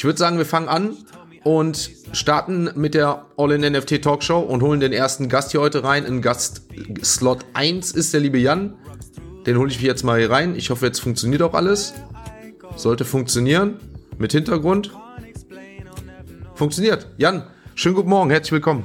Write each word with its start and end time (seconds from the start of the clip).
Ich 0.00 0.04
würde 0.04 0.18
sagen, 0.18 0.38
wir 0.38 0.46
fangen 0.46 0.70
an 0.70 0.96
und 1.44 1.90
starten 2.12 2.70
mit 2.74 2.94
der 2.94 3.26
All-in-NFT 3.36 4.00
Talkshow 4.00 4.38
und 4.38 4.62
holen 4.62 4.80
den 4.80 4.94
ersten 4.94 5.28
Gast 5.28 5.50
hier 5.50 5.60
heute 5.60 5.84
rein. 5.84 6.06
In 6.06 6.22
Gast 6.22 6.62
Slot 7.04 7.44
1 7.52 7.92
ist 7.92 8.14
der 8.14 8.22
liebe 8.22 8.38
Jan. 8.38 8.78
Den 9.44 9.58
hole 9.58 9.70
ich 9.70 9.78
jetzt 9.82 10.02
mal 10.02 10.18
hier 10.18 10.30
rein. 10.30 10.56
Ich 10.56 10.70
hoffe, 10.70 10.86
jetzt 10.86 11.00
funktioniert 11.00 11.42
auch 11.42 11.52
alles. 11.52 11.92
Sollte 12.76 13.04
funktionieren. 13.04 13.76
Mit 14.16 14.32
Hintergrund. 14.32 14.90
Funktioniert. 16.54 17.06
Jan, 17.18 17.42
schönen 17.74 17.96
guten 17.96 18.08
Morgen. 18.08 18.30
Herzlich 18.30 18.52
willkommen. 18.52 18.84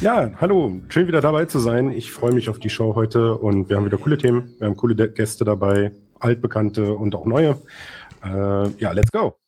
Ja, 0.00 0.30
hallo. 0.40 0.80
Schön 0.90 1.08
wieder 1.08 1.22
dabei 1.22 1.46
zu 1.46 1.58
sein. 1.58 1.90
Ich 1.90 2.12
freue 2.12 2.30
mich 2.30 2.48
auf 2.48 2.60
die 2.60 2.70
Show 2.70 2.94
heute 2.94 3.34
und 3.34 3.68
wir 3.68 3.76
haben 3.76 3.84
wieder 3.84 3.98
coole 3.98 4.16
Themen. 4.16 4.54
Wir 4.60 4.68
haben 4.68 4.76
coole 4.76 4.94
Gäste 4.94 5.44
dabei, 5.44 5.90
altbekannte 6.20 6.92
und 6.94 7.16
auch 7.16 7.26
neue. 7.26 7.60
Äh, 8.22 8.68
ja, 8.78 8.92
let's 8.92 9.10
go. 9.10 9.39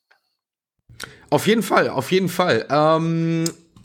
Auf 1.33 1.47
jeden 1.47 1.63
Fall, 1.63 1.89
auf 1.89 2.13
jeden 2.13 2.29
Fall. 2.29 2.67
Ähm, 2.69 3.45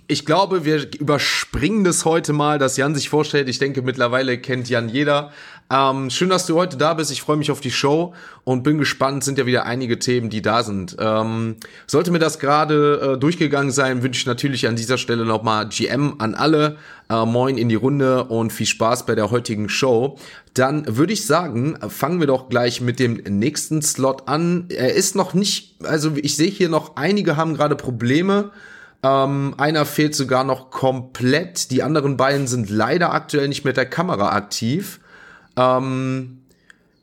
ich 0.09 0.25
glaube, 0.25 0.65
wir 0.65 0.85
überspringen 0.99 1.85
das 1.85 2.03
heute 2.03 2.33
mal, 2.33 2.59
dass 2.59 2.75
Jan 2.75 2.93
sich 2.93 3.07
vorstellt. 3.07 3.47
Ich 3.47 3.57
denke, 3.57 3.81
mittlerweile 3.81 4.37
kennt 4.37 4.67
Jan 4.67 4.89
jeder. 4.89 5.31
Ähm, 5.69 6.09
schön, 6.09 6.29
dass 6.29 6.45
du 6.45 6.55
heute 6.55 6.77
da 6.77 6.93
bist. 6.93 7.11
Ich 7.11 7.21
freue 7.21 7.35
mich 7.35 7.51
auf 7.51 7.59
die 7.59 7.71
Show 7.71 8.13
und 8.45 8.63
bin 8.63 8.77
gespannt. 8.77 9.25
Sind 9.25 9.37
ja 9.37 9.45
wieder 9.45 9.65
einige 9.65 9.99
Themen, 9.99 10.29
die 10.29 10.41
da 10.41 10.63
sind. 10.63 10.95
Ähm, 10.97 11.57
sollte 11.87 12.11
mir 12.11 12.19
das 12.19 12.39
gerade 12.39 13.15
äh, 13.15 13.19
durchgegangen 13.19 13.71
sein, 13.71 14.01
wünsche 14.01 14.21
ich 14.21 14.25
natürlich 14.25 14.67
an 14.67 14.77
dieser 14.77 14.97
Stelle 14.97 15.25
nochmal 15.25 15.67
GM 15.67 16.15
an 16.19 16.35
alle. 16.35 16.77
Äh, 17.09 17.25
moin 17.25 17.57
in 17.57 17.67
die 17.67 17.75
Runde 17.75 18.23
und 18.25 18.53
viel 18.53 18.65
Spaß 18.65 19.05
bei 19.05 19.15
der 19.15 19.29
heutigen 19.29 19.67
Show. 19.67 20.17
Dann 20.53 20.97
würde 20.97 21.11
ich 21.11 21.25
sagen, 21.25 21.77
fangen 21.89 22.21
wir 22.21 22.27
doch 22.27 22.47
gleich 22.47 22.79
mit 22.79 22.99
dem 22.99 23.15
nächsten 23.15 23.81
Slot 23.81 24.29
an. 24.29 24.67
Er 24.69 24.93
ist 24.93 25.15
noch 25.15 25.33
nicht, 25.33 25.83
also 25.83 26.13
ich 26.15 26.37
sehe 26.37 26.49
hier 26.49 26.69
noch, 26.69 26.95
einige 26.95 27.35
haben 27.35 27.55
gerade 27.55 27.75
Probleme. 27.75 28.51
Ähm, 29.03 29.53
einer 29.57 29.85
fehlt 29.85 30.15
sogar 30.15 30.45
noch 30.45 30.71
komplett. 30.71 31.71
Die 31.71 31.83
anderen 31.83 32.15
beiden 32.15 32.47
sind 32.47 32.69
leider 32.69 33.13
aktuell 33.13 33.49
nicht 33.49 33.65
mit 33.65 33.75
der 33.75 33.85
Kamera 33.85 34.31
aktiv. 34.31 35.01
Ähm, 35.57 36.39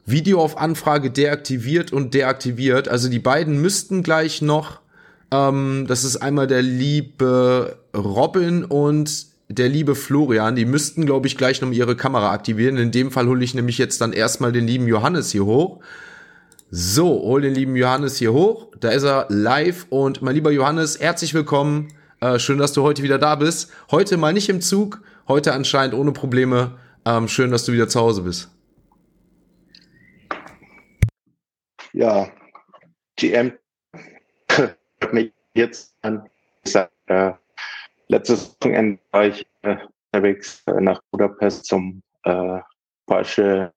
Video 0.07 0.41
auf 0.41 0.59
Anfrage 0.59 1.11
deaktiviert 1.11 1.93
und 1.93 2.15
deaktiviert. 2.15 2.89
Also 2.89 3.09
die 3.09 3.19
beiden 3.19 3.61
müssten 3.61 4.03
gleich 4.03 4.43
noch, 4.43 4.81
ähm, 5.31 5.87
das 5.89 6.05
ist 6.05 6.17
einmal 6.19 6.47
der 6.47 6.63
liebe 6.63 7.79
Robin 7.95 8.65
und 8.65 9.27
der 9.49 9.69
liebe 9.69 9.95
Florian, 9.95 10.57
die 10.57 10.65
müssten, 10.65 11.07
glaube 11.07 11.27
ich, 11.27 11.37
gleich 11.37 11.61
noch 11.61 11.71
ihre 11.71 11.97
Kamera 11.97 12.33
aktivieren. 12.33 12.77
In 12.77 12.91
dem 12.91 13.11
Fall 13.11 13.27
hole 13.27 13.45
ich 13.45 13.55
nämlich 13.55 13.79
jetzt 13.79 14.01
dann 14.01 14.13
erstmal 14.13 14.53
den 14.53 14.67
lieben 14.67 14.89
Johannes 14.89 15.31
hier 15.31 15.45
hoch. 15.45 15.81
So, 16.71 17.23
hol 17.23 17.43
den 17.43 17.55
lieben 17.55 17.77
Johannes 17.77 18.17
hier 18.17 18.33
hoch. 18.33 18.69
Da 18.81 18.91
ist 18.91 19.05
er 19.05 19.27
live. 19.29 19.87
Und 19.91 20.23
mein 20.23 20.35
lieber 20.35 20.51
Johannes, 20.51 20.99
herzlich 20.99 21.35
willkommen. 21.35 21.89
Äh, 22.21 22.39
schön, 22.39 22.59
dass 22.59 22.73
du 22.73 22.83
heute 22.83 23.03
wieder 23.03 23.19
da 23.19 23.37
bist. 23.37 23.71
Heute 23.91 24.17
mal 24.17 24.33
nicht 24.33 24.49
im 24.49 24.61
Zug, 24.61 25.01
heute 25.29 25.53
anscheinend 25.53 25.95
ohne 25.95 26.13
Probleme. 26.13 26.73
Ähm, 27.07 27.29
schön, 27.29 27.51
dass 27.51 27.67
du 27.67 27.73
wieder 27.73 27.89
zu 27.89 28.01
Hause 28.01 28.23
bist. 28.23 28.51
Ja, 31.93 32.31
GM 33.17 33.53
hat 34.49 35.13
mich 35.13 35.33
jetzt 35.55 35.95
an 36.03 36.29
äh, 37.07 37.33
letztes 38.09 38.57
Wochenende 38.61 38.99
war 39.11 39.27
ich 39.27 39.47
äh, 39.63 39.77
unterwegs 40.13 40.63
nach 40.67 41.01
Budapest 41.11 41.67
zum 41.67 42.03
äh, 42.23 42.61
Porsche 43.07 43.73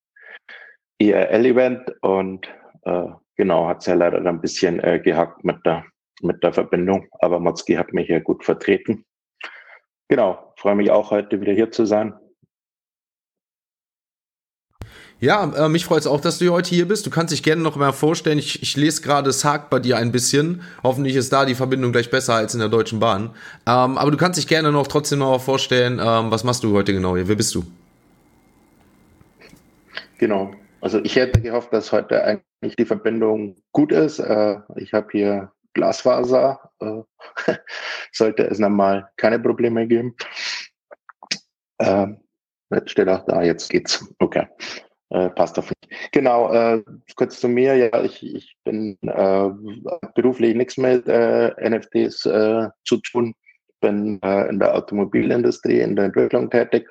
IRL-Event 0.99 1.93
und 2.01 2.47
äh, 2.83 3.07
genau, 3.35 3.67
hat 3.67 3.79
es 3.81 3.87
ja 3.87 3.95
leider 3.95 4.25
ein 4.25 4.41
bisschen 4.41 4.77
gehackt 5.03 5.43
mit 5.43 5.63
der, 5.65 5.85
mit 6.21 6.41
der 6.41 6.53
Verbindung, 6.53 7.07
aber 7.19 7.39
Motzki 7.39 7.73
hat 7.73 7.91
mich 7.91 8.07
hier 8.07 8.21
gut 8.21 8.45
vertreten. 8.45 9.05
Genau, 10.07 10.53
freue 10.55 10.75
mich 10.75 10.89
auch 10.89 11.11
heute 11.11 11.41
wieder 11.41 11.53
hier 11.53 11.69
zu 11.71 11.85
sein. 11.85 12.13
Ja, 15.19 15.65
äh, 15.65 15.67
mich 15.67 15.85
freut 15.85 16.01
es 16.01 16.07
auch, 16.07 16.21
dass 16.21 16.37
du 16.37 16.51
heute 16.51 16.69
hier 16.69 16.87
bist. 16.87 17.07
Du 17.07 17.09
kannst 17.09 17.33
dich 17.33 17.41
gerne 17.41 17.63
noch 17.63 17.75
mal 17.75 17.91
vorstellen. 17.91 18.37
Ich, 18.37 18.61
ich 18.61 18.77
lese 18.77 19.01
gerade, 19.01 19.31
es 19.31 19.45
bei 19.69 19.79
dir 19.79 19.97
ein 19.97 20.11
bisschen. 20.11 20.61
Hoffentlich 20.83 21.15
ist 21.15 21.33
da 21.33 21.43
die 21.45 21.55
Verbindung 21.55 21.91
gleich 21.91 22.11
besser 22.11 22.35
als 22.35 22.53
in 22.53 22.59
der 22.59 22.69
Deutschen 22.69 22.99
Bahn. 22.99 23.31
Ähm, 23.65 23.97
aber 23.97 24.11
du 24.11 24.17
kannst 24.17 24.37
dich 24.37 24.47
gerne 24.47 24.71
noch 24.71 24.85
trotzdem 24.85 25.19
noch 25.19 25.41
vorstellen, 25.41 25.99
ähm, 25.99 26.29
was 26.29 26.43
machst 26.43 26.63
du 26.63 26.73
heute 26.73 26.93
genau 26.93 27.15
hier? 27.15 27.27
Wer 27.27 27.35
bist 27.35 27.55
du? 27.55 27.63
Genau. 30.19 30.51
Also 30.81 30.99
ich 31.03 31.15
hätte 31.15 31.41
gehofft, 31.41 31.73
dass 31.73 31.91
heute 31.91 32.23
eigentlich 32.23 32.75
die 32.75 32.85
Verbindung 32.85 33.55
gut 33.71 33.91
ist. 33.91 34.19
Äh, 34.19 34.57
ich 34.75 34.93
habe 34.93 35.07
hier 35.11 35.51
Glasfaser. 35.73 36.59
Äh, 36.79 37.01
sollte 38.11 38.43
es 38.43 38.59
nochmal 38.59 39.09
keine 39.17 39.39
Probleme 39.39 39.87
geben. 39.87 40.15
Äh, 41.79 42.07
jetzt 42.71 42.91
steht 42.91 43.09
auch 43.09 43.25
da, 43.25 43.41
jetzt 43.41 43.69
geht's. 43.71 44.05
Okay. 44.19 44.47
Äh, 45.09 45.29
passt 45.29 45.57
auf 45.57 45.69
mich. 45.69 46.09
Genau, 46.11 46.51
äh, 46.51 46.83
kurz 47.15 47.39
zu 47.39 47.47
mir. 47.47 47.75
Ja, 47.75 48.03
ich, 48.03 48.23
ich 48.23 48.57
bin 48.65 48.97
äh, 49.03 49.49
beruflich 50.15 50.55
nichts 50.55 50.77
mit 50.77 51.07
äh, 51.07 51.51
NFTs 51.69 52.25
äh, 52.25 52.67
zu 52.83 52.97
tun. 52.97 53.33
Bin 53.79 54.19
äh, 54.21 54.49
in 54.49 54.59
der 54.59 54.75
Automobilindustrie, 54.75 55.79
in 55.79 55.95
der 55.95 56.05
Entwicklung 56.05 56.49
tätig 56.49 56.89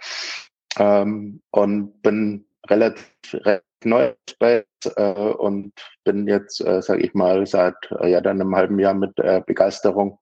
ähm, 0.79 1.43
und 1.51 2.01
bin 2.03 2.47
relativ, 2.71 3.11
relativ 3.33 3.63
neu 3.85 4.13
und 5.39 5.73
bin 6.05 6.27
jetzt, 6.27 6.57
sage 6.57 7.03
ich 7.03 7.15
mal, 7.15 7.47
seit 7.47 7.75
ja 8.03 8.21
dann 8.21 8.41
einem 8.41 8.57
halben 8.57 8.79
Jahr 8.79 8.95
mit 8.95 9.15
Begeisterung 9.47 10.19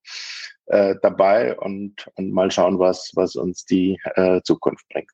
dabei 0.67 1.57
und, 1.59 1.95
und 2.17 2.33
mal 2.33 2.51
schauen, 2.51 2.79
was, 2.79 3.13
was 3.15 3.37
uns 3.37 3.65
die 3.65 3.99
Zukunft 4.45 4.87
bringt. 4.89 5.13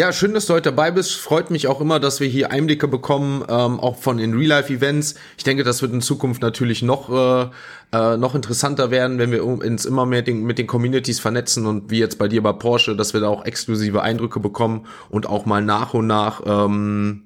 Ja, 0.00 0.14
schön, 0.14 0.32
dass 0.32 0.46
du 0.46 0.54
heute 0.54 0.70
dabei 0.70 0.92
bist. 0.92 1.14
Freut 1.16 1.50
mich 1.50 1.66
auch 1.66 1.78
immer, 1.78 2.00
dass 2.00 2.20
wir 2.20 2.26
hier 2.26 2.50
Einblicke 2.50 2.88
bekommen, 2.88 3.44
ähm, 3.50 3.78
auch 3.78 3.98
von 3.98 4.16
den 4.16 4.32
Real-Life-Events. 4.32 5.14
Ich 5.36 5.44
denke, 5.44 5.62
das 5.62 5.82
wird 5.82 5.92
in 5.92 6.00
Zukunft 6.00 6.40
natürlich 6.40 6.80
noch, 6.80 7.10
äh, 7.10 7.50
äh, 7.92 8.16
noch 8.16 8.34
interessanter 8.34 8.90
werden, 8.90 9.18
wenn 9.18 9.32
wir 9.32 9.44
uns 9.44 9.84
immer 9.84 10.06
mehr 10.06 10.22
den, 10.22 10.44
mit 10.44 10.58
den 10.58 10.66
Communities 10.66 11.18
vernetzen 11.20 11.66
und 11.66 11.90
wie 11.90 11.98
jetzt 11.98 12.18
bei 12.18 12.28
dir 12.28 12.42
bei 12.42 12.52
Porsche, 12.52 12.94
dass 12.94 13.14
wir 13.14 13.20
da 13.20 13.28
auch 13.28 13.44
exklusive 13.44 14.02
Eindrücke 14.02 14.40
bekommen 14.40 14.86
und 15.08 15.28
auch 15.28 15.44
mal 15.44 15.62
nach 15.62 15.94
und 15.94 16.06
nach 16.06 16.42
ähm, 16.46 17.22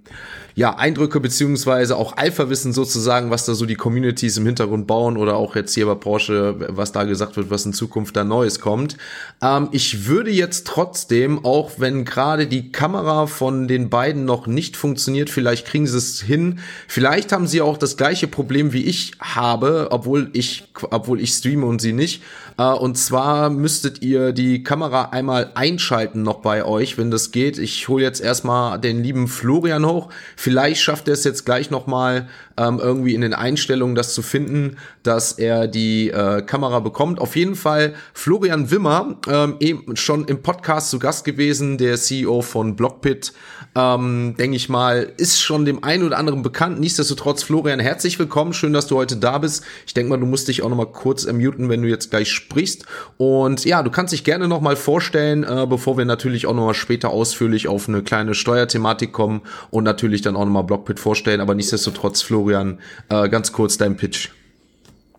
ja, 0.57 0.77
Eindrücke 0.77 1.19
beziehungsweise 1.19 1.97
auch 1.97 2.17
Alpha-Wissen 2.17 2.73
sozusagen, 2.73 3.31
was 3.31 3.45
da 3.45 3.55
so 3.55 3.67
die 3.67 3.75
Communities 3.75 4.37
im 4.37 4.47
Hintergrund 4.47 4.87
bauen 4.87 5.17
oder 5.17 5.37
auch 5.37 5.57
jetzt 5.57 5.75
hier 5.75 5.87
bei 5.87 5.97
Porsche, 5.97 6.55
was 6.69 6.93
da 6.93 7.03
gesagt 7.05 7.37
wird, 7.37 7.51
was 7.51 7.67
in 7.67 7.73
Zukunft 7.73 8.15
da 8.15 8.23
Neues 8.23 8.61
kommt. 8.61 8.97
Ähm, 9.43 9.69
ich 9.73 10.07
würde 10.07 10.31
jetzt 10.31 10.67
trotzdem, 10.67 11.45
auch 11.45 11.73
wenn 11.79 12.05
gerade 12.05 12.47
die 12.47 12.71
Kamera 12.71 13.27
von 13.27 13.67
den 13.67 13.91
beiden 13.91 14.25
noch 14.25 14.47
nicht 14.47 14.77
funktioniert, 14.77 15.29
vielleicht 15.29 15.67
kriegen 15.67 15.89
sie 15.89 15.99
es 15.99 16.21
hin. 16.21 16.61
Vielleicht 16.87 17.33
haben 17.33 17.49
sie 17.49 17.61
auch 17.61 17.77
das 17.77 17.97
gleiche 17.97 18.29
Problem 18.29 18.73
wie 18.73 18.85
ich 18.85 19.13
habe, 19.21 19.89
obwohl 19.91 20.31
ich, 20.35 20.54
obwohl 20.91 21.21
ich 21.21 21.31
streame 21.31 21.67
und 21.67 21.81
sie 21.81 21.93
nicht. 21.93 22.23
Äh, 22.59 22.65
und 22.65 22.97
zwar 22.97 23.51
müsstet 23.51 24.03
ihr 24.03 24.33
die 24.33 24.63
Kamera 24.63 25.11
einmal 25.11 25.53
einschalten 25.55 26.23
noch 26.23 26.41
bei 26.41 26.65
euch, 26.65 26.99
wenn 26.99 27.11
das 27.11 27.31
geht. 27.31 27.59
Ich 27.59 27.89
hole 27.89 28.05
jetzt 28.05 28.21
erstmal 28.21 28.79
den 28.79 29.03
lieben 29.03 29.29
Florian 29.29 29.87
hoch. 29.87 30.11
Vielleicht 30.37 30.83
schafft 30.83 31.09
er 31.09 31.15
es 31.15 31.25
jetzt 31.25 31.45
gleich 31.45 31.71
nochmal 31.71 32.29
ähm, 32.57 32.79
irgendwie 32.81 33.15
in 33.15 33.21
den 33.21 33.35
Einstellungen 33.35 33.95
das 33.95 34.15
zu 34.15 34.23
finden, 34.23 34.77
dass 35.03 35.33
er 35.33 35.67
die 35.67 36.11
äh, 36.11 36.43
Kamera 36.43 36.81
bekommt. 36.81 37.19
Auf 37.21 37.37
jeden 37.37 37.57
Fall 37.57 37.95
Florian 38.13 38.71
Wimmer, 38.71 39.17
ähm, 39.29 39.57
eben 39.61 39.97
schon 39.97 40.27
im 40.27 40.43
Podcast 40.43 40.91
zu 40.91 40.99
Gast 40.99 41.25
gewesen, 41.25 41.79
der 41.79 41.97
CEO 41.97 42.43
von 42.43 42.77
Blockpit, 42.77 43.33
ähm, 43.75 44.35
denke 44.39 44.57
ich 44.57 44.69
mal, 44.69 45.13
ist 45.17 45.41
schon 45.41 45.65
dem 45.65 45.83
einen 45.83 46.05
oder 46.05 46.19
anderen 46.19 46.43
bekannt. 46.43 46.79
Nichtsdestotrotz, 46.79 47.43
Florian, 47.43 47.81
herzlich 47.81 48.19
willkommen. 48.19 48.53
Schön, 48.53 48.73
dass 48.73 48.87
du 48.87 48.97
heute 48.97 49.17
da 49.17 49.39
bist. 49.39 49.65
Ich 49.87 49.95
denke 49.95 50.11
mal, 50.11 50.21
du 50.21 50.27
musst 50.27 50.47
dich 50.47 50.63
auch 50.63 50.69
nochmal 50.69 50.93
kurz 50.93 51.27
muten, 51.27 51.69
wenn 51.69 51.83
du 51.83 51.89
jetzt 51.89 52.11
gleich 52.11 52.29
sprichst. 52.45 52.87
Und 53.17 53.65
ja, 53.65 53.83
du 53.83 53.91
kannst 53.91 54.13
dich 54.13 54.25
gerne 54.25 54.49
nochmal 54.49 54.77
vorstellen, 54.77 55.45
äh, 55.45 55.67
bevor 55.69 55.97
wir 55.97 56.05
natürlich 56.05 56.47
auch 56.47 56.55
nochmal 56.55 56.75
später 56.75 57.11
ausführlich 57.11 57.69
auf 57.69 57.89
eine 57.89 58.03
kleine 58.03 58.35
Steuerthematik 58.35 59.13
kommen 59.13 59.43
und 59.71 59.85
natürlich 59.85 60.23
dann 60.23 60.37
auch 60.37 60.45
nochmal 60.45 60.65
Blockpit 60.65 61.01
vorstellen. 61.01 61.41
Aber 61.41 61.55
nichtsdestotrotz, 61.55 62.23
Florian, 62.23 62.79
äh, 63.09 63.29
ganz 63.29 63.53
kurz 63.53 63.79
dein 63.79 63.97
Pitch. 63.97 64.31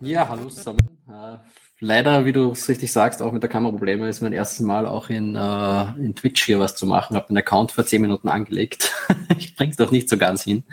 Ja, 0.00 0.28
hallo 0.28 0.48
zusammen. 0.48 0.78
Äh, 1.08 1.38
leider, 1.80 2.24
wie 2.24 2.32
du 2.32 2.52
es 2.52 2.68
richtig 2.68 2.92
sagst, 2.92 3.22
auch 3.22 3.32
mit 3.32 3.42
der 3.42 3.50
Kameraprobleme 3.50 4.08
ist 4.08 4.22
mein 4.22 4.32
erstes 4.32 4.60
Mal 4.60 4.86
auch 4.86 5.10
in, 5.10 5.34
äh, 5.34 5.82
in 5.98 6.14
Twitch 6.14 6.44
hier 6.44 6.58
was 6.58 6.76
zu 6.76 6.86
machen. 6.86 7.16
Habe 7.16 7.28
den 7.28 7.38
Account 7.38 7.72
vor 7.72 7.84
zehn 7.84 8.02
Minuten 8.02 8.28
angelegt. 8.28 8.92
ich 9.38 9.56
bring's 9.56 9.76
doch 9.76 9.90
nicht 9.90 10.08
so 10.08 10.16
ganz 10.16 10.44
hin. 10.44 10.64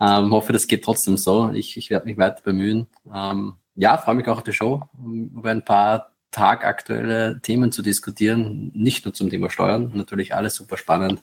Ähm, 0.00 0.30
hoffe, 0.30 0.52
das 0.52 0.66
geht 0.66 0.84
trotzdem 0.84 1.16
so. 1.16 1.50
Ich, 1.52 1.76
ich 1.76 1.90
werde 1.90 2.06
mich 2.06 2.18
weiter 2.18 2.42
bemühen. 2.42 2.86
Ähm, 3.12 3.54
ja, 3.76 3.98
freue 3.98 4.14
mich 4.16 4.26
auch 4.28 4.38
auf 4.38 4.44
die 4.44 4.52
Show, 4.52 4.82
um 4.98 5.30
über 5.36 5.50
ein 5.50 5.64
paar 5.64 6.12
tagaktuelle 6.30 7.40
Themen 7.40 7.72
zu 7.72 7.82
diskutieren. 7.82 8.70
Nicht 8.74 9.04
nur 9.04 9.14
zum 9.14 9.30
Thema 9.30 9.50
Steuern, 9.50 9.92
natürlich 9.94 10.34
alles 10.34 10.54
super 10.54 10.76
spannend, 10.76 11.22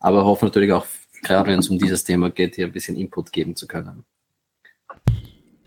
aber 0.00 0.24
hoffe 0.24 0.46
natürlich 0.46 0.72
auch, 0.72 0.86
gerade 1.22 1.50
wenn 1.50 1.58
es 1.58 1.68
um 1.68 1.78
dieses 1.78 2.04
Thema 2.04 2.30
geht, 2.30 2.56
hier 2.56 2.66
ein 2.66 2.72
bisschen 2.72 2.96
Input 2.96 3.32
geben 3.32 3.56
zu 3.56 3.66
können. 3.66 4.04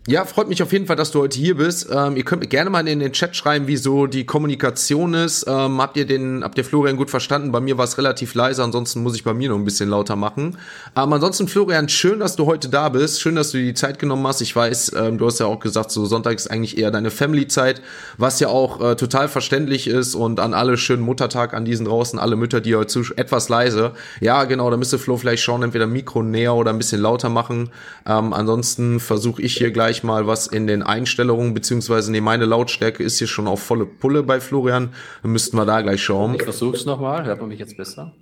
Ja, 0.08 0.24
freut 0.24 0.48
mich 0.48 0.60
auf 0.64 0.72
jeden 0.72 0.86
Fall, 0.86 0.96
dass 0.96 1.12
du 1.12 1.20
heute 1.20 1.38
hier 1.38 1.56
bist. 1.56 1.86
Ähm, 1.88 2.16
ihr 2.16 2.24
könnt 2.24 2.42
mir 2.42 2.48
gerne 2.48 2.70
mal 2.70 2.88
in 2.88 2.98
den 2.98 3.12
Chat 3.12 3.36
schreiben, 3.36 3.68
wie 3.68 3.76
so 3.76 4.08
die 4.08 4.26
Kommunikation 4.26 5.14
ist. 5.14 5.44
Ähm, 5.46 5.80
habt 5.80 5.96
ihr 5.96 6.04
den, 6.08 6.42
habt 6.42 6.58
ihr 6.58 6.64
Florian 6.64 6.96
gut 6.96 7.08
verstanden? 7.08 7.52
Bei 7.52 7.60
mir 7.60 7.78
war 7.78 7.84
es 7.84 7.98
relativ 7.98 8.34
leise, 8.34 8.64
ansonsten 8.64 9.04
muss 9.04 9.14
ich 9.14 9.22
bei 9.22 9.32
mir 9.32 9.50
noch 9.50 9.56
ein 9.56 9.64
bisschen 9.64 9.88
lauter 9.88 10.16
machen. 10.16 10.58
Ähm, 10.96 11.12
ansonsten, 11.12 11.46
Florian, 11.46 11.88
schön, 11.88 12.18
dass 12.18 12.34
du 12.34 12.46
heute 12.46 12.68
da 12.68 12.88
bist. 12.88 13.20
Schön, 13.20 13.36
dass 13.36 13.52
du 13.52 13.58
dir 13.58 13.66
die 13.66 13.74
Zeit 13.74 14.00
genommen 14.00 14.26
hast. 14.26 14.40
Ich 14.40 14.56
weiß, 14.56 14.90
ähm, 14.96 15.18
du 15.18 15.26
hast 15.26 15.38
ja 15.38 15.46
auch 15.46 15.60
gesagt, 15.60 15.92
so 15.92 16.04
Sonntag 16.04 16.34
ist 16.34 16.50
eigentlich 16.50 16.78
eher 16.78 16.90
deine 16.90 17.12
Family-Zeit, 17.12 17.80
was 18.18 18.40
ja 18.40 18.48
auch 18.48 18.80
äh, 18.80 18.96
total 18.96 19.28
verständlich 19.28 19.86
ist 19.86 20.16
und 20.16 20.40
an 20.40 20.52
alle 20.52 20.78
schönen 20.78 21.04
Muttertag 21.04 21.54
an 21.54 21.64
diesen 21.64 21.86
draußen, 21.86 22.18
alle 22.18 22.34
Mütter, 22.34 22.60
die 22.60 22.74
heute 22.74 22.88
zu 22.88 23.04
etwas 23.14 23.48
leise. 23.48 23.92
Ja, 24.20 24.42
genau, 24.46 24.68
da 24.68 24.76
müsste 24.76 24.98
Flo 24.98 25.16
vielleicht 25.16 25.44
schauen, 25.44 25.62
entweder 25.62 25.86
Mikro 25.86 26.24
näher 26.24 26.56
oder 26.56 26.72
ein 26.72 26.78
bisschen 26.78 27.00
lauter 27.00 27.28
machen. 27.28 27.70
Ähm, 28.04 28.32
ansonsten 28.32 28.98
versuche 28.98 29.40
ich 29.42 29.56
hier 29.56 29.70
gleich 29.70 29.91
gleich 29.92 30.02
mal 30.04 30.26
was 30.26 30.46
in 30.46 30.66
den 30.66 30.82
Einstellungen, 30.82 31.52
beziehungsweise 31.52 32.10
nee, 32.10 32.22
meine 32.22 32.46
Lautstärke 32.46 33.02
ist 33.02 33.18
hier 33.18 33.26
schon 33.26 33.46
auf 33.46 33.62
volle 33.62 33.84
Pulle 33.84 34.22
bei 34.22 34.40
Florian. 34.40 34.90
Dann 35.22 35.32
müssten 35.32 35.56
wir 35.58 35.66
da 35.66 35.82
gleich 35.82 36.02
schauen. 36.02 36.34
Ich 36.34 36.44
versuch's 36.44 36.86
nochmal, 36.86 37.26
hört 37.26 37.40
man 37.40 37.50
mich 37.50 37.58
jetzt 37.58 37.76
besser? 37.76 38.14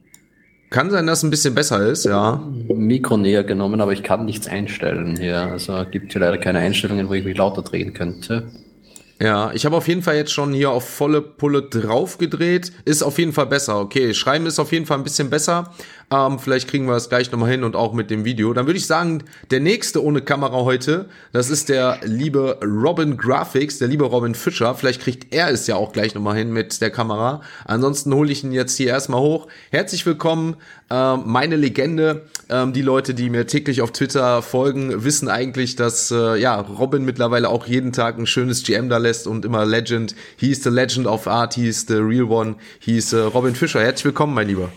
Kann 0.70 0.90
sein, 0.90 1.06
dass 1.06 1.18
es 1.18 1.24
ein 1.24 1.30
bisschen 1.30 1.54
besser 1.54 1.86
ist, 1.86 2.04
ja. 2.04 2.42
Mikro 2.68 3.16
näher 3.16 3.44
genommen, 3.44 3.80
aber 3.80 3.92
ich 3.92 4.02
kann 4.02 4.24
nichts 4.24 4.48
einstellen 4.48 5.16
hier. 5.16 5.42
Also 5.42 5.84
gibt 5.88 6.12
hier 6.12 6.20
leider 6.20 6.38
keine 6.38 6.58
Einstellungen, 6.58 7.08
wo 7.08 7.14
ich 7.14 7.24
mich 7.24 7.36
lauter 7.36 7.62
drehen 7.62 7.94
könnte. 7.94 8.48
Ja, 9.22 9.52
ich 9.52 9.66
habe 9.66 9.76
auf 9.76 9.86
jeden 9.86 10.02
Fall 10.02 10.16
jetzt 10.16 10.32
schon 10.32 10.54
hier 10.54 10.70
auf 10.70 10.88
volle 10.88 11.20
Pulle 11.20 11.62
drauf 11.62 12.16
gedreht. 12.18 12.72
Ist 12.86 13.02
auf 13.02 13.18
jeden 13.18 13.32
Fall 13.32 13.46
besser. 13.46 13.78
Okay, 13.78 14.14
Schreiben 14.14 14.46
ist 14.46 14.58
auf 14.58 14.72
jeden 14.72 14.86
Fall 14.86 14.96
ein 14.96 15.04
bisschen 15.04 15.28
besser. 15.28 15.74
Ähm, 16.12 16.40
vielleicht 16.40 16.68
kriegen 16.68 16.86
wir 16.86 16.94
das 16.94 17.08
gleich 17.08 17.30
nochmal 17.30 17.50
hin 17.50 17.62
und 17.62 17.76
auch 17.76 17.92
mit 17.92 18.10
dem 18.10 18.24
Video. 18.24 18.52
Dann 18.52 18.66
würde 18.66 18.78
ich 18.78 18.86
sagen, 18.88 19.22
der 19.52 19.60
nächste 19.60 20.02
ohne 20.02 20.20
Kamera 20.22 20.56
heute, 20.64 21.08
das 21.32 21.50
ist 21.50 21.68
der 21.68 22.00
liebe 22.02 22.58
Robin 22.64 23.16
Graphics, 23.16 23.78
der 23.78 23.86
liebe 23.86 24.04
Robin 24.04 24.34
Fischer. 24.34 24.74
Vielleicht 24.74 25.02
kriegt 25.02 25.32
er 25.32 25.50
es 25.50 25.68
ja 25.68 25.76
auch 25.76 25.92
gleich 25.92 26.16
nochmal 26.16 26.36
hin 26.36 26.52
mit 26.52 26.80
der 26.80 26.90
Kamera. 26.90 27.42
Ansonsten 27.64 28.12
hole 28.12 28.32
ich 28.32 28.42
ihn 28.42 28.50
jetzt 28.50 28.76
hier 28.76 28.88
erstmal 28.88 29.20
hoch. 29.20 29.46
Herzlich 29.70 30.04
willkommen, 30.04 30.56
ähm, 30.90 31.22
meine 31.26 31.54
Legende. 31.54 32.22
Ähm, 32.48 32.72
die 32.72 32.82
Leute, 32.82 33.14
die 33.14 33.30
mir 33.30 33.46
täglich 33.46 33.80
auf 33.80 33.92
Twitter 33.92 34.42
folgen, 34.42 35.04
wissen 35.04 35.28
eigentlich, 35.28 35.76
dass 35.76 36.10
äh, 36.10 36.36
ja 36.40 36.60
Robin 36.60 37.04
mittlerweile 37.04 37.48
auch 37.48 37.68
jeden 37.68 37.92
Tag 37.92 38.18
ein 38.18 38.26
schönes 38.26 38.64
GM 38.64 38.88
da 38.88 38.96
lässt 38.98 39.28
und 39.28 39.44
immer 39.44 39.64
Legend. 39.64 40.16
He 40.36 40.50
is 40.50 40.64
the 40.64 40.70
Legend 40.70 41.06
of 41.06 41.28
Art, 41.28 41.54
he 41.54 41.68
is 41.68 41.86
the 41.86 41.98
real 41.98 42.24
one. 42.24 42.56
He 42.80 42.96
is 42.96 43.12
äh, 43.12 43.18
Robin 43.18 43.54
Fischer. 43.54 43.80
Herzlich 43.80 44.06
willkommen, 44.06 44.34
mein 44.34 44.48
Lieber. 44.48 44.72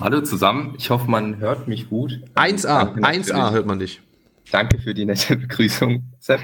Hallo 0.00 0.20
zusammen, 0.22 0.74
ich 0.76 0.90
hoffe, 0.90 1.08
man 1.08 1.38
hört 1.38 1.68
mich 1.68 1.88
gut. 1.88 2.20
1A, 2.34 2.96
1A 2.96 3.52
hört 3.52 3.66
man 3.66 3.78
dich. 3.78 4.02
Danke 4.50 4.78
für 4.78 4.92
die 4.92 5.04
nette 5.04 5.36
Begrüßung, 5.36 6.02
Sepp. 6.18 6.40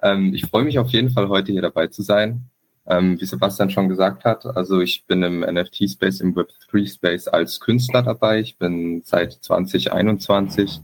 Ähm, 0.00 0.32
ich 0.32 0.46
freue 0.46 0.62
mich 0.62 0.78
auf 0.78 0.88
jeden 0.90 1.10
Fall, 1.10 1.28
heute 1.28 1.50
hier 1.50 1.60
dabei 1.60 1.88
zu 1.88 2.02
sein. 2.02 2.48
Ähm, 2.86 3.20
wie 3.20 3.26
Sebastian 3.26 3.70
schon 3.70 3.88
gesagt 3.88 4.24
hat, 4.24 4.46
also 4.46 4.80
ich 4.80 5.04
bin 5.06 5.24
im 5.24 5.40
NFT-Space, 5.40 6.20
im 6.20 6.36
Web3-Space 6.36 7.26
als 7.26 7.58
Künstler 7.58 8.02
dabei. 8.02 8.40
Ich 8.40 8.58
bin 8.58 9.02
seit 9.04 9.32
2021 9.32 10.80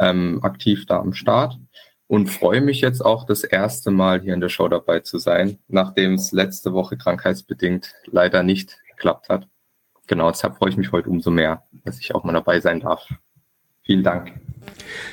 ähm, 0.00 0.40
aktiv 0.42 0.86
da 0.86 0.98
am 0.98 1.14
Start 1.14 1.56
und 2.08 2.30
freue 2.30 2.60
mich 2.60 2.80
jetzt 2.80 3.00
auch 3.00 3.24
das 3.24 3.44
erste 3.44 3.92
Mal 3.92 4.20
hier 4.20 4.34
in 4.34 4.40
der 4.40 4.48
Show 4.48 4.66
dabei 4.66 5.00
zu 5.00 5.18
sein, 5.18 5.58
nachdem 5.68 6.14
es 6.14 6.32
letzte 6.32 6.72
Woche 6.72 6.96
krankheitsbedingt 6.96 7.94
leider 8.06 8.42
nicht 8.42 8.76
geklappt 8.90 9.28
hat 9.28 9.46
genau, 10.06 10.30
deshalb 10.30 10.56
freue 10.56 10.70
ich 10.70 10.76
mich 10.76 10.92
heute 10.92 11.10
umso 11.10 11.30
mehr, 11.30 11.62
dass 11.84 11.98
ich 12.00 12.14
auch 12.14 12.24
mal 12.24 12.32
dabei 12.32 12.60
sein 12.60 12.80
darf. 12.80 13.06
Vielen 13.82 14.02
Dank. 14.02 14.40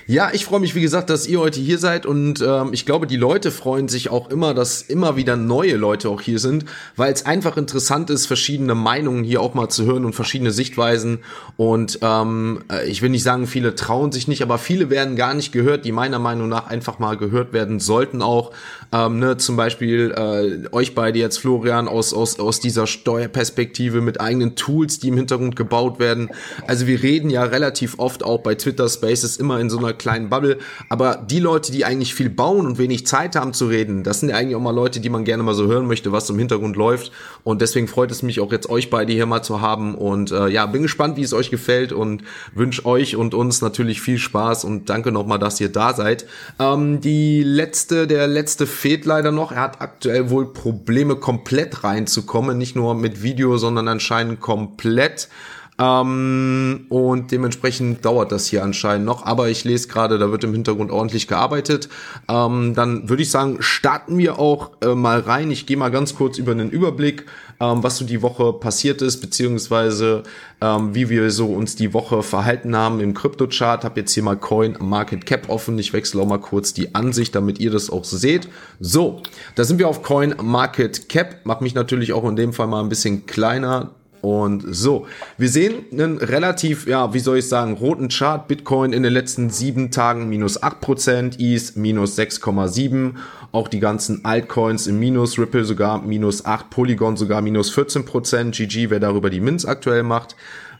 Ja, 0.07 0.31
ich 0.33 0.45
freue 0.45 0.59
mich, 0.59 0.75
wie 0.75 0.81
gesagt, 0.81 1.09
dass 1.09 1.27
ihr 1.27 1.39
heute 1.39 1.59
hier 1.59 1.77
seid 1.77 2.05
und 2.05 2.41
ähm, 2.41 2.69
ich 2.71 2.85
glaube, 2.85 3.05
die 3.05 3.15
Leute 3.15 3.51
freuen 3.51 3.87
sich 3.87 4.09
auch 4.09 4.29
immer, 4.31 4.53
dass 4.53 4.81
immer 4.81 5.15
wieder 5.15 5.35
neue 5.35 5.75
Leute 5.75 6.09
auch 6.09 6.21
hier 6.21 6.39
sind, 6.39 6.65
weil 6.95 7.13
es 7.13 7.25
einfach 7.25 7.57
interessant 7.57 8.09
ist, 8.09 8.25
verschiedene 8.25 8.75
Meinungen 8.75 9.23
hier 9.23 9.41
auch 9.41 9.53
mal 9.53 9.69
zu 9.69 9.85
hören 9.85 10.05
und 10.05 10.13
verschiedene 10.13 10.51
Sichtweisen. 10.51 11.19
Und 11.57 11.99
ähm, 12.01 12.63
äh, 12.71 12.89
ich 12.89 13.01
will 13.01 13.09
nicht 13.09 13.23
sagen, 13.23 13.45
viele 13.45 13.75
trauen 13.75 14.11
sich 14.11 14.27
nicht, 14.27 14.41
aber 14.41 14.57
viele 14.57 14.89
werden 14.89 15.15
gar 15.15 15.33
nicht 15.33 15.51
gehört, 15.51 15.85
die 15.85 15.91
meiner 15.91 16.19
Meinung 16.19 16.49
nach 16.49 16.67
einfach 16.67 16.99
mal 16.99 17.15
gehört 17.15 17.53
werden 17.53 17.79
sollten 17.79 18.21
auch. 18.21 18.51
Ähm, 18.91 19.19
ne, 19.19 19.37
zum 19.37 19.55
Beispiel 19.55 20.11
äh, 20.15 20.75
euch 20.75 20.95
beide 20.95 21.19
jetzt, 21.19 21.37
Florian, 21.37 21.87
aus, 21.87 22.13
aus, 22.13 22.39
aus 22.39 22.59
dieser 22.59 22.87
Steuerperspektive 22.87 24.01
mit 24.01 24.19
eigenen 24.19 24.55
Tools, 24.55 24.99
die 24.99 25.09
im 25.09 25.17
Hintergrund 25.17 25.55
gebaut 25.55 25.99
werden. 25.99 26.29
Also 26.65 26.87
wir 26.87 27.03
reden 27.03 27.29
ja 27.29 27.43
relativ 27.43 27.99
oft 27.99 28.23
auch 28.23 28.39
bei 28.39 28.55
Twitter 28.55 28.89
Spaces 28.89 29.37
immer 29.39 29.59
in 29.59 29.69
so 29.69 29.77
einer 29.77 29.93
kleinen 29.93 30.29
Bubble. 30.29 30.57
Aber 30.89 31.15
die 31.15 31.39
Leute, 31.39 31.71
die 31.71 31.85
eigentlich 31.85 32.13
viel 32.13 32.29
bauen 32.29 32.65
und 32.65 32.77
wenig 32.77 33.07
Zeit 33.07 33.35
haben 33.35 33.53
zu 33.53 33.67
reden, 33.67 34.03
das 34.03 34.19
sind 34.19 34.29
ja 34.29 34.35
eigentlich 34.35 34.55
auch 34.55 34.61
mal 34.61 34.75
Leute, 34.75 34.99
die 34.99 35.09
man 35.09 35.23
gerne 35.23 35.43
mal 35.43 35.53
so 35.53 35.67
hören 35.67 35.87
möchte, 35.87 36.11
was 36.11 36.29
im 36.29 36.37
Hintergrund 36.37 36.75
läuft. 36.75 37.11
Und 37.43 37.61
deswegen 37.61 37.87
freut 37.87 38.11
es 38.11 38.23
mich 38.23 38.39
auch 38.39 38.51
jetzt 38.51 38.69
euch 38.69 38.89
beide 38.89 39.13
hier 39.13 39.25
mal 39.25 39.41
zu 39.41 39.61
haben. 39.61 39.95
Und 39.95 40.31
äh, 40.31 40.47
ja, 40.47 40.65
bin 40.65 40.81
gespannt, 40.81 41.17
wie 41.17 41.23
es 41.23 41.33
euch 41.33 41.49
gefällt 41.49 41.91
und 41.91 42.23
wünsche 42.53 42.85
euch 42.85 43.15
und 43.15 43.33
uns 43.33 43.61
natürlich 43.61 44.01
viel 44.01 44.17
Spaß 44.17 44.65
und 44.65 44.89
danke 44.89 45.11
nochmal, 45.11 45.39
dass 45.39 45.59
ihr 45.59 45.69
da 45.69 45.93
seid. 45.93 46.25
Ähm, 46.59 47.01
die 47.01 47.43
letzte, 47.43 48.07
der 48.07 48.27
letzte 48.27 48.67
fehlt 48.67 49.05
leider 49.05 49.31
noch. 49.31 49.51
Er 49.51 49.61
hat 49.61 49.81
aktuell 49.81 50.29
wohl 50.29 50.53
Probleme, 50.53 51.15
komplett 51.15 51.83
reinzukommen. 51.83 52.57
Nicht 52.57 52.75
nur 52.75 52.95
mit 52.95 53.23
Video, 53.23 53.57
sondern 53.57 53.87
anscheinend 53.87 54.39
komplett. 54.39 55.29
Ähm, 55.79 56.85
und 56.89 57.31
dementsprechend 57.31 58.03
dauert 58.03 58.33
das 58.33 58.47
hier 58.47 58.63
anscheinend 58.63 59.05
noch. 59.05 59.25
Aber 59.25 59.49
ich 59.49 59.63
lese 59.63 59.87
gerade, 59.87 60.17
da 60.19 60.29
wird 60.29 60.43
im 60.43 60.51
Hintergrund 60.51 60.91
ordentlich 60.91 61.27
gearbeitet. 61.27 61.87
Ähm, 62.27 62.73
dann 62.75 63.07
würde 63.07 63.23
ich 63.23 63.31
sagen, 63.31 63.57
starten 63.61 64.17
wir 64.17 64.39
auch 64.39 64.71
äh, 64.81 64.93
mal 64.93 65.21
rein. 65.21 65.51
Ich 65.51 65.65
gehe 65.65 65.77
mal 65.77 65.89
ganz 65.89 66.15
kurz 66.15 66.37
über 66.37 66.51
einen 66.51 66.69
Überblick, 66.69 67.25
ähm, 67.61 67.81
was 67.81 67.97
so 67.97 68.05
die 68.05 68.21
Woche 68.21 68.51
passiert 68.51 69.01
ist, 69.01 69.21
beziehungsweise 69.21 70.23
ähm, 70.59 70.93
wie 70.93 71.09
wir 71.09 71.31
so 71.31 71.47
uns 71.47 71.77
die 71.77 71.93
Woche 71.93 72.23
verhalten 72.23 72.75
haben 72.75 72.99
im 72.99 73.13
Kryptochart. 73.13 73.85
Hab 73.85 73.95
jetzt 73.95 74.13
hier 74.13 74.23
mal 74.23 74.35
Coin 74.35 74.75
Market 74.81 75.25
Cap 75.25 75.47
offen. 75.47 75.79
Ich 75.79 75.93
wechsle 75.93 76.21
auch 76.21 76.27
mal 76.27 76.39
kurz 76.39 76.73
die 76.73 76.93
Ansicht, 76.93 77.33
damit 77.35 77.59
ihr 77.59 77.71
das 77.71 77.89
auch 77.89 78.03
seht. 78.03 78.49
So, 78.81 79.21
da 79.55 79.63
sind 79.63 79.79
wir 79.79 79.87
auf 79.87 80.03
Coin 80.03 80.35
Market 80.41 81.07
Cap. 81.07 81.37
Mach 81.45 81.61
mich 81.61 81.73
natürlich 81.73 82.11
auch 82.11 82.27
in 82.27 82.35
dem 82.35 82.51
Fall 82.51 82.67
mal 82.67 82.81
ein 82.81 82.89
bisschen 82.89 83.25
kleiner 83.25 83.91
und 84.21 84.63
so, 84.67 85.07
wir 85.37 85.49
sehen 85.49 85.85
einen 85.91 86.17
relativ, 86.17 86.87
ja, 86.87 87.13
wie 87.13 87.19
soll 87.19 87.37
ich 87.37 87.47
sagen, 87.47 87.73
roten 87.73 88.09
Chart. 88.09 88.47
Bitcoin 88.47 88.93
in 88.93 89.03
den 89.03 89.13
letzten 89.13 89.49
sieben 89.49 89.91
Tagen 89.91 90.27
minus 90.29 90.61
8%, 90.61 91.39
ETH 91.39 91.75
minus 91.75 92.17
6,7%, 92.17 93.13
auch 93.51 93.67
die 93.67 93.79
ganzen 93.79 94.25
Altcoins 94.25 94.87
im 94.87 94.99
Minus, 94.99 95.39
Ripple 95.39 95.63
sogar 95.63 96.01
minus 96.01 96.45
8, 96.45 96.69
Polygon 96.69 97.17
sogar 97.17 97.41
minus 97.41 97.71
14%, 97.75 98.51
GG, 98.51 98.89
wer 98.89 98.99
darüber 98.99 99.29
die 99.29 99.39
Mints 99.39 99.65
aktuell 99.65 100.03
macht. 100.03 100.35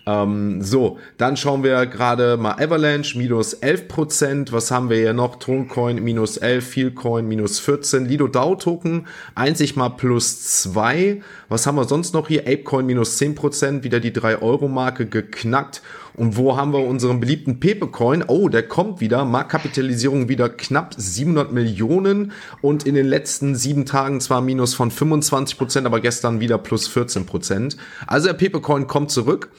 Ähm, 0.09 0.61
so, 0.61 0.97
dann 1.17 1.37
schauen 1.37 1.63
wir 1.63 1.85
gerade 1.85 2.37
mal 2.37 2.53
Avalanche, 2.53 3.17
minus 3.17 3.61
11%. 3.61 4.51
Was 4.51 4.71
haben 4.71 4.89
wir 4.89 4.97
hier 4.97 5.13
noch? 5.13 5.35
Toncoin, 5.37 6.03
minus 6.03 6.37
11, 6.37 6.67
Feelcoin, 6.67 7.27
minus 7.27 7.59
14. 7.59 8.05
Lido 8.05 8.27
DAO 8.27 8.55
Token, 8.55 9.05
einzig 9.35 9.75
mal 9.75 9.89
plus 9.89 10.61
2. 10.63 11.21
Was 11.47 11.67
haben 11.67 11.75
wir 11.75 11.85
sonst 11.85 12.13
noch 12.13 12.27
hier? 12.27 12.41
Apecoin, 12.41 12.85
minus 12.85 13.19
10%, 13.19 13.83
wieder 13.83 13.99
die 13.99 14.11
3-Euro-Marke 14.11 15.05
geknackt. 15.05 15.81
Und 16.15 16.35
wo 16.35 16.57
haben 16.57 16.73
wir 16.73 16.85
unseren 16.85 17.19
beliebten 17.19 17.59
Pepecoin? 17.59 18.23
Oh, 18.27 18.49
der 18.49 18.63
kommt 18.67 18.99
wieder. 18.99 19.25
Marktkapitalisierung 19.25 20.27
wieder 20.27 20.49
knapp 20.49 20.93
700 20.97 21.53
Millionen 21.53 22.33
und 22.61 22.85
in 22.85 22.95
den 22.95 23.05
letzten 23.05 23.55
sieben 23.55 23.85
Tagen 23.85 24.19
zwar 24.19 24.41
minus 24.41 24.73
von 24.73 24.91
25 24.91 25.57
Prozent, 25.57 25.85
aber 25.85 26.01
gestern 26.01 26.39
wieder 26.39 26.57
plus 26.57 26.87
14 26.87 27.25
Prozent. 27.25 27.77
Also 28.07 28.27
der 28.27 28.33
Pepecoin 28.33 28.87
kommt 28.87 29.11
zurück. 29.11 29.49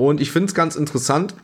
Und 0.00 0.22
ich 0.22 0.30
finde 0.30 0.46
es 0.46 0.54
ganz 0.54 0.76
interessant 0.76 1.34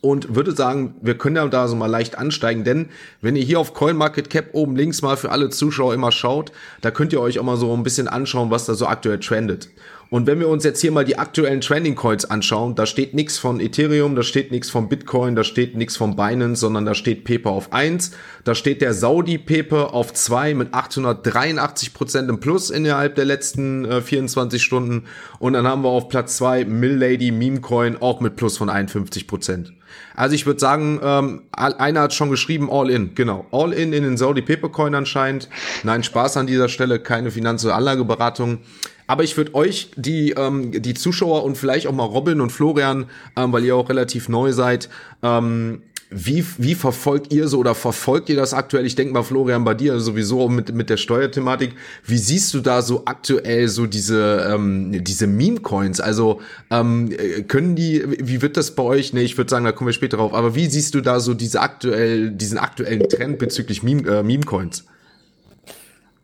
und 0.00 0.34
würde 0.34 0.56
sagen, 0.56 0.94
wir 1.02 1.18
können 1.18 1.36
ja 1.36 1.46
da 1.48 1.68
so 1.68 1.76
mal 1.76 1.84
leicht 1.84 2.16
ansteigen, 2.16 2.64
denn 2.64 2.88
wenn 3.20 3.36
ihr 3.36 3.44
hier 3.44 3.60
auf 3.60 3.74
CoinMarketCap 3.74 4.54
oben 4.54 4.74
links 4.74 5.02
mal 5.02 5.18
für 5.18 5.30
alle 5.30 5.50
Zuschauer 5.50 5.92
immer 5.92 6.10
schaut, 6.10 6.50
da 6.80 6.90
könnt 6.90 7.12
ihr 7.12 7.20
euch 7.20 7.38
auch 7.38 7.44
mal 7.44 7.58
so 7.58 7.74
ein 7.76 7.82
bisschen 7.82 8.08
anschauen, 8.08 8.50
was 8.50 8.64
da 8.64 8.72
so 8.72 8.86
aktuell 8.86 9.20
trendet. 9.20 9.68
Und 10.10 10.26
wenn 10.26 10.40
wir 10.40 10.48
uns 10.48 10.64
jetzt 10.64 10.80
hier 10.80 10.92
mal 10.92 11.04
die 11.04 11.18
aktuellen 11.18 11.60
Trending 11.60 11.94
Coins 11.94 12.24
anschauen, 12.24 12.74
da 12.74 12.86
steht 12.86 13.14
nichts 13.14 13.38
von 13.38 13.60
Ethereum, 13.60 14.14
da 14.14 14.22
steht 14.22 14.50
nichts 14.50 14.70
von 14.70 14.88
Bitcoin, 14.88 15.34
da 15.34 15.44
steht 15.44 15.76
nichts 15.76 15.96
von 15.96 16.16
Binance, 16.16 16.60
sondern 16.60 16.84
da 16.84 16.94
steht 16.94 17.24
Paper 17.24 17.50
auf 17.50 17.72
1, 17.72 18.12
da 18.44 18.54
steht 18.54 18.80
der 18.80 18.94
Saudi 18.94 19.38
Paper 19.38 19.94
auf 19.94 20.12
2 20.12 20.54
mit 20.54 20.74
883 20.74 21.94
Prozent 21.94 22.28
im 22.30 22.40
Plus 22.40 22.70
innerhalb 22.70 23.14
der 23.14 23.24
letzten 23.24 23.84
äh, 23.84 24.00
24 24.00 24.62
Stunden 24.62 25.04
und 25.38 25.54
dann 25.54 25.66
haben 25.66 25.82
wir 25.82 25.90
auf 25.90 26.08
Platz 26.08 26.36
2 26.36 26.64
Milady 26.64 27.30
Meme 27.30 27.60
Coin 27.60 27.96
auch 28.00 28.20
mit 28.20 28.36
Plus 28.36 28.56
von 28.58 28.70
51%. 28.70 29.26
Prozent. 29.26 29.72
Also 30.16 30.34
ich 30.34 30.46
würde 30.46 30.60
sagen, 30.60 31.00
ähm, 31.02 31.42
einer 31.52 32.02
hat 32.02 32.14
schon 32.14 32.30
geschrieben, 32.30 32.68
all 32.70 32.90
in, 32.90 33.14
genau. 33.14 33.46
All 33.50 33.72
in 33.72 33.92
in 33.92 34.04
den 34.04 34.16
Saudi 34.16 34.42
Paper 34.42 34.68
Coin 34.68 34.94
anscheinend. 34.94 35.48
Nein, 35.82 36.02
Spaß 36.02 36.36
an 36.36 36.46
dieser 36.46 36.68
Stelle, 36.68 37.00
keine 37.00 37.30
Finanz- 37.30 37.64
oder 37.64 37.74
Anlageberatung. 37.74 38.58
Aber 39.06 39.24
ich 39.24 39.36
würde 39.36 39.54
euch, 39.54 39.90
die, 39.96 40.30
ähm, 40.32 40.82
die 40.82 40.94
Zuschauer 40.94 41.44
und 41.44 41.56
vielleicht 41.56 41.86
auch 41.86 41.92
mal 41.92 42.04
Robin 42.04 42.40
und 42.40 42.50
Florian, 42.50 43.06
ähm, 43.36 43.52
weil 43.52 43.64
ihr 43.64 43.76
auch 43.76 43.88
relativ 43.88 44.28
neu 44.28 44.52
seid, 44.52 44.88
ähm, 45.22 45.82
wie, 46.16 46.44
wie 46.58 46.76
verfolgt 46.76 47.32
ihr 47.32 47.48
so 47.48 47.58
oder 47.58 47.74
verfolgt 47.74 48.28
ihr 48.28 48.36
das 48.36 48.54
aktuell? 48.54 48.86
Ich 48.86 48.94
denke 48.94 49.12
mal, 49.12 49.24
Florian, 49.24 49.64
bei 49.64 49.74
dir 49.74 49.98
sowieso 49.98 50.48
mit, 50.48 50.72
mit 50.72 50.88
der 50.88 50.96
Steuerthematik. 50.96 51.72
Wie 52.04 52.18
siehst 52.18 52.54
du 52.54 52.60
da 52.60 52.82
so 52.82 53.02
aktuell 53.06 53.66
so 53.66 53.86
diese, 53.86 54.48
ähm, 54.54 55.02
diese 55.02 55.26
Meme-Coins? 55.26 56.00
Also 56.00 56.40
ähm, 56.70 57.12
können 57.48 57.74
die, 57.74 58.04
wie 58.06 58.42
wird 58.42 58.56
das 58.56 58.76
bei 58.76 58.84
euch? 58.84 59.12
Nee, 59.12 59.22
ich 59.22 59.36
würde 59.36 59.50
sagen, 59.50 59.64
da 59.64 59.72
kommen 59.72 59.88
wir 59.88 59.92
später 59.92 60.18
drauf. 60.18 60.34
Aber 60.34 60.54
wie 60.54 60.66
siehst 60.66 60.94
du 60.94 61.00
da 61.00 61.18
so 61.18 61.34
diese 61.34 61.60
aktuell, 61.60 62.30
diesen 62.30 62.58
aktuellen 62.58 63.08
Trend 63.08 63.38
bezüglich 63.40 63.82
Meme, 63.82 64.08
äh, 64.08 64.22
Meme-Coins? 64.22 64.84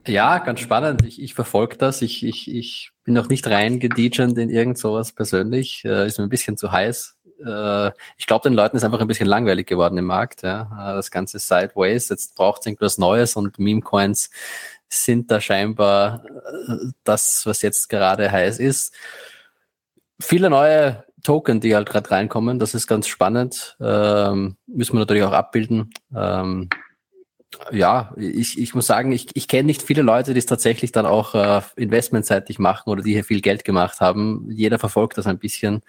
Ja, 0.06 0.38
ganz 0.38 0.60
spannend. 0.60 1.04
Ich, 1.04 1.20
ich 1.20 1.34
verfolge 1.34 1.76
das. 1.76 2.02
Ich, 2.02 2.24
ich, 2.24 2.52
ich 2.52 2.90
bin 3.04 3.14
noch 3.14 3.28
nicht 3.28 3.46
reingedient 3.46 4.18
in 4.18 4.50
irgend 4.50 4.78
sowas 4.78 5.12
persönlich. 5.12 5.84
Äh, 5.84 6.06
ist 6.06 6.18
mir 6.18 6.24
ein 6.24 6.30
bisschen 6.30 6.56
zu 6.56 6.72
heiß 6.72 7.20
äh, 7.44 7.92
ich 8.16 8.26
glaube, 8.26 8.48
den 8.48 8.54
Leuten 8.54 8.76
ist 8.76 8.84
einfach 8.84 9.00
ein 9.00 9.06
bisschen 9.06 9.26
langweilig 9.26 9.66
geworden 9.66 9.98
im 9.98 10.06
Markt. 10.06 10.42
Ja. 10.42 10.62
Äh, 10.62 10.94
das 10.94 11.10
ganze 11.10 11.38
Sideways, 11.38 12.08
jetzt 12.08 12.34
braucht 12.34 12.60
es 12.60 12.66
irgendwas 12.66 12.98
Neues 12.98 13.36
und 13.36 13.58
Meme-Coins 13.58 14.30
sind 14.88 15.30
da 15.30 15.40
scheinbar 15.40 16.24
äh, 16.68 16.90
das, 17.04 17.42
was 17.46 17.62
jetzt 17.62 17.88
gerade 17.88 18.30
heiß 18.30 18.58
ist. 18.58 18.94
Viele 20.20 20.50
neue 20.50 21.04
Token, 21.22 21.60
die 21.60 21.74
halt 21.74 21.88
gerade 21.88 22.10
reinkommen, 22.10 22.58
das 22.58 22.74
ist 22.74 22.86
ganz 22.86 23.06
spannend. 23.06 23.76
Ähm, 23.80 24.56
müssen 24.66 24.94
wir 24.94 25.00
natürlich 25.00 25.22
auch 25.22 25.32
abbilden. 25.32 25.90
Ähm, 26.14 26.68
ja, 27.72 28.14
ich, 28.16 28.58
ich 28.58 28.74
muss 28.74 28.86
sagen, 28.86 29.12
ich, 29.12 29.28
ich 29.34 29.48
kenne 29.48 29.64
nicht 29.64 29.82
viele 29.82 30.02
Leute, 30.02 30.32
die 30.34 30.38
es 30.38 30.46
tatsächlich 30.46 30.92
dann 30.92 31.06
auch 31.06 31.34
äh, 31.34 31.60
investmentseitig 31.76 32.58
machen 32.58 32.90
oder 32.90 33.02
die 33.02 33.12
hier 33.12 33.24
viel 33.24 33.40
Geld 33.40 33.64
gemacht 33.64 34.00
haben. 34.00 34.48
Jeder 34.50 34.78
verfolgt 34.78 35.18
das 35.18 35.26
ein 35.26 35.38
bisschen. 35.38 35.82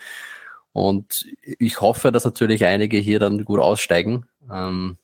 Und 0.74 1.26
ich 1.44 1.82
hoffe, 1.82 2.12
dass 2.12 2.26
natürlich 2.26 2.66
einige 2.66 2.98
hier 2.98 3.20
dann 3.20 3.44
gut 3.44 3.60
aussteigen. 3.60 4.26
Ähm, 4.52 4.98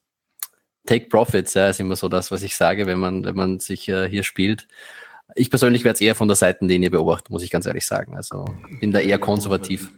take 0.86 1.08
Profits, 1.08 1.54
ja, 1.54 1.70
ist 1.70 1.80
immer 1.80 1.96
so 1.96 2.10
das, 2.10 2.32
was 2.32 2.42
ich 2.42 2.56
sage, 2.56 2.88
wenn 2.88 3.00
man, 3.00 3.24
wenn 3.26 3.36
man 3.36 3.60
sich 3.60 3.88
äh, 3.90 4.10
hier 4.10 4.24
spielt. 4.24 4.68
Ich 5.36 5.50
persönlich 5.50 5.84
werde 5.84 5.96
es 5.96 6.02
eher 6.02 6.16
von 6.16 6.30
der 6.30 6.38
Seitenlinie 6.38 6.90
beobachten, 6.90 7.34
muss 7.34 7.44
ich 7.44 7.52
ganz 7.52 7.66
ehrlich 7.66 7.86
sagen. 7.86 8.16
Also 8.16 8.46
bin 8.80 8.92
da 8.92 9.00
eher 9.00 9.20
konservativ. 9.20 9.92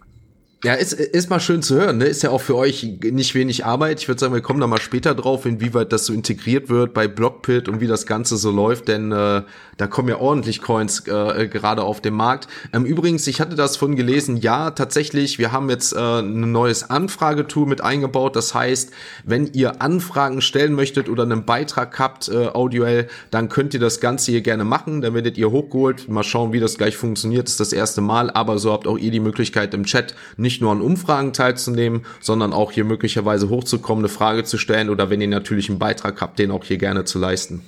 Ja, 0.62 0.74
ist, 0.74 0.92
ist 0.92 1.30
mal 1.30 1.40
schön 1.40 1.62
zu 1.62 1.76
hören, 1.76 2.00
ne? 2.00 2.06
Ist 2.06 2.22
ja 2.22 2.32
auch 2.32 2.42
für 2.42 2.58
euch 2.58 2.84
nicht 3.02 3.34
wenig 3.34 3.66
Arbeit. 3.66 4.02
Ich 4.02 4.10
würde 4.10 4.20
sagen, 4.20 4.34
wir 4.34 4.42
kommen 4.42 4.60
da 4.60 4.68
mal 4.68 4.82
später 4.82 5.16
drauf, 5.16 5.46
inwieweit 5.46 5.94
das 5.94 6.06
so 6.06 6.12
integriert 6.12 6.68
wird 6.68 6.94
bei 6.94 7.08
Blockpit 7.08 7.70
und 7.70 7.80
wie 7.80 7.88
das 7.88 8.06
Ganze 8.06 8.36
so 8.36 8.52
läuft, 8.52 8.90
denn 8.90 9.14
äh, 9.14 9.44
da 9.78 9.88
kommen 9.88 10.10
ja 10.10 10.18
ordentlich 10.18 10.62
Coins 10.62 11.08
äh, 11.08 11.48
gerade 11.48 11.84
auf 11.84 12.02
den 12.02 12.14
Markt. 12.14 12.50
Ähm, 12.74 12.84
übrigens, 12.84 13.26
ich 13.28 13.40
hatte 13.40 13.56
das 13.56 13.78
von 13.78 13.96
gelesen, 13.96 14.36
ja, 14.36 14.72
tatsächlich, 14.72 15.40
wir 15.40 15.54
haben 15.54 15.70
jetzt 15.70 15.94
äh, 15.94 16.20
ein 16.20 16.52
neues 16.52 16.90
Anfragetool 16.90 17.66
mit 17.66 17.80
eingebaut. 17.80 18.36
Das 18.36 18.54
heißt, 18.54 18.92
wenn 19.24 19.48
ihr 19.54 19.82
Anfragen 19.82 20.42
stellen 20.42 20.74
möchtet 20.74 21.08
oder 21.08 21.24
einen 21.24 21.46
Beitrag 21.46 21.98
habt, 22.00 22.28
äh, 22.28 22.48
audioell, 22.48 23.08
dann 23.32 23.48
könnt 23.48 23.74
ihr 23.74 23.80
das 23.80 24.02
Ganze 24.02 24.32
hier 24.32 24.42
gerne 24.42 24.66
machen. 24.66 25.00
Dann 25.00 25.14
werdet 25.14 25.38
ihr 25.38 25.52
hochgeholt. 25.52 26.10
Mal 26.10 26.24
schauen, 26.24 26.52
wie 26.52 26.60
das 26.60 26.78
gleich 26.78 26.98
funktioniert. 26.98 27.44
Das 27.44 27.52
ist 27.52 27.62
das 27.62 27.72
erste 27.72 28.02
Mal, 28.02 28.30
aber 28.30 28.60
so 28.60 28.74
habt 28.74 28.88
auch 28.88 28.98
ihr 28.98 29.12
die 29.12 29.22
Möglichkeit 29.22 29.74
im 29.74 29.86
Chat 29.86 30.16
nicht 30.36 30.49
nur 30.62 30.72
an 30.72 30.82
Umfragen 30.82 31.34
teilzunehmen, 31.34 32.06
sondern 32.20 32.54
auch 32.54 32.72
hier 32.72 32.84
möglicherweise 32.84 33.50
hochzukommen, 33.50 34.04
eine 34.04 34.10
Frage 34.10 34.44
zu 34.44 34.58
stellen 34.58 34.90
oder 34.90 35.10
wenn 35.10 35.22
ihr 35.22 35.28
natürlich 35.28 35.70
einen 35.70 35.80
Beitrag 35.80 36.22
habt, 36.22 36.40
den 36.40 36.52
auch 36.52 36.64
hier 36.64 36.78
gerne 36.78 37.06
zu 37.06 37.20
leisten. 37.20 37.62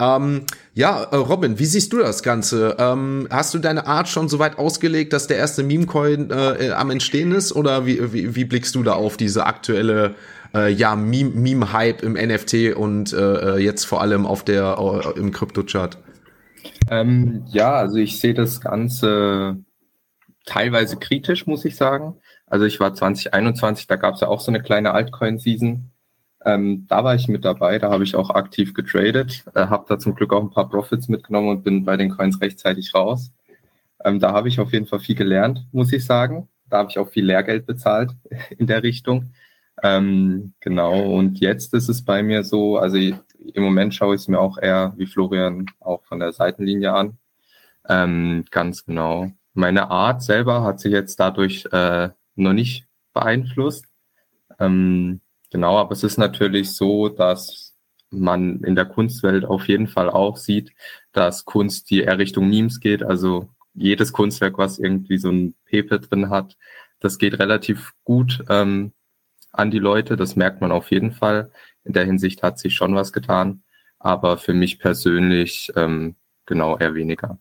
Ähm, 0.00 0.42
ja, 0.74 1.02
äh, 1.02 1.16
Robin, 1.16 1.58
wie 1.58 1.66
siehst 1.66 1.92
du 1.92 1.98
das 1.98 2.22
Ganze? 2.22 2.76
Ähm, 2.78 3.28
hast 3.30 3.54
du 3.54 3.58
deine 3.58 3.86
Art 3.86 4.08
schon 4.08 4.28
so 4.28 4.38
weit 4.38 4.58
ausgelegt, 4.58 5.12
dass 5.12 5.26
der 5.26 5.36
erste 5.36 5.62
Meme-Coin 5.62 6.30
äh, 6.30 6.70
am 6.70 6.90
Entstehen 6.90 7.32
ist? 7.32 7.52
Oder 7.52 7.86
wie, 7.86 8.12
wie, 8.12 8.34
wie 8.34 8.44
blickst 8.44 8.74
du 8.74 8.82
da 8.82 8.94
auf 8.94 9.16
diese 9.16 9.46
aktuelle 9.46 10.14
äh, 10.54 10.72
ja, 10.72 10.96
Meme-Hype 10.96 12.02
im 12.02 12.14
NFT 12.14 12.74
und 12.74 13.12
äh, 13.12 13.56
äh, 13.56 13.58
jetzt 13.58 13.84
vor 13.84 14.00
allem 14.00 14.26
auf 14.26 14.44
der 14.44 14.76
äh, 14.78 15.18
im 15.18 15.32
Krypto-Chart? 15.32 15.98
Ähm, 16.90 17.44
ja, 17.48 17.74
also 17.74 17.96
ich 17.96 18.18
sehe 18.20 18.34
das 18.34 18.60
Ganze 18.60 19.56
teilweise 20.44 20.96
kritisch, 20.96 21.46
muss 21.46 21.64
ich 21.64 21.76
sagen. 21.76 22.16
Also 22.52 22.66
ich 22.66 22.80
war 22.80 22.92
2021, 22.92 23.86
da 23.86 23.96
gab 23.96 24.16
es 24.16 24.20
ja 24.20 24.28
auch 24.28 24.40
so 24.40 24.50
eine 24.50 24.60
kleine 24.60 24.92
Altcoin-Season. 24.92 25.90
Ähm, 26.44 26.86
da 26.86 27.02
war 27.02 27.14
ich 27.14 27.26
mit 27.26 27.46
dabei, 27.46 27.78
da 27.78 27.90
habe 27.90 28.04
ich 28.04 28.14
auch 28.14 28.28
aktiv 28.28 28.74
getradet, 28.74 29.42
äh, 29.54 29.68
habe 29.68 29.86
da 29.88 29.98
zum 29.98 30.14
Glück 30.14 30.34
auch 30.34 30.42
ein 30.42 30.50
paar 30.50 30.68
Profits 30.68 31.08
mitgenommen 31.08 31.48
und 31.48 31.62
bin 31.62 31.86
bei 31.86 31.96
den 31.96 32.10
Coins 32.10 32.42
rechtzeitig 32.42 32.94
raus. 32.94 33.32
Ähm, 34.04 34.20
da 34.20 34.34
habe 34.34 34.48
ich 34.48 34.60
auf 34.60 34.70
jeden 34.74 34.84
Fall 34.84 35.00
viel 35.00 35.14
gelernt, 35.14 35.66
muss 35.72 35.94
ich 35.94 36.04
sagen. 36.04 36.46
Da 36.68 36.76
habe 36.76 36.90
ich 36.90 36.98
auch 36.98 37.08
viel 37.08 37.24
Lehrgeld 37.24 37.64
bezahlt 37.64 38.10
in 38.58 38.66
der 38.66 38.82
Richtung. 38.82 39.32
Ähm, 39.82 40.52
genau, 40.60 41.10
und 41.10 41.40
jetzt 41.40 41.72
ist 41.72 41.88
es 41.88 42.04
bei 42.04 42.22
mir 42.22 42.44
so, 42.44 42.76
also 42.76 42.98
im 42.98 43.62
Moment 43.62 43.94
schaue 43.94 44.14
ich 44.14 44.20
es 44.20 44.28
mir 44.28 44.40
auch 44.40 44.58
eher, 44.58 44.92
wie 44.98 45.06
Florian, 45.06 45.64
auch 45.80 46.04
von 46.04 46.20
der 46.20 46.32
Seitenlinie 46.32 46.92
an. 46.92 47.16
Ähm, 47.88 48.44
ganz 48.50 48.84
genau. 48.84 49.32
Meine 49.54 49.90
Art 49.90 50.22
selber 50.22 50.62
hat 50.64 50.80
sich 50.80 50.92
jetzt 50.92 51.18
dadurch 51.18 51.66
äh, 51.72 52.10
noch 52.34 52.52
nicht 52.52 52.86
beeinflusst. 53.12 53.86
Ähm, 54.58 55.20
genau, 55.50 55.78
aber 55.78 55.92
es 55.92 56.04
ist 56.04 56.18
natürlich 56.18 56.72
so, 56.72 57.08
dass 57.08 57.74
man 58.10 58.60
in 58.62 58.74
der 58.74 58.84
Kunstwelt 58.84 59.44
auf 59.44 59.68
jeden 59.68 59.88
Fall 59.88 60.10
auch 60.10 60.36
sieht, 60.36 60.72
dass 61.12 61.44
Kunst 61.44 61.90
die 61.90 62.02
eher 62.02 62.18
Richtung 62.18 62.48
Memes 62.48 62.80
geht. 62.80 63.02
Also 63.02 63.48
jedes 63.74 64.12
Kunstwerk, 64.12 64.58
was 64.58 64.78
irgendwie 64.78 65.18
so 65.18 65.30
ein 65.30 65.54
Pepe 65.64 66.00
drin 66.00 66.30
hat, 66.30 66.56
das 67.00 67.18
geht 67.18 67.38
relativ 67.38 67.92
gut 68.04 68.44
ähm, 68.48 68.92
an 69.50 69.70
die 69.70 69.78
Leute. 69.78 70.16
Das 70.16 70.36
merkt 70.36 70.60
man 70.60 70.72
auf 70.72 70.90
jeden 70.90 71.12
Fall. 71.12 71.50
In 71.84 71.92
der 71.92 72.04
Hinsicht 72.04 72.42
hat 72.42 72.58
sich 72.58 72.74
schon 72.74 72.94
was 72.94 73.12
getan. 73.12 73.62
Aber 73.98 74.38
für 74.38 74.54
mich 74.54 74.78
persönlich 74.78 75.72
ähm, 75.76 76.16
genau 76.46 76.78
eher 76.78 76.94
weniger. 76.94 77.38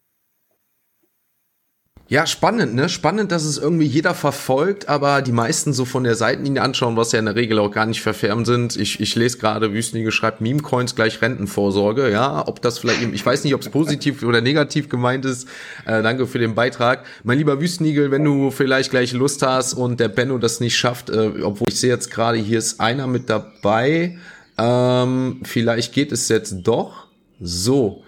Ja, 2.11 2.27
spannend, 2.27 2.75
ne? 2.75 2.89
Spannend, 2.89 3.31
dass 3.31 3.45
es 3.45 3.57
irgendwie 3.57 3.85
jeder 3.85 4.13
verfolgt, 4.13 4.89
aber 4.89 5.21
die 5.21 5.31
meisten 5.31 5.71
so 5.71 5.85
von 5.85 6.03
der 6.03 6.15
Seitenlinie 6.15 6.61
anschauen, 6.61 6.97
was 6.97 7.13
ja 7.13 7.19
in 7.19 7.25
der 7.25 7.37
Regel 7.37 7.57
auch 7.57 7.71
gar 7.71 7.85
nicht 7.85 8.01
verfärbt 8.01 8.47
sind. 8.47 8.75
Ich, 8.75 8.99
ich 8.99 9.15
lese 9.15 9.37
gerade, 9.37 9.71
Wüstenige 9.71 10.11
schreibt 10.11 10.41
Meme-Coins 10.41 10.95
gleich 10.95 11.21
Rentenvorsorge. 11.21 12.11
Ja, 12.11 12.45
ob 12.45 12.61
das 12.61 12.79
vielleicht, 12.79 13.01
ich 13.01 13.25
weiß 13.25 13.45
nicht, 13.45 13.55
ob 13.55 13.61
es 13.61 13.69
positiv 13.69 14.23
oder 14.23 14.41
negativ 14.41 14.89
gemeint 14.89 15.23
ist. 15.23 15.47
Äh, 15.85 16.03
danke 16.03 16.27
für 16.27 16.37
den 16.37 16.53
Beitrag. 16.53 17.05
Mein 17.23 17.37
lieber 17.37 17.61
Wüstenigel, 17.61 18.11
wenn 18.11 18.25
du 18.25 18.51
vielleicht 18.51 18.89
gleich 18.91 19.13
Lust 19.13 19.41
hast 19.41 19.73
und 19.73 20.01
der 20.01 20.09
Benno 20.09 20.37
das 20.37 20.59
nicht 20.59 20.75
schafft, 20.75 21.09
äh, 21.09 21.31
obwohl 21.41 21.69
ich 21.69 21.79
sehe 21.79 21.91
jetzt 21.91 22.11
gerade, 22.11 22.37
hier 22.37 22.59
ist 22.59 22.81
einer 22.81 23.07
mit 23.07 23.29
dabei. 23.29 24.17
Ähm, 24.57 25.39
vielleicht 25.43 25.93
geht 25.93 26.11
es 26.11 26.27
jetzt 26.27 26.55
doch. 26.63 27.07
So 27.39 28.03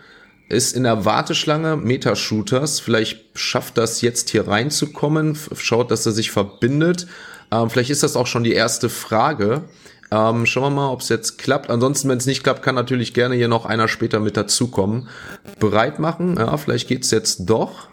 ist 0.50 0.76
in 0.76 0.84
der 0.84 1.06
Warteschlange 1.06 1.78
Metashooters. 1.78 2.80
Vielleicht 2.80 3.38
schafft 3.38 3.78
das 3.78 4.02
jetzt 4.02 4.30
hier 4.30 4.48
reinzukommen. 4.48 5.38
Schaut, 5.56 5.92
dass 5.92 6.06
er 6.06 6.12
sich 6.12 6.32
verbindet. 6.32 7.08
Ähm, 7.52 7.70
vielleicht 7.70 7.90
ist 7.90 8.04
das 8.04 8.16
auch 8.16 8.28
schon 8.28 8.44
die 8.44 8.54
erste 8.54 8.90
Frage. 8.90 9.64
Ähm, 10.12 10.46
schauen 10.46 10.64
wir 10.64 10.82
mal, 10.82 10.90
ob 10.92 11.02
es 11.02 11.10
jetzt 11.10 11.38
klappt. 11.38 11.70
Ansonsten, 11.70 12.10
wenn 12.10 12.18
es 12.18 12.26
nicht 12.26 12.44
klappt, 12.44 12.62
kann 12.62 12.76
natürlich 12.76 13.14
gerne 13.14 13.36
hier 13.36 13.48
noch 13.48 13.66
einer 13.66 13.88
später 13.88 14.20
mit 14.20 14.38
dazukommen. 14.38 15.08
Bereit 15.60 16.00
machen. 16.00 16.36
Ja, 16.38 16.56
vielleicht 16.58 16.88
geht's 16.88 17.10
jetzt 17.12 17.50
doch. 17.50 17.88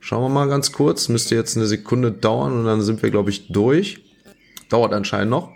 Schauen 0.00 0.22
wir 0.22 0.28
mal 0.30 0.48
ganz 0.48 0.72
kurz. 0.72 1.08
Müsste 1.08 1.34
jetzt 1.34 1.56
eine 1.56 1.66
Sekunde 1.66 2.10
dauern 2.10 2.58
und 2.58 2.64
dann 2.64 2.80
sind 2.82 3.02
wir, 3.02 3.10
glaube 3.10 3.30
ich, 3.30 3.52
durch. 3.52 4.02
Dauert 4.68 4.92
anscheinend 4.92 5.30
noch. 5.30 5.52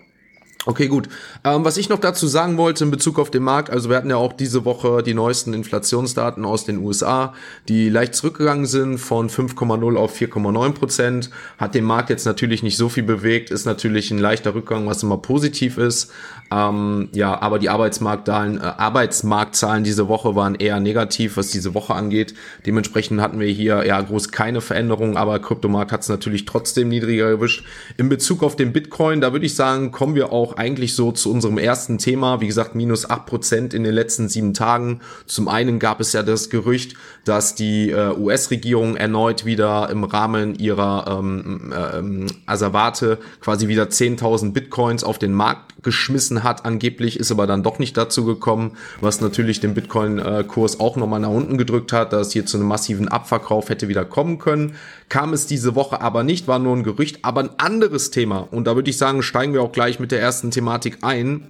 Okay, 0.66 0.88
gut. 0.88 1.10
Ähm, 1.44 1.62
was 1.64 1.76
ich 1.76 1.90
noch 1.90 1.98
dazu 1.98 2.26
sagen 2.26 2.56
wollte 2.56 2.84
in 2.84 2.90
Bezug 2.90 3.18
auf 3.18 3.30
den 3.30 3.42
Markt, 3.42 3.68
also 3.68 3.90
wir 3.90 3.96
hatten 3.96 4.08
ja 4.08 4.16
auch 4.16 4.32
diese 4.32 4.64
Woche 4.64 5.02
die 5.02 5.12
neuesten 5.12 5.52
Inflationsdaten 5.52 6.46
aus 6.46 6.64
den 6.64 6.78
USA, 6.78 7.34
die 7.68 7.90
leicht 7.90 8.14
zurückgegangen 8.14 8.64
sind 8.64 8.96
von 8.96 9.28
5,0 9.28 9.96
auf 9.96 10.18
4,9 10.18 10.72
Prozent. 10.72 11.30
Hat 11.58 11.74
den 11.74 11.84
Markt 11.84 12.08
jetzt 12.08 12.24
natürlich 12.24 12.62
nicht 12.62 12.78
so 12.78 12.88
viel 12.88 13.02
bewegt, 13.02 13.50
ist 13.50 13.66
natürlich 13.66 14.10
ein 14.10 14.18
leichter 14.18 14.54
Rückgang, 14.54 14.86
was 14.86 15.02
immer 15.02 15.18
positiv 15.18 15.76
ist. 15.76 16.10
Ähm, 16.50 17.08
ja, 17.12 17.40
aber 17.42 17.58
die 17.58 17.68
Arbeitsmarktzahlen, 17.68 18.58
äh, 18.58 18.60
Arbeitsmarktzahlen 18.60 19.84
diese 19.84 20.08
Woche 20.08 20.34
waren 20.34 20.54
eher 20.54 20.80
negativ, 20.80 21.36
was 21.36 21.50
diese 21.50 21.74
Woche 21.74 21.94
angeht. 21.94 22.34
Dementsprechend 22.64 23.20
hatten 23.20 23.38
wir 23.38 23.48
hier 23.48 23.84
ja 23.86 24.00
groß 24.00 24.30
keine 24.30 24.60
Veränderungen, 24.60 25.16
aber 25.16 25.38
Kryptomarkt 25.40 25.92
hat 25.92 26.02
es 26.02 26.08
natürlich 26.08 26.46
trotzdem 26.46 26.88
niedriger 26.88 27.30
gewischt. 27.32 27.64
In 27.96 28.08
Bezug 28.08 28.42
auf 28.42 28.56
den 28.56 28.72
Bitcoin, 28.72 29.20
da 29.20 29.32
würde 29.32 29.44
ich 29.44 29.54
sagen, 29.54 29.90
kommen 29.90 30.14
wir 30.14 30.32
auch 30.32 30.53
eigentlich 30.58 30.94
so 30.94 31.12
zu 31.12 31.30
unserem 31.30 31.58
ersten 31.58 31.98
Thema. 31.98 32.40
Wie 32.40 32.46
gesagt, 32.46 32.74
minus 32.74 33.08
acht 33.08 33.26
Prozent 33.26 33.74
in 33.74 33.84
den 33.84 33.94
letzten 33.94 34.28
sieben 34.28 34.54
Tagen. 34.54 35.00
Zum 35.26 35.48
einen 35.48 35.78
gab 35.78 36.00
es 36.00 36.12
ja 36.12 36.22
das 36.22 36.50
Gerücht, 36.50 36.94
dass 37.24 37.54
die 37.54 37.90
äh, 37.90 38.16
US-Regierung 38.16 38.96
erneut 38.96 39.44
wieder 39.44 39.88
im 39.90 40.04
Rahmen 40.04 40.54
ihrer 40.54 41.18
ähm, 41.18 41.72
ähm, 41.74 42.26
Asservate 42.46 43.18
quasi 43.40 43.66
wieder 43.66 43.84
10.000 43.84 44.52
Bitcoins 44.52 45.02
auf 45.02 45.18
den 45.18 45.32
Markt 45.32 45.82
geschmissen 45.82 46.44
hat. 46.44 46.64
Angeblich 46.64 47.18
ist 47.18 47.32
aber 47.32 47.46
dann 47.46 47.62
doch 47.62 47.78
nicht 47.78 47.96
dazu 47.96 48.24
gekommen, 48.24 48.72
was 49.00 49.20
natürlich 49.20 49.60
den 49.60 49.74
Bitcoin-Kurs 49.74 50.80
auch 50.80 50.96
nochmal 50.96 51.20
nach 51.20 51.28
unten 51.28 51.58
gedrückt 51.58 51.92
hat, 51.92 52.12
dass 52.12 52.32
hier 52.32 52.46
zu 52.46 52.56
einem 52.56 52.68
massiven 52.68 53.08
Abverkauf 53.08 53.68
hätte 53.68 53.88
wieder 53.88 54.04
kommen 54.04 54.38
können. 54.38 54.76
Kam 55.08 55.32
es 55.32 55.46
diese 55.46 55.74
Woche 55.74 56.00
aber 56.00 56.22
nicht, 56.22 56.48
war 56.48 56.58
nur 56.58 56.76
ein 56.76 56.84
Gerücht, 56.84 57.18
aber 57.22 57.40
ein 57.40 57.50
anderes 57.58 58.10
Thema. 58.10 58.48
Und 58.50 58.66
da 58.66 58.76
würde 58.76 58.88
ich 58.88 58.96
sagen, 58.96 59.22
steigen 59.22 59.52
wir 59.52 59.62
auch 59.62 59.72
gleich 59.72 60.00
mit 60.00 60.10
der 60.12 60.20
ersten 60.20 60.44
ersten 60.44 60.50
Thematik 60.50 60.98
ein 61.02 61.46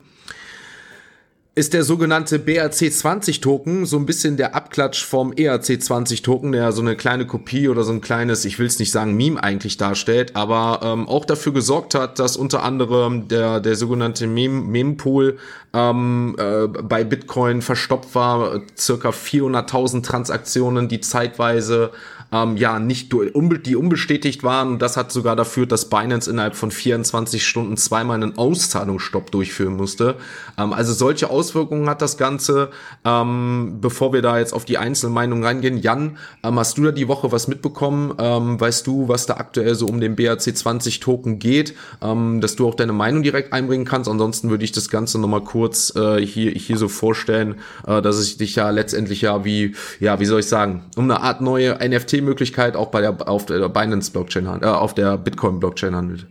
ist 1.56 1.72
der 1.72 1.84
sogenannte 1.84 2.38
BRC20-Token 2.38 3.86
so 3.86 3.96
ein 3.96 4.06
bisschen 4.06 4.36
der 4.36 4.56
Abklatsch 4.56 5.04
vom 5.04 5.32
ERC20-Token, 5.32 6.50
der 6.50 6.72
so 6.72 6.82
eine 6.82 6.96
kleine 6.96 7.28
Kopie 7.28 7.68
oder 7.68 7.84
so 7.84 7.92
ein 7.92 8.00
kleines, 8.00 8.44
ich 8.44 8.58
will 8.58 8.66
es 8.66 8.80
nicht 8.80 8.90
sagen, 8.90 9.14
Meme 9.14 9.40
eigentlich 9.40 9.76
darstellt, 9.76 10.34
aber 10.34 10.80
ähm, 10.82 11.08
auch 11.08 11.24
dafür 11.24 11.52
gesorgt 11.52 11.94
hat, 11.94 12.18
dass 12.18 12.36
unter 12.36 12.64
anderem 12.64 13.28
der, 13.28 13.60
der 13.60 13.76
sogenannte 13.76 14.26
Meme-Pool 14.26 15.38
ähm, 15.72 16.34
äh, 16.38 16.66
bei 16.66 17.04
Bitcoin 17.04 17.62
verstopft 17.62 18.16
war, 18.16 18.60
circa 18.76 19.10
400.000 19.10 20.02
Transaktionen, 20.02 20.88
die 20.88 21.00
zeitweise 21.00 21.92
ähm, 22.34 22.56
ja 22.56 22.80
nicht 22.80 23.12
die 23.12 23.76
unbestätigt 23.76 24.42
waren. 24.42 24.78
Das 24.80 24.96
hat 24.96 25.12
sogar 25.12 25.36
dafür, 25.36 25.66
dass 25.66 25.88
Binance 25.88 26.28
innerhalb 26.28 26.56
von 26.56 26.72
24 26.72 27.46
Stunden 27.46 27.76
zweimal 27.76 28.20
einen 28.20 28.36
Auszahlungsstopp 28.36 29.30
durchführen 29.30 29.76
musste. 29.76 30.16
Ähm, 30.58 30.72
also 30.72 30.92
solche 30.92 31.30
Auswirkungen 31.30 31.88
hat 31.88 32.02
das 32.02 32.18
Ganze. 32.18 32.70
Ähm, 33.04 33.78
bevor 33.80 34.12
wir 34.12 34.20
da 34.20 34.38
jetzt 34.38 34.52
auf 34.52 34.64
die 34.64 34.78
einzelnen 34.78 35.14
Meinungen 35.14 35.44
reingehen, 35.44 35.78
Jan, 35.78 36.18
ähm, 36.42 36.58
hast 36.58 36.76
du 36.76 36.84
da 36.84 36.90
die 36.90 37.06
Woche 37.06 37.30
was 37.30 37.46
mitbekommen? 37.46 38.14
Ähm, 38.18 38.60
weißt 38.60 38.86
du, 38.86 39.08
was 39.08 39.26
da 39.26 39.34
aktuell 39.34 39.76
so 39.76 39.86
um 39.86 40.00
den 40.00 40.16
BRC20 40.16 41.00
Token 41.00 41.38
geht? 41.38 41.74
Ähm, 42.02 42.40
dass 42.40 42.56
du 42.56 42.66
auch 42.66 42.74
deine 42.74 42.92
Meinung 42.92 43.22
direkt 43.22 43.52
einbringen 43.52 43.84
kannst. 43.84 44.10
Ansonsten 44.10 44.50
würde 44.50 44.64
ich 44.64 44.72
das 44.72 44.88
Ganze 44.88 45.20
nochmal 45.20 45.44
kurz 45.44 45.94
äh, 45.94 46.20
hier, 46.20 46.50
hier 46.50 46.78
so 46.78 46.88
vorstellen, 46.88 47.56
äh, 47.86 48.02
dass 48.02 48.16
es 48.16 48.36
dich 48.36 48.56
ja 48.56 48.70
letztendlich 48.70 49.20
ja 49.20 49.44
wie, 49.44 49.76
ja, 50.00 50.18
wie 50.18 50.26
soll 50.26 50.40
ich 50.40 50.46
sagen, 50.46 50.84
um 50.96 51.04
eine 51.04 51.20
Art 51.20 51.40
neue 51.40 51.78
NFT 51.78 52.23
Möglichkeit 52.24 52.76
auch 52.76 52.88
bei 52.88 53.00
der 53.00 53.28
auf 53.28 53.46
der 53.46 53.68
Binance 53.68 54.10
Blockchain 54.10 54.62
äh, 54.62 54.66
auf 54.66 54.94
der 54.94 55.16
Bitcoin 55.16 55.60
Blockchain 55.60 55.94
handelt. 55.94 56.26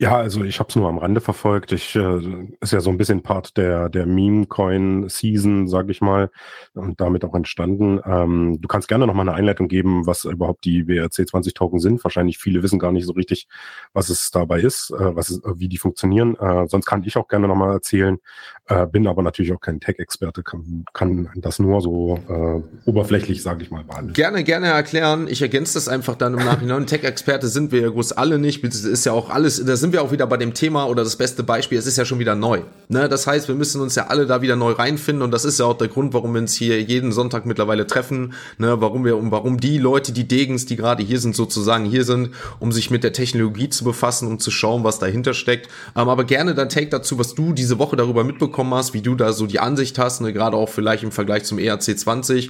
Ja, 0.00 0.16
also 0.16 0.42
ich 0.42 0.58
habe 0.58 0.68
es 0.68 0.74
nur 0.74 0.88
am 0.88 0.98
Rande 0.98 1.20
verfolgt. 1.20 1.70
Ich 1.70 1.94
äh, 1.94 2.18
ist 2.60 2.72
ja 2.72 2.80
so 2.80 2.90
ein 2.90 2.98
bisschen 2.98 3.22
Part 3.22 3.56
der 3.56 3.88
der 3.88 4.06
Meme-Coin-Season, 4.06 5.68
sage 5.68 5.92
ich 5.92 6.00
mal, 6.00 6.32
und 6.74 7.00
damit 7.00 7.24
auch 7.24 7.34
entstanden. 7.34 8.00
Ähm, 8.04 8.60
du 8.60 8.66
kannst 8.66 8.88
gerne 8.88 9.06
noch 9.06 9.14
mal 9.14 9.22
eine 9.22 9.34
Einleitung 9.34 9.68
geben, 9.68 10.04
was 10.04 10.24
überhaupt 10.24 10.64
die 10.64 10.82
BRC20-Token 10.82 11.78
sind. 11.78 12.02
Wahrscheinlich 12.02 12.38
viele 12.38 12.64
wissen 12.64 12.80
gar 12.80 12.90
nicht 12.90 13.06
so 13.06 13.12
richtig, 13.12 13.46
was 13.92 14.08
es 14.08 14.32
dabei 14.32 14.60
ist, 14.60 14.90
äh, 14.90 15.14
was 15.14 15.30
es, 15.30 15.40
wie 15.54 15.68
die 15.68 15.78
funktionieren. 15.78 16.34
Äh, 16.40 16.66
sonst 16.66 16.86
kann 16.86 17.04
ich 17.04 17.16
auch 17.16 17.28
gerne 17.28 17.46
noch 17.46 17.54
mal 17.54 17.72
erzählen. 17.72 18.18
Äh, 18.66 18.86
bin 18.86 19.06
aber 19.06 19.22
natürlich 19.22 19.52
auch 19.52 19.60
kein 19.60 19.78
Tech-Experte, 19.78 20.42
kann, 20.42 20.86
kann 20.92 21.30
das 21.36 21.60
nur 21.60 21.80
so 21.80 22.18
äh, 22.28 22.88
oberflächlich, 22.88 23.42
sage 23.42 23.62
ich 23.62 23.70
mal, 23.70 23.84
behandeln. 23.84 24.14
Gerne, 24.14 24.42
gerne 24.42 24.68
erklären. 24.68 25.28
Ich 25.28 25.40
ergänze 25.40 25.74
das 25.74 25.86
einfach 25.86 26.16
dann 26.16 26.32
im 26.32 26.44
Nachhinein. 26.44 26.86
Tech-Experte 26.88 27.46
sind 27.46 27.70
wir 27.70 27.82
ja 27.82 27.90
groß 27.90 28.12
alle 28.12 28.40
nicht. 28.40 28.64
Das 28.64 28.82
ist 28.82 29.04
ja 29.04 29.12
auch 29.12 29.30
alles. 29.30 29.64
Das 29.64 29.83
sind 29.84 29.92
wir 29.92 30.00
auch 30.00 30.12
wieder 30.12 30.26
bei 30.26 30.38
dem 30.38 30.54
Thema 30.54 30.86
oder 30.86 31.04
das 31.04 31.16
beste 31.16 31.42
Beispiel, 31.42 31.76
es 31.76 31.84
ist 31.84 31.98
ja 31.98 32.06
schon 32.06 32.18
wieder 32.18 32.34
neu. 32.34 32.62
Ne? 32.88 33.06
Das 33.06 33.26
heißt, 33.26 33.48
wir 33.48 33.54
müssen 33.54 33.82
uns 33.82 33.94
ja 33.96 34.06
alle 34.06 34.24
da 34.24 34.40
wieder 34.40 34.56
neu 34.56 34.72
reinfinden 34.72 35.20
und 35.20 35.30
das 35.30 35.44
ist 35.44 35.60
ja 35.60 35.66
auch 35.66 35.76
der 35.76 35.88
Grund, 35.88 36.14
warum 36.14 36.32
wir 36.32 36.40
uns 36.40 36.54
hier 36.54 36.80
jeden 36.80 37.12
Sonntag 37.12 37.44
mittlerweile 37.44 37.86
treffen, 37.86 38.32
ne? 38.56 38.80
warum 38.80 39.04
wir, 39.04 39.18
um 39.18 39.30
warum 39.30 39.60
die 39.60 39.76
Leute, 39.76 40.12
die 40.12 40.26
Degens, 40.26 40.64
die 40.64 40.76
gerade 40.76 41.02
hier 41.02 41.20
sind, 41.20 41.36
sozusagen 41.36 41.84
hier 41.84 42.04
sind, 42.04 42.30
um 42.60 42.72
sich 42.72 42.90
mit 42.90 43.04
der 43.04 43.12
Technologie 43.12 43.68
zu 43.68 43.84
befassen, 43.84 44.26
um 44.26 44.38
zu 44.38 44.50
schauen, 44.50 44.84
was 44.84 44.98
dahinter 45.00 45.34
steckt. 45.34 45.68
Ähm, 45.94 46.08
aber 46.08 46.24
gerne 46.24 46.54
dein 46.54 46.70
Take 46.70 46.88
dazu, 46.88 47.18
was 47.18 47.34
du 47.34 47.52
diese 47.52 47.78
Woche 47.78 47.96
darüber 47.96 48.24
mitbekommen 48.24 48.72
hast, 48.72 48.94
wie 48.94 49.02
du 49.02 49.14
da 49.14 49.34
so 49.34 49.46
die 49.46 49.60
Ansicht 49.60 49.98
hast, 49.98 50.22
ne? 50.22 50.32
gerade 50.32 50.56
auch 50.56 50.70
vielleicht 50.70 51.02
im 51.02 51.12
Vergleich 51.12 51.44
zum 51.44 51.58
ERC20. 51.58 52.48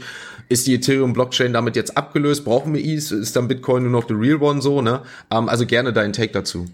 Ist 0.48 0.68
die 0.68 0.74
Ethereum-Blockchain 0.76 1.52
damit 1.52 1.74
jetzt 1.74 1.96
abgelöst? 1.96 2.44
Brauchen 2.44 2.74
wir 2.74 2.84
ETH? 2.84 3.11
Ist 3.11 3.35
dann 3.35 3.48
Bitcoin 3.48 3.82
nur 3.82 3.90
noch 3.90 4.06
the 4.06 4.14
real 4.14 4.40
one 4.40 4.62
so? 4.62 4.82
Ne? 4.82 5.02
Ähm, 5.32 5.48
also 5.48 5.66
gerne 5.66 5.92
dein 5.92 6.12
Take 6.12 6.32
dazu. 6.32 6.66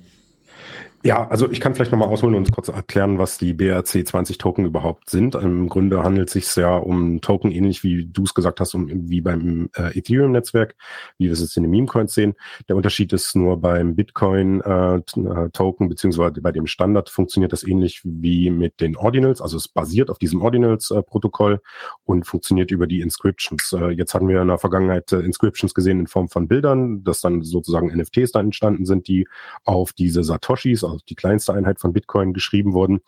Ja, 1.02 1.26
also 1.28 1.50
ich 1.50 1.60
kann 1.60 1.74
vielleicht 1.74 1.92
nochmal 1.92 2.08
ausholen 2.08 2.34
und 2.34 2.52
kurz 2.52 2.68
erklären, 2.68 3.18
was 3.18 3.38
die 3.38 3.54
BRC20 3.54 4.38
Token 4.38 4.66
überhaupt 4.66 5.08
sind. 5.08 5.34
Im 5.34 5.70
Grunde 5.70 6.02
handelt 6.02 6.28
es 6.28 6.34
sich 6.34 6.56
ja 6.56 6.76
um 6.76 7.22
Token, 7.22 7.50
ähnlich 7.50 7.82
wie 7.82 8.04
du 8.04 8.24
es 8.24 8.34
gesagt 8.34 8.60
hast, 8.60 8.74
um, 8.74 8.86
wie 9.08 9.22
beim 9.22 9.70
äh, 9.78 9.96
Ethereum-Netzwerk, 9.98 10.74
wie 11.16 11.24
wir 11.24 11.32
es 11.32 11.56
in 11.56 11.62
den 11.62 11.70
Meme-Coins 11.70 12.12
sehen. 12.12 12.34
Der 12.68 12.76
Unterschied 12.76 13.14
ist 13.14 13.34
nur 13.34 13.58
beim 13.58 13.96
Bitcoin-Token, 13.96 15.86
äh, 15.86 15.88
beziehungsweise 15.88 16.42
bei 16.42 16.52
dem 16.52 16.66
Standard 16.66 17.08
funktioniert 17.08 17.54
das 17.54 17.62
ähnlich 17.62 18.02
wie 18.04 18.50
mit 18.50 18.82
den 18.82 18.94
Ordinals. 18.94 19.40
Also 19.40 19.56
es 19.56 19.68
basiert 19.68 20.10
auf 20.10 20.18
diesem 20.18 20.42
Ordinals-Protokoll 20.42 21.54
äh, 21.54 21.58
und 22.04 22.26
funktioniert 22.26 22.72
über 22.72 22.86
die 22.86 23.00
Inscriptions. 23.00 23.72
Äh, 23.72 23.92
jetzt 23.92 24.12
hatten 24.12 24.28
wir 24.28 24.42
in 24.42 24.48
der 24.48 24.58
Vergangenheit 24.58 25.10
äh, 25.12 25.20
Inscriptions 25.20 25.72
gesehen 25.72 26.00
in 26.00 26.08
Form 26.08 26.28
von 26.28 26.46
Bildern, 26.46 27.04
dass 27.04 27.22
dann 27.22 27.40
sozusagen 27.40 27.88
NFTs 27.88 28.32
da 28.32 28.40
entstanden 28.40 28.84
sind, 28.84 29.08
die 29.08 29.26
auf 29.64 29.94
diese 29.94 30.24
Satoshis, 30.24 30.89
also 30.90 31.05
die 31.09 31.14
kleinste 31.14 31.53
Einheit 31.53 31.81
von 31.81 31.92
Bitcoin, 31.92 32.33
geschrieben 32.33 32.72
wurden. 32.72 33.00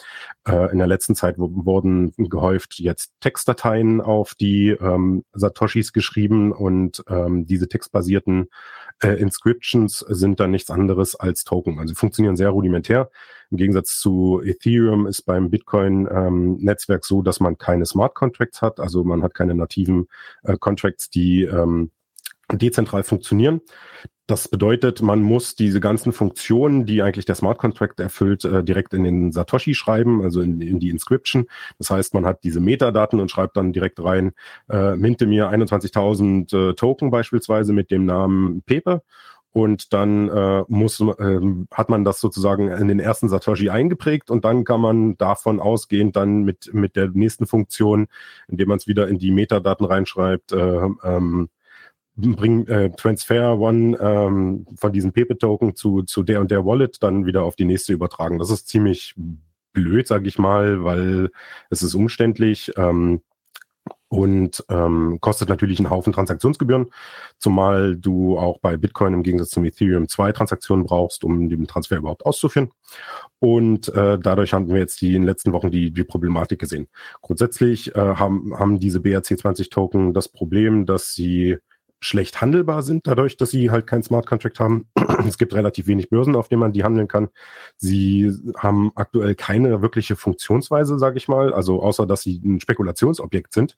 Äh, 0.47 0.71
in 0.73 0.79
der 0.79 0.87
letzten 0.87 1.14
Zeit 1.14 1.37
wurden 1.38 2.12
gehäuft 2.16 2.79
jetzt 2.79 3.12
Textdateien 3.21 4.01
auf 4.01 4.35
die 4.35 4.71
ähm, 4.71 5.25
Satoshis 5.33 5.92
geschrieben 5.92 6.53
und 6.53 7.03
ähm, 7.09 7.47
diese 7.47 7.68
textbasierten 7.68 8.49
äh, 9.03 9.14
Inscriptions 9.21 9.99
sind 10.09 10.40
dann 10.40 10.51
nichts 10.51 10.71
anderes 10.71 11.14
als 11.14 11.45
Token. 11.45 11.79
Also 11.79 11.95
funktionieren 11.95 12.37
sehr 12.37 12.51
rudimentär. 12.51 13.11
Im 13.51 13.59
Gegensatz 13.59 13.99
zu 13.99 14.40
Ethereum 14.42 15.07
ist 15.07 15.23
beim 15.23 15.51
Bitcoin-Netzwerk 15.51 17.03
ähm, 17.03 17.07
so, 17.07 17.23
dass 17.23 17.38
man 17.38 17.59
keine 17.59 17.85
Smart 17.85 18.14
Contracts 18.14 18.62
hat. 18.62 18.81
Also 18.81 19.05
man 19.05 19.23
hat 19.23 19.35
keine 19.35 19.55
nativen 19.55 20.09
äh, 20.42 20.57
Contracts, 20.57 21.11
die 21.11 21.42
ähm, 21.42 21.90
dezentral 22.51 23.03
funktionieren. 23.03 23.61
Das 24.33 24.49
bedeutet, 24.49 25.03
man 25.03 25.21
muss 25.21 25.57
diese 25.57 25.79
ganzen 25.79 26.14
Funktionen, 26.14 26.87
die 26.87 27.03
eigentlich 27.03 27.27
der 27.27 27.35
Smart 27.35 27.59
Contract 27.59 28.01
erfüllt, 28.01 28.47
äh, 28.47 28.64
direkt 28.64 28.95
in 28.95 29.05
den 29.05 29.31
Satoshi 29.31 29.75
schreiben, 29.75 30.23
also 30.23 30.40
in, 30.40 30.59
in, 30.62 30.81
die 30.81 30.88
Inscription. 30.88 31.45
Das 31.77 31.90
heißt, 31.90 32.14
man 32.14 32.25
hat 32.25 32.42
diese 32.42 32.59
Metadaten 32.59 33.21
und 33.21 33.31
schreibt 33.31 33.59
dann 33.59 33.75
direkt 33.75 34.03
rein, 34.03 34.33
äh, 34.71 34.97
minte 34.97 35.27
mir 35.27 35.51
21.000 35.51 36.71
äh, 36.71 36.75
Token 36.75 37.11
beispielsweise 37.11 37.75
mit 37.75 37.90
dem 37.90 38.07
Namen 38.07 38.62
Pepe. 38.62 39.03
Und 39.53 39.92
dann 39.92 40.31
äh, 40.31 40.64
muss, 40.66 40.99
äh, 41.01 41.40
hat 41.71 41.90
man 41.90 42.03
das 42.03 42.18
sozusagen 42.18 42.68
in 42.68 42.88
den 42.88 43.01
ersten 43.01 43.29
Satoshi 43.29 43.68
eingeprägt 43.68 44.31
und 44.31 44.47
dann 44.47 44.64
kann 44.64 44.81
man 44.81 45.18
davon 45.18 45.61
ausgehend 45.61 46.16
dann 46.16 46.45
mit, 46.45 46.73
mit 46.73 46.97
der 46.97 47.09
nächsten 47.09 47.47
Funktion, 47.47 48.07
indem 48.49 48.68
man 48.68 48.79
es 48.79 48.87
wieder 48.87 49.09
in 49.09 49.18
die 49.18 49.31
Metadaten 49.31 49.85
reinschreibt, 49.85 50.53
äh, 50.53 50.88
ähm, 51.05 51.51
bring 52.16 52.66
äh, 52.66 52.90
Transfer 52.90 53.59
One 53.59 53.96
ähm, 53.98 54.66
von 54.77 54.92
diesem 54.92 55.12
Pepe-Token 55.12 55.75
zu, 55.75 56.03
zu 56.03 56.22
der 56.22 56.40
und 56.40 56.51
der 56.51 56.64
Wallet 56.64 57.03
dann 57.03 57.27
wieder 57.27 57.42
auf 57.42 57.57
die 57.57 57.64
nächste 57.64 57.92
übertragen. 57.92 58.38
Das 58.38 58.51
ist 58.51 58.68
ziemlich 58.68 59.14
blöd, 59.72 60.07
sage 60.07 60.29
ich 60.29 60.38
mal, 60.38 60.85
weil 60.85 61.31
es 61.70 61.83
ist 61.83 61.94
umständlich 61.94 62.72
ähm, 62.77 63.22
und 64.09 64.62
ähm, 64.68 65.18
kostet 65.22 65.48
natürlich 65.48 65.79
einen 65.79 65.88
Haufen 65.88 66.12
Transaktionsgebühren, 66.12 66.90
zumal 67.38 67.96
du 67.96 68.37
auch 68.38 68.59
bei 68.59 68.77
Bitcoin 68.77 69.14
im 69.14 69.22
Gegensatz 69.22 69.48
zum 69.48 69.64
Ethereum 69.64 70.07
zwei 70.07 70.33
Transaktionen 70.33 70.85
brauchst, 70.85 71.25
um 71.25 71.48
den 71.48 71.66
Transfer 71.66 71.96
überhaupt 71.96 72.27
auszuführen. 72.27 72.72
Und 73.38 73.88
äh, 73.94 74.18
dadurch 74.18 74.53
haben 74.53 74.68
wir 74.68 74.77
jetzt 74.77 75.01
die 75.01 75.14
in 75.14 75.22
den 75.22 75.25
letzten 75.25 75.55
Wochen 75.55 75.70
die, 75.70 75.90
die 75.90 76.05
Problematik 76.05 76.59
gesehen. 76.59 76.88
Grundsätzlich 77.22 77.96
äh, 77.96 77.98
haben, 77.98 78.53
haben 78.55 78.79
diese 78.79 78.98
BRC20-Token 78.98 80.12
das 80.12 80.29
Problem, 80.29 80.85
dass 80.85 81.14
sie 81.14 81.57
schlecht 82.03 82.41
handelbar 82.41 82.83
sind, 82.83 83.07
dadurch, 83.07 83.37
dass 83.37 83.51
sie 83.51 83.71
halt 83.71 83.87
kein 83.87 84.03
Smart 84.03 84.27
Contract 84.27 84.59
haben. 84.61 84.88
es 85.27 85.38
gibt 85.38 85.55
relativ 85.55 85.87
wenig 85.87 86.11
Börsen, 86.11 86.35
auf 86.35 86.49
denen 86.49 86.61
man 86.61 86.73
die 86.73 86.85
handeln 86.85 87.09
kann. 87.09 87.29
Sie 87.77 88.33
haben 88.57 88.91
aktuell 88.97 89.35
keine 89.35 89.83
wirkliche 89.83 90.17
Funktionsweise, 90.17 90.99
sage 90.99 91.17
ich 91.17 91.29
mal, 91.29 91.55
also 91.55 91.83
außer 91.83 92.07
dass 92.07 92.23
sie 92.23 92.41
ein 92.45 92.61
Spekulationsobjekt 92.61 93.55
sind, 93.55 93.77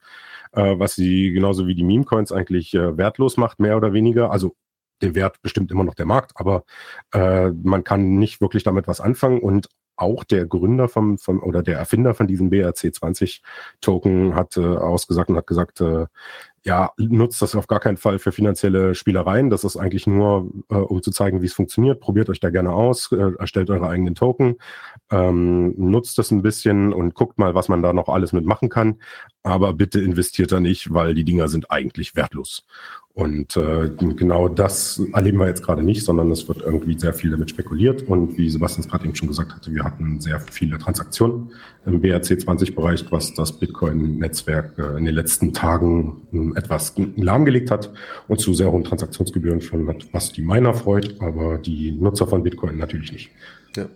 äh, 0.53 0.79
was 0.79 0.95
sie 0.95 1.33
genauso 1.33 1.67
wie 1.67 1.75
die 1.75 1.85
Meme-Coins 1.85 2.33
eigentlich 2.33 2.75
äh, 2.75 2.97
wertlos 2.97 3.37
macht, 3.37 3.61
mehr 3.61 3.77
oder 3.77 3.93
weniger. 3.93 4.31
Also 4.31 4.55
den 5.03 5.15
Wert 5.15 5.43
bestimmt 5.43 5.71
immer 5.71 5.85
noch 5.85 5.95
der 5.95 6.07
Markt, 6.07 6.33
aber 6.37 6.65
äh, 7.13 7.51
man 7.51 7.85
kann 7.85 8.17
nicht 8.19 8.41
wirklich 8.41 8.63
damit 8.63 8.89
was 8.89 9.01
anfangen 9.01 9.41
und 9.41 9.69
auch 9.97 10.25
der 10.25 10.47
Gründer 10.47 10.89
vom, 10.89 11.19
vom 11.19 11.43
oder 11.43 11.63
der 11.63 11.79
Erfinder 11.79 12.15
von 12.15 12.27
diesem 12.27 12.51
BRC20 12.51 13.43
Token 13.81 14.35
hat 14.35 14.57
äh, 14.57 14.61
ausgesagt 14.61 15.31
und 15.31 15.37
hat 15.37 15.47
gesagt, 15.47 15.81
äh, 15.81 16.07
ja, 16.65 16.93
nutzt 16.97 17.43
das 17.43 17.55
auf 17.55 17.67
gar 17.67 17.81
keinen 17.81 17.99
Fall 17.99 18.19
für 18.19 18.33
finanzielle 18.33 18.95
Spielereien. 18.95 19.51
Das 19.51 19.65
ist 19.65 19.77
eigentlich 19.77 20.07
nur, 20.07 20.51
äh, 20.71 20.77
um 20.77 21.03
zu 21.03 21.11
zeigen, 21.11 21.43
wie 21.43 21.47
es 21.47 21.53
funktioniert. 21.53 22.01
Probiert 22.01 22.31
euch 22.31 22.41
da 22.41 22.49
gerne 22.51 22.73
aus, 22.73 23.13
äh, 23.13 23.33
erstellt 23.39 23.69
eure 23.69 23.89
eigenen 23.89 24.15
Token, 24.15 24.57
ähm, 25.11 25.75
nutzt 25.77 26.17
das 26.17 26.31
ein 26.31 26.43
bisschen 26.43 26.95
und 26.95 27.15
guckt 27.15 27.39
mal, 27.39 27.55
was 27.55 27.69
man 27.69 27.83
da 27.83 27.93
noch 27.93 28.09
alles 28.09 28.33
mitmachen 28.33 28.71
kann. 28.71 29.01
Aber 29.45 29.75
bitte 29.75 30.01
investiert 30.01 30.53
da 30.53 30.59
nicht, 30.59 30.93
weil 30.93 31.15
die 31.15 31.25
Dinger 31.25 31.49
sind 31.49 31.71
eigentlich 31.71 32.17
wertlos. 32.17 32.65
Und 33.13 33.57
äh, 33.57 33.91
genau 34.17 34.49
das 34.49 35.01
erleben 35.13 35.39
wir 35.39 35.47
jetzt 35.47 35.63
gerade 35.63 35.85
nicht, 35.85 36.03
sondern 36.03 36.33
es 36.33 36.49
wird 36.49 36.63
irgendwie 36.63 36.99
sehr 36.99 37.15
viel 37.15 37.31
damit 37.31 37.51
spekuliert. 37.51 38.03
Und 38.09 38.37
wie 38.37 38.51
Sebastian 38.51 38.85
es 38.85 38.91
gerade 38.91 39.05
eben 39.05 39.15
schon 39.15 39.29
gesagt 39.29 39.55
hatte, 39.55 39.73
wir 39.73 39.85
hatten 39.85 40.19
sehr 40.19 40.41
viele 40.41 40.79
Transaktionen 40.79 41.53
im 41.87 42.01
BRC20-Bereich, 42.01 43.05
was 43.11 43.33
das 43.35 43.53
Bitcoin-Netzwerk 43.53 44.79
äh, 44.79 44.99
in 44.99 45.05
den 45.05 45.15
letzten 45.15 45.53
Tagen 45.53 46.23
äh, 46.33 46.59
etwas 46.59 46.95
lahmgelegt 47.15 47.71
hat 47.71 47.93
und 48.27 48.41
zu 48.41 48.53
sehr 48.53 48.73
hohen 48.73 48.83
Transaktionsgebühren 48.83 49.61
führen 49.61 49.87
hat, 49.89 50.09
was 50.13 50.33
die 50.33 50.43
Miner 50.43 50.75
freut, 50.75 51.21
aber 51.21 51.59
die 51.59 51.93
Nutzer 51.93 52.27
von 52.27 52.43
Bitcoin 52.43 52.79
natürlich 52.79 53.13
nicht. 53.13 53.31
Ja. 53.77 53.87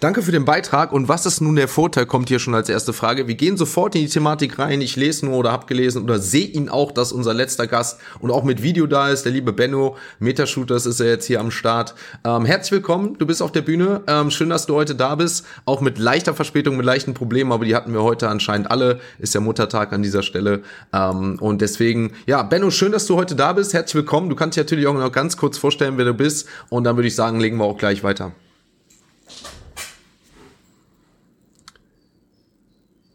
Danke 0.00 0.22
für 0.22 0.32
den 0.32 0.44
Beitrag. 0.44 0.92
Und 0.92 1.08
was 1.08 1.26
ist 1.26 1.40
nun 1.40 1.56
der 1.56 1.66
Vorteil, 1.66 2.06
kommt 2.06 2.28
hier 2.28 2.38
schon 2.38 2.54
als 2.54 2.68
erste 2.68 2.92
Frage. 2.92 3.26
Wir 3.26 3.34
gehen 3.34 3.56
sofort 3.56 3.94
in 3.94 4.02
die 4.02 4.08
Thematik 4.08 4.58
rein. 4.58 4.80
Ich 4.80 4.96
lese 4.96 5.26
nur 5.26 5.38
oder 5.38 5.50
habe 5.50 5.66
gelesen 5.66 6.02
oder 6.02 6.18
sehe 6.18 6.46
ihn 6.46 6.68
auch, 6.68 6.92
dass 6.92 7.12
unser 7.12 7.34
letzter 7.34 7.66
Gast 7.66 8.00
und 8.20 8.30
auch 8.30 8.44
mit 8.44 8.62
Video 8.62 8.86
da 8.86 9.08
ist, 9.08 9.24
der 9.24 9.32
liebe 9.32 9.52
Benno. 9.52 9.96
Metashooters 10.20 10.86
ist 10.86 11.00
er 11.00 11.08
jetzt 11.08 11.26
hier 11.26 11.40
am 11.40 11.50
Start. 11.50 11.94
Ähm, 12.24 12.44
herzlich 12.44 12.72
willkommen, 12.72 13.16
du 13.18 13.26
bist 13.26 13.42
auf 13.42 13.50
der 13.50 13.62
Bühne. 13.62 14.02
Ähm, 14.06 14.30
schön, 14.30 14.50
dass 14.50 14.66
du 14.66 14.74
heute 14.74 14.94
da 14.94 15.14
bist. 15.16 15.44
Auch 15.64 15.80
mit 15.80 15.98
leichter 15.98 16.34
Verspätung, 16.34 16.76
mit 16.76 16.86
leichten 16.86 17.14
Problemen, 17.14 17.50
aber 17.50 17.64
die 17.64 17.74
hatten 17.74 17.92
wir 17.92 18.02
heute 18.02 18.28
anscheinend 18.28 18.70
alle. 18.70 19.00
Ist 19.18 19.34
ja 19.34 19.40
Muttertag 19.40 19.92
an 19.92 20.02
dieser 20.02 20.22
Stelle. 20.22 20.62
Ähm, 20.92 21.38
und 21.40 21.60
deswegen, 21.60 22.12
ja, 22.26 22.42
Benno, 22.42 22.70
schön, 22.70 22.92
dass 22.92 23.06
du 23.06 23.16
heute 23.16 23.34
da 23.34 23.52
bist. 23.52 23.74
Herzlich 23.74 23.96
willkommen. 23.96 24.28
Du 24.28 24.36
kannst 24.36 24.56
dich 24.56 24.62
natürlich 24.62 24.86
auch 24.86 24.94
noch 24.94 25.10
ganz 25.10 25.36
kurz 25.36 25.58
vorstellen, 25.58 25.98
wer 25.98 26.04
du 26.04 26.14
bist. 26.14 26.46
Und 26.68 26.84
dann 26.84 26.96
würde 26.96 27.08
ich 27.08 27.14
sagen, 27.14 27.40
legen 27.40 27.56
wir 27.56 27.64
auch 27.64 27.78
gleich 27.78 28.04
weiter. 28.04 28.32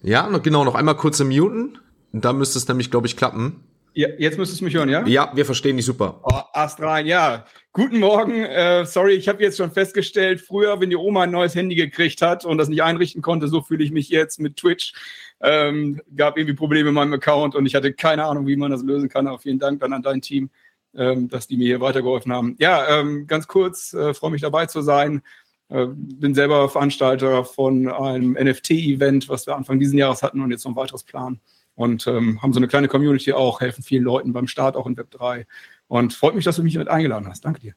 Ja, 0.02 0.28
genau, 0.38 0.64
noch 0.64 0.76
einmal 0.76 0.96
kurz 0.96 1.20
im 1.20 1.30
Muten. 1.30 1.78
Da 2.12 2.34
müsste 2.34 2.58
es 2.58 2.68
nämlich, 2.68 2.90
glaube 2.90 3.08
ich, 3.08 3.18
klappen. 3.18 3.64
Ja, 3.94 4.08
jetzt 4.18 4.38
müsstest 4.38 4.62
du 4.62 4.66
mich 4.66 4.76
hören, 4.76 4.90
ja? 4.90 5.06
Ja, 5.08 5.32
wir 5.34 5.46
verstehen 5.46 5.76
dich 5.76 5.86
super. 5.86 6.22
Oh, 6.24 6.42
Ast 6.54 6.80
rein, 6.80 7.06
ja. 7.06 7.46
Guten 7.74 8.00
Morgen. 8.00 8.44
Äh, 8.46 8.86
sorry, 8.86 9.14
ich 9.14 9.28
habe 9.28 9.44
jetzt 9.44 9.58
schon 9.58 9.72
festgestellt, 9.72 10.42
früher, 10.42 10.80
wenn 10.80 10.90
die 10.90 10.96
Oma 10.96 11.24
ein 11.24 11.32
neues 11.32 11.56
Handy 11.56 11.76
gekriegt 11.76 12.22
hat 12.22 12.46
und 12.46 12.58
das 12.58 12.70
nicht 12.70 12.84
einrichten 12.84 13.22
konnte, 13.22 13.48
so 13.48 13.62
fühle 13.62 13.84
ich 13.84 13.92
mich 13.92 14.10
jetzt 14.10 14.40
mit 14.40 14.58
Twitch. 14.58 14.94
Ähm, 15.42 16.02
gab 16.16 16.38
irgendwie 16.38 16.56
Probleme 16.56 16.90
in 16.90 16.96
meinem 16.96 17.14
Account 17.14 17.56
und 17.56 17.66
ich 17.66 17.76
hatte 17.76 17.94
keine 17.94 18.26
Ahnung, 18.26 18.48
wie 18.48 18.56
man 18.56 18.72
das 18.72 18.84
lösen 18.84 19.10
kann. 19.10 19.28
Aber 19.28 19.40
vielen 19.40 19.60
Dank 19.60 19.80
dann 19.82 19.92
an 19.92 20.04
dein 20.04 20.22
Team, 20.22 20.50
ähm, 20.96 21.28
dass 21.28 21.48
die 21.48 21.58
mir 21.58 21.66
hier 21.66 21.82
weitergeholfen 21.82 22.32
haben. 22.32 22.56
Ja, 22.60 23.00
ähm, 23.00 23.28
ganz 23.28 23.48
kurz, 23.48 23.94
äh, 23.94 24.14
freue 24.14 24.32
mich 24.32 24.42
dabei 24.42 24.68
zu 24.68 24.82
sein. 24.82 25.24
Äh, 25.70 25.88
bin 25.88 26.34
selber 26.34 26.68
Veranstalter 26.70 27.46
von 27.46 27.88
einem 27.88 28.34
NFT-Event, 28.34 29.30
was 29.30 29.46
wir 29.46 29.56
Anfang 29.56 29.80
dieses 29.80 29.94
Jahres 29.94 30.24
hatten 30.24 30.42
und 30.42 30.52
jetzt 30.52 30.66
noch 30.66 30.72
ein 30.72 30.76
weiteres 30.76 31.04
Plan. 31.04 31.40
Und 31.76 32.08
ähm, 32.08 32.42
haben 32.42 32.54
so 32.54 32.60
eine 32.60 32.68
kleine 32.68 32.88
Community 32.88 33.32
auch, 33.34 33.62
helfen 33.62 33.84
vielen 33.84 34.04
Leuten 34.04 34.34
beim 34.34 34.48
Start 34.48 34.76
auch 34.76 34.88
in 34.88 34.98
Web 34.98 35.12
3. 35.12 35.46
Und 35.88 36.14
freut 36.14 36.36
mich, 36.36 36.44
dass 36.44 36.58
du 36.58 36.64
mich 36.64 36.78
mit 36.78 36.90
eingeladen 36.90 37.28
hast. 37.28 37.46
Danke 37.46 37.62
dir. 37.62 37.74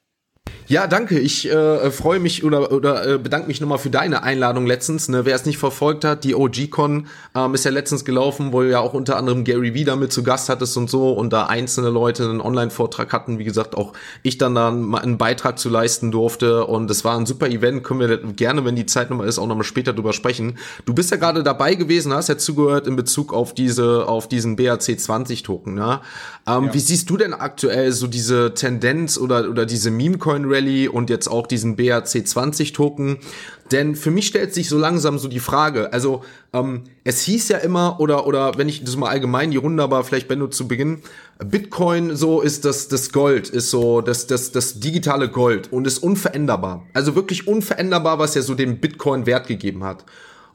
Ja, 0.72 0.86
danke. 0.86 1.18
Ich 1.18 1.50
äh, 1.50 1.90
freue 1.90 2.18
mich 2.18 2.44
oder, 2.44 2.72
oder 2.72 3.06
äh, 3.06 3.18
bedanke 3.18 3.46
mich 3.46 3.60
nochmal 3.60 3.76
für 3.76 3.90
deine 3.90 4.22
Einladung 4.22 4.64
letztens. 4.64 5.10
Ne? 5.10 5.26
Wer 5.26 5.34
es 5.34 5.44
nicht 5.44 5.58
verfolgt 5.58 6.02
hat, 6.02 6.24
die 6.24 6.34
OG-Con 6.34 7.08
ähm, 7.34 7.54
ist 7.54 7.66
ja 7.66 7.70
letztens 7.70 8.06
gelaufen, 8.06 8.54
wo 8.54 8.62
ja 8.62 8.80
auch 8.80 8.94
unter 8.94 9.18
anderem 9.18 9.44
Gary 9.44 9.74
Vee 9.74 9.84
damit 9.84 10.14
zu 10.14 10.22
Gast 10.22 10.48
hattest 10.48 10.78
und 10.78 10.88
so 10.88 11.12
und 11.12 11.30
da 11.30 11.44
einzelne 11.44 11.90
Leute 11.90 12.24
einen 12.24 12.40
Online-Vortrag 12.40 13.12
hatten. 13.12 13.38
Wie 13.38 13.44
gesagt, 13.44 13.76
auch 13.76 13.92
ich 14.22 14.38
dann 14.38 14.54
da 14.54 14.68
einen 14.68 15.18
Beitrag 15.18 15.58
zu 15.58 15.68
leisten 15.68 16.10
durfte 16.10 16.64
und 16.64 16.90
es 16.90 17.04
war 17.04 17.18
ein 17.18 17.26
super 17.26 17.50
Event. 17.50 17.84
Können 17.84 18.00
wir 18.00 18.16
gerne, 18.32 18.64
wenn 18.64 18.74
die 18.74 18.86
Zeit 18.86 19.10
nochmal 19.10 19.28
ist, 19.28 19.38
auch 19.38 19.46
nochmal 19.46 19.64
später 19.64 19.92
drüber 19.92 20.14
sprechen. 20.14 20.56
Du 20.86 20.94
bist 20.94 21.10
ja 21.10 21.18
gerade 21.18 21.42
dabei 21.42 21.74
gewesen, 21.74 22.14
hast 22.14 22.30
ja 22.30 22.38
zugehört 22.38 22.86
in 22.86 22.96
Bezug 22.96 23.34
auf 23.34 23.52
diese, 23.52 24.08
auf 24.08 24.26
diesen 24.26 24.56
BAC 24.56 24.98
20 24.98 25.42
Token. 25.42 25.74
Ne? 25.74 26.00
Ähm, 26.46 26.64
ja. 26.64 26.74
Wie 26.74 26.80
siehst 26.80 27.10
du 27.10 27.18
denn 27.18 27.34
aktuell 27.34 27.92
so 27.92 28.06
diese 28.06 28.54
Tendenz 28.54 29.18
oder, 29.18 29.50
oder 29.50 29.66
diese 29.66 29.90
Meme-Coin-Rally 30.32 30.88
und 30.88 31.10
jetzt 31.10 31.28
auch 31.28 31.46
diesen 31.46 31.76
BRC20-Token? 31.76 33.18
Denn 33.70 33.96
für 33.96 34.10
mich 34.10 34.26
stellt 34.26 34.52
sich 34.52 34.68
so 34.68 34.78
langsam 34.78 35.18
so 35.18 35.28
die 35.28 35.40
Frage, 35.40 35.92
also 35.92 36.22
ähm, 36.52 36.82
es 37.04 37.22
hieß 37.22 37.48
ja 37.48 37.58
immer, 37.58 38.00
oder, 38.00 38.26
oder 38.26 38.58
wenn 38.58 38.68
ich 38.68 38.84
das 38.84 38.96
mal 38.96 39.08
allgemein 39.08 39.50
die 39.50 39.56
Runde, 39.56 39.82
aber 39.82 40.04
vielleicht 40.04 40.28
Benno 40.28 40.48
zu 40.48 40.68
Beginn, 40.68 41.02
Bitcoin 41.42 42.14
so 42.14 42.42
ist 42.42 42.64
das, 42.64 42.88
das 42.88 43.12
Gold, 43.12 43.48
ist 43.48 43.70
so 43.70 44.02
das, 44.02 44.26
das, 44.26 44.52
das 44.52 44.80
digitale 44.80 45.28
Gold 45.30 45.72
und 45.72 45.86
ist 45.86 45.98
unveränderbar. 45.98 46.86
Also 46.92 47.14
wirklich 47.14 47.48
unveränderbar, 47.48 48.18
was 48.18 48.34
ja 48.34 48.42
so 48.42 48.54
dem 48.54 48.78
Bitcoin 48.78 49.24
Wert 49.24 49.46
gegeben 49.46 49.84
hat. 49.84 50.04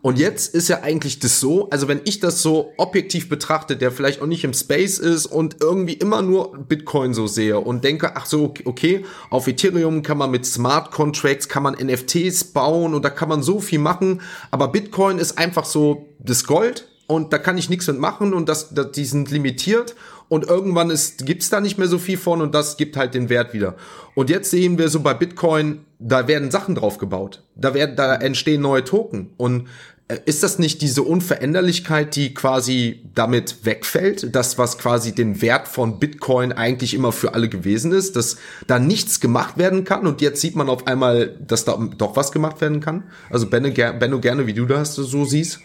Und 0.01 0.19
jetzt 0.19 0.53
ist 0.53 0.67
ja 0.67 0.83
eigentlich 0.83 1.19
das 1.19 1.39
so, 1.39 1.69
also 1.69 1.87
wenn 1.87 2.01
ich 2.05 2.19
das 2.19 2.41
so 2.41 2.73
objektiv 2.77 3.29
betrachte, 3.29 3.75
der 3.75 3.91
vielleicht 3.91 4.21
auch 4.21 4.27
nicht 4.27 4.43
im 4.43 4.53
Space 4.53 4.99
ist 4.99 5.25
und 5.25 5.57
irgendwie 5.59 5.93
immer 5.93 6.21
nur 6.21 6.55
Bitcoin 6.55 7.13
so 7.13 7.25
sehe 7.25 7.59
und 7.59 7.83
denke, 7.83 8.15
ach 8.15 8.27
so, 8.27 8.53
okay, 8.65 9.05
auf 9.31 9.47
Ethereum 9.47 10.03
kann 10.03 10.19
man 10.19 10.29
mit 10.29 10.45
Smart 10.45 10.91
Contracts, 10.91 11.49
kann 11.49 11.63
man 11.63 11.73
NFTs 11.73 12.45
bauen 12.45 12.93
und 12.93 13.03
da 13.03 13.09
kann 13.09 13.27
man 13.27 13.41
so 13.41 13.59
viel 13.59 13.79
machen, 13.79 14.21
aber 14.51 14.67
Bitcoin 14.67 15.17
ist 15.17 15.37
einfach 15.37 15.65
so 15.65 16.07
das 16.19 16.43
Gold 16.43 16.87
und 17.07 17.33
da 17.33 17.39
kann 17.39 17.57
ich 17.57 17.69
nichts 17.69 17.87
mit 17.87 17.99
machen 17.99 18.33
und 18.33 18.47
das, 18.47 18.73
das 18.73 18.91
die 18.91 19.05
sind 19.05 19.31
limitiert 19.31 19.95
und 20.29 20.45
irgendwann 20.45 20.89
ist, 20.89 21.25
gibt's 21.25 21.49
da 21.49 21.61
nicht 21.61 21.77
mehr 21.77 21.87
so 21.87 21.97
viel 21.97 22.17
von 22.17 22.41
und 22.41 22.53
das 22.53 22.77
gibt 22.77 22.97
halt 22.97 23.13
den 23.13 23.29
Wert 23.29 23.53
wieder. 23.53 23.75
Und 24.15 24.29
jetzt 24.29 24.51
sehen 24.51 24.77
wir 24.77 24.89
so 24.89 24.99
bei 24.99 25.13
Bitcoin, 25.13 25.85
da 25.99 26.27
werden 26.27 26.51
Sachen 26.51 26.75
drauf 26.75 26.97
gebaut. 26.97 27.43
Da 27.55 27.73
werden, 27.73 27.95
da 27.95 28.15
entstehen 28.15 28.61
neue 28.61 28.83
Token. 28.83 29.31
Und 29.37 29.67
äh, 30.07 30.19
ist 30.25 30.43
das 30.43 30.59
nicht 30.59 30.81
diese 30.81 31.03
Unveränderlichkeit, 31.03 32.15
die 32.15 32.33
quasi 32.33 33.03
damit 33.13 33.65
wegfällt? 33.65 34.35
Das, 34.35 34.57
was 34.57 34.77
quasi 34.77 35.13
den 35.13 35.41
Wert 35.41 35.67
von 35.67 35.99
Bitcoin 35.99 36.51
eigentlich 36.51 36.93
immer 36.93 37.11
für 37.11 37.33
alle 37.33 37.49
gewesen 37.49 37.91
ist, 37.91 38.15
dass 38.15 38.37
da 38.67 38.79
nichts 38.79 39.19
gemacht 39.19 39.57
werden 39.57 39.83
kann 39.83 40.07
und 40.07 40.21
jetzt 40.21 40.41
sieht 40.41 40.55
man 40.55 40.69
auf 40.69 40.87
einmal, 40.87 41.35
dass 41.45 41.65
da 41.65 41.77
doch 41.97 42.15
was 42.15 42.31
gemacht 42.31 42.61
werden 42.61 42.79
kann? 42.79 43.03
Also 43.29 43.47
Benno, 43.47 43.69
Benno 43.69 44.19
gerne, 44.19 44.47
wie 44.47 44.53
du 44.53 44.65
das 44.65 44.95
so 44.95 45.25
siehst. 45.25 45.59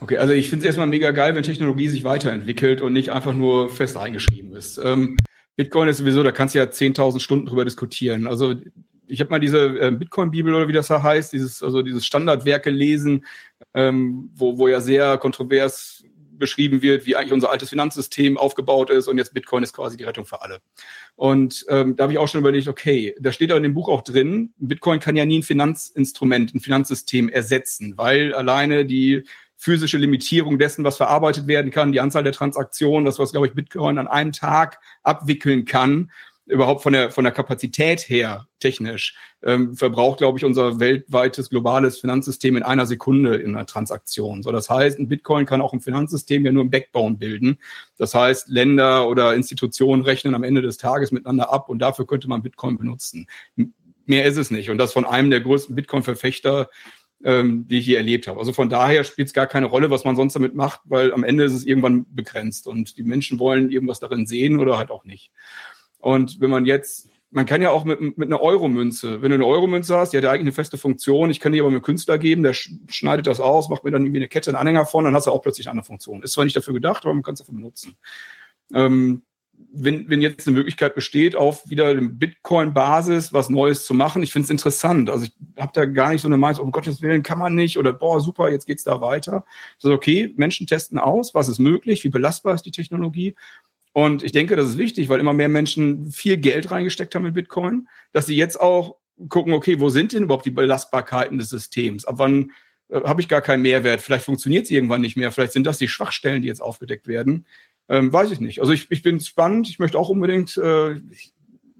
Okay, 0.00 0.16
also 0.16 0.32
ich 0.32 0.48
finde 0.48 0.62
es 0.62 0.66
erstmal 0.66 0.86
mega 0.86 1.10
geil, 1.10 1.34
wenn 1.34 1.42
Technologie 1.42 1.88
sich 1.88 2.04
weiterentwickelt 2.04 2.80
und 2.80 2.92
nicht 2.92 3.10
einfach 3.10 3.34
nur 3.34 3.68
fest 3.68 3.96
eingeschrieben 3.96 4.54
ist. 4.54 4.78
Ähm, 4.82 5.16
Bitcoin 5.56 5.88
ist 5.88 5.98
sowieso, 5.98 6.22
da 6.22 6.30
kannst 6.30 6.54
du 6.54 6.60
ja 6.60 6.66
10.000 6.66 7.18
Stunden 7.18 7.46
drüber 7.46 7.64
diskutieren. 7.64 8.28
Also 8.28 8.54
ich 9.08 9.20
habe 9.20 9.30
mal 9.30 9.40
diese 9.40 9.80
äh, 9.80 9.90
Bitcoin-Bibel 9.90 10.54
oder 10.54 10.68
wie 10.68 10.72
das 10.72 10.86
da 10.86 11.02
heißt, 11.02 11.32
dieses, 11.32 11.62
also 11.62 11.82
dieses 11.82 12.06
Standardwerk 12.06 12.62
gelesen, 12.62 13.26
ähm, 13.74 14.30
wo, 14.34 14.58
wo 14.58 14.68
ja 14.68 14.80
sehr 14.80 15.18
kontrovers 15.18 16.04
beschrieben 16.30 16.82
wird, 16.82 17.04
wie 17.06 17.16
eigentlich 17.16 17.32
unser 17.32 17.50
altes 17.50 17.70
Finanzsystem 17.70 18.38
aufgebaut 18.38 18.90
ist 18.90 19.08
und 19.08 19.18
jetzt 19.18 19.34
Bitcoin 19.34 19.64
ist 19.64 19.72
quasi 19.72 19.96
die 19.96 20.04
Rettung 20.04 20.24
für 20.24 20.40
alle. 20.42 20.60
Und 21.16 21.66
ähm, 21.68 21.96
da 21.96 22.04
habe 22.04 22.12
ich 22.12 22.18
auch 22.18 22.28
schon 22.28 22.40
überlegt, 22.40 22.68
okay, 22.68 23.14
da 23.18 23.32
steht 23.32 23.50
auch 23.50 23.56
in 23.56 23.64
dem 23.64 23.74
Buch 23.74 23.88
auch 23.88 24.02
drin, 24.02 24.52
Bitcoin 24.58 25.00
kann 25.00 25.16
ja 25.16 25.26
nie 25.26 25.40
ein 25.40 25.42
Finanzinstrument, 25.42 26.54
ein 26.54 26.60
Finanzsystem 26.60 27.28
ersetzen, 27.28 27.94
weil 27.96 28.32
alleine 28.34 28.86
die 28.86 29.24
physische 29.58 29.98
Limitierung 29.98 30.58
dessen, 30.58 30.84
was 30.84 30.96
verarbeitet 30.96 31.48
werden 31.48 31.72
kann, 31.72 31.92
die 31.92 32.00
Anzahl 32.00 32.22
der 32.22 32.32
Transaktionen, 32.32 33.04
das, 33.04 33.18
was, 33.18 33.32
glaube 33.32 33.48
ich, 33.48 33.54
Bitcoin 33.54 33.98
an 33.98 34.06
einem 34.06 34.32
Tag 34.32 34.78
abwickeln 35.02 35.64
kann, 35.64 36.10
überhaupt 36.46 36.82
von 36.82 36.92
der, 36.92 37.10
von 37.10 37.24
der 37.24 37.32
Kapazität 37.32 38.08
her 38.08 38.46
technisch, 38.60 39.14
ähm, 39.42 39.76
verbraucht, 39.76 40.18
glaube 40.18 40.38
ich, 40.38 40.44
unser 40.44 40.80
weltweites 40.80 41.50
globales 41.50 41.98
Finanzsystem 41.98 42.56
in 42.56 42.62
einer 42.62 42.86
Sekunde 42.86 43.36
in 43.36 43.54
einer 43.54 43.66
Transaktion. 43.66 44.42
So, 44.42 44.52
das 44.52 44.70
heißt, 44.70 44.98
ein 44.98 45.08
Bitcoin 45.08 45.44
kann 45.44 45.60
auch 45.60 45.72
ein 45.72 45.80
Finanzsystem 45.80 46.46
ja 46.46 46.52
nur 46.52 46.62
im 46.62 46.70
Backbone 46.70 47.16
bilden. 47.16 47.58
Das 47.98 48.14
heißt, 48.14 48.48
Länder 48.48 49.08
oder 49.08 49.34
Institutionen 49.34 50.02
rechnen 50.02 50.34
am 50.34 50.44
Ende 50.44 50.62
des 50.62 50.78
Tages 50.78 51.12
miteinander 51.12 51.52
ab 51.52 51.68
und 51.68 51.80
dafür 51.80 52.06
könnte 52.06 52.28
man 52.28 52.42
Bitcoin 52.42 52.78
benutzen. 52.78 53.26
Mehr 54.06 54.24
ist 54.24 54.38
es 54.38 54.50
nicht. 54.50 54.70
Und 54.70 54.78
das 54.78 54.92
von 54.92 55.04
einem 55.04 55.30
der 55.30 55.40
größten 55.40 55.74
Bitcoin-Verfechter 55.74 56.70
ähm, 57.24 57.66
die 57.68 57.78
ich 57.78 57.84
hier 57.84 57.98
erlebt 57.98 58.28
habe. 58.28 58.38
Also 58.38 58.52
von 58.52 58.68
daher 58.68 59.04
spielt 59.04 59.28
es 59.28 59.34
gar 59.34 59.46
keine 59.46 59.66
Rolle, 59.66 59.90
was 59.90 60.04
man 60.04 60.16
sonst 60.16 60.34
damit 60.34 60.54
macht, 60.54 60.80
weil 60.84 61.12
am 61.12 61.24
Ende 61.24 61.44
ist 61.44 61.52
es 61.52 61.66
irgendwann 61.66 62.06
begrenzt 62.14 62.66
und 62.66 62.96
die 62.96 63.02
Menschen 63.02 63.38
wollen 63.38 63.70
irgendwas 63.70 64.00
darin 64.00 64.26
sehen 64.26 64.60
oder 64.60 64.78
halt 64.78 64.90
auch 64.90 65.04
nicht. 65.04 65.32
Und 65.98 66.40
wenn 66.40 66.50
man 66.50 66.64
jetzt, 66.64 67.08
man 67.30 67.44
kann 67.44 67.60
ja 67.60 67.70
auch 67.70 67.84
mit, 67.84 68.00
mit 68.00 68.28
einer 68.28 68.40
Euromünze, 68.40 69.20
wenn 69.20 69.30
du 69.30 69.34
eine 69.34 69.46
Euromünze 69.46 69.96
hast, 69.96 70.12
die 70.12 70.16
hat 70.16 70.24
ja 70.24 70.30
eigentlich 70.30 70.42
eine 70.42 70.52
feste 70.52 70.78
Funktion, 70.78 71.30
ich 71.30 71.40
kann 71.40 71.52
die 71.52 71.60
aber 71.60 71.68
einem 71.68 71.82
Künstler 71.82 72.18
geben, 72.18 72.44
der 72.44 72.54
schneidet 72.54 73.26
das 73.26 73.40
aus, 73.40 73.68
macht 73.68 73.84
mir 73.84 73.90
dann 73.90 74.04
irgendwie 74.04 74.20
eine 74.20 74.28
Kette, 74.28 74.50
einen 74.50 74.58
Anhänger 74.58 74.86
von, 74.86 75.04
dann 75.04 75.14
hast 75.14 75.26
du 75.26 75.32
auch 75.32 75.42
plötzlich 75.42 75.66
eine 75.66 75.72
andere 75.72 75.86
Funktion. 75.86 76.22
Ist 76.22 76.32
zwar 76.32 76.44
nicht 76.44 76.56
dafür 76.56 76.74
gedacht, 76.74 77.04
aber 77.04 77.14
man 77.14 77.24
kann 77.24 77.34
es 77.34 77.40
dafür 77.40 77.54
benutzen. 77.54 77.96
Ähm, 78.72 79.22
wenn, 79.72 80.08
wenn 80.08 80.20
jetzt 80.20 80.46
eine 80.46 80.56
Möglichkeit 80.56 80.94
besteht, 80.94 81.36
auf 81.36 81.68
wieder 81.68 81.94
Bitcoin-Basis 81.94 83.32
was 83.32 83.48
Neues 83.48 83.84
zu 83.84 83.94
machen, 83.94 84.22
ich 84.22 84.32
finde 84.32 84.44
es 84.44 84.50
interessant. 84.50 85.10
Also 85.10 85.26
ich 85.26 85.32
habe 85.56 85.72
da 85.74 85.84
gar 85.84 86.10
nicht 86.10 86.22
so 86.22 86.28
eine 86.28 86.36
Meinung, 86.36 86.62
um 86.62 86.72
Gottes 86.72 87.02
Willen 87.02 87.22
kann 87.22 87.38
man 87.38 87.54
nicht 87.54 87.78
oder 87.78 87.92
boah, 87.92 88.20
super, 88.20 88.50
jetzt 88.50 88.66
geht's 88.66 88.84
da 88.84 89.00
weiter. 89.00 89.44
So, 89.78 89.92
okay, 89.92 90.32
Menschen 90.36 90.66
testen 90.66 90.98
aus, 90.98 91.34
was 91.34 91.48
ist 91.48 91.58
möglich, 91.58 92.04
wie 92.04 92.08
belastbar 92.08 92.54
ist 92.54 92.66
die 92.66 92.72
Technologie. 92.72 93.34
Und 93.92 94.22
ich 94.22 94.32
denke, 94.32 94.56
das 94.56 94.70
ist 94.70 94.78
wichtig, 94.78 95.08
weil 95.08 95.20
immer 95.20 95.32
mehr 95.32 95.48
Menschen 95.48 96.10
viel 96.10 96.36
Geld 96.36 96.70
reingesteckt 96.70 97.14
haben 97.14 97.26
in 97.26 97.34
Bitcoin, 97.34 97.88
dass 98.12 98.26
sie 98.26 98.36
jetzt 98.36 98.60
auch 98.60 98.96
gucken, 99.28 99.52
okay, 99.52 99.80
wo 99.80 99.88
sind 99.88 100.12
denn 100.12 100.24
überhaupt 100.24 100.46
die 100.46 100.50
Belastbarkeiten 100.50 101.38
des 101.38 101.48
Systems? 101.48 102.04
Ab 102.04 102.16
wann 102.18 102.52
äh, 102.88 103.00
habe 103.02 103.20
ich 103.20 103.28
gar 103.28 103.40
keinen 103.40 103.62
Mehrwert? 103.62 104.00
Vielleicht 104.00 104.24
funktioniert 104.24 104.64
es 104.64 104.70
irgendwann 104.70 105.00
nicht 105.00 105.16
mehr. 105.16 105.32
Vielleicht 105.32 105.52
sind 105.52 105.66
das 105.66 105.78
die 105.78 105.88
Schwachstellen, 105.88 106.42
die 106.42 106.48
jetzt 106.48 106.62
aufgedeckt 106.62 107.08
werden. 107.08 107.46
Ähm, 107.88 108.12
weiß 108.12 108.30
ich 108.30 108.40
nicht. 108.40 108.60
Also 108.60 108.72
ich, 108.72 108.90
ich 108.90 109.02
bin 109.02 109.20
spannend. 109.20 109.68
Ich 109.68 109.78
möchte 109.78 109.98
auch 109.98 110.08
unbedingt 110.08 110.56
äh, 110.56 111.00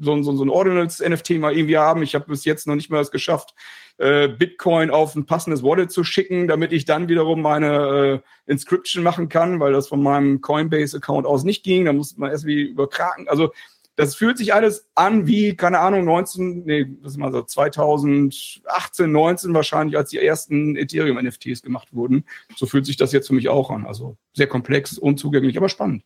so, 0.00 0.22
so, 0.22 0.36
so 0.36 0.44
ein 0.44 0.50
Ordinals-NFT 0.50 1.30
mal 1.32 1.54
irgendwie 1.56 1.76
haben. 1.76 2.02
Ich 2.02 2.14
habe 2.14 2.26
bis 2.26 2.44
jetzt 2.44 2.66
noch 2.66 2.74
nicht 2.74 2.90
mal 2.90 3.00
es 3.00 3.10
geschafft, 3.10 3.54
äh, 3.98 4.28
Bitcoin 4.28 4.90
auf 4.90 5.14
ein 5.14 5.26
passendes 5.26 5.62
Wallet 5.62 5.90
zu 5.90 6.04
schicken, 6.04 6.46
damit 6.48 6.72
ich 6.72 6.84
dann 6.84 7.08
wiederum 7.08 7.42
meine 7.42 8.22
äh, 8.46 8.50
Inscription 8.50 9.02
machen 9.02 9.28
kann, 9.28 9.60
weil 9.60 9.72
das 9.72 9.88
von 9.88 10.02
meinem 10.02 10.40
Coinbase-Account 10.40 11.26
aus 11.26 11.44
nicht 11.44 11.64
ging. 11.64 11.84
Da 11.84 11.92
musste 11.92 12.20
man 12.20 12.30
erst 12.30 12.46
wie 12.46 12.62
überkraken. 12.62 13.28
Also 13.28 13.52
das 13.98 14.14
fühlt 14.14 14.38
sich 14.38 14.54
alles 14.54 14.88
an 14.94 15.26
wie, 15.26 15.56
keine 15.56 15.80
Ahnung, 15.80 16.04
19, 16.04 16.62
nee, 16.64 16.86
was 17.00 17.12
ist 17.12 17.18
mal 17.18 17.32
so, 17.32 17.42
2018, 17.42 19.10
19 19.10 19.52
wahrscheinlich, 19.54 19.96
als 19.96 20.10
die 20.10 20.18
ersten 20.18 20.76
Ethereum-NFTs 20.76 21.62
gemacht 21.62 21.88
wurden. 21.92 22.24
So 22.54 22.66
fühlt 22.66 22.86
sich 22.86 22.96
das 22.96 23.10
jetzt 23.10 23.26
für 23.26 23.34
mich 23.34 23.48
auch 23.48 23.70
an. 23.70 23.86
Also 23.86 24.16
sehr 24.34 24.46
komplex, 24.46 24.98
unzugänglich, 24.98 25.56
aber 25.56 25.68
spannend. 25.68 26.04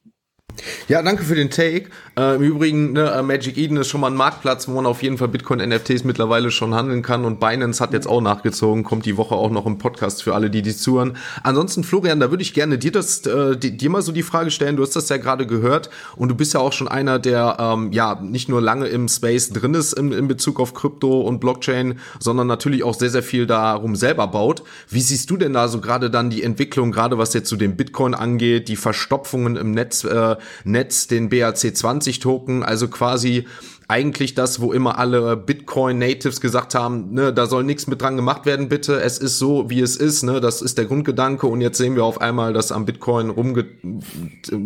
Ja, 0.88 1.02
danke 1.02 1.22
für 1.24 1.34
den 1.34 1.50
Take. 1.50 1.86
Äh, 2.16 2.36
Im 2.36 2.42
Übrigen, 2.42 2.92
ne, 2.92 3.10
äh, 3.10 3.22
Magic 3.22 3.56
Eden 3.56 3.78
ist 3.78 3.88
schon 3.88 4.02
mal 4.02 4.10
ein 4.10 4.16
Marktplatz, 4.16 4.68
wo 4.68 4.72
man 4.72 4.84
auf 4.84 5.02
jeden 5.02 5.16
Fall 5.16 5.28
Bitcoin-NFTs 5.28 6.04
mittlerweile 6.04 6.50
schon 6.50 6.74
handeln 6.74 7.02
kann 7.02 7.24
und 7.24 7.40
Binance 7.40 7.82
hat 7.82 7.94
jetzt 7.94 8.06
auch 8.06 8.20
nachgezogen, 8.20 8.84
kommt 8.84 9.06
die 9.06 9.16
Woche 9.16 9.34
auch 9.34 9.50
noch 9.50 9.64
im 9.64 9.78
Podcast 9.78 10.22
für 10.22 10.34
alle, 10.34 10.50
die 10.50 10.60
die 10.60 10.76
zuhören. 10.76 11.16
Ansonsten, 11.42 11.84
Florian, 11.84 12.20
da 12.20 12.30
würde 12.30 12.42
ich 12.42 12.52
gerne 12.52 12.76
dir 12.76 12.92
das, 12.92 13.24
äh, 13.26 13.56
dir 13.56 13.90
mal 13.90 14.02
so 14.02 14.12
die 14.12 14.22
Frage 14.22 14.50
stellen. 14.50 14.76
Du 14.76 14.82
hast 14.82 14.94
das 14.94 15.08
ja 15.08 15.16
gerade 15.16 15.46
gehört 15.46 15.88
und 16.16 16.28
du 16.28 16.34
bist 16.34 16.52
ja 16.52 16.60
auch 16.60 16.72
schon 16.72 16.88
einer, 16.88 17.18
der 17.18 17.56
ähm, 17.58 17.92
ja 17.92 18.20
nicht 18.20 18.48
nur 18.48 18.60
lange 18.60 18.88
im 18.88 19.08
Space 19.08 19.50
drin 19.50 19.74
ist 19.74 19.94
in, 19.94 20.12
in 20.12 20.28
Bezug 20.28 20.60
auf 20.60 20.74
Krypto 20.74 21.22
und 21.22 21.40
Blockchain, 21.40 21.98
sondern 22.20 22.46
natürlich 22.46 22.84
auch 22.84 22.94
sehr, 22.94 23.10
sehr 23.10 23.22
viel 23.22 23.46
darum 23.46 23.96
selber 23.96 24.26
baut. 24.26 24.62
Wie 24.88 25.00
siehst 25.00 25.30
du 25.30 25.38
denn 25.38 25.54
da 25.54 25.68
so 25.68 25.80
gerade 25.80 26.10
dann 26.10 26.28
die 26.28 26.42
Entwicklung, 26.42 26.92
gerade 26.92 27.16
was 27.16 27.32
jetzt 27.32 27.48
zu 27.48 27.56
dem 27.56 27.76
Bitcoin 27.76 28.14
angeht, 28.14 28.68
die 28.68 28.76
Verstopfungen 28.76 29.56
im 29.56 29.70
Netz, 29.70 30.04
äh, 30.04 30.36
Netz, 30.64 31.06
den 31.06 31.30
BAC20 31.30 32.20
Token, 32.20 32.62
also 32.62 32.88
quasi 32.88 33.46
eigentlich 33.88 34.34
das, 34.34 34.60
wo 34.60 34.72
immer 34.72 34.98
alle 34.98 35.36
Bitcoin 35.36 35.98
Natives 35.98 36.40
gesagt 36.40 36.74
haben, 36.74 37.12
ne, 37.12 37.32
da 37.32 37.46
soll 37.46 37.62
nichts 37.62 37.86
mit 37.86 38.00
dran 38.00 38.16
gemacht 38.16 38.46
werden, 38.46 38.68
bitte. 38.68 39.00
Es 39.00 39.18
ist 39.18 39.38
so, 39.38 39.68
wie 39.68 39.80
es 39.80 39.96
ist, 39.96 40.22
ne, 40.22 40.40
das 40.40 40.62
ist 40.62 40.78
der 40.78 40.86
Grundgedanke. 40.86 41.46
Und 41.46 41.60
jetzt 41.60 41.76
sehen 41.78 41.94
wir 41.94 42.04
auf 42.04 42.20
einmal, 42.20 42.52
dass 42.54 42.72
am 42.72 42.86
Bitcoin 42.86 43.28
rumge 43.28 43.66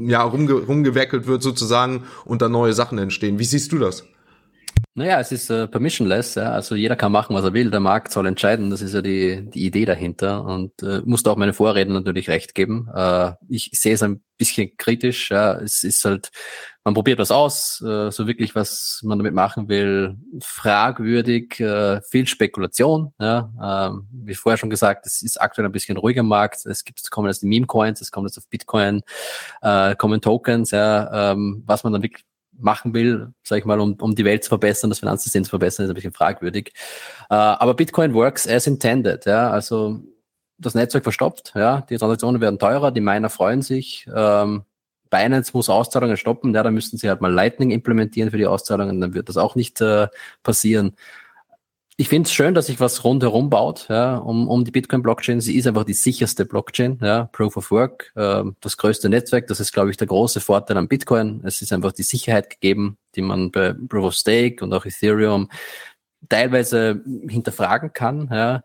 ja, 0.07 0.23
rumge 0.23 0.53
rumgewerkelt 0.53 1.27
wird 1.27 1.43
sozusagen 1.43 2.05
und 2.25 2.41
da 2.41 2.49
neue 2.49 2.73
Sachen 2.73 2.99
entstehen. 2.99 3.39
Wie 3.39 3.45
siehst 3.45 3.73
du 3.73 3.79
das? 3.79 4.05
Naja, 4.99 5.21
es 5.21 5.31
ist 5.31 5.51
äh, 5.51 5.69
permissionless, 5.69 6.37
ja. 6.37 6.53
also 6.53 6.75
jeder 6.75 6.97
kann 6.97 7.13
machen, 7.13 7.37
was 7.37 7.45
er 7.45 7.53
will, 7.53 7.71
der 7.71 7.81
Markt 7.81 8.11
soll 8.11 8.27
entscheiden, 8.27 8.71
das 8.71 8.81
ist 8.81 8.95
ja 8.95 9.03
die, 9.03 9.45
die 9.51 9.67
Idee 9.67 9.85
dahinter 9.85 10.43
und 10.43 10.83
äh, 10.83 11.03
musste 11.05 11.31
auch 11.31 11.37
meine 11.37 11.53
Vorredner 11.53 11.93
natürlich 11.93 12.31
recht 12.31 12.55
geben. 12.55 12.89
Äh, 12.95 13.33
ich 13.47 13.69
sehe 13.75 13.93
es 13.93 14.03
ein 14.03 14.23
bisschen 14.39 14.75
kritisch, 14.79 15.31
ja. 15.31 15.53
es 15.57 15.85
ist 15.85 16.03
halt, 16.07 16.31
man 16.83 16.95
probiert 16.95 17.19
was 17.19 17.31
aus, 17.31 17.83
äh, 17.83 18.11
so 18.11 18.27
wirklich, 18.27 18.55
was 18.55 19.01
man 19.05 19.19
damit 19.19 19.35
machen 19.35 19.69
will, 19.69 20.17
fragwürdig, 20.41 21.61
äh, 21.61 22.01
viel 22.01 22.27
Spekulation, 22.27 23.13
ja. 23.21 23.51
äh, 23.61 23.99
wie 24.25 24.35
vorher 24.35 24.57
schon 24.57 24.71
gesagt, 24.71 25.07
es 25.07 25.21
ist 25.21 25.39
aktuell 25.39 25.67
ein 25.67 25.73
bisschen 25.73 25.99
ruhiger 25.99 26.23
Markt, 26.23 26.65
es 26.65 26.85
gibt, 26.85 27.11
kommen 27.11 27.29
jetzt 27.29 27.43
die 27.43 27.49
Meme-Coins, 27.49 28.01
es 28.01 28.11
kommt 28.11 28.31
jetzt 28.31 28.39
auf 28.39 28.49
Bitcoin, 28.49 29.03
äh, 29.61 29.95
kommen 29.95 30.23
Tokens, 30.23 30.71
ja, 30.71 31.33
ähm, 31.33 31.63
was 31.67 31.85
man 31.85 31.93
dann 31.93 32.03
wirklich 32.03 32.25
machen 32.59 32.95
will, 32.95 33.33
sage 33.43 33.61
ich 33.61 33.65
mal, 33.65 33.81
um, 33.81 33.95
um 34.01 34.15
die 34.15 34.25
Welt 34.25 34.45
zu 34.45 34.49
verbessern, 34.49 34.91
das 34.91 35.01
Finanzsystem 35.01 35.45
zu 35.45 35.51
verbessern, 35.51 35.85
ist 35.85 35.91
ein 35.91 35.95
bisschen 35.95 36.13
fragwürdig. 36.13 36.73
Äh, 37.31 37.35
aber 37.35 37.75
Bitcoin 37.75 38.15
works 38.15 38.47
as 38.49 38.67
intended, 38.67 39.27
ja, 39.27 39.51
also 39.51 40.01
das 40.59 40.75
Netzwerk 40.75 41.05
verstopft, 41.05 41.53
ja, 41.55 41.83
die 41.83 41.99
Transaktionen 41.99 42.41
werden 42.41 42.59
teurer, 42.59 42.91
die 42.91 43.01
Miner 43.01 43.31
freuen 43.31 43.63
sich, 43.63 44.07
ähm, 44.15 44.65
Binance 45.11 45.53
muss 45.55 45.69
Auszahlungen 45.69 46.17
stoppen, 46.17 46.55
ja, 46.55 46.63
da 46.63 46.71
müssten 46.71 46.97
sie 46.97 47.09
halt 47.09 47.21
mal 47.21 47.33
Lightning 47.33 47.71
implementieren 47.71 48.31
für 48.31 48.39
die 48.39 48.47
Auszahlungen, 48.47 49.01
dann 49.01 49.15
wird 49.15 49.29
das 49.29 49.37
auch 49.37 49.55
nicht 49.55 49.81
äh, 49.81 50.09
passieren 50.43 50.97
ich 51.99 52.09
finde 52.11 52.27
es 52.27 52.33
schön, 52.33 52.53
dass 52.53 52.67
sich 52.67 52.79
was 52.79 53.05
rundherum 53.05 53.49
baut, 53.49 53.87
ja, 53.89 54.17
um, 54.19 54.49
um 54.49 54.65
die 54.65 54.71
Bitcoin-Blockchain. 54.71 55.41
Sie 55.41 55.57
ist 55.57 55.67
einfach 55.67 55.85
die 55.85 55.95
sicherste 55.95 56.45
Blockchain, 56.45 56.99
ja, 57.01 57.25
Proof 57.33 57.57
of 57.57 57.71
Work, 57.71 58.13
äh, 58.17 58.45
das 58.61 58.77
größte 58.77 59.09
Netzwerk. 59.09 59.47
Das 59.47 59.61
ist, 59.61 59.73
glaube 59.73 59.91
ich, 59.91 59.97
der 59.97 60.07
große 60.07 60.41
Vorteil 60.41 60.77
an 60.77 60.89
Bitcoin. 60.89 61.41
Es 61.45 61.63
ist 61.63 61.73
einfach 61.73 61.93
die 61.93 62.03
Sicherheit 62.03 62.51
gegeben, 62.51 62.99
die 63.15 63.23
man 63.23 63.51
bei 63.51 63.73
Proof 63.73 64.05
of 64.05 64.15
Stake 64.15 64.63
und 64.63 64.75
auch 64.75 64.85
Ethereum 64.85 65.49
teilweise 66.29 67.03
hinterfragen 67.29 67.95
kann. 67.95 68.29
Ja. 68.31 68.63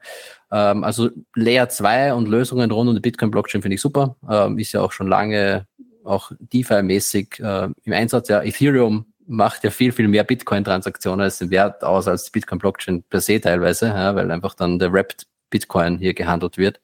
Ähm, 0.51 0.83
also 0.83 1.09
Layer 1.33 1.69
2 1.69 2.13
und 2.13 2.27
Lösungen 2.27 2.69
rund 2.69 2.89
um 2.89 2.95
die 2.95 3.01
Bitcoin-Blockchain 3.01 3.61
finde 3.61 3.75
ich 3.75 3.81
super. 3.81 4.17
Ähm, 4.29 4.57
ist 4.59 4.73
ja 4.73 4.81
auch 4.81 4.91
schon 4.91 5.07
lange 5.07 5.67
auch 6.03 6.31
DeFi-mäßig 6.39 7.39
äh, 7.39 7.69
im 7.83 7.93
Einsatz. 7.93 8.27
Ja, 8.27 8.43
Ethereum 8.43 9.05
macht 9.31 9.63
ja 9.63 9.71
viel, 9.71 9.91
viel 9.91 10.07
mehr 10.07 10.23
Bitcoin-Transaktionen 10.23 11.23
als 11.23 11.39
den 11.39 11.49
Wert 11.49 11.83
aus 11.83 12.07
als 12.07 12.25
die 12.25 12.31
Bitcoin-Blockchain 12.31 13.03
per 13.03 13.21
se 13.21 13.39
teilweise, 13.39 13.87
ja, 13.87 14.13
weil 14.15 14.29
einfach 14.29 14.53
dann 14.53 14.77
der 14.77 14.91
Wrapped 14.91 15.25
Bitcoin 15.49 15.97
hier 15.97 16.13
gehandelt 16.13 16.57
wird. 16.57 16.81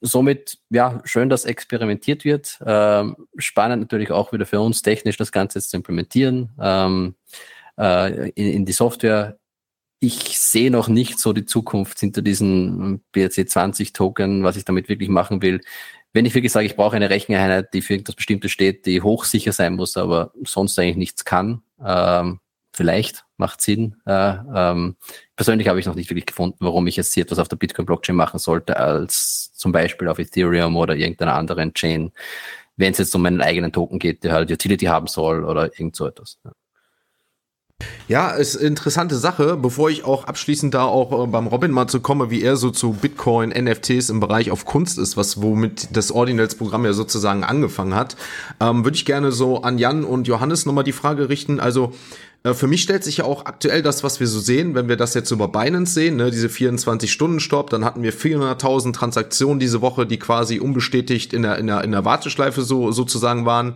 Somit, 0.00 0.58
ja, 0.70 1.00
schön, 1.04 1.28
dass 1.28 1.44
experimentiert 1.44 2.24
wird. 2.24 2.58
Ähm, 2.64 3.16
spannend 3.36 3.82
natürlich 3.82 4.10
auch 4.10 4.32
wieder 4.32 4.46
für 4.46 4.60
uns 4.60 4.82
technisch 4.82 5.16
das 5.16 5.32
Ganze 5.32 5.58
jetzt 5.58 5.70
zu 5.70 5.76
implementieren 5.76 6.50
ähm, 6.60 7.14
äh, 7.76 8.30
in, 8.30 8.52
in 8.52 8.64
die 8.64 8.72
Software 8.72 9.38
ich 10.00 10.38
sehe 10.38 10.70
noch 10.70 10.88
nicht 10.88 11.18
so 11.18 11.32
die 11.32 11.44
Zukunft 11.44 11.98
hinter 11.98 12.22
diesen 12.22 13.02
BRC20 13.14 13.92
Token, 13.92 14.44
was 14.44 14.56
ich 14.56 14.64
damit 14.64 14.88
wirklich 14.88 15.08
machen 15.08 15.42
will. 15.42 15.60
Wenn 16.12 16.24
ich 16.24 16.34
wirklich 16.34 16.52
sage, 16.52 16.66
ich 16.66 16.76
brauche 16.76 16.96
eine 16.96 17.10
Recheneinheit, 17.10 17.74
die 17.74 17.82
für 17.82 17.94
irgendwas 17.94 18.16
Bestimmtes 18.16 18.50
steht, 18.50 18.86
die 18.86 19.02
hochsicher 19.02 19.52
sein 19.52 19.74
muss, 19.74 19.96
aber 19.96 20.32
sonst 20.44 20.78
eigentlich 20.78 20.96
nichts 20.96 21.24
kann, 21.24 21.62
ähm, 21.84 22.40
vielleicht 22.72 23.24
macht 23.36 23.60
Sinn. 23.60 23.96
Äh, 24.06 24.36
ähm, 24.54 24.96
persönlich 25.36 25.68
habe 25.68 25.80
ich 25.80 25.86
noch 25.86 25.94
nicht 25.94 26.10
wirklich 26.10 26.26
gefunden, 26.26 26.58
warum 26.60 26.86
ich 26.86 26.96
jetzt 26.96 27.12
hier 27.14 27.24
etwas 27.24 27.38
auf 27.38 27.48
der 27.48 27.56
Bitcoin-Blockchain 27.56 28.16
machen 28.16 28.38
sollte, 28.38 28.76
als 28.76 29.52
zum 29.54 29.72
Beispiel 29.72 30.08
auf 30.08 30.18
Ethereum 30.18 30.76
oder 30.76 30.96
irgendeiner 30.96 31.34
anderen 31.34 31.74
Chain, 31.74 32.12
wenn 32.76 32.92
es 32.92 32.98
jetzt 32.98 33.14
um 33.14 33.22
meinen 33.22 33.42
eigenen 33.42 33.72
Token 33.72 33.98
geht, 33.98 34.24
der 34.24 34.32
halt 34.32 34.50
Utility 34.50 34.86
haben 34.86 35.08
soll 35.08 35.44
oder 35.44 35.64
irgend 35.78 35.96
so 35.96 36.06
etwas. 36.06 36.38
Ja. 36.44 36.52
Ja, 38.08 38.30
ist 38.30 38.54
interessante 38.54 39.16
Sache. 39.16 39.58
Bevor 39.60 39.90
ich 39.90 40.02
auch 40.04 40.24
abschließend 40.24 40.72
da 40.72 40.84
auch 40.84 41.24
äh, 41.24 41.26
beim 41.26 41.46
Robin 41.46 41.70
mal 41.70 41.88
zu 41.88 42.00
komme, 42.00 42.30
wie 42.30 42.42
er 42.42 42.56
so 42.56 42.70
zu 42.70 42.92
Bitcoin, 42.92 43.50
NFTs 43.50 44.08
im 44.08 44.18
Bereich 44.18 44.50
auf 44.50 44.64
Kunst 44.64 44.98
ist, 44.98 45.18
was 45.18 45.42
womit 45.42 45.88
das 45.94 46.10
Ordinals-Programm 46.10 46.86
ja 46.86 46.94
sozusagen 46.94 47.44
angefangen 47.44 47.94
hat, 47.94 48.16
ähm, 48.60 48.84
würde 48.84 48.96
ich 48.96 49.04
gerne 49.04 49.30
so 49.30 49.60
an 49.60 49.76
Jan 49.76 50.04
und 50.04 50.26
Johannes 50.26 50.64
nochmal 50.64 50.84
die 50.84 50.92
Frage 50.92 51.28
richten. 51.28 51.60
Also 51.60 51.92
äh, 52.44 52.54
für 52.54 52.66
mich 52.66 52.80
stellt 52.80 53.04
sich 53.04 53.18
ja 53.18 53.24
auch 53.26 53.44
aktuell 53.44 53.82
das, 53.82 54.02
was 54.02 54.20
wir 54.20 54.26
so 54.26 54.40
sehen, 54.40 54.74
wenn 54.74 54.88
wir 54.88 54.96
das 54.96 55.12
jetzt 55.12 55.30
über 55.30 55.48
Binance 55.48 55.92
sehen, 55.92 56.16
ne, 56.16 56.30
diese 56.30 56.48
24-Stunden-Stopp, 56.48 57.68
dann 57.68 57.84
hatten 57.84 58.02
wir 58.02 58.14
400.000 58.14 58.94
Transaktionen 58.94 59.60
diese 59.60 59.82
Woche, 59.82 60.06
die 60.06 60.18
quasi 60.18 60.60
unbestätigt 60.60 61.34
in 61.34 61.42
der, 61.42 61.58
in 61.58 61.66
der, 61.66 61.84
in 61.84 61.92
der 61.92 62.06
Warteschleife 62.06 62.62
so 62.62 62.90
sozusagen 62.90 63.44
waren. 63.44 63.74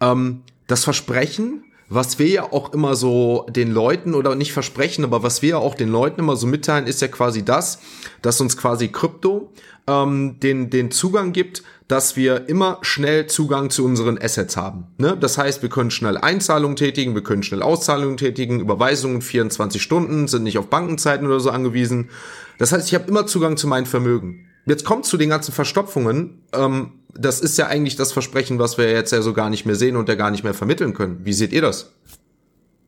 Ähm, 0.00 0.40
das 0.66 0.82
Versprechen, 0.82 1.62
was 1.88 2.18
wir 2.18 2.26
ja 2.26 2.52
auch 2.52 2.72
immer 2.72 2.96
so 2.96 3.46
den 3.48 3.70
Leuten 3.70 4.14
oder 4.14 4.34
nicht 4.34 4.52
versprechen, 4.52 5.04
aber 5.04 5.22
was 5.22 5.42
wir 5.42 5.50
ja 5.50 5.58
auch 5.58 5.74
den 5.74 5.88
Leuten 5.88 6.20
immer 6.20 6.36
so 6.36 6.46
mitteilen, 6.46 6.86
ist 6.86 7.00
ja 7.00 7.08
quasi 7.08 7.44
das, 7.44 7.78
dass 8.22 8.40
uns 8.40 8.56
quasi 8.56 8.88
Krypto 8.88 9.52
ähm, 9.86 10.38
den, 10.40 10.70
den 10.70 10.90
Zugang 10.90 11.32
gibt, 11.32 11.62
dass 11.88 12.16
wir 12.16 12.48
immer 12.48 12.78
schnell 12.82 13.26
Zugang 13.28 13.70
zu 13.70 13.84
unseren 13.84 14.18
Assets 14.20 14.56
haben. 14.56 14.88
Ne? 14.98 15.16
Das 15.18 15.38
heißt, 15.38 15.62
wir 15.62 15.68
können 15.68 15.92
schnell 15.92 16.16
Einzahlungen 16.16 16.76
tätigen, 16.76 17.14
wir 17.14 17.22
können 17.22 17.44
schnell 17.44 17.62
Auszahlungen 17.62 18.16
tätigen, 18.16 18.60
Überweisungen 18.60 19.22
24 19.22 19.80
Stunden, 19.80 20.26
sind 20.26 20.42
nicht 20.42 20.58
auf 20.58 20.68
Bankenzeiten 20.68 21.26
oder 21.26 21.38
so 21.38 21.50
angewiesen. 21.50 22.10
Das 22.58 22.72
heißt, 22.72 22.88
ich 22.88 22.94
habe 22.94 23.08
immer 23.08 23.26
Zugang 23.26 23.56
zu 23.56 23.68
meinem 23.68 23.86
Vermögen. 23.86 24.46
Jetzt 24.66 24.84
kommt 24.84 25.06
zu 25.06 25.16
den 25.16 25.30
ganzen 25.30 25.52
Verstopfungen. 25.52 26.42
Ähm, 26.52 27.04
das 27.14 27.40
ist 27.40 27.56
ja 27.56 27.68
eigentlich 27.68 27.96
das 27.96 28.12
Versprechen, 28.12 28.58
was 28.58 28.78
wir 28.78 28.90
jetzt 28.90 29.12
ja 29.12 29.22
so 29.22 29.32
gar 29.32 29.48
nicht 29.48 29.64
mehr 29.64 29.76
sehen 29.76 29.96
und 29.96 30.08
ja 30.08 30.16
gar 30.16 30.30
nicht 30.30 30.42
mehr 30.42 30.54
vermitteln 30.54 30.92
können. 30.92 31.24
Wie 31.24 31.32
seht 31.32 31.52
ihr 31.52 31.62
das? 31.62 31.94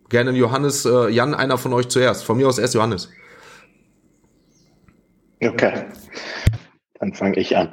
Gerne 0.09 0.33
Johannes, 0.33 0.85
äh, 0.85 1.09
Jan, 1.09 1.35
einer 1.35 1.57
von 1.57 1.73
euch 1.73 1.88
zuerst. 1.88 2.25
Von 2.25 2.37
mir 2.37 2.49
aus 2.49 2.59
erst 2.59 2.75
Johannes. 2.75 3.09
Okay, 5.41 5.85
dann 6.99 7.14
fange 7.14 7.38
ich 7.38 7.57
an. 7.57 7.73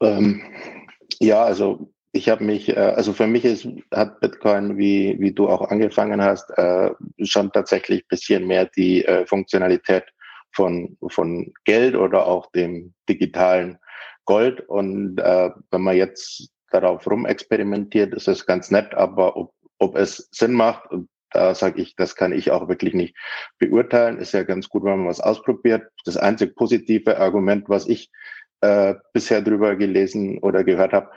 Ähm, 0.00 0.42
ja, 1.20 1.44
also 1.44 1.92
ich 2.12 2.28
habe 2.30 2.44
mich, 2.44 2.70
äh, 2.70 2.80
also 2.80 3.12
für 3.12 3.26
mich 3.26 3.44
ist, 3.44 3.68
hat 3.92 4.20
Bitcoin, 4.20 4.78
wie, 4.78 5.16
wie 5.18 5.32
du 5.32 5.48
auch 5.48 5.68
angefangen 5.70 6.22
hast, 6.22 6.48
äh, 6.56 6.90
schon 7.22 7.52
tatsächlich 7.52 8.08
bisschen 8.08 8.46
mehr 8.46 8.70
die 8.74 9.04
äh, 9.04 9.26
Funktionalität 9.26 10.04
von, 10.54 10.96
von 11.08 11.52
Geld 11.64 11.94
oder 11.94 12.26
auch 12.26 12.50
dem 12.52 12.94
digitalen 13.08 13.78
Gold. 14.24 14.60
Und 14.68 15.18
äh, 15.18 15.50
wenn 15.70 15.82
man 15.82 15.96
jetzt 15.96 16.50
darauf 16.70 17.06
rumexperimentiert, 17.06 18.14
ist 18.14 18.28
es 18.28 18.46
ganz 18.46 18.70
nett, 18.70 18.94
aber 18.94 19.36
ob, 19.36 19.52
ob 19.78 19.96
es 19.96 20.28
Sinn 20.32 20.52
macht, 20.52 20.88
da 21.30 21.54
sage 21.54 21.82
ich, 21.82 21.96
das 21.96 22.14
kann 22.14 22.32
ich 22.32 22.52
auch 22.52 22.68
wirklich 22.68 22.94
nicht 22.94 23.16
beurteilen. 23.58 24.18
Ist 24.18 24.32
ja 24.32 24.44
ganz 24.44 24.68
gut, 24.68 24.84
wenn 24.84 24.98
man 24.98 25.08
was 25.08 25.20
ausprobiert. 25.20 25.90
Das 26.04 26.16
einzig 26.16 26.54
positive 26.54 27.18
Argument, 27.18 27.68
was 27.68 27.86
ich 27.86 28.10
äh, 28.60 28.94
bisher 29.12 29.42
drüber 29.42 29.74
gelesen 29.74 30.38
oder 30.38 30.62
gehört 30.62 30.92
habe, 30.92 31.10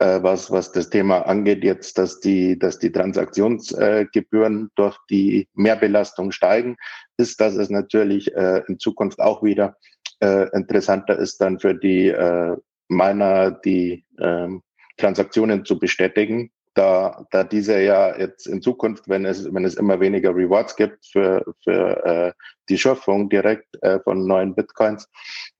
äh, 0.00 0.22
was, 0.22 0.50
was 0.50 0.72
das 0.72 0.90
Thema 0.90 1.22
angeht, 1.22 1.64
jetzt, 1.64 1.98
dass 1.98 2.20
die, 2.20 2.58
dass 2.58 2.78
die 2.78 2.90
Transaktionsgebühren 2.90 4.70
durch 4.74 4.98
die 5.08 5.48
Mehrbelastung 5.54 6.32
steigen, 6.32 6.76
ist, 7.18 7.40
dass 7.40 7.54
es 7.54 7.68
natürlich 7.68 8.34
äh, 8.34 8.62
in 8.68 8.78
Zukunft 8.78 9.20
auch 9.20 9.42
wieder 9.42 9.76
äh, 10.20 10.48
interessanter 10.56 11.18
ist, 11.18 11.40
dann 11.40 11.58
für 11.58 11.74
die 11.74 12.08
äh, 12.08 12.56
Miner 12.88 13.50
die 13.50 14.04
äh, 14.18 14.48
Transaktionen 14.96 15.64
zu 15.64 15.78
bestätigen, 15.78 16.50
da, 16.78 17.26
da 17.32 17.42
diese 17.42 17.80
ja 17.82 18.16
jetzt 18.16 18.46
in 18.46 18.62
Zukunft, 18.62 19.08
wenn 19.08 19.24
es, 19.24 19.52
wenn 19.52 19.64
es 19.64 19.74
immer 19.74 19.98
weniger 19.98 20.34
Rewards 20.34 20.76
gibt 20.76 21.04
für, 21.06 21.44
für 21.64 22.04
äh, 22.04 22.32
die 22.68 22.78
Schöpfung 22.78 23.28
direkt 23.28 23.66
äh, 23.82 23.98
von 24.00 24.26
neuen 24.26 24.54
Bitcoins, 24.54 25.08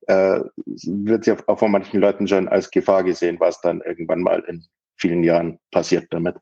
äh, 0.07 0.39
wird 0.65 1.25
sie 1.25 1.33
auch 1.47 1.59
von 1.59 1.71
manchen 1.71 1.99
Leuten 1.99 2.27
schon 2.27 2.47
als 2.47 2.71
Gefahr 2.71 3.03
gesehen, 3.03 3.37
was 3.39 3.59
dann 3.59 3.81
irgendwann 3.81 4.21
mal 4.21 4.43
in 4.47 4.63
vielen 4.95 5.23
Jahren 5.23 5.59
passiert 5.71 6.07
damit. 6.11 6.35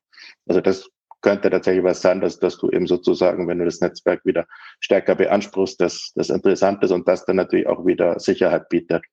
Also 0.47 0.61
das 0.61 0.87
könnte 1.21 1.49
tatsächlich 1.49 1.83
was 1.83 2.01
sein, 2.01 2.21
dass, 2.21 2.39
dass 2.39 2.57
du 2.57 2.69
eben 2.69 2.87
sozusagen, 2.87 3.47
wenn 3.47 3.59
du 3.59 3.65
das 3.65 3.81
Netzwerk 3.81 4.25
wieder 4.25 4.45
stärker 4.79 5.15
beanspruchst, 5.15 5.79
dass 5.81 6.11
das 6.15 6.29
interessant 6.29 6.83
ist 6.83 6.91
und 6.91 7.07
das 7.07 7.25
dann 7.25 7.37
natürlich 7.37 7.67
auch 7.67 7.85
wieder 7.85 8.19
Sicherheit 8.19 8.69
bietet. 8.69 9.03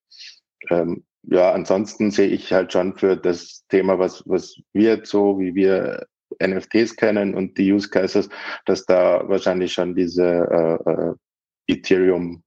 Ähm, 0.70 1.04
ja, 1.22 1.52
ansonsten 1.52 2.10
sehe 2.10 2.28
ich 2.28 2.52
halt 2.52 2.72
schon 2.72 2.96
für 2.96 3.16
das 3.16 3.64
Thema, 3.68 3.98
was, 3.98 4.22
was 4.26 4.56
wir 4.72 4.96
jetzt 4.96 5.10
so, 5.10 5.38
wie 5.38 5.54
wir 5.54 6.06
NFTs 6.42 6.96
kennen 6.96 7.34
und 7.34 7.56
die 7.58 7.72
Use 7.72 7.88
Cases, 7.88 8.28
dass 8.66 8.84
da 8.84 9.26
wahrscheinlich 9.28 9.72
schon 9.72 9.94
diese 9.94 10.24
äh, 10.86 10.90
äh, 10.90 11.14
Ethereum 11.66 12.42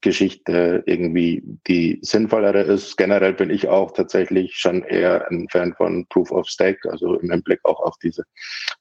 Geschichte 0.00 0.82
irgendwie 0.86 1.42
die 1.66 1.98
sinnvollere 2.02 2.62
ist. 2.62 2.96
Generell 2.96 3.34
bin 3.34 3.50
ich 3.50 3.68
auch 3.68 3.92
tatsächlich 3.92 4.54
schon 4.56 4.82
eher 4.82 5.28
ein 5.30 5.48
Fan 5.50 5.74
von 5.74 6.06
Proof 6.08 6.30
of 6.30 6.48
Stake, 6.48 6.90
also 6.90 7.18
im 7.18 7.30
Hinblick 7.30 7.60
auch 7.64 7.80
auf 7.80 7.96
diese 8.02 8.24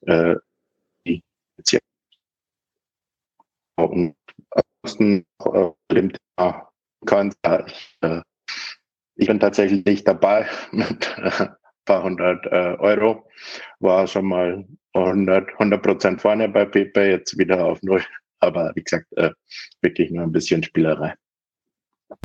äh, 0.01 0.35
die 1.05 1.21
und 3.75 4.15
äh, 4.99 5.69
dem 5.91 6.11
Thema 6.11 6.69
kann 7.05 7.33
ich 7.67 7.97
äh, 8.01 8.21
ich 9.15 9.27
bin 9.27 9.39
tatsächlich 9.39 9.85
nicht 9.85 10.07
dabei 10.07 10.47
mit 10.71 11.17
äh, 11.17 11.47
paar 11.85 12.03
hundert 12.03 12.45
äh, 12.45 12.77
Euro. 12.79 13.27
War 13.79 14.07
schon 14.07 14.25
mal 14.25 14.65
100, 14.93 15.49
100 15.53 15.81
Prozent 15.81 16.21
vorne 16.21 16.47
bei 16.47 16.65
PayPay, 16.65 17.11
jetzt 17.11 17.37
wieder 17.37 17.65
auf 17.65 17.81
Null. 17.81 18.03
Aber 18.39 18.71
wie 18.75 18.83
gesagt, 18.83 19.07
äh, 19.15 19.31
wirklich 19.81 20.11
nur 20.11 20.23
ein 20.23 20.31
bisschen 20.31 20.63
Spielerei. 20.63 21.15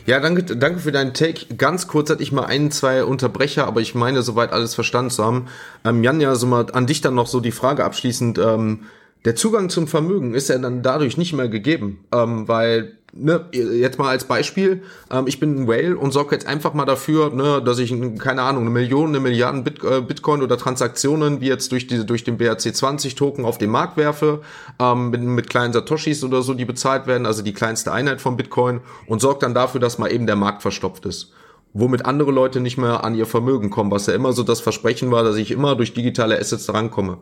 Ja, 0.06 0.18
danke, 0.18 0.44
danke 0.44 0.78
für 0.78 0.92
deinen 0.92 1.12
Take. 1.12 1.56
Ganz 1.56 1.88
kurz 1.88 2.08
hatte 2.08 2.22
ich 2.22 2.32
mal 2.32 2.46
ein, 2.46 2.70
zwei 2.70 3.04
Unterbrecher, 3.04 3.66
aber 3.66 3.80
ich 3.80 3.94
meine, 3.94 4.22
soweit 4.22 4.50
alles 4.52 4.74
verstanden 4.74 5.10
zu 5.10 5.24
haben. 5.24 5.48
Ähm, 5.84 6.02
Jan, 6.02 6.20
ja, 6.20 6.34
so 6.34 6.46
mal 6.46 6.66
an 6.72 6.86
dich 6.86 7.02
dann 7.02 7.14
noch 7.14 7.26
so 7.26 7.40
die 7.40 7.52
Frage 7.52 7.84
abschließend. 7.84 8.38
Ähm, 8.38 8.86
der 9.24 9.36
Zugang 9.36 9.68
zum 9.70 9.86
Vermögen 9.86 10.34
ist 10.34 10.48
ja 10.48 10.58
dann 10.58 10.82
dadurch 10.82 11.16
nicht 11.16 11.32
mehr 11.34 11.48
gegeben, 11.48 12.04
ähm, 12.12 12.48
weil 12.48 12.98
ne, 13.14 13.44
jetzt 13.52 13.98
mal 13.98 14.08
als 14.08 14.24
Beispiel, 14.24 14.82
ähm, 15.10 15.26
ich 15.26 15.40
bin 15.40 15.62
ein 15.62 15.68
Whale 15.68 15.96
und 15.96 16.12
sorge 16.12 16.34
jetzt 16.34 16.46
einfach 16.46 16.74
mal 16.74 16.84
dafür, 16.84 17.30
ne, 17.30 17.62
dass 17.62 17.78
ich, 17.78 17.94
keine 18.18 18.42
Ahnung, 18.42 18.62
eine 18.62 18.70
Million, 18.70 19.08
eine 19.08 19.20
Milliarden 19.20 19.64
Bit, 19.64 19.82
äh, 19.84 20.00
Bitcoin 20.00 20.42
oder 20.42 20.58
Transaktionen, 20.58 21.40
wie 21.40 21.48
jetzt 21.48 21.72
durch 21.72 21.86
diese, 21.86 22.04
durch 22.04 22.24
den 22.24 22.38
BRC20-Token 22.38 23.44
auf 23.44 23.58
den 23.58 23.70
Markt 23.70 23.96
werfe, 23.96 24.40
ähm, 24.78 25.10
mit, 25.10 25.22
mit 25.22 25.50
kleinen 25.50 25.72
Satoshis 25.72 26.24
oder 26.24 26.42
so, 26.42 26.54
die 26.54 26.64
bezahlt 26.64 27.06
werden, 27.06 27.26
also 27.26 27.42
die 27.42 27.52
kleinste 27.52 27.92
Einheit 27.92 28.20
von 28.20 28.36
Bitcoin 28.36 28.80
und 29.06 29.20
sorge 29.20 29.40
dann 29.40 29.54
dafür, 29.54 29.80
dass 29.80 29.98
mal 29.98 30.12
eben 30.12 30.26
der 30.26 30.36
Markt 30.36 30.62
verstopft 30.62 31.06
ist 31.06 31.32
womit 31.76 32.06
andere 32.06 32.30
Leute 32.30 32.60
nicht 32.60 32.78
mehr 32.78 33.02
an 33.02 33.16
ihr 33.16 33.26
Vermögen 33.26 33.68
kommen, 33.68 33.90
was 33.90 34.06
ja 34.06 34.14
immer 34.14 34.32
so 34.32 34.44
das 34.44 34.60
Versprechen 34.60 35.10
war, 35.10 35.24
dass 35.24 35.34
ich 35.34 35.50
immer 35.50 35.74
durch 35.74 35.92
digitale 35.92 36.38
Assets 36.38 36.72
rankomme. 36.72 37.18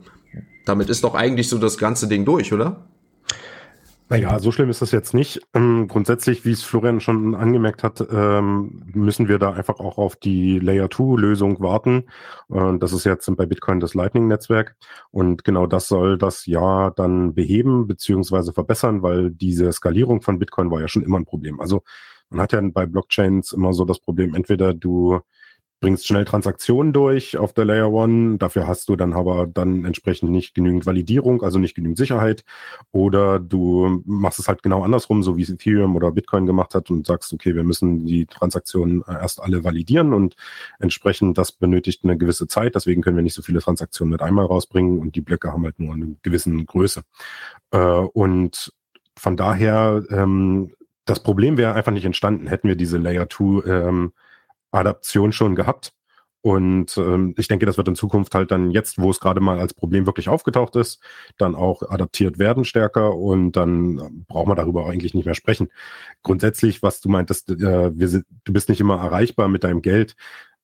Damit 0.66 0.90
ist 0.90 1.02
doch 1.04 1.14
eigentlich 1.14 1.48
so 1.48 1.56
das 1.56 1.78
ganze 1.78 2.06
Ding 2.06 2.26
durch, 2.26 2.52
oder? 2.52 2.84
Naja, 4.12 4.38
so 4.40 4.52
schlimm 4.52 4.68
ist 4.68 4.82
das 4.82 4.90
jetzt 4.90 5.14
nicht. 5.14 5.40
Ähm, 5.54 5.88
grundsätzlich, 5.88 6.44
wie 6.44 6.50
es 6.50 6.62
Florian 6.62 7.00
schon 7.00 7.34
angemerkt 7.34 7.82
hat, 7.82 8.06
ähm, 8.12 8.82
müssen 8.92 9.26
wir 9.26 9.38
da 9.38 9.52
einfach 9.52 9.80
auch 9.80 9.96
auf 9.96 10.16
die 10.16 10.58
Layer 10.58 10.90
2 10.90 11.18
Lösung 11.18 11.58
warten. 11.60 12.04
Äh, 12.52 12.76
das 12.76 12.92
ist 12.92 13.04
jetzt 13.04 13.34
bei 13.36 13.46
Bitcoin 13.46 13.80
das 13.80 13.94
Lightning 13.94 14.28
Netzwerk. 14.28 14.76
Und 15.12 15.44
genau 15.44 15.66
das 15.66 15.88
soll 15.88 16.18
das 16.18 16.44
ja 16.44 16.90
dann 16.90 17.32
beheben 17.32 17.86
beziehungsweise 17.86 18.52
verbessern, 18.52 19.02
weil 19.02 19.30
diese 19.30 19.72
Skalierung 19.72 20.20
von 20.20 20.38
Bitcoin 20.38 20.70
war 20.70 20.82
ja 20.82 20.88
schon 20.88 21.02
immer 21.02 21.18
ein 21.18 21.24
Problem. 21.24 21.58
Also 21.58 21.82
man 22.28 22.42
hat 22.42 22.52
ja 22.52 22.60
bei 22.60 22.84
Blockchains 22.84 23.52
immer 23.52 23.72
so 23.72 23.86
das 23.86 23.98
Problem, 23.98 24.34
entweder 24.34 24.74
du 24.74 25.20
bringst 25.82 26.06
schnell 26.06 26.24
Transaktionen 26.24 26.92
durch 26.92 27.36
auf 27.36 27.52
der 27.52 27.64
Layer 27.64 27.92
One. 27.92 28.38
Dafür 28.38 28.68
hast 28.68 28.88
du 28.88 28.94
dann 28.94 29.12
aber 29.12 29.48
dann 29.48 29.84
entsprechend 29.84 30.30
nicht 30.30 30.54
genügend 30.54 30.86
Validierung, 30.86 31.42
also 31.42 31.58
nicht 31.58 31.74
genügend 31.74 31.98
Sicherheit. 31.98 32.44
Oder 32.92 33.40
du 33.40 34.00
machst 34.06 34.38
es 34.38 34.46
halt 34.46 34.62
genau 34.62 34.84
andersrum, 34.84 35.24
so 35.24 35.36
wie 35.36 35.42
es 35.42 35.50
Ethereum 35.50 35.96
oder 35.96 36.12
Bitcoin 36.12 36.46
gemacht 36.46 36.76
hat 36.76 36.88
und 36.90 37.04
sagst, 37.04 37.32
okay, 37.32 37.56
wir 37.56 37.64
müssen 37.64 38.06
die 38.06 38.26
Transaktionen 38.26 39.02
äh, 39.08 39.14
erst 39.14 39.42
alle 39.42 39.64
validieren 39.64 40.14
und 40.14 40.36
entsprechend 40.78 41.36
das 41.36 41.50
benötigt 41.50 42.04
eine 42.04 42.16
gewisse 42.16 42.46
Zeit. 42.46 42.76
Deswegen 42.76 43.02
können 43.02 43.16
wir 43.16 43.24
nicht 43.24 43.34
so 43.34 43.42
viele 43.42 43.60
Transaktionen 43.60 44.12
mit 44.12 44.22
einmal 44.22 44.46
rausbringen 44.46 45.00
und 45.00 45.16
die 45.16 45.20
Blöcke 45.20 45.52
haben 45.52 45.64
halt 45.64 45.80
nur 45.80 45.94
eine 45.94 46.14
gewisse 46.22 46.52
Größe. 46.64 47.02
Äh, 47.72 47.78
und 47.78 48.72
von 49.18 49.36
daher, 49.36 50.04
ähm, 50.10 50.74
das 51.06 51.24
Problem 51.24 51.56
wäre 51.56 51.74
einfach 51.74 51.90
nicht 51.90 52.04
entstanden, 52.04 52.46
hätten 52.46 52.68
wir 52.68 52.76
diese 52.76 52.98
Layer 52.98 53.28
2 53.28 53.66
ähm, 53.66 54.12
Adaption 54.72 55.32
schon 55.32 55.54
gehabt. 55.54 55.92
Und 56.44 56.98
ähm, 56.98 57.34
ich 57.38 57.46
denke, 57.46 57.66
das 57.66 57.76
wird 57.76 57.86
in 57.86 57.94
Zukunft 57.94 58.34
halt 58.34 58.50
dann 58.50 58.72
jetzt, 58.72 58.98
wo 58.98 59.10
es 59.10 59.20
gerade 59.20 59.40
mal 59.40 59.60
als 59.60 59.74
Problem 59.74 60.06
wirklich 60.06 60.28
aufgetaucht 60.28 60.74
ist, 60.74 61.00
dann 61.38 61.54
auch 61.54 61.82
adaptiert 61.88 62.38
werden 62.40 62.64
stärker 62.64 63.14
und 63.16 63.52
dann 63.52 64.24
braucht 64.26 64.48
man 64.48 64.56
darüber 64.56 64.86
eigentlich 64.88 65.14
nicht 65.14 65.24
mehr 65.24 65.36
sprechen. 65.36 65.68
Grundsätzlich, 66.24 66.82
was 66.82 67.00
du 67.00 67.08
meintest, 67.10 67.50
äh, 67.50 67.96
wir 67.96 68.24
du 68.44 68.52
bist 68.52 68.68
nicht 68.68 68.80
immer 68.80 68.96
erreichbar 68.96 69.46
mit 69.46 69.62
deinem 69.62 69.82
Geld 69.82 70.16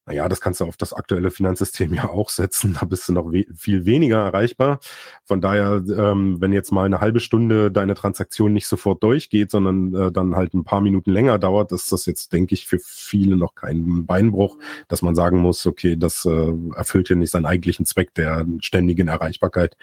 naja, 0.09 0.27
das 0.27 0.41
kannst 0.41 0.61
du 0.61 0.65
auf 0.65 0.79
das 0.79 0.95
aktuelle 0.95 1.31
Finanzsystem 1.31 1.93
ja 1.93 2.09
auch 2.09 2.31
setzen. 2.31 2.77
Da 2.81 2.87
bist 2.87 3.09
du 3.09 3.13
noch 3.13 3.31
we 3.31 3.45
viel 3.55 3.85
weniger 3.85 4.25
erreichbar. 4.25 4.81
Von 5.25 5.43
daher, 5.43 5.83
ähm, 5.87 6.41
wenn 6.41 6.53
jetzt 6.55 6.73
mal 6.73 6.87
eine 6.87 7.01
halbe 7.01 7.21
Stunde 7.21 7.71
deine 7.71 7.95
Transaktion 7.95 8.55
nicht 8.55 8.67
sofort 8.67 9.03
durchgeht, 9.03 9.51
sondern 9.51 9.95
äh, 9.95 10.11
dann 10.11 10.35
halt 10.35 10.55
ein 10.55 10.65
paar 10.65 10.81
Minuten 10.81 11.11
länger 11.11 11.39
dauert, 11.39 11.73
ist 11.73 11.93
das 11.93 12.07
jetzt, 12.07 12.33
denke 12.33 12.55
ich, 12.55 12.67
für 12.67 12.79
viele 12.83 13.37
noch 13.37 13.55
kein 13.55 14.07
Beinbruch, 14.07 14.57
dass 14.89 15.03
man 15.03 15.15
sagen 15.15 15.39
muss, 15.39 15.67
okay, 15.67 15.95
das 15.97 16.25
äh, 16.25 16.53
erfüllt 16.75 17.09
hier 17.09 17.17
nicht 17.17 17.31
seinen 17.31 17.47
eigentlichen 17.47 17.85
Zweck 17.85 18.15
der 18.15 18.47
ständigen 18.61 19.09
Erreichbarkeit 19.09 19.77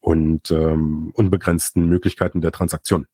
und 0.00 0.52
ähm, 0.52 1.10
unbegrenzten 1.14 1.88
Möglichkeiten 1.88 2.40
der 2.40 2.52
Transaktion. 2.52 3.06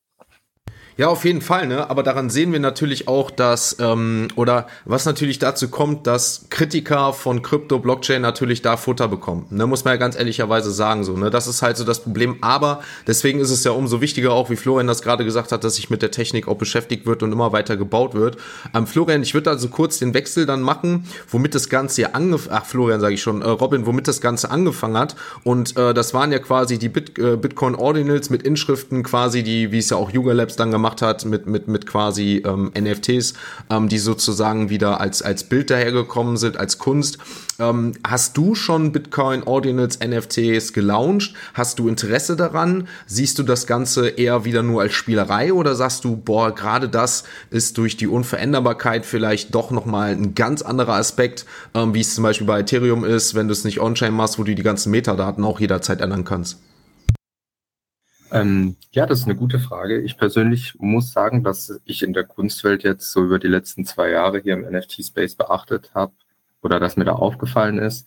Ja, 0.99 1.07
auf 1.07 1.25
jeden 1.25 1.43
Fall, 1.43 1.69
ne? 1.69 1.89
Aber 1.91 2.03
daran 2.03 2.29
sehen 2.29 2.53
wir 2.53 2.59
natürlich 2.59 3.07
auch, 3.07 3.31
dass, 3.31 3.77
ähm, 3.79 4.27
oder 4.35 4.67
was 4.85 5.05
natürlich 5.07 5.39
dazu 5.39 5.69
kommt, 5.69 6.09
dass 6.09 6.47
Kritiker 6.51 7.13
von 7.13 7.41
Krypto, 7.41 7.79
Blockchain 7.79 8.21
natürlich 8.21 8.63
da 8.63 8.77
Futter 8.77 9.07
bekommen. 9.07 9.47
Ne? 9.51 9.69
Muss 9.69 9.85
man 9.85 9.95
ja 9.95 9.97
ganz 9.97 10.19
ehrlicherweise 10.19 10.73
sagen, 10.73 11.05
so, 11.05 11.17
ne? 11.17 11.31
Das 11.31 11.47
ist 11.47 11.63
halt 11.63 11.77
so 11.77 11.85
das 11.85 12.01
Problem. 12.03 12.39
Aber 12.41 12.81
deswegen 13.07 13.39
ist 13.39 13.53
es 13.53 13.63
ja 13.63 13.71
umso 13.71 14.01
wichtiger, 14.01 14.33
auch 14.33 14.51
wie 14.51 14.57
Florian 14.57 14.89
das 14.89 15.01
gerade 15.01 15.25
gesagt 15.25 15.53
hat, 15.53 15.63
dass 15.63 15.77
sich 15.77 15.89
mit 15.89 16.03
der 16.03 16.11
Technik 16.11 16.49
auch 16.49 16.57
beschäftigt 16.57 17.07
wird 17.07 17.23
und 17.23 17.31
immer 17.31 17.53
weiter 17.53 17.77
gebaut 17.77 18.15
wird. 18.15 18.37
Ähm, 18.75 18.89
Florian, 18.89 19.23
ich 19.23 19.35
würde 19.35 19.51
also 19.51 19.69
kurz 19.69 20.01
den 20.01 20.15
Wechsel 20.15 20.47
dann 20.47 20.63
machen, 20.63 21.05
womit 21.31 21.55
das 21.55 21.69
Ganze 21.69 22.03
ja 22.03 22.09
angefangen, 22.15 22.59
ach, 22.61 22.67
Florian 22.67 22.99
sage 22.99 23.15
ich 23.15 23.23
schon, 23.23 23.43
äh, 23.43 23.49
Robin, 23.49 23.87
womit 23.87 24.09
das 24.09 24.21
Ganze 24.21 24.51
angefangen 24.51 24.99
hat. 24.99 25.15
Und 25.45 25.77
äh, 25.77 25.95
das 25.95 26.13
waren 26.13 26.33
ja 26.33 26.41
quasi 26.41 26.77
die 26.77 26.89
Bit 26.89 27.21
äh, 27.21 27.37
Bitcoin 27.37 27.77
Ordinals 27.77 28.31
mit 28.31 28.43
Inschriften 28.43 29.05
quasi, 29.05 29.45
die, 29.45 29.71
wie 29.71 29.79
es 29.79 29.91
ja 29.91 29.97
auch 29.97 30.11
Yuga 30.11 30.33
Labs 30.33 30.57
dann 30.57 30.73
gemacht 30.73 30.88
gemacht 30.89 31.03
hat 31.03 31.25
mit, 31.25 31.47
mit, 31.47 31.69
mit 31.69 31.87
quasi 31.87 32.43
ähm, 32.47 32.73
NFTs, 32.79 33.35
ähm, 33.71 33.89
die 33.89 33.99
sozusagen 33.99 34.71
wieder 34.71 35.01
als, 35.01 35.23
als 35.23 35.45
Bild 35.45 35.71
dahergekommen 35.71 36.37
sind, 36.37 36.57
als 36.57 36.79
Kunst. 36.79 37.19
Ähm, 37.59 37.93
hast 38.07 38.37
du 38.37 38.55
schon 38.55 38.93
Bitcoin 38.93 39.43
Ordinals 39.43 39.99
NFTs 40.01 40.73
gelauncht? 40.73 41.35
Hast 41.55 41.79
du 41.79 41.89
Interesse 41.89 42.37
daran? 42.37 42.89
Siehst 43.07 43.39
du 43.39 43.43
das 43.43 43.67
Ganze 43.67 44.09
eher 44.09 44.45
wieder 44.45 44.63
nur 44.63 44.83
als 44.83 44.95
Spielerei 44.95 45.53
oder 45.53 45.75
sagst 45.75 46.05
du, 46.05 46.17
boah, 46.17 46.55
gerade 46.55 46.89
das 46.89 47.25
ist 47.51 47.77
durch 47.79 47.97
die 47.97 48.07
Unveränderbarkeit 48.07 49.05
vielleicht 49.05 49.55
doch 49.55 49.71
nochmal 49.71 50.13
ein 50.13 50.35
ganz 50.35 50.63
anderer 50.63 50.95
Aspekt, 50.95 51.45
ähm, 51.75 51.95
wie 51.95 52.01
es 52.01 52.15
zum 52.15 52.25
Beispiel 52.25 52.47
bei 52.47 52.61
Ethereum 52.61 53.05
ist, 53.05 53.35
wenn 53.35 53.49
du 53.49 53.53
es 53.53 53.65
nicht 53.65 53.81
on-chain 53.81 54.15
machst, 54.15 54.39
wo 54.39 54.45
du 54.45 54.55
die 54.55 54.63
ganzen 54.63 54.91
Metadaten 54.91 55.45
auch 55.45 55.61
jederzeit 55.61 56.01
ändern 56.01 56.25
kannst? 56.25 56.59
Ähm, 58.31 58.77
ja, 58.93 59.07
das 59.07 59.21
ist 59.21 59.25
eine 59.25 59.37
gute 59.37 59.59
Frage. 59.59 60.01
Ich 60.01 60.17
persönlich 60.17 60.75
muss 60.79 61.13
sagen, 61.13 61.45
dass 61.45 61.81
ich 61.85 62.03
in 62.03 62.13
der 62.13 62.25
Kunstwelt 62.25 62.83
jetzt 62.83 63.11
so 63.11 63.25
über 63.25 63.39
die 63.39 63.49
letzten 63.49 63.85
zwei 63.85 64.11
Jahre 64.11 64.41
hier 64.41 64.55
im 64.55 64.63
NFT-Space 64.63 65.35
beachtet 65.35 65.93
habe 65.95 66.13
oder 66.63 66.81
dass 66.81 66.97
mir 66.97 67.05
da 67.05 67.13
aufgefallen 67.13 67.79
ist, 67.79 68.07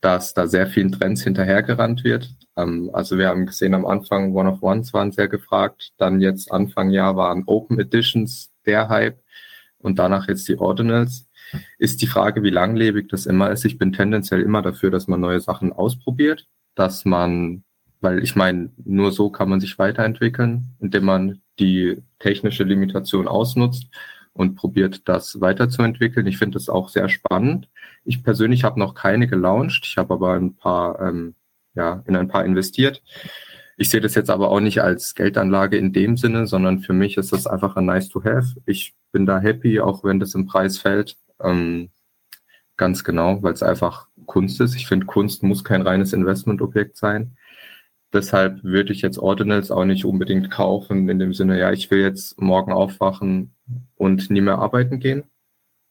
dass 0.00 0.34
da 0.34 0.46
sehr 0.48 0.66
vielen 0.66 0.92
Trends 0.92 1.22
hinterhergerannt 1.22 2.02
wird. 2.04 2.34
Ähm, 2.56 2.90
also 2.92 3.18
wir 3.18 3.28
haben 3.28 3.46
gesehen 3.46 3.74
am 3.74 3.86
Anfang 3.86 4.34
One 4.34 4.50
of 4.50 4.62
Ones 4.62 4.92
waren 4.92 5.12
sehr 5.12 5.28
gefragt, 5.28 5.92
dann 5.96 6.20
jetzt 6.20 6.50
Anfang 6.50 6.90
Jahr 6.90 7.16
waren 7.16 7.44
Open 7.46 7.78
Editions 7.78 8.50
der 8.66 8.88
Hype 8.88 9.22
und 9.78 9.98
danach 9.98 10.28
jetzt 10.28 10.48
die 10.48 10.58
Ordinals. 10.58 11.28
Ist 11.78 12.00
die 12.02 12.06
Frage, 12.06 12.42
wie 12.42 12.50
langlebig 12.50 13.08
das 13.08 13.26
immer 13.26 13.50
ist. 13.50 13.64
Ich 13.64 13.78
bin 13.78 13.92
tendenziell 13.92 14.40
immer 14.40 14.62
dafür, 14.62 14.90
dass 14.90 15.06
man 15.06 15.20
neue 15.20 15.40
Sachen 15.40 15.72
ausprobiert, 15.72 16.48
dass 16.74 17.04
man 17.04 17.62
weil 18.02 18.22
ich 18.22 18.36
meine, 18.36 18.70
nur 18.84 19.12
so 19.12 19.30
kann 19.30 19.48
man 19.48 19.60
sich 19.60 19.78
weiterentwickeln, 19.78 20.76
indem 20.80 21.04
man 21.04 21.42
die 21.58 22.02
technische 22.18 22.64
Limitation 22.64 23.28
ausnutzt. 23.28 23.88
und 24.34 24.54
probiert 24.56 25.08
das 25.08 25.40
weiterzuentwickeln. 25.40 26.26
Ich 26.26 26.38
finde 26.38 26.54
das 26.56 26.68
auch 26.68 26.88
sehr 26.88 27.08
spannend. 27.08 27.68
Ich 28.04 28.22
persönlich 28.24 28.64
habe 28.64 28.80
noch 28.80 28.94
keine 28.94 29.26
gelauncht. 29.26 29.84
Ich 29.86 29.98
habe 29.98 30.14
aber 30.14 30.34
ein 30.34 30.56
paar, 30.56 31.00
ähm, 31.00 31.34
ja, 31.74 32.02
in 32.06 32.16
ein 32.16 32.28
paar 32.28 32.44
investiert. 32.44 33.02
Ich 33.76 33.90
sehe 33.90 34.00
das 34.00 34.14
jetzt 34.14 34.30
aber 34.30 34.50
auch 34.50 34.60
nicht 34.60 34.80
als 34.82 35.14
Geldanlage 35.14 35.76
in 35.76 35.92
dem 35.92 36.16
Sinne, 36.16 36.46
sondern 36.46 36.80
für 36.80 36.92
mich 36.92 37.16
ist 37.16 37.32
das 37.32 37.46
einfach 37.46 37.76
ein 37.76 37.86
nice 37.86 38.08
to 38.08 38.24
have. 38.24 38.56
Ich 38.66 38.94
bin 39.12 39.26
da 39.26 39.38
happy, 39.40 39.80
auch 39.80 40.04
wenn 40.04 40.20
das 40.20 40.34
im 40.34 40.46
Preis 40.46 40.78
fällt. 40.78 41.16
Ähm, 41.40 41.90
ganz 42.76 43.04
genau, 43.04 43.42
weil 43.42 43.52
es 43.52 43.62
einfach 43.62 44.08
Kunst 44.26 44.60
ist. 44.60 44.74
Ich 44.76 44.86
finde, 44.86 45.06
Kunst 45.06 45.42
muss 45.42 45.64
kein 45.64 45.82
reines 45.82 46.12
Investmentobjekt 46.12 46.96
sein. 46.96 47.36
Deshalb 48.12 48.62
würde 48.62 48.92
ich 48.92 49.00
jetzt 49.00 49.18
Ordinals 49.18 49.70
auch 49.70 49.84
nicht 49.84 50.04
unbedingt 50.04 50.50
kaufen, 50.50 51.08
in 51.08 51.18
dem 51.18 51.32
Sinne, 51.32 51.58
ja, 51.58 51.72
ich 51.72 51.90
will 51.90 52.00
jetzt 52.00 52.40
morgen 52.40 52.72
aufwachen 52.72 53.54
und 53.96 54.30
nie 54.30 54.42
mehr 54.42 54.58
arbeiten 54.58 54.98
gehen. 54.98 55.24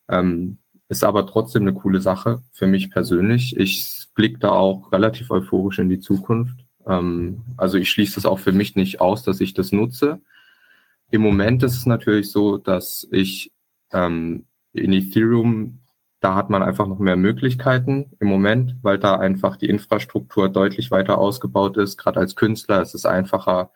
Ähm, 0.07 0.59
ist 0.87 1.03
aber 1.03 1.25
trotzdem 1.25 1.63
eine 1.63 1.73
coole 1.73 2.01
Sache 2.01 2.43
für 2.51 2.67
mich 2.67 2.91
persönlich. 2.91 3.57
Ich 3.57 4.07
blicke 4.13 4.39
da 4.39 4.51
auch 4.51 4.91
relativ 4.91 5.31
euphorisch 5.31 5.79
in 5.79 5.89
die 5.89 5.99
Zukunft. 5.99 6.65
Ähm, 6.85 7.43
also 7.57 7.77
ich 7.77 7.89
schließe 7.89 8.15
das 8.15 8.25
auch 8.25 8.39
für 8.39 8.51
mich 8.51 8.75
nicht 8.75 9.01
aus, 9.01 9.23
dass 9.23 9.41
ich 9.41 9.53
das 9.53 9.71
nutze. 9.71 10.21
Im 11.09 11.21
Moment 11.21 11.63
ist 11.63 11.75
es 11.75 11.85
natürlich 11.85 12.29
so, 12.31 12.57
dass 12.57 13.07
ich 13.11 13.51
ähm, 13.93 14.45
in 14.73 14.93
Ethereum, 14.93 15.79
da 16.21 16.35
hat 16.35 16.51
man 16.51 16.61
einfach 16.61 16.87
noch 16.87 16.99
mehr 16.99 17.17
Möglichkeiten 17.17 18.11
im 18.19 18.27
Moment, 18.27 18.75
weil 18.83 18.99
da 18.99 19.15
einfach 19.15 19.57
die 19.57 19.67
Infrastruktur 19.69 20.49
deutlich 20.49 20.91
weiter 20.91 21.17
ausgebaut 21.17 21.77
ist. 21.77 21.97
Gerade 21.97 22.19
als 22.19 22.35
Künstler 22.35 22.81
ist 22.81 22.93
es 22.93 23.05
einfacher 23.07 23.71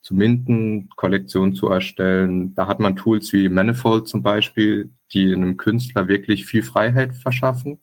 zu 0.00 0.14
minden, 0.14 0.90
Kollektionen 0.94 1.54
zu 1.54 1.68
erstellen. 1.68 2.54
Da 2.54 2.68
hat 2.68 2.78
man 2.78 2.94
Tools 2.94 3.32
wie 3.32 3.48
Manifold 3.48 4.06
zum 4.06 4.22
Beispiel, 4.22 4.90
die 5.12 5.34
einem 5.34 5.56
Künstler 5.56 6.06
wirklich 6.06 6.46
viel 6.46 6.62
Freiheit 6.62 7.16
verschaffen. 7.16 7.80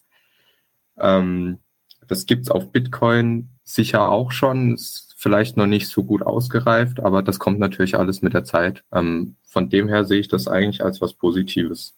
Ähm, 0.97 1.59
das 2.07 2.25
gibt's 2.25 2.49
auf 2.49 2.71
Bitcoin 2.71 3.49
sicher 3.65 4.09
auch 4.09 4.31
schon, 4.31 4.75
ist 4.75 5.13
vielleicht 5.17 5.57
noch 5.57 5.65
nicht 5.65 5.89
so 5.89 6.05
gut 6.05 6.21
ausgereift, 6.21 7.01
aber 7.01 7.21
das 7.21 7.37
kommt 7.39 7.59
natürlich 7.59 7.97
alles 7.97 8.21
mit 8.21 8.33
der 8.33 8.45
Zeit. 8.45 8.85
Ähm, 8.93 9.35
von 9.43 9.69
dem 9.69 9.89
her 9.89 10.05
sehe 10.05 10.19
ich 10.21 10.29
das 10.29 10.47
eigentlich 10.47 10.83
als 10.85 11.01
was 11.01 11.15
Positives. 11.15 11.95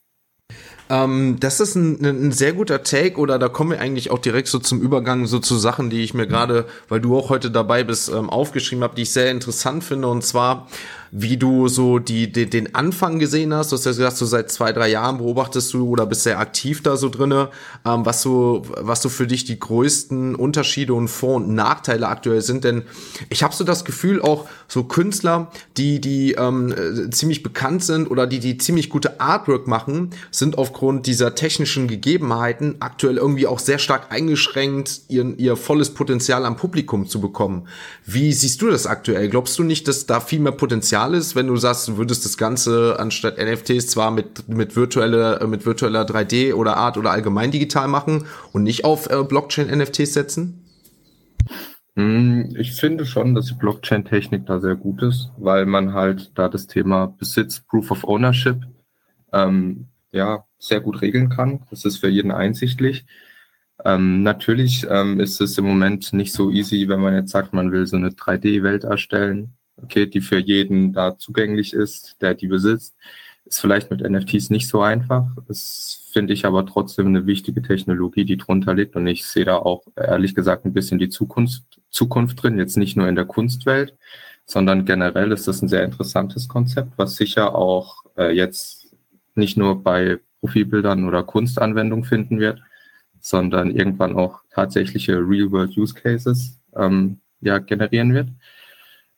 Ähm, 0.90 1.38
das 1.40 1.60
ist 1.60 1.76
ein, 1.76 2.04
ein, 2.04 2.32
sehr 2.32 2.54
guter 2.54 2.84
Take 2.84 3.18
oder 3.18 3.40
da 3.40 3.50
kommen 3.50 3.72
wir 3.72 3.82
eigentlich 3.82 4.10
auch 4.12 4.20
direkt 4.20 4.48
so 4.48 4.60
zum 4.60 4.82
Übergang 4.82 5.26
so 5.26 5.40
zu 5.40 5.58
Sachen, 5.58 5.90
die 5.90 6.04
ich 6.04 6.14
mir 6.14 6.28
gerade, 6.28 6.66
weil 6.88 7.02
du 7.02 7.18
auch 7.18 7.30
heute 7.30 7.52
dabei 7.52 7.84
bist, 7.84 8.10
ähm, 8.10 8.30
aufgeschrieben 8.30 8.84
habe, 8.84 8.96
die 8.96 9.02
ich 9.04 9.12
sehr 9.12 9.32
interessant 9.32 9.84
finde 9.84 10.08
und 10.08 10.24
zwar 10.24 10.68
wie 11.12 11.38
du 11.38 11.68
so 11.68 12.00
die, 12.00 12.32
die, 12.32 12.50
den 12.50 12.76
Anfang 12.76 13.20
gesehen 13.20 13.54
hast. 13.54 13.72
Du 13.72 13.76
hast 13.76 13.86
ja 13.86 13.92
gesagt, 13.92 14.18
so 14.18 14.26
seit 14.26 14.52
zwei, 14.52 14.74
drei 14.74 14.90
Jahren 14.90 15.18
beobachtest 15.18 15.74
du 15.74 15.88
oder 15.88 16.06
bist 16.06 16.24
sehr 16.24 16.40
aktiv 16.40 16.84
da 16.84 16.98
so 16.98 17.10
drinne, 17.10 17.50
ähm, 17.86 18.06
was 18.06 18.22
so, 18.22 18.64
was 18.78 19.02
so 19.02 19.10
für 19.10 19.28
dich 19.28 19.46
die 19.46 19.60
größten 19.60 20.36
Unterschiede 20.36 20.94
und 20.94 21.08
Vor- 21.08 21.36
und 21.36 21.54
Nachteile 21.54 22.08
aktuell 22.08 22.42
sind. 22.42 22.64
Denn 22.64 22.84
ich 23.30 23.44
habe 23.44 23.56
so 23.56 23.64
das 23.64 23.86
Gefühl, 23.86 24.22
auch 24.22 24.48
so 24.68 24.84
Künstler, 24.84 25.52
die, 25.78 26.02
die 26.02 26.34
ähm, 26.34 26.74
äh, 26.74 27.10
ziemlich 27.10 27.44
bekannt 27.44 27.84
sind 27.84 28.12
oder 28.12 28.28
die, 28.28 28.40
die 28.40 28.58
ziemlich 28.58 28.90
gute 28.90 29.20
Artwork 29.20 29.68
machen, 29.68 30.12
sind 30.32 30.58
aufgrund 30.78 31.08
dieser 31.08 31.34
technischen 31.34 31.88
Gegebenheiten 31.88 32.76
aktuell 32.82 33.18
irgendwie 33.18 33.48
auch 33.48 33.58
sehr 33.58 33.80
stark 33.80 34.12
eingeschränkt, 34.12 35.02
ihr, 35.08 35.34
ihr 35.40 35.56
volles 35.56 35.92
Potenzial 35.96 36.46
am 36.46 36.56
Publikum 36.56 37.08
zu 37.08 37.20
bekommen. 37.20 37.68
Wie 38.06 38.32
siehst 38.32 38.62
du 38.62 38.70
das 38.70 38.86
aktuell? 38.86 39.28
Glaubst 39.28 39.58
du 39.58 39.64
nicht, 39.64 39.88
dass 39.88 40.06
da 40.06 40.20
viel 40.20 40.40
mehr 40.40 40.52
Potenzial 40.52 41.16
ist, 41.16 41.36
wenn 41.36 41.48
du 41.48 41.56
sagst, 41.56 41.88
du 41.88 41.98
würdest 41.98 42.26
das 42.26 42.38
Ganze 42.38 42.98
anstatt 43.00 43.40
NFTs 43.40 43.88
zwar 43.88 44.12
mit, 44.12 44.50
mit, 44.50 44.76
virtuelle, 44.76 45.44
mit 45.48 45.66
virtueller 45.66 46.04
3D 46.04 46.54
oder 46.54 46.78
Art 46.78 46.98
oder 46.98 47.10
allgemein 47.10 47.50
digital 47.50 47.88
machen 47.88 48.26
und 48.54 48.62
nicht 48.62 48.86
auf 48.86 49.10
äh, 49.10 49.24
Blockchain-NFTs 49.24 50.14
setzen? 50.14 50.64
Hm, 51.96 52.56
ich 52.56 52.74
finde 52.74 53.08
schon, 53.08 53.34
dass 53.34 53.48
die 53.48 53.56
Blockchain-Technik 53.56 54.46
da 54.46 54.60
sehr 54.60 54.76
gut 54.76 55.02
ist, 55.02 55.32
weil 55.40 55.66
man 55.66 55.96
halt 55.96 56.34
da 56.36 56.48
das 56.48 56.68
Thema 56.68 57.08
Besitz, 57.08 57.62
Proof 57.62 57.90
of 57.90 58.04
Ownership, 58.04 58.62
ähm, 59.34 59.88
ja, 60.12 60.44
sehr 60.60 60.82
gut 60.82 61.02
regeln 61.02 61.30
kann. 61.30 61.62
Das 61.70 61.86
ist 61.86 61.98
für 61.98 62.10
jeden 62.10 62.32
einsichtlich. 62.32 63.06
Ähm, 63.86 64.24
natürlich 64.24 64.86
ähm, 64.90 65.20
ist 65.20 65.40
es 65.40 65.58
im 65.58 65.66
Moment 65.66 66.14
nicht 66.14 66.34
so 66.34 66.52
easy, 66.52 66.88
wenn 66.90 67.00
man 67.00 67.14
jetzt 67.14 67.32
sagt, 67.32 67.54
man 67.54 67.72
will 67.72 67.86
so 67.86 67.98
eine 67.98 68.10
3D-Welt 68.10 68.84
erstellen 68.84 69.58
okay, 69.82 70.08
die 70.08 70.22
für 70.22 70.40
jeden 70.40 70.94
da 70.94 71.18
zugänglich 71.18 71.74
ist, 71.74 72.22
der 72.22 72.34
die 72.34 72.48
besitzt. 72.48 72.96
Ist 73.46 73.62
vielleicht 73.62 73.90
mit 73.90 74.02
NFTs 74.02 74.50
nicht 74.50 74.68
so 74.68 74.82
einfach. 74.82 75.26
Das 75.48 76.10
finde 76.12 76.34
ich 76.34 76.46
aber 76.46 76.66
trotzdem 76.66 77.08
eine 77.08 77.26
wichtige 77.28 77.62
Technologie, 77.62 78.26
die 78.26 78.38
drunter 78.38 78.74
liegt. 78.74 78.96
Und 78.96 79.08
ich 79.08 79.26
sehe 79.26 79.46
da 79.46 79.58
auch 79.58 79.84
ehrlich 79.96 80.36
gesagt 80.36 80.66
ein 80.66 80.74
bisschen 80.74 81.00
die 81.00 81.10
Zukunft, 81.10 81.64
Zukunft 81.90 82.44
drin. 82.44 82.58
Jetzt 82.58 82.76
nicht 82.76 82.98
nur 82.98 83.08
in 83.08 83.16
der 83.16 83.26
Kunstwelt, 83.26 83.96
sondern 84.46 84.86
generell 84.86 85.32
ist 85.32 85.48
das 85.48 85.62
ein 85.62 85.70
sehr 85.70 85.84
interessantes 85.84 86.48
Konzept, 86.50 86.98
was 86.98 87.16
sicher 87.16 87.56
auch 87.56 88.04
äh, 88.18 88.36
jetzt 88.36 88.94
nicht 89.36 89.56
nur 89.56 89.82
bei 89.82 90.20
Profilbildern 90.48 91.06
oder 91.06 91.24
Kunstanwendungen 91.24 92.06
finden 92.06 92.40
wird, 92.40 92.62
sondern 93.20 93.72
irgendwann 93.72 94.16
auch 94.16 94.42
tatsächliche 94.50 95.18
Real-World-Use 95.18 95.94
Cases 95.94 96.60
ähm, 96.76 97.20
ja, 97.42 97.58
generieren 97.60 98.14
wird. 98.14 98.30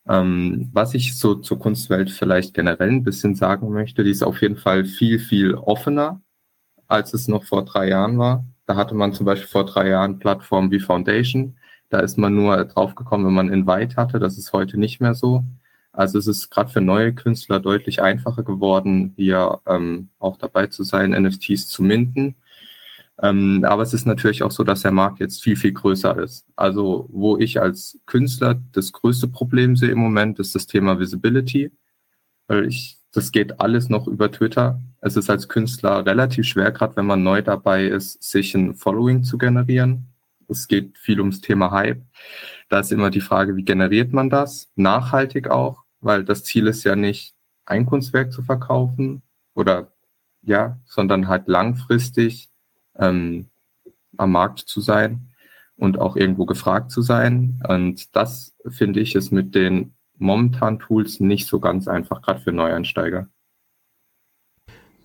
Ähm, 0.08 0.70
was 0.74 0.96
ich 0.96 1.18
so 1.18 1.36
zur 1.36 1.60
Kunstwelt 1.60 2.10
vielleicht 2.10 2.54
generell 2.54 2.90
ein 2.90 3.04
bisschen 3.04 3.36
sagen 3.36 3.72
möchte, 3.72 4.04
die 4.04 4.12
ist 4.12 4.24
auf 4.24 4.42
jeden 4.42 4.58
Fall 4.58 4.86
viel, 4.86 5.20
viel 5.20 5.54
offener, 5.54 6.22
als 6.88 7.14
es 7.14 7.28
noch 7.28 7.44
vor 7.44 7.64
drei 7.64 7.90
Jahren 7.90 8.18
war. 8.18 8.44
Da 8.66 8.76
hatte 8.76 8.96
man 8.96 9.14
zum 9.14 9.26
Beispiel 9.26 9.48
vor 9.48 9.66
drei 9.66 9.90
Jahren 9.90 10.20
Plattformen 10.20 10.72
wie 10.72 10.80
Foundation. 10.80 11.58
Da 11.90 12.00
ist 12.00 12.18
man 12.18 12.36
nur 12.36 12.66
draufgekommen, 12.66 13.28
wenn 13.28 13.34
man 13.34 13.50
Invite 13.50 13.96
hatte. 13.96 14.20
Das 14.20 14.38
ist 14.38 14.54
heute 14.54 14.80
nicht 14.80 15.00
mehr 15.00 15.14
so. 15.14 15.44
Also 16.00 16.18
es 16.18 16.28
ist 16.28 16.50
gerade 16.50 16.72
für 16.72 16.80
neue 16.80 17.14
Künstler 17.14 17.60
deutlich 17.60 18.02
einfacher 18.02 18.44
geworden, 18.44 19.12
hier 19.18 19.60
ähm, 19.68 20.08
auch 20.18 20.38
dabei 20.38 20.68
zu 20.68 20.84
sein, 20.84 21.12
NFTs 21.12 21.68
zu 21.68 21.84
minden. 21.84 22.36
Ähm, 23.22 23.66
aber 23.68 23.82
es 23.84 23.94
ist 23.94 24.06
natürlich 24.06 24.42
auch 24.44 24.52
so, 24.52 24.64
dass 24.64 24.84
der 24.84 24.94
Markt 24.94 25.20
jetzt 25.20 25.44
viel, 25.44 25.58
viel 25.58 25.74
größer 25.74 26.18
ist. 26.24 26.46
Also 26.56 27.06
wo 27.12 27.38
ich 27.38 27.62
als 27.62 28.00
Künstler 28.06 28.62
das 28.72 28.94
größte 28.94 29.28
Problem 29.28 29.76
sehe 29.76 29.92
im 29.92 29.98
Moment, 29.98 30.40
ist 30.40 30.56
das 30.56 30.68
Thema 30.68 31.00
Visibility. 31.00 31.70
Weil 32.48 32.68
ich, 32.68 32.98
das 33.12 33.34
geht 33.34 33.60
alles 33.60 33.90
noch 33.90 34.08
über 34.08 34.32
Twitter. 34.32 34.80
Es 35.02 35.18
ist 35.18 35.30
als 35.30 35.50
Künstler 35.50 36.06
relativ 36.06 36.46
schwer, 36.46 36.72
gerade 36.72 36.96
wenn 36.96 37.08
man 37.08 37.24
neu 37.24 37.42
dabei 37.42 37.88
ist, 37.88 38.24
sich 38.24 38.56
ein 38.56 38.74
Following 38.74 39.24
zu 39.24 39.38
generieren. 39.38 40.08
Es 40.48 40.70
geht 40.70 40.98
viel 40.98 41.20
ums 41.20 41.42
Thema 41.42 41.72
Hype. 41.72 42.02
Da 42.70 42.80
ist 42.80 42.94
immer 42.94 43.10
die 43.10 43.20
Frage, 43.20 43.58
wie 43.58 43.66
generiert 43.66 44.14
man 44.14 44.30
das? 44.30 44.72
Nachhaltig 44.78 45.50
auch, 45.50 45.84
weil 46.02 46.24
das 46.24 46.44
Ziel 46.44 46.68
ist 46.68 46.84
ja 46.84 46.96
nicht, 46.96 47.36
ein 47.66 47.86
Kunstwerk 47.86 48.32
zu 48.32 48.42
verkaufen 48.42 49.22
oder 49.54 49.92
ja, 50.42 50.80
sondern 50.86 51.28
halt 51.28 51.48
langfristig 51.48 52.50
ähm, 52.98 53.50
am 54.18 54.32
Markt 54.32 54.60
zu 54.60 54.82
sein 54.82 55.30
und 55.76 56.00
auch 56.00 56.16
irgendwo 56.16 56.46
gefragt 56.46 56.92
zu 56.92 57.02
sein. 57.02 57.62
Und 57.68 58.16
das 58.16 58.56
finde 58.68 59.00
ich 59.00 59.16
ist 59.16 59.32
mit 59.32 59.56
den 59.56 59.94
momentanen 60.18 60.80
Tools 60.80 61.20
nicht 61.20 61.48
so 61.48 61.60
ganz 61.60 61.88
einfach, 61.88 62.22
gerade 62.22 62.42
für 62.42 62.52
Neueinsteiger. 62.52 63.28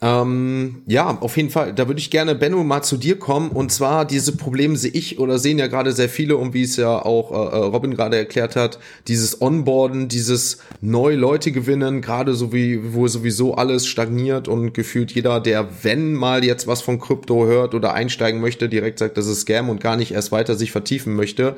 Ähm, 0.02 0.82
ja, 0.86 1.16
auf 1.20 1.36
jeden 1.36 1.50
Fall. 1.50 1.72
Da 1.72 1.86
würde 1.86 1.98
ich 1.98 2.10
gerne, 2.10 2.34
Benno, 2.34 2.62
mal 2.62 2.82
zu 2.82 2.96
dir 2.96 3.18
kommen. 3.18 3.50
Und 3.50 3.72
zwar, 3.72 4.04
diese 4.04 4.36
Probleme 4.36 4.76
sehe 4.76 4.90
ich 4.90 5.18
oder 5.18 5.38
sehen 5.38 5.58
ja 5.58 5.66
gerade 5.66 5.92
sehr 5.92 6.08
viele 6.08 6.36
und 6.36 6.52
wie 6.52 6.62
es 6.62 6.76
ja 6.76 7.02
auch 7.02 7.30
äh, 7.30 7.56
äh, 7.56 7.64
Robin 7.64 7.94
gerade 7.94 8.16
erklärt 8.18 8.54
hat, 8.54 8.78
dieses 9.08 9.40
Onboarden, 9.40 10.08
dieses 10.08 10.58
neue 10.80 11.16
Leute 11.16 11.52
gewinnen, 11.52 12.02
gerade 12.02 12.34
so 12.34 12.52
wie, 12.52 12.92
wo 12.92 13.08
sowieso 13.08 13.54
alles 13.54 13.86
stagniert 13.86 14.46
und 14.46 14.74
gefühlt 14.74 15.12
jeder, 15.12 15.40
der, 15.40 15.68
wenn 15.82 16.12
mal 16.12 16.44
jetzt 16.44 16.66
was 16.66 16.82
von 16.82 17.00
Krypto 17.00 17.46
hört 17.46 17.74
oder 17.74 17.94
einsteigen 17.94 18.40
möchte, 18.40 18.68
direkt 18.68 18.98
sagt, 18.98 19.16
das 19.16 19.26
ist 19.26 19.42
Scam 19.42 19.70
und 19.70 19.80
gar 19.80 19.96
nicht 19.96 20.12
erst 20.12 20.32
weiter 20.32 20.54
sich 20.54 20.70
vertiefen 20.70 21.14
möchte. 21.14 21.56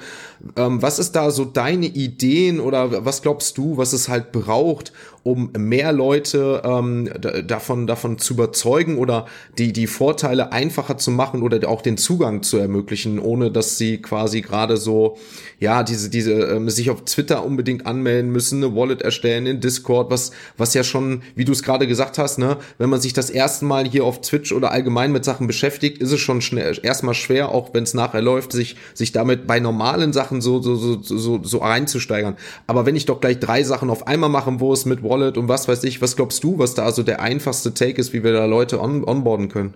Ähm, 0.56 0.82
was 0.82 0.98
ist 0.98 1.12
da 1.16 1.30
so 1.30 1.44
deine 1.44 1.86
Ideen 1.86 2.60
oder 2.60 3.04
was 3.04 3.22
glaubst 3.22 3.58
du, 3.58 3.76
was 3.76 3.92
es 3.92 4.08
halt 4.08 4.30
braucht, 4.30 4.92
um 5.26 5.50
mehr 5.58 5.92
Leute 5.92 6.62
ähm, 6.64 7.10
davon, 7.48 7.88
davon 7.88 8.16
zu 8.18 8.34
überzeugen 8.34 8.96
oder 8.96 9.26
die, 9.58 9.72
die 9.72 9.88
Vorteile 9.88 10.52
einfacher 10.52 10.98
zu 10.98 11.10
machen 11.10 11.42
oder 11.42 11.68
auch 11.68 11.82
den 11.82 11.96
Zugang 11.96 12.44
zu 12.44 12.58
ermöglichen, 12.58 13.18
ohne 13.18 13.50
dass 13.50 13.76
sie 13.76 14.00
quasi 14.00 14.40
gerade 14.40 14.76
so, 14.76 15.18
ja, 15.58 15.82
diese, 15.82 16.10
diese, 16.10 16.32
ähm, 16.32 16.70
sich 16.70 16.90
auf 16.90 17.04
Twitter 17.06 17.44
unbedingt 17.44 17.86
anmelden 17.86 18.30
müssen, 18.30 18.62
eine 18.62 18.76
Wallet 18.76 19.02
erstellen 19.02 19.46
in 19.46 19.60
Discord, 19.60 20.12
was, 20.12 20.30
was 20.58 20.74
ja 20.74 20.84
schon, 20.84 21.22
wie 21.34 21.44
du 21.44 21.50
es 21.50 21.64
gerade 21.64 21.88
gesagt 21.88 22.18
hast, 22.18 22.38
ne, 22.38 22.58
wenn 22.78 22.88
man 22.88 23.00
sich 23.00 23.12
das 23.12 23.28
erste 23.28 23.64
Mal 23.64 23.84
hier 23.84 24.04
auf 24.04 24.20
Twitch 24.20 24.52
oder 24.52 24.70
allgemein 24.70 25.10
mit 25.10 25.24
Sachen 25.24 25.48
beschäftigt, 25.48 25.98
ist 25.98 26.12
es 26.12 26.20
schon 26.20 26.40
schnell, 26.40 26.78
erstmal 26.84 27.14
schwer, 27.14 27.48
auch 27.48 27.74
wenn 27.74 27.82
es 27.82 27.94
nachher 27.94 28.22
läuft, 28.22 28.52
sich, 28.52 28.76
sich 28.94 29.10
damit 29.10 29.48
bei 29.48 29.58
normalen 29.58 30.12
Sachen 30.12 30.40
so, 30.40 30.62
so, 30.62 30.76
so, 30.76 31.02
so, 31.02 31.40
so 31.42 31.62
einzusteigern. 31.62 32.36
Aber 32.68 32.86
wenn 32.86 32.94
ich 32.94 33.06
doch 33.06 33.20
gleich 33.20 33.40
drei 33.40 33.64
Sachen 33.64 33.90
auf 33.90 34.06
einmal 34.06 34.30
machen 34.30 34.58
muss 34.58 34.84
mit 34.84 35.02
Wallet 35.02 35.15
und 35.22 35.48
was 35.48 35.68
weiß 35.68 35.84
ich, 35.84 36.00
was 36.00 36.16
glaubst 36.16 36.42
du, 36.44 36.58
was 36.58 36.74
da 36.74 36.84
also 36.84 37.02
der 37.02 37.20
einfachste 37.20 37.74
Take 37.74 38.00
ist, 38.00 38.12
wie 38.12 38.24
wir 38.24 38.32
da 38.32 38.46
Leute 38.46 38.80
on 38.80 39.06
onboarden 39.06 39.48
können. 39.48 39.74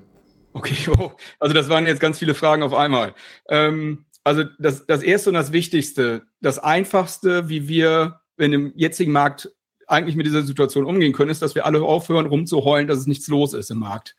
Okay, 0.52 0.76
oh. 0.98 1.12
also 1.38 1.54
das 1.54 1.68
waren 1.68 1.86
jetzt 1.86 2.00
ganz 2.00 2.18
viele 2.18 2.34
Fragen 2.34 2.62
auf 2.62 2.74
einmal. 2.74 3.14
Ähm, 3.48 4.04
also 4.24 4.44
das, 4.58 4.86
das 4.86 5.02
Erste 5.02 5.30
und 5.30 5.34
das 5.34 5.52
Wichtigste, 5.52 6.22
das 6.40 6.58
Einfachste, 6.58 7.48
wie 7.48 7.68
wir 7.68 8.20
in 8.36 8.52
dem 8.52 8.72
jetzigen 8.74 9.12
Markt 9.12 9.50
eigentlich 9.86 10.16
mit 10.16 10.26
dieser 10.26 10.42
Situation 10.42 10.84
umgehen 10.84 11.12
können, 11.12 11.30
ist, 11.30 11.42
dass 11.42 11.54
wir 11.54 11.66
alle 11.66 11.82
aufhören, 11.82 12.26
rumzuheulen, 12.26 12.86
dass 12.86 12.98
es 12.98 13.06
nichts 13.06 13.28
los 13.28 13.54
ist 13.54 13.70
im 13.70 13.78
Markt. 13.78 14.16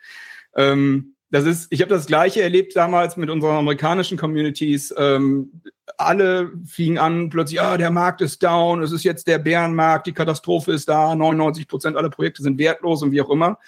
Ähm, 0.55 1.15
das 1.29 1.45
ist, 1.45 1.67
ich 1.71 1.81
habe 1.81 1.89
das 1.89 2.07
Gleiche 2.07 2.41
erlebt 2.41 2.75
damals 2.75 3.15
mit 3.15 3.29
unseren 3.29 3.55
amerikanischen 3.55 4.17
Communities. 4.17 4.93
Ähm, 4.97 5.61
alle 5.97 6.51
fingen 6.65 6.97
an 6.97 7.29
plötzlich, 7.29 7.61
ah, 7.61 7.77
der 7.77 7.91
Markt 7.91 8.21
ist 8.21 8.41
down, 8.43 8.83
es 8.83 8.91
ist 8.91 9.03
jetzt 9.03 9.27
der 9.27 9.39
Bärenmarkt, 9.39 10.07
die 10.07 10.13
Katastrophe 10.13 10.71
ist 10.73 10.89
da, 10.89 11.15
99 11.15 11.67
Prozent 11.67 11.97
aller 11.97 12.09
Projekte 12.09 12.43
sind 12.43 12.57
wertlos 12.59 13.01
und 13.03 13.11
wie 13.11 13.21
auch 13.21 13.29
immer. 13.29 13.59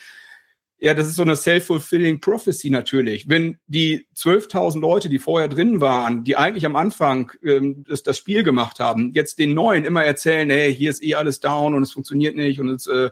Ja, 0.80 0.94
das 0.94 1.08
ist 1.08 1.16
so 1.16 1.22
eine 1.22 1.38
self-fulfilling 1.38 2.20
prophecy 2.20 2.70
natürlich. 2.70 3.30
Wenn 3.30 3.58
die 3.68 4.06
12.000 4.18 4.82
Leute, 4.82 5.08
die 5.08 5.18
vorher 5.18 5.48
drin 5.48 5.80
waren, 5.80 6.26
die 6.26 6.36
eigentlich 6.36 6.66
am 6.66 6.76
Anfang 6.76 7.32
ähm, 7.42 7.86
das, 7.88 8.04
das 8.04 8.18
Spiel 8.18 8.44
gemacht 8.44 8.82
haben, 8.82 9.14
jetzt 9.14 9.40
den 9.40 9.54
Neuen 9.54 9.86
immer 9.86 10.04
erzählen, 10.04 10.50
hey, 10.50 10.76
hier 10.76 10.90
ist 10.90 11.02
eh 11.02 11.16
alles 11.16 11.40
down 11.40 11.74
und 11.74 11.84
es 11.84 11.94
funktioniert 11.94 12.36
nicht 12.36 12.60
und 12.60 12.68
es, 12.68 12.88
äh, 12.88 13.12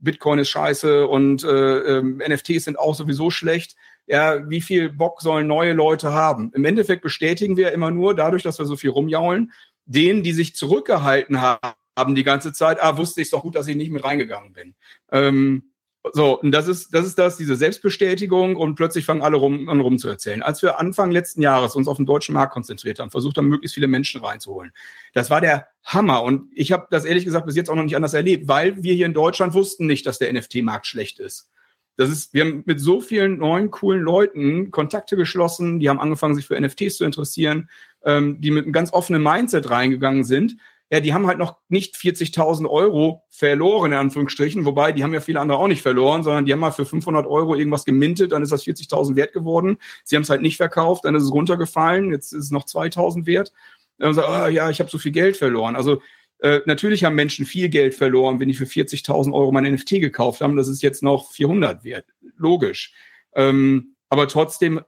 Bitcoin 0.00 0.40
ist 0.40 0.48
scheiße 0.48 1.06
und 1.06 1.44
äh, 1.44 1.98
äh, 1.98 2.02
NFTs 2.02 2.64
sind 2.64 2.78
auch 2.78 2.94
sowieso 2.94 3.30
schlecht. 3.30 3.76
Ja, 4.06 4.48
wie 4.50 4.60
viel 4.60 4.90
Bock 4.90 5.22
sollen 5.22 5.46
neue 5.46 5.72
Leute 5.72 6.12
haben? 6.12 6.50
Im 6.54 6.64
Endeffekt 6.64 7.02
bestätigen 7.02 7.56
wir 7.56 7.72
immer 7.72 7.90
nur 7.90 8.14
dadurch, 8.14 8.42
dass 8.42 8.58
wir 8.58 8.66
so 8.66 8.76
viel 8.76 8.90
rumjaulen, 8.90 9.52
denen, 9.84 10.22
die 10.22 10.32
sich 10.32 10.54
zurückgehalten 10.56 11.40
haben 11.40 12.14
die 12.14 12.24
ganze 12.24 12.52
Zeit, 12.52 12.82
ah, 12.82 12.96
wusste 12.96 13.20
ich 13.20 13.30
doch 13.30 13.42
gut, 13.42 13.54
dass 13.54 13.68
ich 13.68 13.76
nicht 13.76 13.92
mit 13.92 14.04
reingegangen 14.04 14.52
bin. 14.52 14.74
Ähm, 15.10 15.72
so, 16.12 16.40
und 16.40 16.50
das 16.50 16.66
ist, 16.66 16.92
das 16.92 17.06
ist 17.06 17.16
das, 17.16 17.36
diese 17.36 17.54
Selbstbestätigung 17.54 18.56
und 18.56 18.74
plötzlich 18.74 19.04
fangen 19.04 19.22
alle 19.22 19.36
rum, 19.36 19.68
an 19.68 19.80
rumzuerzählen. 19.80 20.42
Als 20.42 20.60
wir 20.60 20.80
Anfang 20.80 21.12
letzten 21.12 21.42
Jahres 21.42 21.76
uns 21.76 21.86
auf 21.86 21.96
den 21.96 22.06
deutschen 22.06 22.34
Markt 22.34 22.52
konzentriert 22.52 22.98
haben, 22.98 23.12
versucht 23.12 23.36
haben, 23.38 23.46
möglichst 23.46 23.74
viele 23.74 23.86
Menschen 23.86 24.20
reinzuholen. 24.20 24.72
Das 25.14 25.30
war 25.30 25.40
der 25.40 25.68
Hammer. 25.84 26.24
Und 26.24 26.50
ich 26.54 26.72
habe 26.72 26.88
das 26.90 27.04
ehrlich 27.04 27.24
gesagt 27.24 27.46
bis 27.46 27.54
jetzt 27.54 27.70
auch 27.70 27.76
noch 27.76 27.84
nicht 27.84 27.94
anders 27.94 28.14
erlebt, 28.14 28.48
weil 28.48 28.82
wir 28.82 28.94
hier 28.94 29.06
in 29.06 29.14
Deutschland 29.14 29.54
wussten 29.54 29.86
nicht, 29.86 30.04
dass 30.04 30.18
der 30.18 30.32
NFT-Markt 30.32 30.88
schlecht 30.88 31.20
ist. 31.20 31.51
Das 31.96 32.10
ist, 32.10 32.32
wir 32.34 32.44
haben 32.44 32.62
mit 32.66 32.80
so 32.80 33.00
vielen 33.00 33.38
neuen, 33.38 33.70
coolen 33.70 34.02
Leuten 34.02 34.70
Kontakte 34.70 35.16
geschlossen, 35.16 35.78
die 35.78 35.88
haben 35.88 36.00
angefangen, 36.00 36.34
sich 36.34 36.46
für 36.46 36.60
NFTs 36.60 36.96
zu 36.96 37.04
interessieren, 37.04 37.68
ähm, 38.04 38.40
die 38.40 38.50
mit 38.50 38.64
einem 38.64 38.72
ganz 38.72 38.92
offenen 38.92 39.22
Mindset 39.22 39.70
reingegangen 39.70 40.24
sind 40.24 40.56
ja, 40.92 41.00
die 41.00 41.14
haben 41.14 41.26
halt 41.26 41.38
noch 41.38 41.56
nicht 41.70 41.96
40.000 41.96 42.68
Euro 42.68 43.22
verloren, 43.30 43.92
in 43.92 43.98
Anführungsstrichen, 43.98 44.66
wobei 44.66 44.92
die 44.92 45.02
haben 45.02 45.14
ja 45.14 45.20
viele 45.20 45.40
andere 45.40 45.56
auch 45.56 45.66
nicht 45.66 45.80
verloren, 45.80 46.22
sondern 46.22 46.44
die 46.44 46.52
haben 46.52 46.60
mal 46.60 46.70
für 46.70 46.84
500 46.84 47.26
Euro 47.26 47.54
irgendwas 47.54 47.86
gemintet, 47.86 48.32
dann 48.32 48.42
ist 48.42 48.52
das 48.52 48.66
40.000 48.66 49.16
wert 49.16 49.32
geworden. 49.32 49.78
Sie 50.04 50.16
haben 50.16 50.22
es 50.22 50.28
halt 50.28 50.42
nicht 50.42 50.58
verkauft, 50.58 51.06
dann 51.06 51.14
ist 51.14 51.22
es 51.22 51.32
runtergefallen, 51.32 52.10
jetzt 52.10 52.34
ist 52.34 52.44
es 52.44 52.50
noch 52.50 52.66
2.000 52.66 53.24
wert. 53.24 53.54
Dann 53.96 54.12
sagen, 54.12 54.28
oh, 54.30 54.48
ja, 54.48 54.68
ich 54.68 54.80
habe 54.80 54.90
so 54.90 54.98
viel 54.98 55.12
Geld 55.12 55.38
verloren. 55.38 55.76
Also 55.76 56.02
äh, 56.42 56.60
natürlich 56.66 57.04
haben 57.04 57.14
Menschen 57.14 57.46
viel 57.46 57.68
Geld 57.68 57.94
verloren, 57.94 58.40
wenn 58.40 58.48
die 58.48 58.54
für 58.54 58.64
40.000 58.64 59.32
Euro 59.32 59.52
mein 59.52 59.72
NFT 59.72 59.90
gekauft 60.00 60.40
haben. 60.40 60.56
Das 60.56 60.66
ist 60.66 60.82
jetzt 60.82 61.00
noch 61.02 61.30
400 61.30 61.84
wert. 61.84 62.06
Logisch. 62.36 62.92
Ähm, 63.34 63.94
aber 64.08 64.26
trotzdem 64.26 64.80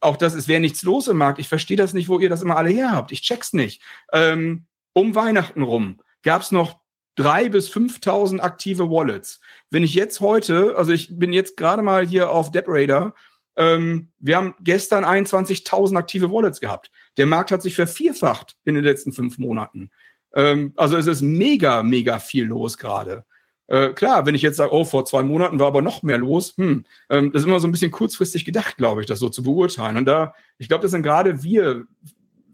auch 0.00 0.16
das, 0.16 0.34
es 0.34 0.48
wäre 0.48 0.60
nichts 0.60 0.82
los 0.82 1.06
im 1.06 1.16
Markt. 1.16 1.38
Ich 1.38 1.48
verstehe 1.48 1.76
das 1.76 1.94
nicht, 1.94 2.08
wo 2.08 2.18
ihr 2.18 2.28
das 2.28 2.42
immer 2.42 2.56
alle 2.56 2.70
her 2.70 2.90
habt. 2.90 3.12
Ich 3.12 3.22
check's 3.22 3.52
nicht. 3.52 3.82
Ähm, 4.12 4.66
um 4.94 5.14
Weihnachten 5.14 5.62
rum 5.62 6.00
gab 6.22 6.42
es 6.42 6.50
noch 6.50 6.80
drei 7.14 7.48
bis 7.48 7.70
5.000 7.70 8.40
aktive 8.40 8.90
Wallets. 8.90 9.40
Wenn 9.70 9.84
ich 9.84 9.94
jetzt 9.94 10.20
heute, 10.20 10.76
also 10.76 10.90
ich 10.90 11.18
bin 11.18 11.32
jetzt 11.32 11.56
gerade 11.56 11.82
mal 11.82 12.04
hier 12.04 12.30
auf 12.30 12.50
DebRaider, 12.50 13.14
ähm, 13.56 14.10
wir 14.18 14.36
haben 14.36 14.54
gestern 14.60 15.04
21.000 15.04 15.96
aktive 15.96 16.32
Wallets 16.32 16.60
gehabt. 16.60 16.90
Der 17.16 17.26
Markt 17.26 17.52
hat 17.52 17.62
sich 17.62 17.76
vervierfacht 17.76 18.56
in 18.64 18.74
den 18.74 18.84
letzten 18.84 19.12
fünf 19.12 19.38
Monaten. 19.38 19.90
Ähm, 20.34 20.72
also 20.76 20.96
es 20.96 21.06
ist 21.06 21.22
mega, 21.22 21.82
mega 21.82 22.18
viel 22.18 22.44
los 22.44 22.78
gerade. 22.78 23.24
Äh, 23.68 23.90
klar, 23.90 24.24
wenn 24.24 24.34
ich 24.34 24.42
jetzt 24.42 24.56
sage, 24.56 24.72
oh, 24.72 24.84
vor 24.84 25.04
zwei 25.04 25.22
Monaten 25.22 25.58
war 25.58 25.66
aber 25.66 25.82
noch 25.82 26.02
mehr 26.02 26.18
los, 26.18 26.54
hm, 26.56 26.84
ähm, 27.10 27.32
das 27.32 27.42
ist 27.42 27.46
immer 27.46 27.60
so 27.60 27.68
ein 27.68 27.72
bisschen 27.72 27.90
kurzfristig 27.90 28.46
gedacht, 28.46 28.78
glaube 28.78 29.02
ich, 29.02 29.06
das 29.06 29.18
so 29.18 29.28
zu 29.28 29.42
beurteilen. 29.42 29.98
Und 29.98 30.06
da, 30.06 30.34
ich 30.56 30.68
glaube, 30.68 30.82
das 30.82 30.90
sind 30.90 31.02
gerade 31.02 31.42
wir 31.42 31.84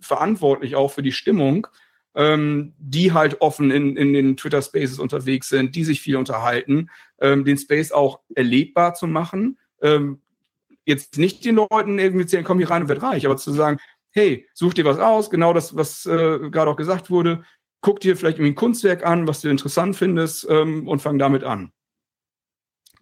verantwortlich 0.00 0.74
auch 0.74 0.90
für 0.90 1.02
die 1.02 1.12
Stimmung, 1.12 1.68
ähm, 2.16 2.74
die 2.78 3.12
halt 3.12 3.40
offen 3.40 3.70
in, 3.70 3.96
in 3.96 4.12
den 4.12 4.36
Twitter 4.36 4.60
Spaces 4.60 4.98
unterwegs 4.98 5.48
sind, 5.48 5.76
die 5.76 5.84
sich 5.84 6.00
viel 6.00 6.16
unterhalten, 6.16 6.90
ähm, 7.20 7.44
den 7.44 7.58
Space 7.58 7.92
auch 7.92 8.20
erlebbar 8.34 8.94
zu 8.94 9.06
machen. 9.06 9.58
Ähm, 9.82 10.20
jetzt 10.84 11.16
nicht 11.18 11.44
den 11.44 11.56
Leuten 11.56 11.98
irgendwie 11.98 12.26
zu 12.26 12.32
sagen, 12.32 12.44
komm 12.44 12.58
hier 12.58 12.70
rein 12.70 12.82
und 12.82 12.88
wird 12.88 13.02
reich, 13.02 13.24
aber 13.24 13.36
zu 13.36 13.52
sagen, 13.52 13.78
hey, 14.10 14.46
such 14.52 14.74
dir 14.74 14.84
was 14.84 14.98
aus, 14.98 15.30
genau 15.30 15.52
das, 15.52 15.76
was 15.76 16.06
äh, 16.06 16.38
gerade 16.50 16.70
auch 16.70 16.76
gesagt 16.76 17.10
wurde, 17.10 17.44
guck 17.84 18.00
dir 18.00 18.16
vielleicht 18.16 18.38
irgendwie 18.38 18.52
ein 18.52 18.56
Kunstwerk 18.56 19.04
an, 19.04 19.28
was 19.28 19.42
du 19.42 19.50
interessant 19.50 19.94
findest 19.94 20.46
ähm, 20.48 20.88
und 20.88 21.02
fang 21.02 21.18
damit 21.18 21.44
an. 21.44 21.70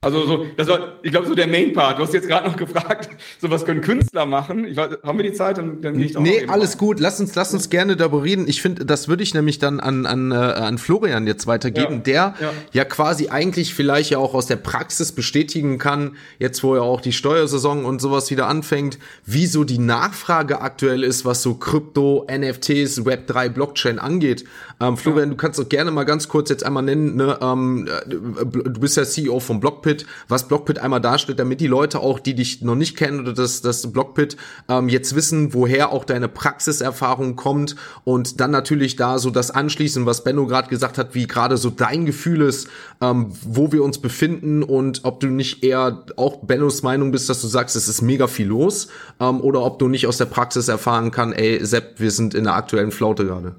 Also 0.04 0.26
so, 0.26 0.46
das 0.56 0.66
war, 0.66 0.98
ich 1.02 1.12
glaube, 1.12 1.28
so 1.28 1.34
der 1.36 1.46
Main 1.46 1.72
Part. 1.72 1.96
Du 1.96 2.02
hast 2.02 2.12
jetzt 2.12 2.26
gerade 2.26 2.48
noch 2.48 2.56
gefragt, 2.56 3.08
so 3.40 3.48
was 3.50 3.64
können 3.64 3.82
Künstler 3.82 4.26
machen? 4.26 4.64
Ich 4.64 4.76
weiß, 4.76 4.98
haben 5.04 5.16
wir 5.16 5.22
die 5.22 5.32
Zeit? 5.32 5.58
Dann, 5.58 5.80
dann 5.80 5.96
ich 6.00 6.18
nee, 6.18 6.44
alles 6.48 6.76
gut. 6.76 6.98
Lass 6.98 7.20
uns, 7.20 7.36
lass 7.36 7.54
uns 7.54 7.70
gerne 7.70 7.94
darüber 7.94 8.24
reden. 8.24 8.48
Ich 8.48 8.62
finde, 8.62 8.84
das 8.84 9.06
würde 9.06 9.22
ich 9.22 9.32
nämlich 9.32 9.60
dann 9.60 9.78
an, 9.78 10.04
an, 10.04 10.32
äh, 10.32 10.34
an 10.34 10.78
Florian 10.78 11.28
jetzt 11.28 11.46
weitergeben, 11.46 11.98
ja. 11.98 12.00
der 12.00 12.34
ja. 12.40 12.52
ja. 12.72 12.84
quasi 12.84 13.28
eigentlich 13.28 13.74
vielleicht 13.74 14.10
ja 14.10 14.18
auch 14.18 14.34
aus 14.34 14.46
der 14.46 14.56
Praxis 14.56 15.12
bestätigen 15.12 15.78
kann, 15.78 16.16
jetzt 16.40 16.64
wo 16.64 16.74
ja 16.74 16.82
auch 16.82 17.00
die 17.00 17.12
Steuersaison 17.12 17.84
und 17.84 18.00
sowas 18.00 18.28
wieder 18.32 18.48
anfängt, 18.48 18.98
wie 19.24 19.46
so 19.46 19.62
die 19.62 19.78
Nachfrage 19.78 20.62
aktuell 20.62 21.04
ist, 21.04 21.24
was 21.24 21.44
so 21.44 21.54
Krypto, 21.54 22.26
NFTs, 22.28 23.02
Web3, 23.02 23.50
Blockchain 23.50 24.00
angeht. 24.00 24.46
Ähm, 24.80 24.96
Florian, 24.96 25.28
ja. 25.28 25.34
du 25.34 25.36
kannst 25.36 25.60
doch 25.60 25.68
gerne 25.68 25.92
mal 25.92 26.02
ganz 26.02 26.26
kurz 26.26 26.50
jetzt 26.50 26.66
einmal 26.66 26.82
nennen, 26.82 27.14
ne, 27.14 27.38
ähm, 27.40 27.86
äh, 27.86 28.08
du 28.08 28.80
bist 28.80 28.96
ja 28.96 29.04
CEO 29.04 29.38
vom 29.38 29.60
Blockpit 29.60 29.91
Blockpit, 29.92 30.06
was 30.28 30.48
Blockpit 30.48 30.78
einmal 30.78 31.00
darstellt, 31.00 31.38
damit 31.38 31.60
die 31.60 31.66
Leute 31.66 32.00
auch, 32.00 32.18
die 32.18 32.34
dich 32.34 32.62
noch 32.62 32.74
nicht 32.74 32.96
kennen 32.96 33.20
oder 33.20 33.32
das, 33.32 33.60
das 33.62 33.92
Blockpit, 33.92 34.36
ähm, 34.68 34.88
jetzt 34.88 35.14
wissen, 35.14 35.54
woher 35.54 35.92
auch 35.92 36.04
deine 36.04 36.28
Praxiserfahrung 36.28 37.36
kommt 37.36 37.76
und 38.04 38.40
dann 38.40 38.50
natürlich 38.50 38.96
da 38.96 39.18
so 39.18 39.30
das 39.30 39.50
anschließen, 39.50 40.06
was 40.06 40.24
Benno 40.24 40.46
gerade 40.46 40.68
gesagt 40.68 40.98
hat, 40.98 41.14
wie 41.14 41.26
gerade 41.26 41.56
so 41.56 41.70
dein 41.70 42.06
Gefühl 42.06 42.42
ist, 42.42 42.68
ähm, 43.00 43.32
wo 43.42 43.72
wir 43.72 43.82
uns 43.82 43.98
befinden 43.98 44.62
und 44.62 45.00
ob 45.04 45.20
du 45.20 45.26
nicht 45.28 45.62
eher 45.62 46.04
auch 46.16 46.38
Bennos 46.44 46.82
Meinung 46.82 47.12
bist, 47.12 47.28
dass 47.28 47.40
du 47.40 47.46
sagst, 47.46 47.76
es 47.76 47.88
ist 47.88 48.02
mega 48.02 48.26
viel 48.26 48.48
los 48.48 48.88
ähm, 49.20 49.40
oder 49.40 49.62
ob 49.62 49.78
du 49.78 49.88
nicht 49.88 50.06
aus 50.06 50.18
der 50.18 50.26
Praxis 50.26 50.68
erfahren 50.68 51.10
kann, 51.10 51.32
ey 51.32 51.64
Sepp, 51.64 52.00
wir 52.00 52.10
sind 52.10 52.34
in 52.34 52.44
der 52.44 52.54
aktuellen 52.54 52.90
Flaute 52.90 53.24
gerade. 53.26 53.54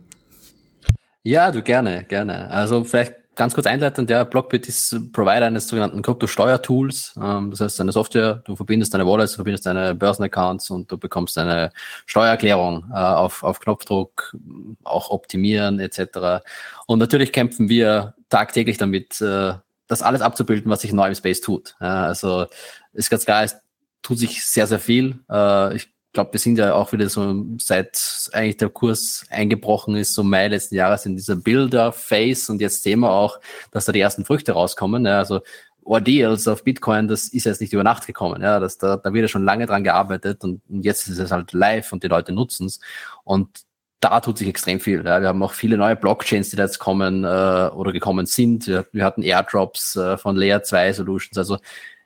Ja, 1.26 1.52
du 1.52 1.62
gerne, 1.62 2.04
gerne. 2.04 2.50
Also 2.52 2.84
vielleicht 2.84 3.23
ganz 3.36 3.54
kurz 3.54 3.68
einleitend, 3.68 4.10
der 4.10 4.26
Blockbit 4.26 4.68
ist 4.68 5.12
Provider 5.12 5.46
eines 5.48 5.68
sogenannten 5.68 6.02
Krypto-Steuertools. 6.02 7.16
Ähm, 7.22 7.52
das 7.52 7.62
heißt, 7.62 7.80
deine 7.80 7.92
Software, 7.92 8.42
du 8.46 8.56
verbindest 8.56 8.94
deine 8.94 9.06
Wallets, 9.06 9.34
du 9.34 9.36
verbindest 9.38 9.66
deine 9.66 9.96
Börsenaccounts 9.96 10.70
und 10.70 10.92
du 10.92 10.98
bekommst 10.98 11.38
eine 11.38 11.72
Steuererklärung 12.06 12.86
äh, 12.92 12.96
auf, 12.96 13.44
auf 13.44 13.60
Knopfdruck, 13.60 14.36
auch 14.84 15.10
optimieren 15.10 15.80
etc. 15.80 16.44
Und 16.88 17.00
natürlich 17.00 17.32
kämpfen 17.32 17.70
wir 17.70 18.16
tagtäglich 18.30 18.78
damit, 18.78 19.22
äh, 19.22 19.54
das 19.88 20.02
alles 20.02 20.22
abzubilden, 20.22 20.72
was 20.72 20.82
sich 20.82 20.94
neu 20.94 21.08
im 21.08 21.16
Space 21.16 21.42
tut. 21.42 21.76
Ja, 21.80 22.06
also 22.06 22.48
ist 22.94 23.10
ganz 23.10 23.26
klar, 23.26 23.44
es 23.44 23.58
tut 24.02 24.18
sich 24.18 24.46
sehr, 24.46 24.68
sehr 24.68 24.80
viel. 24.80 25.20
Äh, 25.30 25.76
ich 25.76 25.93
glaube, 26.14 26.34
wir 26.34 26.40
sind 26.40 26.58
ja 26.58 26.74
auch 26.76 26.94
wieder 26.94 27.10
so, 27.10 27.46
seit 27.60 28.30
eigentlich 28.32 28.58
der 28.58 28.70
Kurs 28.70 29.26
eingebrochen 29.30 29.96
ist, 29.96 30.14
so 30.14 30.24
Mai 30.24 30.48
letzten 30.48 30.76
Jahres 30.76 31.06
in 31.06 31.16
dieser 31.16 31.36
Builder-Phase 31.36 32.52
und 32.52 32.62
jetzt 32.62 32.84
sehen 32.84 33.00
wir 33.00 33.12
auch, 33.12 33.40
dass 33.72 33.86
da 33.86 33.92
die 33.92 34.00
ersten 34.00 34.24
Früchte 34.24 34.54
rauskommen. 34.54 35.06
Ja, 35.06 35.18
also 35.18 35.42
Ordeals 35.86 36.48
auf 36.48 36.64
Bitcoin, 36.64 37.08
das 37.08 37.28
ist 37.28 37.46
jetzt 37.46 37.62
nicht 37.62 37.74
über 37.74 37.84
Nacht 37.84 38.08
gekommen. 38.08 38.42
Ja, 38.42 38.60
das, 38.60 38.78
da, 38.78 38.98
da 38.98 39.14
wird 39.14 39.24
ja 39.24 39.28
schon 39.28 39.44
lange 39.44 39.66
dran 39.66 39.84
gearbeitet 39.84 40.44
und, 40.44 40.62
jetzt 40.70 41.08
ist 41.08 41.18
es 41.18 41.32
halt 41.32 41.52
live 41.52 41.92
und 41.92 42.04
die 42.04 42.08
Leute 42.08 42.32
nutzen 42.32 42.68
es. 42.68 42.80
Und 43.24 43.64
da 44.00 44.20
tut 44.20 44.38
sich 44.38 44.48
extrem 44.48 44.80
viel. 44.80 45.04
Ja. 45.06 45.22
Wir 45.22 45.30
haben 45.30 45.44
auch 45.44 45.54
viele 45.54 45.78
neue 45.78 45.96
Blockchains, 45.96 46.50
die 46.50 46.56
da 46.56 46.64
jetzt 46.64 46.80
kommen 46.80 47.24
äh, 47.24 47.28
oder 47.28 47.92
gekommen 47.92 48.26
sind. 48.26 48.68
Wir, 48.68 48.86
wir 48.92 49.04
hatten 49.06 49.24
Airdrops 49.24 49.96
äh, 49.96 50.18
von 50.18 50.36
Layer 50.36 50.64
2 50.64 50.94
Solutions. 50.94 51.38
Also 51.38 51.58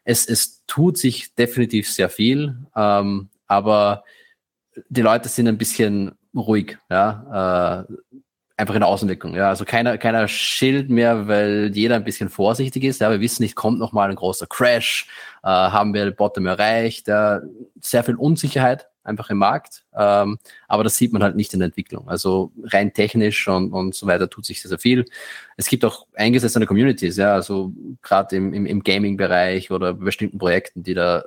es, 0.03 0.27
es 0.27 0.63
tut 0.67 0.97
sich 0.97 1.33
definitiv 1.35 1.91
sehr 1.91 2.09
viel. 2.09 2.57
Ähm, 2.75 3.29
aber 3.47 4.03
die 4.89 5.01
Leute 5.01 5.29
sind 5.29 5.47
ein 5.47 5.57
bisschen 5.57 6.11
ruhig, 6.35 6.77
ja, 6.89 7.85
äh, 7.87 7.93
einfach 8.57 8.73
in 8.73 8.81
der 8.81 8.89
Außenwirkung, 8.89 9.35
ja, 9.35 9.49
also 9.49 9.65
keiner, 9.65 9.97
keiner 9.97 10.27
schild 10.27 10.89
mehr, 10.89 11.27
weil 11.27 11.71
jeder 11.73 11.95
ein 11.95 12.03
bisschen 12.03 12.29
vorsichtig 12.29 12.83
ist, 12.83 13.01
ja, 13.01 13.11
wir 13.11 13.21
wissen 13.21 13.43
nicht, 13.43 13.55
kommt 13.55 13.79
noch 13.79 13.93
mal 13.93 14.09
ein 14.09 14.15
großer 14.15 14.47
Crash, 14.47 15.07
äh, 15.43 15.47
haben 15.47 15.93
wir 15.93 16.11
Bottom 16.11 16.47
erreicht, 16.47 17.07
ja, 17.07 17.41
sehr 17.81 18.03
viel 18.03 18.15
Unsicherheit 18.15 18.87
einfach 19.07 19.29
im 19.29 19.37
Markt. 19.37 19.83
Ähm, 19.95 20.37
aber 20.67 20.83
das 20.83 20.97
sieht 20.97 21.13
man 21.13 21.23
halt 21.23 21.35
nicht 21.35 21.53
in 21.53 21.59
der 21.59 21.67
Entwicklung. 21.67 22.07
Also 22.07 22.51
rein 22.63 22.93
technisch 22.93 23.47
und, 23.47 23.71
und 23.71 23.95
so 23.95 24.05
weiter 24.05 24.29
tut 24.29 24.45
sich 24.45 24.61
sehr, 24.61 24.69
sehr 24.69 24.79
viel. 24.79 25.05
Es 25.55 25.67
gibt 25.67 25.85
auch 25.85 26.05
eingesetzte 26.13 26.65
Communities, 26.65 27.17
ja, 27.17 27.33
also 27.33 27.71
gerade 28.01 28.35
im, 28.35 28.53
im, 28.53 28.65
im 28.65 28.83
Gaming-Bereich 28.83 29.71
oder 29.71 29.93
bestimmten 29.93 30.37
Projekten, 30.37 30.83
die 30.83 30.93
da 30.93 31.23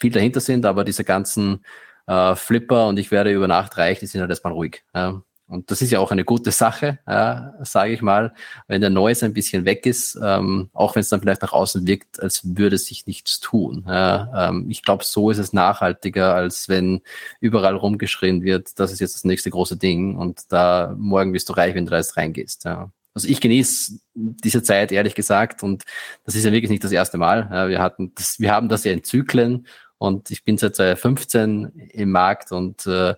viel 0.00 0.12
dahinter 0.12 0.40
sind, 0.40 0.64
aber 0.66 0.84
diese 0.84 1.04
ganzen 1.04 1.64
äh, 2.06 2.34
Flipper 2.34 2.88
und 2.88 2.98
ich 2.98 3.10
werde 3.10 3.32
über 3.32 3.48
Nacht 3.48 3.76
reich, 3.76 4.00
die 4.00 4.06
sind 4.06 4.20
halt 4.20 4.30
erstmal 4.30 4.52
ruhig. 4.52 4.82
Ja. 4.94 5.22
Und 5.48 5.70
das 5.70 5.80
ist 5.80 5.90
ja 5.90 5.98
auch 5.98 6.10
eine 6.10 6.24
gute 6.24 6.50
Sache, 6.50 6.98
ja, 7.08 7.54
sage 7.62 7.94
ich 7.94 8.02
mal, 8.02 8.34
wenn 8.66 8.82
der 8.82 8.90
Noise 8.90 9.24
ein 9.24 9.32
bisschen 9.32 9.64
weg 9.64 9.86
ist, 9.86 10.18
ähm, 10.22 10.68
auch 10.74 10.94
wenn 10.94 11.00
es 11.00 11.08
dann 11.08 11.22
vielleicht 11.22 11.40
nach 11.40 11.54
außen 11.54 11.86
wirkt, 11.86 12.22
als 12.22 12.42
würde 12.44 12.76
sich 12.76 13.06
nichts 13.06 13.40
tun. 13.40 13.84
Ja. 13.88 14.50
Ähm, 14.50 14.66
ich 14.68 14.82
glaube, 14.82 15.04
so 15.04 15.30
ist 15.30 15.38
es 15.38 15.54
nachhaltiger, 15.54 16.34
als 16.34 16.68
wenn 16.68 17.00
überall 17.40 17.76
rumgeschrien 17.76 18.42
wird, 18.42 18.78
das 18.78 18.92
ist 18.92 19.00
jetzt 19.00 19.14
das 19.14 19.24
nächste 19.24 19.48
große 19.48 19.78
Ding 19.78 20.16
und 20.16 20.52
da 20.52 20.94
morgen 20.98 21.32
bist 21.32 21.48
du 21.48 21.54
reich, 21.54 21.74
wenn 21.74 21.86
du 21.86 21.92
da 21.92 21.96
jetzt 21.96 22.18
reingehst. 22.18 22.66
Ja. 22.66 22.90
Also 23.14 23.26
ich 23.26 23.40
genieße 23.40 23.98
diese 24.14 24.62
Zeit, 24.62 24.92
ehrlich 24.92 25.14
gesagt, 25.14 25.62
und 25.62 25.84
das 26.24 26.34
ist 26.34 26.44
ja 26.44 26.52
wirklich 26.52 26.70
nicht 26.70 26.84
das 26.84 26.92
erste 26.92 27.16
Mal. 27.16 27.48
Ja, 27.50 27.68
wir 27.68 27.80
hatten 27.80 28.12
das, 28.14 28.38
wir 28.38 28.52
haben 28.52 28.68
das 28.68 28.84
ja 28.84 28.92
in 28.92 29.02
Zyklen 29.02 29.66
und 29.98 30.30
ich 30.30 30.44
bin 30.44 30.58
seit 30.58 30.76
2015 30.76 31.90
im 31.92 32.10
Markt 32.10 32.52
und 32.52 32.86
äh, 32.86 33.14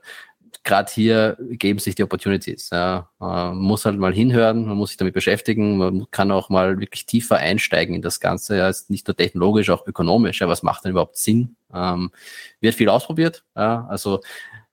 gerade 0.62 0.92
hier 0.92 1.36
geben 1.40 1.78
sich 1.78 1.94
die 1.94 2.02
Opportunities. 2.02 2.70
Ja. 2.70 3.08
Man 3.18 3.56
muss 3.58 3.84
halt 3.84 3.98
mal 3.98 4.12
hinhören, 4.12 4.66
man 4.66 4.76
muss 4.76 4.90
sich 4.90 4.98
damit 4.98 5.14
beschäftigen, 5.14 5.78
man 5.78 6.10
kann 6.10 6.30
auch 6.30 6.48
mal 6.48 6.78
wirklich 6.80 7.06
tiefer 7.06 7.36
einsteigen 7.36 7.94
in 7.94 8.02
das 8.02 8.20
Ganze. 8.20 8.56
Ja, 8.56 8.68
ist 8.68 8.90
nicht 8.90 9.06
nur 9.06 9.16
technologisch, 9.16 9.70
auch 9.70 9.86
ökonomisch. 9.86 10.40
Ja, 10.40 10.48
was 10.48 10.62
macht 10.62 10.84
denn 10.84 10.92
überhaupt 10.92 11.16
Sinn? 11.16 11.56
Ähm, 11.72 12.10
wird 12.60 12.74
viel 12.74 12.88
ausprobiert. 12.88 13.44
Ja. 13.56 13.86
Also 13.88 14.20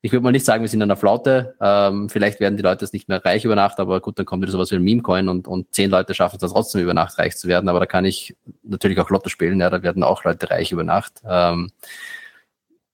ich 0.02 0.12
würde 0.12 0.24
mal 0.24 0.32
nicht 0.32 0.46
sagen, 0.46 0.62
wir 0.62 0.70
sind 0.70 0.82
an 0.82 0.90
der 0.90 0.98
Flaute. 0.98 1.56
Ähm, 1.60 2.10
vielleicht 2.10 2.40
werden 2.40 2.56
die 2.56 2.64
Leute 2.64 2.86
jetzt 2.86 2.94
nicht 2.94 3.10
mehr 3.10 3.24
reich 3.24 3.46
über 3.46 3.56
Nacht, 3.56 3.80
aber 3.80 4.00
gut, 4.00 4.20
dann 4.20 4.26
kommt 4.26 4.44
wieder 4.44 4.52
sowas 4.52 4.72
wie 4.72 4.76
ein 4.76 4.84
Meme-Coin 4.84 5.28
und, 5.28 5.48
und 5.48 5.74
zehn 5.74 5.90
Leute 5.90 6.14
schaffen 6.14 6.36
es 6.36 6.42
dann 6.42 6.52
trotzdem 6.52 6.82
über 6.82 6.94
Nacht 6.94 7.18
reich 7.18 7.36
zu 7.36 7.48
werden. 7.48 7.68
Aber 7.68 7.80
da 7.80 7.86
kann 7.88 8.06
ich 8.06 8.36
natürlich 8.64 9.00
auch 9.00 9.10
Lotto 9.10 9.30
spielen, 9.30 9.60
ja, 9.60 9.70
da 9.70 9.82
werden 9.82 10.04
auch 10.04 10.24
Leute 10.24 10.50
reich 10.52 10.72
über 10.72 10.84
Nacht. 10.84 11.22
Ähm, 11.28 11.72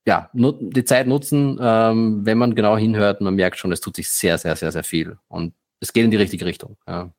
ja, 0.05 0.29
die 0.33 0.85
Zeit 0.85 1.07
nutzen, 1.07 1.57
ähm, 1.61 2.25
wenn 2.25 2.37
man 2.37 2.55
genau 2.55 2.77
hinhört, 2.77 3.21
man 3.21 3.35
merkt 3.35 3.57
schon, 3.57 3.71
es 3.71 3.79
tut 3.81 3.95
sich 3.95 4.09
sehr, 4.09 4.37
sehr, 4.37 4.55
sehr, 4.55 4.71
sehr 4.71 4.83
viel. 4.83 5.17
Und 5.27 5.53
es 5.79 5.93
geht 5.93 6.05
in 6.05 6.11
die 6.11 6.17
richtige 6.17 6.45
Richtung. 6.45 6.77
Ja. 6.87 7.11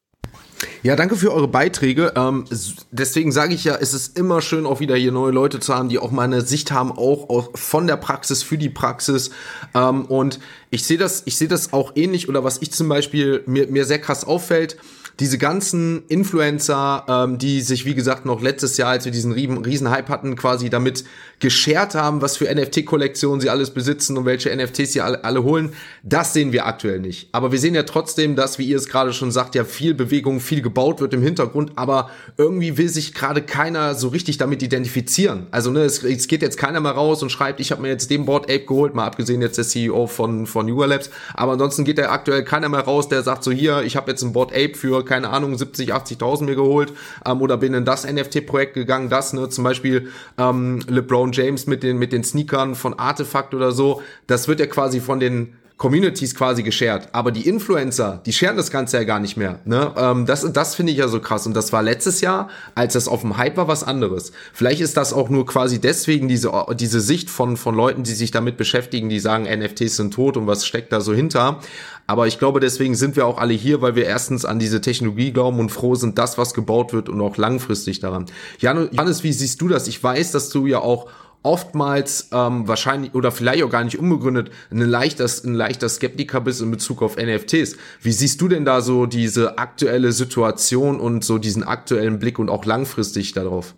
Ja, 0.82 0.96
danke 0.96 1.16
für 1.16 1.32
eure 1.32 1.48
Beiträge. 1.48 2.12
Ähm, 2.16 2.44
deswegen 2.90 3.32
sage 3.32 3.54
ich 3.54 3.64
ja, 3.64 3.76
es 3.76 3.94
ist 3.94 4.18
immer 4.18 4.40
schön, 4.40 4.66
auch 4.66 4.80
wieder 4.80 4.96
hier 4.96 5.12
neue 5.12 5.32
Leute 5.32 5.60
zu 5.60 5.74
haben, 5.74 5.88
die 5.88 5.98
auch 5.98 6.10
mal 6.10 6.22
eine 6.22 6.42
Sicht 6.42 6.72
haben, 6.72 6.92
auch, 6.92 7.28
auch 7.28 7.50
von 7.54 7.86
der 7.86 7.96
Praxis 7.96 8.42
für 8.42 8.58
die 8.58 8.70
Praxis. 8.70 9.30
Ähm, 9.74 10.04
und 10.06 10.40
ich 10.70 10.84
sehe 10.84 10.98
das, 10.98 11.22
ich 11.26 11.38
das 11.38 11.72
auch 11.72 11.92
ähnlich 11.94 12.28
oder 12.28 12.44
was 12.44 12.60
ich 12.60 12.72
zum 12.72 12.88
Beispiel 12.88 13.42
mir, 13.46 13.66
mir 13.68 13.84
sehr 13.84 14.00
krass 14.00 14.24
auffällt 14.24 14.76
diese 15.20 15.38
ganzen 15.38 16.02
Influencer, 16.08 17.04
ähm, 17.08 17.38
die 17.38 17.60
sich, 17.60 17.84
wie 17.84 17.94
gesagt, 17.94 18.26
noch 18.26 18.42
letztes 18.42 18.76
Jahr, 18.76 18.90
als 18.90 19.04
wir 19.04 19.12
diesen 19.12 19.32
riesen, 19.32 19.90
Hype 19.90 20.08
hatten, 20.08 20.34
quasi 20.34 20.70
damit 20.70 21.04
geschert 21.38 21.94
haben, 21.94 22.20
was 22.20 22.36
für 22.36 22.52
NFT-Kollektionen 22.52 23.40
sie 23.40 23.50
alles 23.50 23.70
besitzen 23.70 24.16
und 24.16 24.24
welche 24.24 24.54
NFTs 24.54 24.92
sie 24.92 25.00
alle, 25.00 25.22
alle 25.24 25.44
holen, 25.44 25.72
das 26.02 26.32
sehen 26.32 26.52
wir 26.52 26.66
aktuell 26.66 27.00
nicht. 27.00 27.28
Aber 27.32 27.52
wir 27.52 27.58
sehen 27.58 27.74
ja 27.74 27.84
trotzdem, 27.84 28.34
dass, 28.34 28.58
wie 28.58 28.64
ihr 28.64 28.76
es 28.76 28.88
gerade 28.88 29.12
schon 29.12 29.30
sagt, 29.30 29.54
ja 29.54 29.64
viel 29.64 29.94
Bewegung, 29.94 30.40
viel 30.40 30.62
gebaut 30.62 31.00
wird 31.00 31.14
im 31.14 31.22
Hintergrund, 31.22 31.72
aber 31.76 32.10
irgendwie 32.36 32.76
will 32.76 32.88
sich 32.88 33.14
gerade 33.14 33.42
keiner 33.42 33.94
so 33.94 34.08
richtig 34.08 34.38
damit 34.38 34.62
identifizieren. 34.62 35.46
Also 35.50 35.70
ne, 35.70 35.80
es, 35.80 36.02
es 36.02 36.26
geht 36.26 36.42
jetzt 36.42 36.58
keiner 36.58 36.80
mal 36.80 36.92
raus 36.92 37.22
und 37.22 37.30
schreibt, 37.30 37.60
ich 37.60 37.70
habe 37.70 37.82
mir 37.82 37.88
jetzt 37.88 38.10
den 38.10 38.24
Board 38.24 38.44
Ape 38.44 38.64
geholt, 38.64 38.94
mal 38.94 39.06
abgesehen 39.06 39.42
jetzt 39.42 39.58
der 39.58 39.64
CEO 39.64 40.06
von, 40.06 40.46
von 40.46 40.66
Yuga 40.66 40.86
Labs, 40.86 41.10
aber 41.34 41.52
ansonsten 41.52 41.84
geht 41.84 41.98
ja 41.98 42.10
aktuell 42.10 42.42
keiner 42.42 42.68
mehr 42.68 42.80
raus, 42.80 43.08
der 43.08 43.22
sagt 43.22 43.44
so, 43.44 43.52
hier, 43.52 43.82
ich 43.82 43.96
habe 43.96 44.10
jetzt 44.10 44.22
ein 44.22 44.32
Board 44.32 44.52
Ape 44.52 44.74
für 44.74 45.03
keine 45.04 45.30
Ahnung, 45.30 45.56
70, 45.56 45.94
80.000 45.94 46.44
mir 46.44 46.54
geholt 46.54 46.92
ähm, 47.26 47.40
oder 47.40 47.56
bin 47.56 47.74
in 47.74 47.84
das 47.84 48.10
NFT-Projekt 48.10 48.74
gegangen, 48.74 49.08
das, 49.08 49.32
ne, 49.32 49.48
zum 49.48 49.64
Beispiel 49.64 50.08
ähm, 50.38 50.80
LeBron 50.88 51.32
James 51.32 51.66
mit 51.66 51.82
den, 51.82 51.98
mit 51.98 52.12
den 52.12 52.24
Sneakern 52.24 52.74
von 52.74 52.98
Artefakt 52.98 53.54
oder 53.54 53.72
so, 53.72 54.02
das 54.26 54.48
wird 54.48 54.60
ja 54.60 54.66
quasi 54.66 55.00
von 55.00 55.20
den 55.20 55.56
Communities 55.76 56.36
quasi 56.36 56.62
geshared. 56.62 57.08
Aber 57.12 57.32
die 57.32 57.48
Influencer, 57.48 58.22
die 58.24 58.32
scheren 58.32 58.56
das 58.56 58.70
Ganze 58.70 58.96
ja 58.96 59.04
gar 59.04 59.18
nicht 59.18 59.36
mehr. 59.36 59.58
Ne? 59.64 59.92
Ähm, 59.96 60.24
das 60.24 60.50
das 60.52 60.76
finde 60.76 60.92
ich 60.92 60.98
ja 60.98 61.08
so 61.08 61.18
krass. 61.18 61.46
Und 61.46 61.54
das 61.54 61.72
war 61.72 61.82
letztes 61.82 62.20
Jahr, 62.20 62.48
als 62.76 62.92
das 62.92 63.08
auf 63.08 63.22
dem 63.22 63.36
Hype 63.36 63.56
war, 63.56 63.66
was 63.66 63.82
anderes. 63.82 64.30
Vielleicht 64.52 64.80
ist 64.80 64.96
das 64.96 65.12
auch 65.12 65.28
nur 65.30 65.46
quasi 65.46 65.80
deswegen 65.80 66.28
diese, 66.28 66.52
diese 66.78 67.00
Sicht 67.00 67.28
von, 67.28 67.56
von 67.56 67.74
Leuten, 67.74 68.04
die 68.04 68.12
sich 68.12 68.30
damit 68.30 68.56
beschäftigen, 68.56 69.08
die 69.08 69.18
sagen, 69.18 69.44
NFTs 69.44 69.96
sind 69.96 70.14
tot 70.14 70.36
und 70.36 70.46
was 70.46 70.64
steckt 70.64 70.92
da 70.92 71.00
so 71.00 71.12
hinter. 71.12 71.58
Aber 72.06 72.26
ich 72.28 72.38
glaube, 72.38 72.60
deswegen 72.60 72.94
sind 72.94 73.16
wir 73.16 73.26
auch 73.26 73.38
alle 73.38 73.54
hier, 73.54 73.80
weil 73.80 73.96
wir 73.96 74.04
erstens 74.04 74.44
an 74.44 74.58
diese 74.58 74.80
Technologie 74.80 75.32
glauben 75.32 75.58
und 75.58 75.70
froh 75.70 75.94
sind, 75.96 76.18
das, 76.18 76.38
was 76.38 76.54
gebaut 76.54 76.92
wird 76.92 77.08
und 77.08 77.20
auch 77.20 77.36
langfristig 77.36 77.98
daran. 77.98 78.26
Jan, 78.60 78.90
Janis, 78.92 79.24
wie 79.24 79.32
siehst 79.32 79.60
du 79.60 79.68
das? 79.68 79.88
Ich 79.88 80.02
weiß, 80.02 80.30
dass 80.30 80.50
du 80.50 80.66
ja 80.66 80.78
auch 80.78 81.08
oftmals 81.44 82.30
ähm, 82.32 82.66
wahrscheinlich 82.66 83.14
oder 83.14 83.30
vielleicht 83.30 83.62
auch 83.62 83.70
gar 83.70 83.84
nicht 83.84 83.98
unbegründet 83.98 84.50
eine 84.70 84.86
leichter, 84.86 85.26
ein 85.44 85.54
leichter 85.54 85.88
Skeptiker 85.88 86.40
bist 86.40 86.60
in 86.60 86.70
Bezug 86.70 87.02
auf 87.02 87.16
NFTs. 87.16 87.76
Wie 88.00 88.12
siehst 88.12 88.40
du 88.40 88.48
denn 88.48 88.64
da 88.64 88.80
so 88.80 89.06
diese 89.06 89.58
aktuelle 89.58 90.12
Situation 90.12 90.98
und 90.98 91.22
so 91.22 91.38
diesen 91.38 91.62
aktuellen 91.62 92.18
Blick 92.18 92.38
und 92.38 92.48
auch 92.48 92.64
langfristig 92.64 93.32
darauf? 93.32 93.74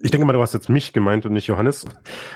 Ich 0.00 0.10
denke 0.10 0.26
mal, 0.26 0.32
du 0.32 0.42
hast 0.42 0.52
jetzt 0.52 0.68
mich 0.68 0.92
gemeint 0.92 1.26
und 1.26 1.32
nicht 1.32 1.46
Johannes 1.46 1.84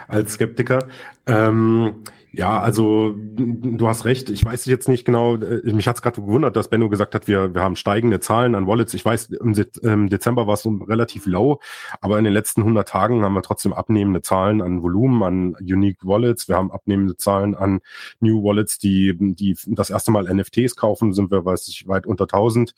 als 0.07 0.35
Skeptiker. 0.35 0.87
Ähm, 1.27 2.05
ja, 2.33 2.61
also 2.61 3.15
du 3.17 3.89
hast 3.89 4.05
recht. 4.05 4.31
Ich 4.31 4.45
weiß 4.45 4.67
jetzt 4.67 4.89
nicht 4.89 5.05
genau. 5.05 5.37
Äh, 5.37 5.73
mich 5.73 5.89
hat 5.89 5.97
es 5.97 6.03
gerade 6.03 6.21
gewundert, 6.21 6.55
dass 6.55 6.69
Benno 6.69 6.89
gesagt 6.89 7.15
hat, 7.15 7.27
wir, 7.27 7.55
wir 7.55 7.63
haben 7.63 7.75
steigende 7.75 8.21
Zahlen 8.21 8.55
an 8.55 8.69
Wallets. 8.69 8.95
Ich 8.95 9.05
weiß, 9.05 9.31
im 9.31 10.09
Dezember 10.09 10.47
war 10.47 10.55
es 10.55 10.65
relativ 10.67 11.27
low, 11.27 11.61
aber 12.01 12.19
in 12.19 12.25
den 12.25 12.33
letzten 12.33 12.61
100 12.61 12.89
Tagen 12.89 13.25
haben 13.25 13.35
wir 13.35 13.43
trotzdem 13.43 13.73
abnehmende 13.73 14.23
Zahlen 14.23 14.63
an 14.63 14.83
Volumen, 14.83 15.23
an 15.23 15.57
Unique 15.61 16.05
Wallets. 16.05 16.47
Wir 16.47 16.57
haben 16.57 16.71
abnehmende 16.71 17.17
Zahlen 17.17 17.57
an 17.57 17.81
New 18.21 18.45
Wallets, 18.45 18.79
die, 18.79 19.17
die 19.19 19.57
das 19.67 19.91
erste 19.91 20.13
Mal 20.13 20.33
NFTs 20.33 20.77
kaufen. 20.77 21.13
Sind 21.13 21.33
wir, 21.33 21.45
weiß 21.45 21.67
ich, 21.67 21.89
weit 21.89 22.07
unter 22.07 22.25
1000 22.25 22.75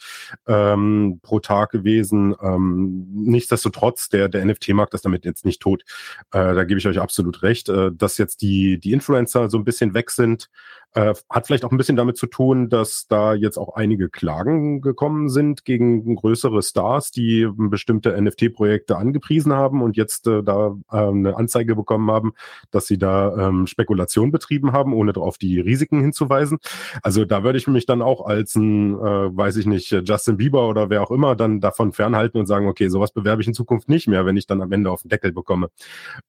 ähm, 0.46 1.20
pro 1.22 1.40
Tag 1.40 1.70
gewesen. 1.72 2.34
Ähm, 2.42 3.06
nichtsdestotrotz, 3.12 4.08
der, 4.08 4.30
der 4.30 4.46
NFT-Markt 4.46 4.94
ist 4.94 5.04
damit 5.04 5.26
jetzt 5.26 5.44
nicht 5.44 5.60
tot. 5.60 5.82
Äh, 6.30 6.54
da 6.54 6.64
gebe 6.64 6.78
ich 6.78 6.86
euch 6.86 7.00
absolut 7.00 7.42
recht, 7.42 7.68
äh, 7.68 7.90
dass 7.92 8.16
jetzt 8.16 8.40
die, 8.40 8.78
die 8.78 8.92
Influencer 8.92 9.41
so 9.48 9.58
ein 9.58 9.64
bisschen 9.64 9.94
weg 9.94 10.10
sind. 10.10 10.48
Äh, 10.94 11.14
hat 11.30 11.46
vielleicht 11.46 11.64
auch 11.64 11.70
ein 11.70 11.78
bisschen 11.78 11.96
damit 11.96 12.18
zu 12.18 12.26
tun, 12.26 12.68
dass 12.68 13.06
da 13.08 13.32
jetzt 13.32 13.56
auch 13.56 13.76
einige 13.76 14.10
Klagen 14.10 14.82
gekommen 14.82 15.30
sind 15.30 15.64
gegen 15.64 16.16
größere 16.16 16.62
Stars, 16.62 17.10
die 17.10 17.48
bestimmte 17.56 18.20
NFT-Projekte 18.20 18.98
angepriesen 18.98 19.54
haben 19.54 19.80
und 19.80 19.96
jetzt 19.96 20.26
äh, 20.26 20.42
da 20.42 20.76
äh, 20.90 20.96
eine 20.98 21.36
Anzeige 21.36 21.76
bekommen 21.76 22.10
haben, 22.10 22.34
dass 22.70 22.86
sie 22.86 22.98
da 22.98 23.48
ähm, 23.48 23.66
Spekulation 23.66 24.32
betrieben 24.32 24.72
haben, 24.72 24.92
ohne 24.92 25.12
auf 25.16 25.38
die 25.38 25.60
Risiken 25.60 26.00
hinzuweisen. 26.02 26.58
Also 27.02 27.24
da 27.24 27.42
würde 27.42 27.58
ich 27.58 27.66
mich 27.66 27.86
dann 27.86 28.02
auch 28.02 28.26
als 28.26 28.54
ein, 28.54 28.94
äh, 28.94 29.36
weiß 29.36 29.56
ich 29.56 29.66
nicht, 29.66 29.90
Justin 29.90 30.36
Bieber 30.36 30.68
oder 30.68 30.90
wer 30.90 31.02
auch 31.02 31.10
immer 31.10 31.36
dann 31.36 31.60
davon 31.60 31.92
fernhalten 31.92 32.38
und 32.38 32.46
sagen, 32.46 32.68
okay, 32.68 32.88
sowas 32.88 33.12
bewerbe 33.12 33.40
ich 33.40 33.48
in 33.48 33.54
Zukunft 33.54 33.88
nicht 33.88 34.08
mehr, 34.08 34.26
wenn 34.26 34.36
ich 34.36 34.46
dann 34.46 34.60
am 34.60 34.72
Ende 34.72 34.90
auf 34.90 35.02
den 35.02 35.08
Deckel 35.08 35.32
bekomme. 35.32 35.68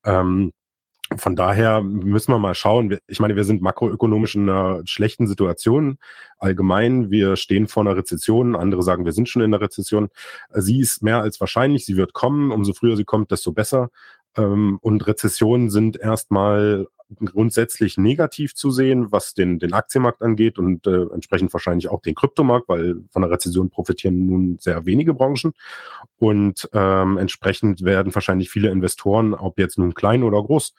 Ähm, 0.06 0.54
von 1.18 1.36
daher 1.36 1.82
müssen 1.82 2.32
wir 2.32 2.40
mal 2.40 2.56
schauen. 2.56 2.98
Ich 3.08 3.20
meine, 3.20 3.36
wir 3.36 3.44
sind 3.44 3.62
makroökonomisch 3.62 4.36
in 4.36 4.50
einer 4.50 4.82
schlechten 4.86 5.28
Situation 5.28 5.98
allgemein. 6.38 7.12
Wir 7.12 7.36
stehen 7.36 7.68
vor 7.68 7.82
einer 7.84 7.96
Rezession. 7.96 8.56
Andere 8.56 8.84
sagen, 8.84 9.06
wir 9.06 9.14
sind 9.14 9.30
schon 9.30 9.42
in 9.42 9.54
einer 9.54 9.62
Rezession. 9.62 10.10
Sie 10.54 10.80
ist 10.80 11.04
mehr 11.04 11.22
als 11.22 11.40
wahrscheinlich. 11.40 11.86
Sie 11.86 11.98
wird 11.98 12.14
kommen. 12.14 12.52
Umso 12.52 12.74
früher 12.74 12.98
sie 12.98 13.06
kommt, 13.06 13.32
desto 13.32 13.52
besser. 13.52 13.90
Ähm, 14.36 14.80
und 14.82 15.08
Rezessionen 15.08 15.70
sind 15.70 15.98
erstmal 15.98 16.88
grundsätzlich 17.20 17.98
negativ 17.98 18.56
zu 18.56 18.72
sehen, 18.72 19.12
was 19.12 19.34
den, 19.34 19.60
den 19.60 19.74
Aktienmarkt 19.74 20.22
angeht 20.22 20.60
und 20.60 20.88
äh, 20.88 21.04
entsprechend 21.14 21.54
wahrscheinlich 21.54 21.90
auch 21.90 22.02
den 22.02 22.16
Kryptomarkt, 22.16 22.70
weil 22.70 22.98
von 23.12 23.22
der 23.22 23.32
Rezession 23.32 23.70
profitieren 23.70 24.26
nun 24.26 24.58
sehr 24.60 24.86
wenige 24.86 25.14
Branchen. 25.14 25.54
Und 26.18 26.70
ähm, 26.74 27.18
entsprechend 27.18 27.84
werden 27.84 28.14
wahrscheinlich 28.14 28.50
viele 28.50 28.70
Investoren, 28.70 29.34
ob 29.34 29.60
jetzt 29.60 29.78
nun 29.78 29.94
klein 29.94 30.24
oder 30.24 30.42
groß, 30.42 30.74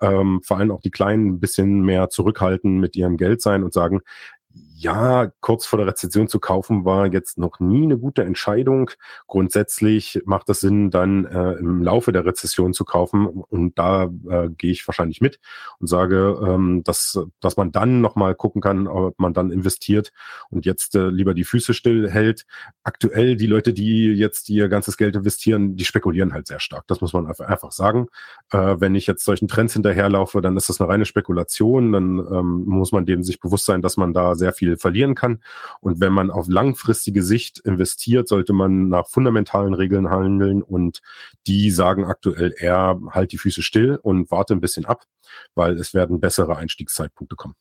ähm, 0.00 0.40
vor 0.44 0.58
allem 0.58 0.70
auch 0.70 0.80
die 0.80 0.90
Kleinen 0.90 1.26
ein 1.28 1.40
bisschen 1.40 1.82
mehr 1.82 2.10
zurückhalten 2.10 2.78
mit 2.78 2.96
ihrem 2.96 3.16
Geld 3.16 3.42
sein 3.42 3.64
und 3.64 3.72
sagen, 3.72 4.00
ja, 4.80 5.30
kurz 5.40 5.66
vor 5.66 5.76
der 5.76 5.86
Rezession 5.86 6.26
zu 6.26 6.40
kaufen 6.40 6.86
war 6.86 7.12
jetzt 7.12 7.36
noch 7.36 7.60
nie 7.60 7.82
eine 7.82 7.98
gute 7.98 8.24
Entscheidung. 8.24 8.90
Grundsätzlich 9.26 10.22
macht 10.24 10.48
es 10.48 10.60
Sinn, 10.60 10.90
dann 10.90 11.26
äh, 11.26 11.52
im 11.52 11.82
Laufe 11.82 12.12
der 12.12 12.24
Rezession 12.24 12.72
zu 12.72 12.86
kaufen 12.86 13.26
und 13.26 13.78
da 13.78 14.04
äh, 14.04 14.48
gehe 14.48 14.72
ich 14.72 14.88
wahrscheinlich 14.88 15.20
mit 15.20 15.38
und 15.80 15.86
sage, 15.86 16.40
ähm, 16.42 16.82
dass, 16.82 17.18
dass 17.40 17.58
man 17.58 17.72
dann 17.72 18.00
nochmal 18.00 18.34
gucken 18.34 18.62
kann, 18.62 18.88
ob 18.88 19.20
man 19.20 19.34
dann 19.34 19.50
investiert 19.50 20.12
und 20.48 20.64
jetzt 20.64 20.94
äh, 20.94 21.08
lieber 21.08 21.34
die 21.34 21.44
Füße 21.44 21.74
still 21.74 22.10
hält. 22.10 22.46
Aktuell 22.82 23.36
die 23.36 23.46
Leute, 23.46 23.74
die 23.74 24.06
jetzt 24.06 24.48
ihr 24.48 24.70
ganzes 24.70 24.96
Geld 24.96 25.14
investieren, 25.14 25.76
die 25.76 25.84
spekulieren 25.84 26.32
halt 26.32 26.46
sehr 26.46 26.60
stark. 26.60 26.86
Das 26.86 27.02
muss 27.02 27.12
man 27.12 27.26
einfach 27.26 27.72
sagen. 27.72 28.08
Äh, 28.50 28.76
wenn 28.78 28.94
ich 28.94 29.06
jetzt 29.06 29.26
solchen 29.26 29.46
Trends 29.46 29.74
hinterherlaufe, 29.74 30.40
dann 30.40 30.56
ist 30.56 30.70
das 30.70 30.80
eine 30.80 30.88
reine 30.88 31.04
Spekulation. 31.04 31.92
Dann 31.92 32.18
ähm, 32.18 32.64
muss 32.64 32.92
man 32.92 33.04
denen 33.04 33.24
sich 33.24 33.40
bewusst 33.40 33.66
sein, 33.66 33.82
dass 33.82 33.98
man 33.98 34.14
da 34.14 34.34
sehr 34.34 34.54
viel 34.54 34.69
verlieren 34.76 35.14
kann. 35.14 35.42
Und 35.80 36.00
wenn 36.00 36.12
man 36.12 36.30
auf 36.30 36.48
langfristige 36.48 37.22
Sicht 37.22 37.58
investiert, 37.60 38.28
sollte 38.28 38.52
man 38.52 38.88
nach 38.88 39.08
fundamentalen 39.08 39.74
Regeln 39.74 40.10
handeln. 40.10 40.62
Und 40.62 41.00
die 41.46 41.70
sagen 41.70 42.04
aktuell 42.04 42.54
eher, 42.56 43.00
halt 43.10 43.32
die 43.32 43.38
Füße 43.38 43.62
still 43.62 43.98
und 44.02 44.30
warte 44.30 44.54
ein 44.54 44.60
bisschen 44.60 44.84
ab, 44.84 45.04
weil 45.54 45.78
es 45.78 45.94
werden 45.94 46.20
bessere 46.20 46.56
Einstiegszeitpunkte 46.56 47.36
kommen. 47.36 47.54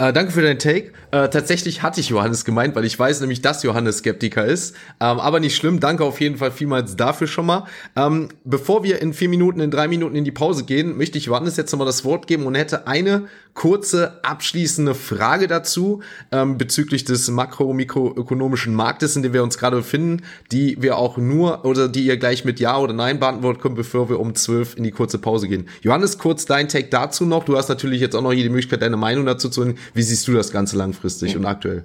Äh, 0.00 0.14
danke 0.14 0.32
für 0.32 0.40
deinen 0.40 0.58
Take. 0.58 0.92
Äh, 1.10 1.28
tatsächlich 1.28 1.82
hatte 1.82 2.00
ich 2.00 2.08
Johannes 2.08 2.46
gemeint, 2.46 2.74
weil 2.74 2.86
ich 2.86 2.98
weiß 2.98 3.20
nämlich, 3.20 3.42
dass 3.42 3.62
Johannes 3.62 3.98
Skeptiker 3.98 4.46
ist. 4.46 4.74
Ähm, 4.98 5.20
aber 5.20 5.40
nicht 5.40 5.54
schlimm. 5.54 5.78
Danke 5.78 6.04
auf 6.04 6.22
jeden 6.22 6.38
Fall 6.38 6.52
vielmals 6.52 6.96
dafür 6.96 7.26
schon 7.26 7.44
mal. 7.44 7.66
Ähm, 7.96 8.30
bevor 8.44 8.82
wir 8.82 9.02
in 9.02 9.12
vier 9.12 9.28
Minuten, 9.28 9.60
in 9.60 9.70
drei 9.70 9.88
Minuten 9.88 10.16
in 10.16 10.24
die 10.24 10.30
Pause 10.30 10.64
gehen, 10.64 10.96
möchte 10.96 11.18
ich 11.18 11.26
Johannes 11.26 11.58
jetzt 11.58 11.70
nochmal 11.72 11.86
das 11.86 12.02
Wort 12.06 12.26
geben 12.26 12.46
und 12.46 12.54
hätte 12.54 12.86
eine 12.86 13.28
kurze 13.54 14.24
abschließende 14.24 14.94
Frage 14.94 15.46
dazu 15.46 16.02
ähm, 16.32 16.58
bezüglich 16.58 17.04
des 17.04 17.28
makro-mikroökonomischen 17.30 18.74
Marktes, 18.74 19.16
in 19.16 19.22
dem 19.22 19.32
wir 19.32 19.42
uns 19.42 19.58
gerade 19.58 19.76
befinden, 19.76 20.22
die 20.52 20.80
wir 20.80 20.96
auch 20.96 21.16
nur 21.16 21.64
oder 21.64 21.88
die 21.88 22.04
ihr 22.04 22.16
gleich 22.16 22.44
mit 22.44 22.60
Ja 22.60 22.78
oder 22.78 22.92
Nein 22.92 23.20
beantworten 23.20 23.60
könnt, 23.60 23.76
bevor 23.76 24.08
wir 24.08 24.20
um 24.20 24.34
zwölf 24.34 24.76
in 24.76 24.84
die 24.84 24.90
kurze 24.90 25.18
Pause 25.18 25.48
gehen. 25.48 25.68
Johannes, 25.82 26.18
kurz 26.18 26.46
dein 26.46 26.68
Take 26.68 26.88
dazu 26.88 27.26
noch. 27.26 27.44
Du 27.44 27.56
hast 27.56 27.68
natürlich 27.68 28.00
jetzt 28.00 28.14
auch 28.14 28.22
noch 28.22 28.32
hier 28.32 28.44
die 28.44 28.50
Möglichkeit, 28.50 28.82
deine 28.82 28.96
Meinung 28.96 29.26
dazu 29.26 29.48
zu 29.48 29.64
hören. 29.64 29.78
Wie 29.94 30.02
siehst 30.02 30.26
du 30.28 30.32
das 30.32 30.52
Ganze 30.52 30.76
langfristig 30.76 31.34
mhm. 31.34 31.40
und 31.40 31.46
aktuell? 31.46 31.84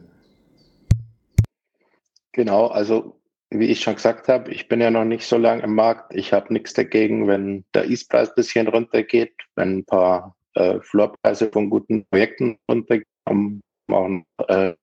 Genau, 2.32 2.68
also 2.68 3.16
wie 3.49 3.68
ich 3.68 3.82
schon 3.82 3.95
gesagt 3.95 4.28
habe, 4.28 4.51
ich 4.51 4.68
bin 4.68 4.82
ja 4.82 4.91
noch 4.91 5.05
nicht 5.05 5.26
so 5.26 5.38
lange 5.38 5.63
im 5.63 5.76
Markt. 5.76 6.13
Ich 6.13 6.34
habe 6.34 6.51
nichts 6.51 6.74
dagegen, 6.74 7.28
wenn 7.28 7.63
der 7.74 7.89
Eastpreis 7.89 8.30
ein 8.30 8.36
bisschen 8.36 8.68
runtergeht, 8.68 9.34
wenn 9.55 9.78
ein 9.78 9.86
paar 9.86 10.36
äh, 10.55 10.79
Floorpreise 10.81 11.49
von 11.51 11.69
guten 11.69 12.05
Projekten 12.07 12.57
runtergehen, 12.69 13.05
um 13.29 13.61
auch 13.91 14.09
äh, 14.47 14.73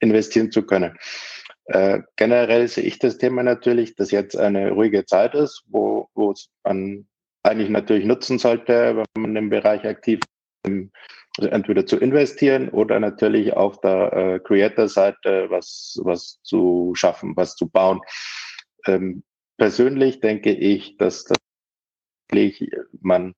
investieren 0.00 0.50
zu 0.50 0.62
können. 0.62 0.96
Äh, 1.66 2.00
generell 2.16 2.66
sehe 2.68 2.84
ich 2.84 2.98
das 2.98 3.18
Thema 3.18 3.42
natürlich, 3.42 3.94
dass 3.94 4.10
jetzt 4.10 4.36
eine 4.36 4.70
ruhige 4.70 5.04
Zeit 5.04 5.34
ist, 5.34 5.62
wo, 5.66 6.08
es 6.32 6.48
man 6.64 7.06
eigentlich 7.42 7.68
natürlich 7.68 8.04
nutzen 8.04 8.38
sollte, 8.38 8.96
wenn 9.14 9.22
man 9.22 9.36
im 9.36 9.50
Bereich 9.50 9.84
aktiv 9.84 10.20
ist 10.66 10.90
also 11.38 11.50
entweder 11.50 11.86
zu 11.86 11.98
investieren 11.98 12.68
oder 12.70 12.98
natürlich 12.98 13.52
auf 13.52 13.80
der 13.80 14.12
äh, 14.12 14.38
Creator-Seite 14.40 15.46
was, 15.50 15.98
was 16.02 16.40
zu 16.42 16.92
schaffen, 16.96 17.36
was 17.36 17.54
zu 17.54 17.68
bauen. 17.68 18.00
Ähm, 18.86 19.22
persönlich 19.56 20.20
denke 20.20 20.52
ich, 20.52 20.96
dass, 20.96 21.24
dass 21.24 21.38
man 23.00 23.34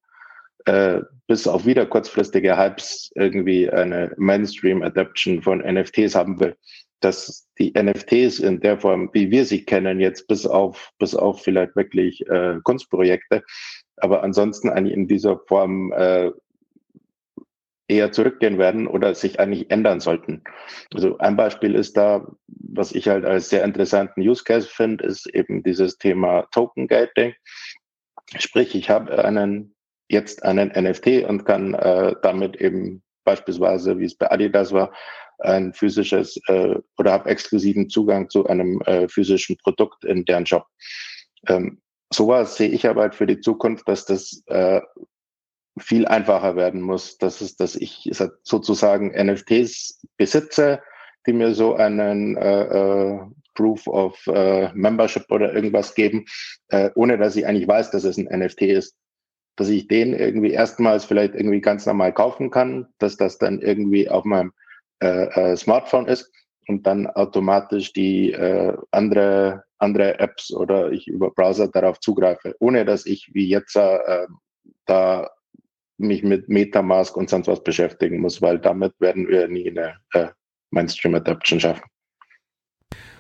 äh, 0.67 1.01
bis 1.27 1.47
auf 1.47 1.67
wieder 1.67 1.87
kurzfristige 1.87 2.57
Hypes 2.57 3.11
irgendwie 3.15 3.71
eine 3.71 4.13
Mainstream-Adaption 4.17 5.43
von 5.43 5.59
NFTs 5.61 6.15
haben 6.15 6.41
will. 6.41 6.57
Dass 7.01 7.49
die 7.59 7.73
NFTs 7.73 8.41
in 8.41 8.61
der 8.61 8.79
Form, 8.79 9.09
wie 9.13 9.31
wir 9.31 9.45
sie 9.45 9.65
kennen, 9.65 10.01
jetzt 10.01 10.29
bis 10.29 10.47
auf, 10.47 10.91
bis 10.99 11.15
auf 11.15 11.43
vielleicht 11.43 11.75
wirklich 11.77 12.27
äh, 12.29 12.57
Kunstprojekte, 12.63 13.43
aber 13.97 14.23
ansonsten 14.23 14.69
eigentlich 14.69 14.95
in 14.95 15.09
dieser 15.09 15.39
Form 15.39 15.93
äh, 15.93 16.31
eher 17.91 18.13
zurückgehen 18.13 18.59
werden 18.59 18.87
oder 18.87 19.15
sich 19.15 19.41
eigentlich 19.41 19.71
ändern 19.71 20.01
sollten. 20.01 20.43
Also 20.95 21.19
ein 21.19 21.37
Beispiel 21.37 21.75
ist 21.75 21.97
da, 21.97 22.27
was 22.47 22.93
ich 22.93 23.09
halt 23.09 23.25
als 23.25 23.49
sehr 23.49 23.65
interessanten 23.65 24.21
Use 24.21 24.45
Case 24.45 24.69
finde, 24.69 25.05
ist 25.05 25.27
eben 25.35 25.63
dieses 25.63 25.99
Thema 25.99 26.43
Token 26.53 26.87
Gating. 26.87 27.35
Sprich, 28.39 28.75
ich 28.75 28.89
habe 28.91 29.25
einen 29.25 29.75
jetzt 30.11 30.43
einen 30.45 30.69
NFT 30.69 31.25
und 31.29 31.45
kann 31.45 31.75
äh, 31.75 32.15
damit 32.23 32.57
eben 32.57 33.03
beispielsweise, 33.25 33.99
wie 33.99 34.05
es 34.05 34.17
bei 34.17 34.31
Adidas 34.31 34.73
war, 34.73 34.93
ein 35.39 35.73
physisches 35.73 36.39
äh, 36.49 36.77
oder 36.99 37.13
habe 37.13 37.31
exklusiven 37.31 37.89
Zugang 37.89 38.29
zu 38.29 38.47
einem 38.47 38.81
äh, 38.83 39.09
physischen 39.09 39.57
Produkt 39.57 40.05
in 40.05 40.25
deren 40.25 40.47
Shop. 40.47 40.67
Ähm, 41.49 41.81
sowas 42.13 42.57
sehe 42.57 42.69
ich 42.69 42.87
aber 42.87 43.03
halt 43.03 43.15
für 43.15 43.27
die 43.27 43.41
Zukunft, 43.41 43.89
dass 43.89 44.05
das 44.05 44.43
äh, 44.47 44.81
viel 45.79 46.07
einfacher 46.07 46.57
werden 46.57 46.81
muss. 46.81 47.17
Das 47.19 47.41
ist, 47.41 47.61
dass 47.61 47.77
ich 47.77 48.11
sozusagen 48.43 49.13
NFTs 49.13 50.03
besitze, 50.17 50.83
die 51.27 51.33
mir 51.33 51.55
so 51.55 51.75
einen 51.75 52.37
äh, 52.37 52.63
äh, 52.63 53.21
Proof 53.55 53.87
of 53.87 54.27
äh, 54.27 54.71
Membership 54.75 55.25
oder 55.31 55.55
irgendwas 55.55 55.95
geben, 55.95 56.25
äh, 56.69 56.91
ohne 56.95 57.19
dass 57.19 57.37
ich 57.37 57.47
eigentlich 57.47 57.69
weiß, 57.69 57.91
dass 57.91 58.05
es 58.05 58.17
ein 58.17 58.29
NFT 58.31 58.63
ist. 58.63 58.97
Dass 59.61 59.69
ich 59.69 59.89
den 59.89 60.15
irgendwie 60.15 60.53
erstmals 60.53 61.05
vielleicht 61.05 61.35
irgendwie 61.35 61.61
ganz 61.61 61.85
normal 61.85 62.15
kaufen 62.15 62.51
kann, 62.51 62.89
dass 62.97 63.19
das 63.19 63.37
dann 63.37 63.61
irgendwie 63.61 64.09
auf 64.09 64.25
meinem 64.25 64.55
äh, 65.03 65.53
äh, 65.53 65.55
Smartphone 65.55 66.07
ist 66.07 66.33
und 66.67 66.87
dann 66.87 67.07
automatisch 67.07 67.93
die 67.93 68.33
äh, 68.33 68.75
andere 68.91 69.65
andere 69.77 70.19
Apps 70.19 70.51
oder 70.51 70.91
ich 70.93 71.09
über 71.09 71.31
Browser 71.31 71.69
darauf 71.69 72.01
zugreife, 72.01 72.57
ohne 72.59 72.87
dass 72.87 73.05
ich 73.05 73.29
wie 73.35 73.49
jetzt 73.49 73.77
äh, 73.77 74.27
da 74.87 75.29
mich 75.99 76.23
mit 76.23 76.49
Metamask 76.49 77.15
und 77.15 77.29
sonst 77.29 77.47
was 77.47 77.63
beschäftigen 77.63 78.19
muss, 78.21 78.41
weil 78.41 78.59
damit 78.59 78.95
werden 78.99 79.29
wir 79.29 79.47
nie 79.47 79.69
eine 79.69 79.97
äh, 80.15 80.29
Mainstream 80.71 81.15
Adaption 81.17 81.61
schaffen. 81.61 81.85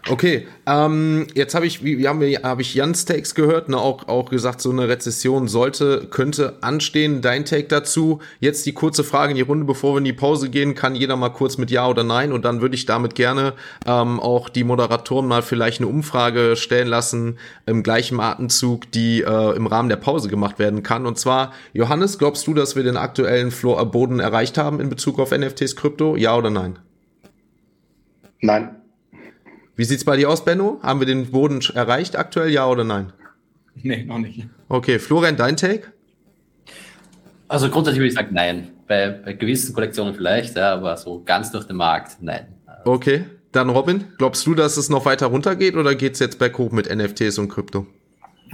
Okay, 0.08 0.48
ähm, 0.66 1.26
jetzt 1.34 1.54
habe 1.54 1.66
ich, 1.66 1.84
wie, 1.84 1.98
wie 1.98 2.08
haben 2.08 2.20
wir, 2.20 2.42
habe 2.42 2.62
ich 2.62 2.74
Jans 2.74 3.04
Takes 3.04 3.34
gehört, 3.34 3.68
ne, 3.68 3.76
auch, 3.76 4.08
auch 4.08 4.30
gesagt, 4.30 4.62
so 4.62 4.70
eine 4.70 4.88
Rezession 4.88 5.46
sollte, 5.46 6.06
könnte 6.10 6.56
anstehen. 6.62 7.20
Dein 7.20 7.44
Take 7.44 7.68
dazu. 7.68 8.20
Jetzt 8.40 8.64
die 8.64 8.72
kurze 8.72 9.04
Frage 9.04 9.32
in 9.32 9.36
die 9.36 9.42
Runde, 9.42 9.66
bevor 9.66 9.94
wir 9.94 9.98
in 9.98 10.04
die 10.04 10.14
Pause 10.14 10.48
gehen, 10.48 10.74
kann 10.74 10.94
jeder 10.94 11.16
mal 11.16 11.28
kurz 11.28 11.58
mit 11.58 11.70
Ja 11.70 11.86
oder 11.86 12.02
Nein 12.02 12.32
und 12.32 12.46
dann 12.46 12.62
würde 12.62 12.76
ich 12.76 12.86
damit 12.86 13.14
gerne 13.14 13.52
ähm, 13.86 14.20
auch 14.20 14.48
die 14.48 14.64
Moderatoren 14.64 15.28
mal 15.28 15.42
vielleicht 15.42 15.80
eine 15.80 15.88
Umfrage 15.88 16.56
stellen 16.56 16.88
lassen, 16.88 17.38
im 17.66 17.82
gleichen 17.82 18.18
Atemzug, 18.20 18.90
die 18.92 19.20
äh, 19.20 19.56
im 19.56 19.66
Rahmen 19.66 19.90
der 19.90 19.96
Pause 19.96 20.28
gemacht 20.28 20.58
werden 20.58 20.82
kann. 20.82 21.04
Und 21.04 21.18
zwar, 21.18 21.52
Johannes, 21.74 22.18
glaubst 22.18 22.46
du, 22.46 22.54
dass 22.54 22.74
wir 22.74 22.84
den 22.84 22.96
aktuellen 22.96 23.50
Floor 23.50 23.84
Boden 23.90 24.18
erreicht 24.18 24.56
haben 24.56 24.80
in 24.80 24.88
Bezug 24.88 25.18
auf 25.18 25.30
NFTs 25.30 25.76
Krypto? 25.76 26.16
Ja 26.16 26.36
oder 26.36 26.50
nein? 26.50 26.78
Nein. 28.40 28.79
Wie 29.80 29.84
sieht's 29.84 30.04
bei 30.04 30.18
dir 30.18 30.28
aus, 30.28 30.44
Benno? 30.44 30.78
Haben 30.82 31.00
wir 31.00 31.06
den 31.06 31.30
Boden 31.30 31.62
erreicht 31.72 32.14
aktuell, 32.14 32.50
ja 32.50 32.68
oder 32.68 32.84
nein? 32.84 33.14
Nee, 33.76 34.04
noch 34.04 34.18
nicht. 34.18 34.46
Okay, 34.68 34.98
Florian, 34.98 35.38
dein 35.38 35.56
Take? 35.56 35.94
Also 37.48 37.70
grundsätzlich 37.70 38.00
würde 38.00 38.08
ich 38.08 38.14
sagen, 38.14 38.34
nein. 38.34 38.72
Bei, 38.86 39.08
bei 39.08 39.32
gewissen 39.32 39.72
Kollektionen 39.72 40.14
vielleicht, 40.14 40.54
ja, 40.54 40.74
aber 40.74 40.98
so 40.98 41.22
ganz 41.24 41.50
durch 41.50 41.64
den 41.64 41.76
Markt, 41.76 42.18
nein. 42.20 42.48
Okay, 42.84 43.24
dann 43.52 43.70
Robin, 43.70 44.04
glaubst 44.18 44.46
du, 44.46 44.54
dass 44.54 44.76
es 44.76 44.90
noch 44.90 45.06
weiter 45.06 45.28
runtergeht 45.28 45.76
oder 45.76 45.94
geht's 45.94 46.18
jetzt 46.18 46.38
berghoch 46.38 46.72
mit 46.72 46.94
NFTs 46.94 47.38
und 47.38 47.48
Krypto? 47.48 47.86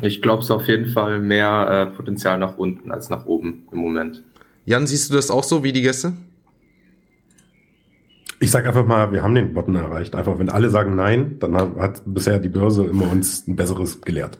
Ich 0.02 0.22
glaube 0.22 0.44
es 0.44 0.50
auf 0.52 0.68
jeden 0.68 0.90
Fall 0.90 1.18
mehr 1.18 1.88
äh, 1.90 1.96
Potenzial 1.96 2.38
nach 2.38 2.56
unten 2.56 2.92
als 2.92 3.10
nach 3.10 3.26
oben 3.26 3.66
im 3.72 3.78
Moment. 3.78 4.22
Jan, 4.64 4.86
siehst 4.86 5.10
du 5.10 5.14
das 5.16 5.32
auch 5.32 5.42
so 5.42 5.64
wie 5.64 5.72
die 5.72 5.82
Gäste? 5.82 6.12
Ich 8.38 8.50
sage 8.50 8.68
einfach 8.68 8.84
mal, 8.84 9.12
wir 9.12 9.22
haben 9.22 9.34
den 9.34 9.54
Button 9.54 9.76
erreicht. 9.76 10.14
Einfach, 10.14 10.38
wenn 10.38 10.50
alle 10.50 10.68
sagen 10.70 10.94
Nein, 10.94 11.38
dann 11.38 11.56
hat 11.56 12.02
bisher 12.04 12.38
die 12.38 12.50
Börse 12.50 12.84
immer 12.84 13.10
uns 13.10 13.46
ein 13.46 13.56
besseres 13.56 14.02
gelehrt. 14.02 14.38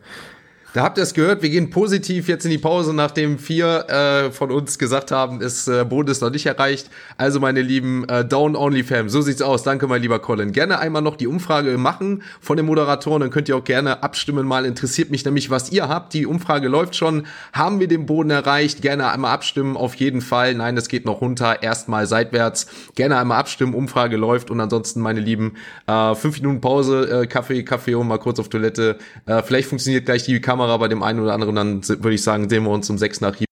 Da 0.77 0.83
habt 0.83 0.99
ihr 0.99 1.03
es 1.03 1.15
gehört, 1.15 1.41
wir 1.41 1.49
gehen 1.49 1.71
positiv 1.71 2.27
jetzt 2.27 2.45
in 2.45 2.51
die 2.51 2.59
Pause, 2.59 2.93
nachdem 2.93 3.39
vier 3.39 3.89
äh, 3.89 4.31
von 4.31 4.51
uns 4.51 4.77
gesagt 4.77 5.09
haben, 5.09 5.41
ist 5.41 5.67
äh, 5.67 5.83
Boden 5.83 6.11
ist 6.11 6.21
noch 6.21 6.29
nicht 6.29 6.45
erreicht. 6.45 6.91
Also 7.17 7.39
meine 7.39 7.63
lieben 7.63 8.07
äh, 8.07 8.23
Down 8.23 8.55
Only 8.55 8.83
Fam, 8.83 9.09
so 9.09 9.21
sieht's 9.21 9.41
aus. 9.41 9.63
Danke, 9.63 9.87
mein 9.87 10.03
lieber 10.03 10.19
Colin. 10.19 10.51
Gerne 10.51 10.77
einmal 10.77 11.01
noch 11.01 11.15
die 11.15 11.25
Umfrage 11.25 11.79
machen 11.79 12.21
von 12.41 12.57
den 12.57 12.67
Moderatoren, 12.67 13.21
dann 13.21 13.31
könnt 13.31 13.49
ihr 13.49 13.57
auch 13.57 13.63
gerne 13.63 14.03
abstimmen. 14.03 14.45
Mal 14.45 14.65
interessiert 14.65 15.09
mich 15.09 15.25
nämlich, 15.25 15.49
was 15.49 15.71
ihr 15.71 15.89
habt. 15.89 16.13
Die 16.13 16.27
Umfrage 16.27 16.67
läuft 16.67 16.95
schon. 16.95 17.25
Haben 17.53 17.79
wir 17.79 17.87
den 17.87 18.05
Boden 18.05 18.29
erreicht? 18.29 18.83
Gerne 18.83 19.09
einmal 19.09 19.31
abstimmen, 19.31 19.77
auf 19.77 19.95
jeden 19.95 20.21
Fall. 20.21 20.53
Nein, 20.53 20.77
es 20.77 20.89
geht 20.89 21.05
noch 21.05 21.21
runter, 21.21 21.63
erstmal 21.63 22.05
seitwärts. 22.05 22.67
Gerne 22.93 23.17
einmal 23.17 23.39
abstimmen, 23.39 23.73
Umfrage 23.73 24.15
läuft 24.15 24.51
und 24.51 24.61
ansonsten, 24.61 25.01
meine 25.01 25.21
Lieben, 25.21 25.55
äh, 25.87 26.13
fünf 26.13 26.39
Minuten 26.39 26.61
Pause, 26.61 27.23
äh, 27.23 27.25
Kaffee, 27.25 27.63
Kaffee 27.63 27.95
und 27.95 28.07
mal 28.07 28.19
kurz 28.19 28.39
auf 28.39 28.49
Toilette. 28.49 28.99
Äh, 29.25 29.41
vielleicht 29.41 29.69
funktioniert 29.69 30.05
gleich 30.05 30.21
die 30.21 30.39
Kamera 30.39 30.66
Kamera 30.67 30.77
bei 30.77 30.87
dem 30.89 31.01
einen 31.01 31.21
oder 31.21 31.33
anderen, 31.33 31.55
dann 31.55 31.87
würde 31.87 32.13
ich 32.13 32.23
sagen, 32.23 32.49
sehen 32.49 32.63
wir 32.63 32.71
uns 32.71 32.89
um 32.89 32.97
sechs 32.97 33.21
nach 33.21 33.35
hier. 33.35 33.46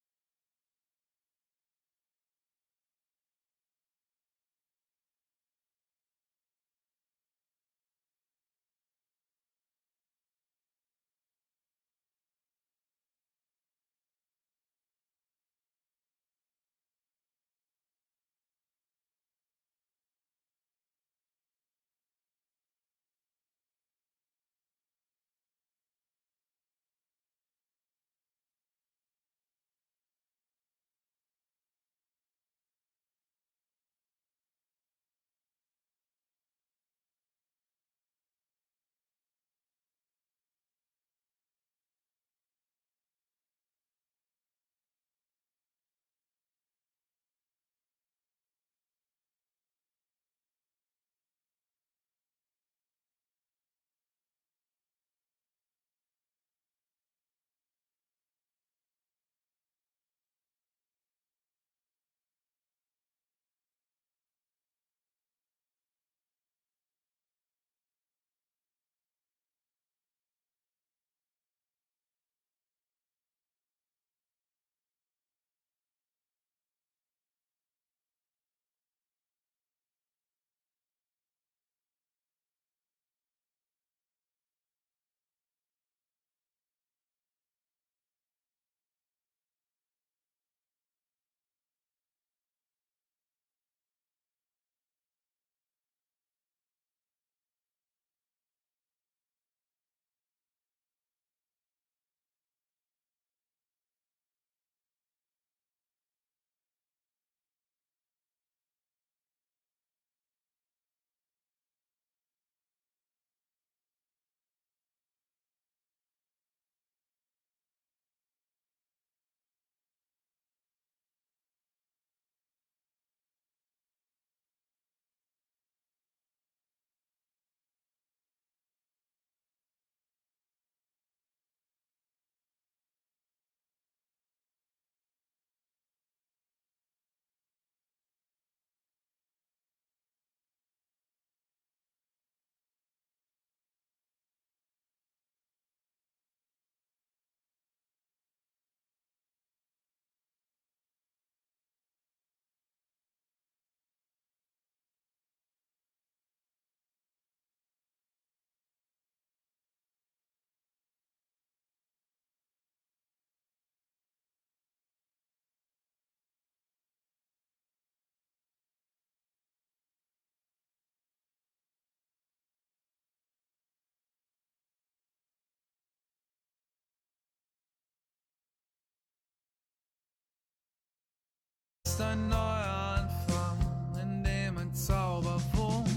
Ein 182.16 182.30
neuer 182.30 182.97
Anfang, 182.97 183.57
in 184.01 184.24
dem 184.24 184.57
ein 184.57 184.74
Zauber 184.74 185.38
wohnt. 185.53 185.89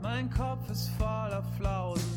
Mein 0.00 0.30
Kopf 0.30 0.70
ist 0.70 0.88
voller 0.98 1.42
Flausen 1.58 2.07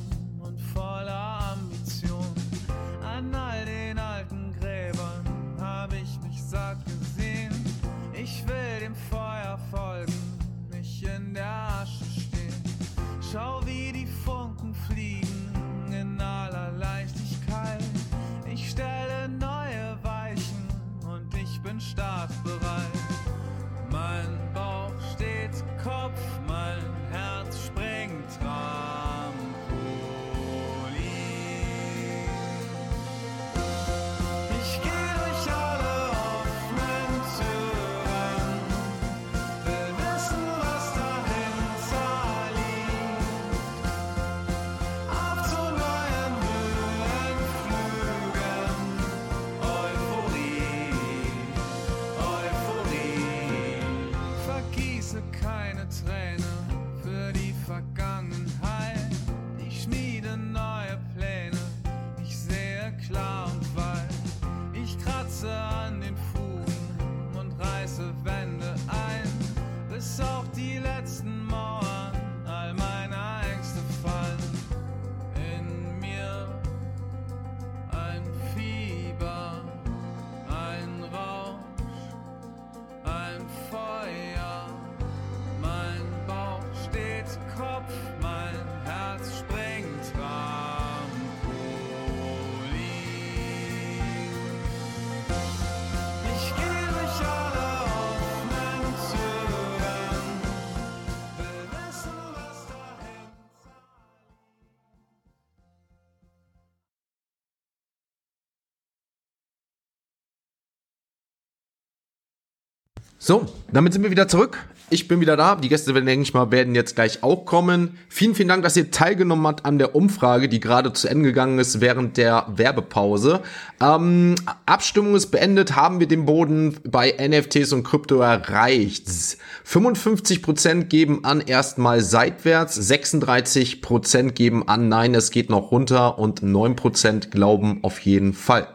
So, 113.24 113.46
damit 113.72 113.94
sind 113.94 114.02
wir 114.02 114.10
wieder 114.10 114.28
zurück. 114.28 114.58
Ich 114.90 115.08
bin 115.08 115.22
wieder 115.22 115.38
da. 115.38 115.56
Die 115.56 115.70
Gäste, 115.70 115.94
werden, 115.94 116.08
denke 116.08 116.24
ich 116.24 116.34
mal, 116.34 116.50
werden 116.50 116.74
jetzt 116.74 116.96
gleich 116.96 117.22
auch 117.22 117.46
kommen. 117.46 118.00
Vielen, 118.10 118.34
vielen 118.34 118.48
Dank, 118.48 118.64
dass 118.64 118.76
ihr 118.76 118.90
teilgenommen 118.90 119.46
habt 119.46 119.64
an 119.64 119.78
der 119.78 119.94
Umfrage, 119.94 120.50
die 120.50 120.60
gerade 120.60 120.92
zu 120.92 121.08
Ende 121.08 121.26
gegangen 121.26 121.60
ist 121.60 121.82
während 121.82 122.18
der 122.18 122.48
Werbepause. 122.56 123.42
Ähm, 123.80 124.34
Abstimmung 124.66 125.14
ist 125.14 125.28
beendet. 125.28 125.76
Haben 125.76 126.00
wir 126.00 126.08
den 126.08 126.26
Boden 126.26 126.78
bei 126.84 127.12
NFTs 127.12 127.74
und 127.74 127.84
Krypto 127.84 128.22
erreicht? 128.22 129.08
55% 129.08 130.86
geben 130.86 131.24
an 131.24 131.42
erstmal 131.42 132.02
seitwärts, 132.02 132.80
36% 132.80 134.32
geben 134.32 134.68
an 134.68 134.90
nein, 134.90 135.14
es 135.14 135.30
geht 135.30 135.52
noch 135.52 135.70
runter 135.70 136.18
und 136.18 136.42
9% 136.42 137.30
glauben 137.30 137.84
auf 137.84 138.00
jeden 138.00 138.34
Fall. 138.34 138.68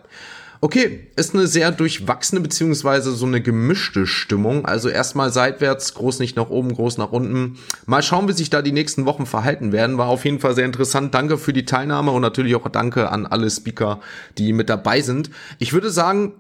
Okay, 0.61 1.09
ist 1.17 1.35
eine 1.35 1.47
sehr 1.47 1.71
durchwachsene 1.71 2.41
beziehungsweise 2.41 3.13
so 3.13 3.27
eine 3.27 3.41
gemischte 3.41 4.07
Stimmung. 4.07 4.65
Also 4.65 4.89
erstmal 4.89 5.31
seitwärts, 5.33 5.95
groß 5.95 6.19
nicht 6.19 6.37
nach 6.37 6.49
oben, 6.49 6.75
groß 6.75 6.99
nach 6.99 7.13
unten. 7.13 7.59
Mal 7.85 8.03
schauen, 8.03 8.29
wie 8.29 8.33
sich 8.33 8.51
da 8.51 8.63
die 8.63 8.73
nächsten 8.73 9.05
Wochen 9.05 9.27
verhalten 9.27 9.73
werden. 9.73 9.99
War 9.99 10.09
auf 10.09 10.25
jeden 10.25 10.41
Fall 10.41 10.55
sehr 10.55 10.65
interessant. 10.65 11.15
Danke 11.15 11.39
für 11.39 11.53
die 11.53 11.65
Teilnahme 11.65 12.11
und 12.11 12.23
natürlich 12.23 12.55
auch 12.55 12.69
danke 12.69 13.11
an 13.11 13.27
alle 13.27 13.51
Speaker, 13.51 14.01
die 14.39 14.53
mit 14.53 14.69
dabei 14.69 15.03
sind. 15.03 15.31
Ich 15.59 15.73
würde 15.73 15.91
sagen, 15.91 16.33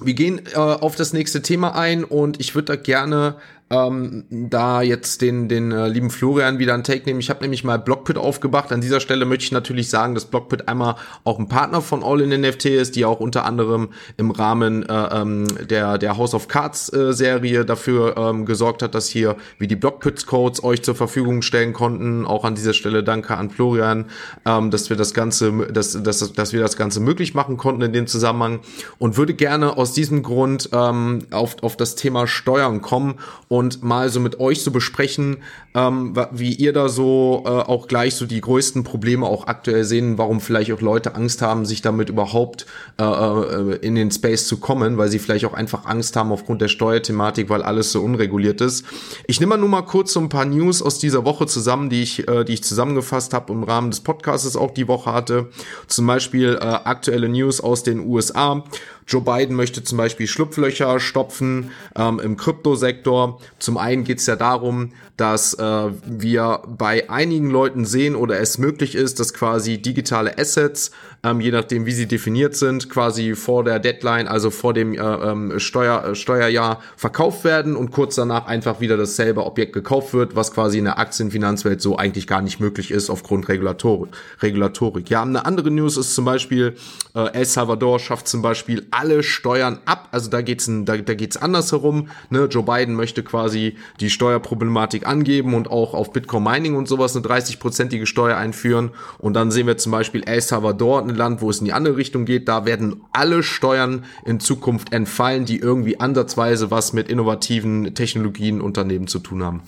wir 0.00 0.14
gehen 0.14 0.42
äh, 0.52 0.56
auf 0.56 0.96
das 0.96 1.12
nächste 1.12 1.42
Thema 1.42 1.74
ein 1.74 2.04
und 2.04 2.38
ich 2.40 2.54
würde 2.54 2.66
da 2.66 2.76
gerne 2.76 3.36
ähm, 3.68 4.24
da 4.30 4.80
jetzt 4.80 5.22
den, 5.22 5.48
den 5.48 5.72
äh, 5.72 5.88
lieben 5.88 6.10
Florian 6.10 6.60
wieder 6.60 6.74
einen 6.74 6.84
Take 6.84 7.04
nehmen. 7.04 7.18
Ich 7.18 7.30
habe 7.30 7.40
nämlich 7.40 7.64
mal 7.64 7.78
Blockpit 7.78 8.16
aufgemacht. 8.16 8.70
An 8.70 8.80
dieser 8.80 9.00
Stelle 9.00 9.24
möchte 9.24 9.44
ich 9.44 9.52
natürlich 9.52 9.90
sagen, 9.90 10.14
dass 10.14 10.26
Blockpit 10.26 10.68
einmal 10.68 10.94
auch 11.24 11.40
ein 11.40 11.48
Partner 11.48 11.82
von 11.82 12.04
All 12.04 12.20
in 12.20 12.40
NFT 12.40 12.66
ist, 12.66 12.94
die 12.94 13.04
auch 13.04 13.18
unter 13.18 13.44
anderem 13.44 13.88
im 14.16 14.30
Rahmen 14.30 14.88
äh, 14.88 15.20
ähm, 15.20 15.46
der, 15.68 15.98
der 15.98 16.16
House 16.16 16.32
of 16.34 16.46
Cards 16.46 16.92
äh, 16.92 17.12
Serie 17.12 17.64
dafür 17.64 18.16
ähm, 18.16 18.46
gesorgt 18.46 18.82
hat, 18.82 18.94
dass 18.94 19.08
hier 19.08 19.36
wie 19.58 19.66
die 19.66 19.76
Blockpits 19.76 20.26
Codes 20.26 20.62
euch 20.62 20.82
zur 20.82 20.94
Verfügung 20.94 21.42
stellen 21.42 21.72
konnten. 21.72 22.24
Auch 22.24 22.44
an 22.44 22.54
dieser 22.54 22.72
Stelle 22.72 23.02
danke 23.02 23.36
an 23.36 23.50
Florian, 23.50 24.06
ähm, 24.44 24.70
dass 24.70 24.90
wir 24.90 24.96
das 24.96 25.12
Ganze, 25.12 25.52
dass, 25.72 26.00
dass, 26.00 26.32
dass 26.32 26.52
wir 26.52 26.60
das 26.60 26.76
Ganze 26.76 27.00
möglich 27.00 27.34
machen 27.34 27.56
konnten 27.56 27.82
in 27.82 27.92
dem 27.92 28.06
Zusammenhang 28.06 28.60
und 28.98 29.16
würde 29.16 29.34
gerne 29.34 29.76
aus 29.76 29.92
diesem 29.92 30.22
Grund 30.22 30.70
ähm, 30.72 31.26
auf, 31.32 31.56
auf 31.64 31.76
das 31.76 31.96
Thema 31.96 32.28
Steuern 32.28 32.80
kommen 32.80 33.16
und 33.48 33.55
mal 33.82 34.08
so 34.08 34.20
mit 34.20 34.40
euch 34.40 34.62
so 34.62 34.70
besprechen, 34.70 35.38
ähm, 35.74 36.14
wie 36.32 36.52
ihr 36.52 36.72
da 36.72 36.88
so 36.88 37.42
äh, 37.44 37.48
auch 37.48 37.86
gleich 37.88 38.14
so 38.14 38.26
die 38.26 38.40
größten 38.40 38.84
Probleme 38.84 39.26
auch 39.26 39.46
aktuell 39.46 39.84
sehen, 39.84 40.18
warum 40.18 40.40
vielleicht 40.40 40.72
auch 40.72 40.80
Leute 40.80 41.14
Angst 41.14 41.42
haben, 41.42 41.66
sich 41.66 41.82
damit 41.82 42.08
überhaupt 42.08 42.66
äh, 42.98 43.04
äh, 43.04 43.76
in 43.76 43.94
den 43.94 44.10
Space 44.10 44.46
zu 44.46 44.58
kommen, 44.58 44.98
weil 44.98 45.08
sie 45.08 45.18
vielleicht 45.18 45.44
auch 45.44 45.54
einfach 45.54 45.84
Angst 45.86 46.16
haben 46.16 46.32
aufgrund 46.32 46.62
der 46.62 46.68
Steuerthematik, 46.68 47.48
weil 47.48 47.62
alles 47.62 47.92
so 47.92 48.02
unreguliert 48.02 48.60
ist. 48.60 48.84
Ich 49.26 49.40
nehme 49.40 49.50
mal 49.50 49.58
nur 49.58 49.68
mal 49.68 49.82
kurz 49.82 50.12
so 50.12 50.20
ein 50.20 50.28
paar 50.28 50.44
News 50.44 50.82
aus 50.82 50.98
dieser 50.98 51.24
Woche 51.24 51.46
zusammen, 51.46 51.90
die 51.90 52.02
ich, 52.02 52.26
äh, 52.28 52.44
die 52.44 52.54
ich 52.54 52.64
zusammengefasst 52.64 53.34
habe 53.34 53.52
im 53.52 53.62
Rahmen 53.62 53.90
des 53.90 54.00
Podcasts 54.00 54.56
auch 54.56 54.70
die 54.70 54.88
Woche 54.88 55.12
hatte. 55.12 55.48
Zum 55.86 56.06
Beispiel 56.06 56.58
äh, 56.60 56.64
aktuelle 56.64 57.28
News 57.28 57.60
aus 57.60 57.82
den 57.82 58.00
USA. 58.00 58.64
Joe 59.06 59.22
Biden 59.22 59.54
möchte 59.54 59.84
zum 59.84 59.98
Beispiel 59.98 60.26
Schlupflöcher 60.26 60.98
stopfen 60.98 61.70
ähm, 61.96 62.18
im 62.18 62.36
Kryptosektor. 62.36 63.40
Zum 63.58 63.78
einen 63.78 64.02
geht 64.02 64.18
es 64.18 64.26
ja 64.26 64.34
darum, 64.34 64.92
dass 65.16 65.54
äh, 65.54 65.90
wir 66.04 66.62
bei 66.66 67.08
einigen 67.08 67.50
Leuten 67.50 67.84
sehen 67.84 68.16
oder 68.16 68.40
es 68.40 68.58
möglich 68.58 68.94
ist, 68.96 69.20
dass 69.20 69.32
quasi 69.32 69.80
digitale 69.80 70.36
Assets, 70.38 70.90
ähm, 71.26 71.40
je 71.40 71.50
nachdem 71.50 71.86
wie 71.86 71.92
sie 71.92 72.06
definiert 72.06 72.54
sind, 72.54 72.88
quasi 72.88 73.34
vor 73.34 73.64
der 73.64 73.80
Deadline, 73.80 74.28
also 74.28 74.50
vor 74.50 74.72
dem 74.72 74.94
äh, 74.94 74.98
ähm, 74.98 75.58
Steuer, 75.58 76.04
äh, 76.04 76.14
Steuerjahr 76.14 76.80
verkauft 76.96 77.42
werden 77.42 77.74
und 77.74 77.90
kurz 77.90 78.14
danach 78.14 78.46
einfach 78.46 78.80
wieder 78.80 78.96
dasselbe 78.96 79.44
Objekt 79.44 79.72
gekauft 79.72 80.14
wird, 80.14 80.36
was 80.36 80.52
quasi 80.52 80.78
in 80.78 80.84
der 80.84 80.98
Aktienfinanzwelt 80.98 81.82
so 81.82 81.96
eigentlich 81.96 82.26
gar 82.26 82.42
nicht 82.42 82.60
möglich 82.60 82.90
ist 82.90 83.10
aufgrund 83.10 83.48
Regulator 83.48 84.08
Regulatorik. 84.40 85.10
Ja, 85.10 85.22
eine 85.22 85.44
andere 85.44 85.70
News 85.70 85.96
ist 85.96 86.14
zum 86.14 86.24
Beispiel, 86.24 86.76
äh, 87.14 87.32
El 87.32 87.44
Salvador 87.44 87.98
schafft 87.98 88.28
zum 88.28 88.42
Beispiel 88.42 88.86
alle 88.90 89.22
Steuern 89.22 89.80
ab. 89.84 90.08
Also 90.12 90.30
da 90.30 90.42
geht's 90.42 90.68
ein, 90.68 90.84
da, 90.84 90.96
da 90.96 91.14
geht's 91.14 91.36
andersherum. 91.36 92.08
Ne? 92.30 92.44
Joe 92.44 92.62
Biden 92.62 92.94
möchte 92.94 93.22
quasi 93.24 93.76
die 93.98 94.10
Steuerproblematik 94.10 95.06
angeben 95.06 95.54
und 95.54 95.70
auch 95.70 95.94
auf 95.94 96.12
Bitcoin 96.12 96.44
Mining 96.44 96.76
und 96.76 96.86
sowas 96.86 97.16
eine 97.16 97.26
30-prozentige 97.26 98.06
Steuer 98.06 98.36
einführen. 98.36 98.90
Und 99.18 99.34
dann 99.34 99.50
sehen 99.50 99.66
wir 99.66 99.76
zum 99.76 99.90
Beispiel 99.90 100.22
El 100.24 100.40
Salvador, 100.40 101.02
ein 101.02 101.15
Land, 101.16 101.40
wo 101.40 101.50
es 101.50 101.58
in 101.58 101.64
die 101.64 101.72
andere 101.72 101.96
Richtung 101.96 102.24
geht. 102.24 102.48
Da 102.48 102.64
werden 102.64 103.02
alle 103.12 103.42
Steuern 103.42 104.04
in 104.24 104.40
Zukunft 104.40 104.92
entfallen, 104.92 105.44
die 105.44 105.58
irgendwie 105.58 105.98
ansatzweise 105.98 106.70
was 106.70 106.92
mit 106.92 107.08
innovativen 107.08 107.94
Technologien 107.94 108.60
Unternehmen 108.60 109.06
zu 109.06 109.18
tun 109.18 109.42
haben. 109.42 109.62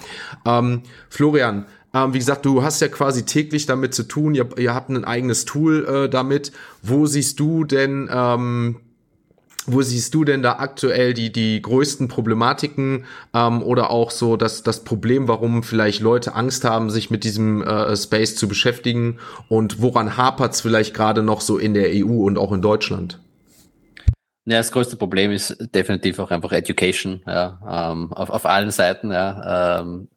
Ähm, 0.44 0.82
Florian, 1.08 1.66
ähm, 1.94 2.14
wie 2.14 2.18
gesagt, 2.18 2.44
du 2.44 2.62
hast 2.62 2.80
ja 2.80 2.88
quasi 2.88 3.24
täglich 3.24 3.66
damit 3.66 3.94
zu 3.94 4.02
tun. 4.04 4.34
Ihr, 4.34 4.48
ihr 4.58 4.74
habt 4.74 4.90
ein 4.90 5.04
eigenes 5.04 5.44
Tool 5.44 5.86
äh, 5.86 6.08
damit. 6.08 6.52
Wo 6.82 7.06
siehst 7.06 7.40
du 7.40 7.64
denn 7.64 8.08
ähm, 8.12 8.76
wo 9.66 9.82
siehst 9.82 10.14
du 10.14 10.24
denn 10.24 10.42
da 10.42 10.58
aktuell 10.58 11.14
die, 11.14 11.30
die 11.32 11.60
größten 11.60 12.08
Problematiken 12.08 13.04
ähm, 13.34 13.62
oder 13.62 13.90
auch 13.90 14.10
so 14.10 14.36
das, 14.36 14.62
das 14.62 14.84
Problem, 14.84 15.28
warum 15.28 15.62
vielleicht 15.62 16.00
Leute 16.00 16.34
Angst 16.34 16.64
haben, 16.64 16.90
sich 16.90 17.10
mit 17.10 17.24
diesem 17.24 17.62
äh, 17.62 17.96
Space 17.96 18.36
zu 18.36 18.48
beschäftigen 18.48 19.18
und 19.48 19.82
woran 19.82 20.16
hapert's 20.16 20.60
vielleicht 20.60 20.94
gerade 20.94 21.22
noch 21.22 21.40
so 21.40 21.58
in 21.58 21.74
der 21.74 21.90
EU 21.92 22.24
und 22.24 22.38
auch 22.38 22.52
in 22.52 22.62
Deutschland? 22.62 23.20
Ja, 24.46 24.56
das 24.56 24.72
größte 24.72 24.96
Problem 24.96 25.30
ist 25.30 25.56
definitiv 25.74 26.18
auch 26.18 26.30
einfach 26.30 26.52
Education, 26.52 27.20
ja, 27.26 27.90
ähm, 27.92 28.12
auf, 28.14 28.30
auf 28.30 28.46
allen 28.46 28.70
Seiten, 28.70 29.12
ja. 29.12 29.80
Ähm, 29.80 30.08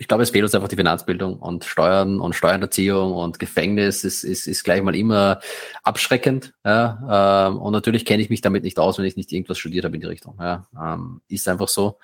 ich 0.00 0.06
glaube, 0.06 0.22
es 0.22 0.30
fehlt 0.30 0.44
uns 0.44 0.54
einfach 0.54 0.68
die 0.68 0.76
Finanzbildung 0.76 1.38
und 1.38 1.64
Steuern 1.64 2.20
und 2.20 2.34
Steuererziehung 2.34 3.12
und 3.14 3.40
Gefängnis 3.40 4.04
ist, 4.04 4.22
ist, 4.22 4.46
ist 4.46 4.62
gleich 4.62 4.80
mal 4.80 4.94
immer 4.94 5.40
abschreckend. 5.82 6.54
Ja, 6.64 7.48
ähm, 7.50 7.58
und 7.58 7.72
natürlich 7.72 8.04
kenne 8.04 8.22
ich 8.22 8.30
mich 8.30 8.40
damit 8.40 8.62
nicht 8.62 8.78
aus, 8.78 8.98
wenn 8.98 9.04
ich 9.04 9.16
nicht 9.16 9.32
irgendwas 9.32 9.58
studiert 9.58 9.84
habe 9.84 9.96
in 9.96 10.00
die 10.00 10.06
Richtung. 10.06 10.36
Ja, 10.38 10.66
ähm, 10.80 11.20
ist 11.26 11.48
einfach 11.48 11.66
so. 11.66 11.98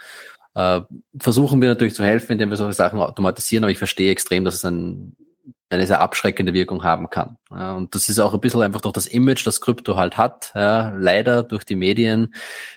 Äh, 0.55 0.81
versuchen 1.19 1.61
wir 1.63 1.69
natürlich 1.69 1.95
zu 1.95 2.05
helfen, 2.05 2.33
indem 2.33 2.51
wir 2.51 2.57
solche 2.57 2.75
Sachen 2.75 2.99
automatisieren, 2.99 3.63
aber 3.63 3.71
ich 3.71 3.79
verstehe 3.79 4.11
extrem, 4.11 4.45
dass 4.45 4.57
es 4.57 4.65
ein, 4.65 5.15
eine 5.71 5.87
sehr 5.87 6.01
abschreckende 6.01 6.53
Wirkung 6.53 6.83
haben 6.83 7.11
kann. 7.11 7.37
Und 7.49 7.95
das 7.95 8.09
ist 8.09 8.19
auch 8.19 8.35
ein 8.35 8.41
bisschen 8.41 8.63
einfach 8.63 8.81
durch 8.81 8.93
das 8.93 9.07
Image, 9.07 9.47
das 9.47 9.61
Krypto 9.61 9.97
halt 9.97 10.17
hat, 10.17 10.51
ja, 10.55 10.91
leider 10.97 11.45
durch 11.45 11.65
die 11.65 11.77
Medien. 11.77 12.35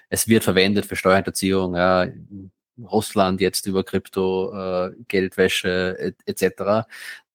Es 0.10 0.28
wird 0.28 0.44
verwendet 0.44 0.86
für 0.86 0.96
Steuerhinterziehung, 0.96 1.76
ja, 1.76 2.08
Russland 2.84 3.42
jetzt 3.42 3.66
über 3.68 3.84
Krypto, 3.84 4.54
äh, 4.54 4.92
Geldwäsche 5.08 6.14
etc. 6.26 6.88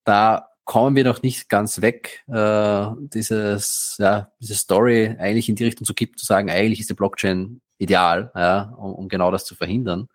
Da 0.05 0.49
kommen 0.65 0.97
wir 0.97 1.05
noch 1.05 1.23
nicht 1.23 1.49
ganz 1.49 1.81
weg, 1.81 2.25
äh, 2.29 2.87
dieses, 3.13 3.97
ja, 3.99 4.31
diese 4.41 4.55
Story 4.55 5.17
eigentlich 5.19 5.49
in 5.49 5.57
die 5.57 5.65
Richtung 5.65 5.87
zu 5.87 5.95
kippen, 5.95 6.17
zu 6.17 6.25
sagen, 6.25 6.51
eigentlich 6.51 6.81
ist 6.81 6.91
die 6.91 6.95
Blockchain 6.95 7.61
ideal, 7.79 8.31
ja, 8.35 8.73
um, 8.77 8.95
um 8.95 9.09
genau 9.09 9.31
das 9.31 9.45
zu 9.45 9.55
verhindern. 9.55 10.09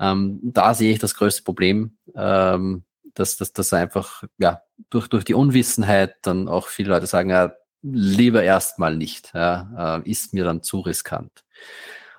Ähm, 0.00 0.40
da 0.42 0.74
sehe 0.74 0.92
ich 0.92 0.98
das 0.98 1.14
größte 1.14 1.42
Problem, 1.42 1.98
ähm, 2.16 2.84
dass 3.14 3.36
dass 3.36 3.52
das 3.52 3.72
einfach 3.72 4.24
ja 4.38 4.62
durch 4.90 5.08
durch 5.08 5.24
die 5.24 5.34
Unwissenheit 5.34 6.16
dann 6.22 6.48
auch 6.48 6.68
viele 6.68 6.90
Leute 6.90 7.06
sagen, 7.06 7.30
ja, 7.30 7.52
lieber 7.82 8.42
erstmal 8.42 8.96
nicht, 8.96 9.32
ja, 9.34 10.00
äh, 10.04 10.10
ist 10.10 10.34
mir 10.34 10.44
dann 10.44 10.62
zu 10.62 10.80
riskant. 10.80 11.44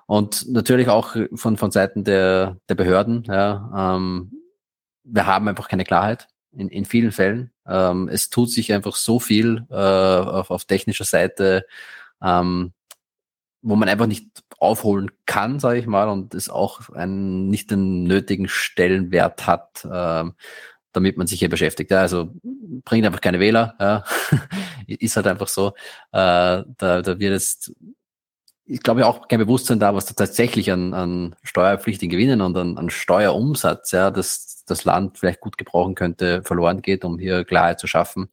Und 0.10 0.49
natürlich 0.49 0.88
auch 0.88 1.16
von, 1.36 1.55
von 1.55 1.70
Seiten 1.70 2.03
der, 2.03 2.57
der 2.68 2.74
Behörden. 2.74 3.26
Ja, 3.28 3.95
ähm, 3.95 4.32
wir 5.03 5.28
haben 5.28 5.47
einfach 5.47 5.68
keine 5.68 5.84
Klarheit 5.84 6.28
in, 6.51 6.68
in 6.68 6.86
vielen 6.86 7.12
Fällen. 7.12 7.51
Ähm, 7.68 8.10
es 8.12 8.32
tut 8.32 8.49
sich 8.49 8.74
einfach 8.74 8.95
so 8.95 9.20
viel 9.20 9.68
äh, 9.70 9.76
auf, 9.76 10.49
auf 10.49 10.66
technischer 10.66 11.05
Seite, 11.05 11.64
ähm, 12.24 12.74
wo 13.62 13.76
man 13.76 13.88
einfach 13.88 14.07
nicht 14.07 14.26
aufholen 14.57 15.12
kann, 15.28 15.60
sage 15.60 15.78
ich 15.78 15.86
mal, 15.86 16.10
und 16.10 16.34
es 16.34 16.49
auch 16.49 16.89
einen, 16.89 17.47
nicht 17.47 17.70
den 17.70 18.05
nötigen 18.05 18.47
Stellenwert 18.47 19.45
hat, 19.45 19.88
ähm, 19.93 20.34
damit 20.91 21.18
man 21.18 21.28
sich 21.28 21.38
hier 21.38 21.49
beschäftigt. 21.49 21.91
Ja, 21.91 21.99
also 21.99 22.34
bringt 22.84 23.05
einfach 23.05 23.22
keine 23.22 23.39
Wähler, 23.39 23.76
ja. 23.80 24.03
ist 24.88 25.18
halt 25.18 25.28
einfach 25.28 25.49
so. 25.49 25.76
Äh, 26.14 26.64
da, 26.78 27.03
da 27.03 27.20
wird 27.20 27.34
jetzt 27.34 27.72
ich 28.70 28.84
glaube 28.84 29.08
auch 29.08 29.28
kein 29.28 29.40
Bewusstsein 29.40 29.80
da, 29.80 29.96
was 29.96 30.06
da 30.06 30.14
tatsächlich 30.14 30.72
an, 30.72 30.94
an 30.94 31.36
steuerpflichtigen 31.42 32.12
Gewinnen 32.12 32.42
und 32.42 32.56
an, 32.56 32.78
an 32.78 32.92
Steuerumsatz, 32.92 33.92
ja, 33.92 34.12
dass 34.12 34.64
das 34.66 34.86
Land 34.86 35.18
vielleicht 35.18 35.40
gut 35.40 35.58
gebrauchen 35.58 35.96
könnte, 35.96 36.44
verloren 36.44 36.84
geht, 36.84 37.04
um 37.04 37.18
hier 37.18 37.44
Klarheit 37.46 37.80
zu 37.80 37.88
schaffen. 37.88 38.30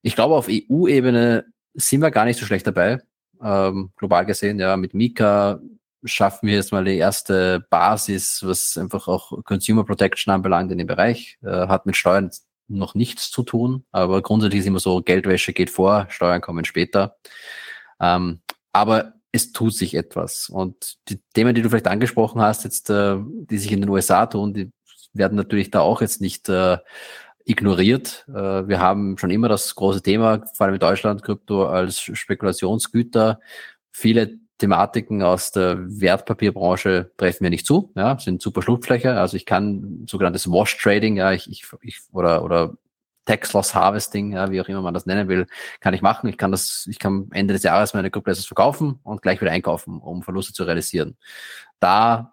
Ich 0.00 0.14
glaube, 0.14 0.36
auf 0.36 0.48
EU-Ebene 0.48 1.46
sind 1.74 2.00
wir 2.00 2.12
gar 2.12 2.24
nicht 2.24 2.38
so 2.38 2.46
schlecht 2.46 2.68
dabei, 2.68 3.02
ähm, 3.42 3.90
global 3.96 4.24
gesehen. 4.26 4.60
Ja, 4.60 4.76
mit 4.76 4.94
Mika 4.94 5.58
schaffen 6.04 6.46
wir 6.46 6.54
jetzt 6.54 6.70
mal 6.70 6.84
die 6.84 6.96
erste 6.96 7.66
Basis, 7.68 8.44
was 8.46 8.78
einfach 8.78 9.08
auch 9.08 9.42
Consumer 9.42 9.84
Protection 9.84 10.32
anbelangt 10.32 10.70
in 10.70 10.78
dem 10.78 10.86
Bereich. 10.86 11.36
Äh, 11.42 11.66
hat 11.66 11.84
mit 11.84 11.96
Steuern 11.96 12.30
noch 12.68 12.94
nichts 12.94 13.32
zu 13.32 13.42
tun, 13.42 13.84
aber 13.90 14.22
grundsätzlich 14.22 14.60
ist 14.60 14.66
immer 14.66 14.78
so, 14.78 15.02
Geldwäsche 15.02 15.52
geht 15.52 15.70
vor, 15.70 16.06
Steuern 16.10 16.40
kommen 16.40 16.64
später. 16.64 17.16
Ähm, 17.98 18.40
aber 18.72 19.17
es 19.38 19.52
tut 19.52 19.74
sich 19.74 19.94
etwas. 19.94 20.48
Und 20.48 20.96
die 21.08 21.20
Themen, 21.34 21.54
die 21.54 21.62
du 21.62 21.70
vielleicht 21.70 21.88
angesprochen 21.88 22.40
hast, 22.40 22.64
jetzt, 22.64 22.90
äh, 22.90 23.16
die 23.18 23.58
sich 23.58 23.72
in 23.72 23.80
den 23.80 23.90
USA 23.90 24.26
tun, 24.26 24.52
die 24.52 24.70
werden 25.12 25.36
natürlich 25.36 25.70
da 25.70 25.80
auch 25.80 26.00
jetzt 26.00 26.20
nicht 26.20 26.48
äh, 26.48 26.78
ignoriert. 27.44 28.26
Äh, 28.28 28.68
wir 28.68 28.80
haben 28.80 29.16
schon 29.18 29.30
immer 29.30 29.48
das 29.48 29.74
große 29.74 30.02
Thema, 30.02 30.44
vor 30.54 30.66
allem 30.66 30.74
in 30.74 30.80
Deutschland, 30.80 31.22
Krypto 31.22 31.66
als 31.66 32.00
Spekulationsgüter. 32.00 33.40
Viele 33.90 34.38
Thematiken 34.58 35.22
aus 35.22 35.52
der 35.52 35.78
Wertpapierbranche 35.78 37.12
treffen 37.16 37.44
mir 37.44 37.50
nicht 37.50 37.66
zu, 37.66 37.92
ja, 37.94 38.18
sind 38.18 38.42
super 38.42 38.60
Schlupflöcher. 38.60 39.20
Also 39.20 39.36
ich 39.36 39.46
kann 39.46 40.04
sogenanntes 40.08 40.50
Wash 40.50 40.76
Trading, 40.76 41.16
ja, 41.16 41.32
ich, 41.32 41.48
ich, 41.50 41.64
ich 41.82 42.00
oder, 42.12 42.44
oder 42.44 42.74
Tax 43.28 43.52
Loss 43.52 43.74
Harvesting, 43.74 44.32
ja, 44.32 44.50
wie 44.50 44.58
auch 44.58 44.68
immer 44.68 44.80
man 44.80 44.94
das 44.94 45.04
nennen 45.04 45.28
will, 45.28 45.46
kann 45.80 45.92
ich 45.92 46.00
machen. 46.00 46.28
Ich 46.30 46.38
kann 46.38 46.50
das, 46.50 46.86
ich 46.88 46.98
kann 46.98 47.28
Ende 47.32 47.52
des 47.52 47.62
Jahres 47.62 47.92
meine 47.92 48.10
Crypto 48.10 48.34
verkaufen 48.34 49.00
und 49.02 49.20
gleich 49.20 49.38
wieder 49.42 49.50
einkaufen, 49.50 50.00
um 50.00 50.22
Verluste 50.22 50.54
zu 50.54 50.64
realisieren. 50.64 51.18
Da 51.78 52.32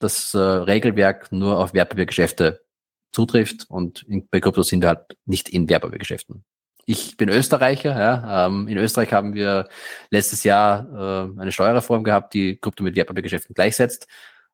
das 0.00 0.34
äh, 0.34 0.38
Regelwerk 0.38 1.30
nur 1.30 1.58
auf 1.58 1.72
Wertpapiergeschäfte 1.72 2.64
zutrifft 3.12 3.70
und 3.70 4.02
in, 4.02 4.26
bei 4.28 4.40
Krypto 4.40 4.64
sind 4.64 4.82
wir 4.82 4.88
halt 4.88 5.16
nicht 5.24 5.48
in 5.48 5.68
Wertpapiergeschäften. 5.68 6.44
Ich 6.84 7.16
bin 7.16 7.28
Österreicher. 7.28 7.96
Ja. 7.96 8.46
Ähm, 8.46 8.66
in 8.66 8.76
Österreich 8.76 9.12
haben 9.12 9.34
wir 9.34 9.68
letztes 10.10 10.42
Jahr 10.42 11.30
äh, 11.38 11.40
eine 11.40 11.52
Steuerreform 11.52 12.02
gehabt, 12.02 12.34
die 12.34 12.56
Krypto 12.56 12.82
mit 12.82 12.96
Wertpapiergeschäften 12.96 13.54
gleichsetzt. 13.54 14.08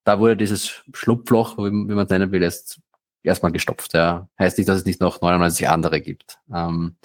Da 0.05 0.20
wurde 0.20 0.37
dieses 0.37 0.83
Schlupfloch, 0.93 1.57
wie, 1.57 1.70
wie 1.70 1.95
man 1.95 2.05
es 2.05 2.11
nennen 2.11 2.33
will, 2.33 2.43
jetzt 2.43 2.81
erstmal 3.23 3.53
gestopft. 3.53 3.95
Ja. 3.95 4.29
Heißt 4.39 4.59
nicht, 4.59 4.68
dass 4.68 4.79
es 4.79 4.85
nicht 4.85 5.01
noch 5.01 5.21
99 5.21 5.68
andere 5.68 6.01
gibt. 6.01 6.39
Ähm, 6.53 6.97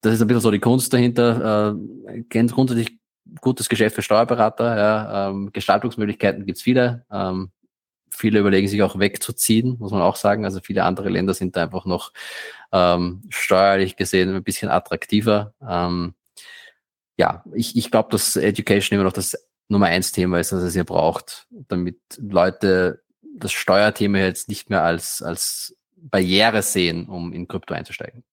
das 0.00 0.14
ist 0.14 0.20
ein 0.20 0.28
bisschen 0.28 0.40
so 0.40 0.50
die 0.50 0.60
Kunst 0.60 0.92
dahinter. 0.92 1.74
Äh, 2.08 2.44
grundsätzlich 2.48 2.98
gutes 3.40 3.68
Geschäft 3.68 3.96
für 3.96 4.02
Steuerberater. 4.02 4.76
Ja. 4.76 5.28
Ähm, 5.28 5.50
Gestaltungsmöglichkeiten 5.52 6.46
gibt's 6.46 6.62
viele. 6.62 7.04
Ähm, 7.10 7.50
viele 8.10 8.38
überlegen 8.38 8.68
sich 8.68 8.82
auch 8.82 8.98
wegzuziehen, 8.98 9.76
muss 9.78 9.92
man 9.92 10.02
auch 10.02 10.16
sagen. 10.16 10.44
Also 10.44 10.60
viele 10.60 10.84
andere 10.84 11.08
Länder 11.08 11.34
sind 11.34 11.56
da 11.56 11.64
einfach 11.64 11.84
noch 11.84 12.12
ähm, 12.72 13.22
steuerlich 13.28 13.96
gesehen 13.96 14.34
ein 14.34 14.44
bisschen 14.44 14.70
attraktiver. 14.70 15.54
Ähm, 15.66 16.14
ja, 17.18 17.44
ich, 17.54 17.76
ich 17.76 17.90
glaube, 17.90 18.10
dass 18.10 18.36
Education 18.36 18.96
immer 18.96 19.04
noch 19.04 19.12
das 19.12 19.36
Nummer 19.68 19.86
eins 19.86 20.12
Thema 20.12 20.38
ist, 20.38 20.52
das 20.52 20.62
es 20.62 20.74
hier 20.74 20.84
braucht, 20.84 21.46
damit 21.68 21.98
Leute 22.18 23.02
das 23.38 23.52
Steuerthema 23.52 24.18
jetzt 24.18 24.48
nicht 24.48 24.70
mehr 24.70 24.82
als, 24.82 25.22
als 25.22 25.76
Barriere 25.96 26.62
sehen, 26.62 27.08
um 27.08 27.32
in 27.32 27.48
Krypto 27.48 27.74
einzusteigen. 27.74 28.24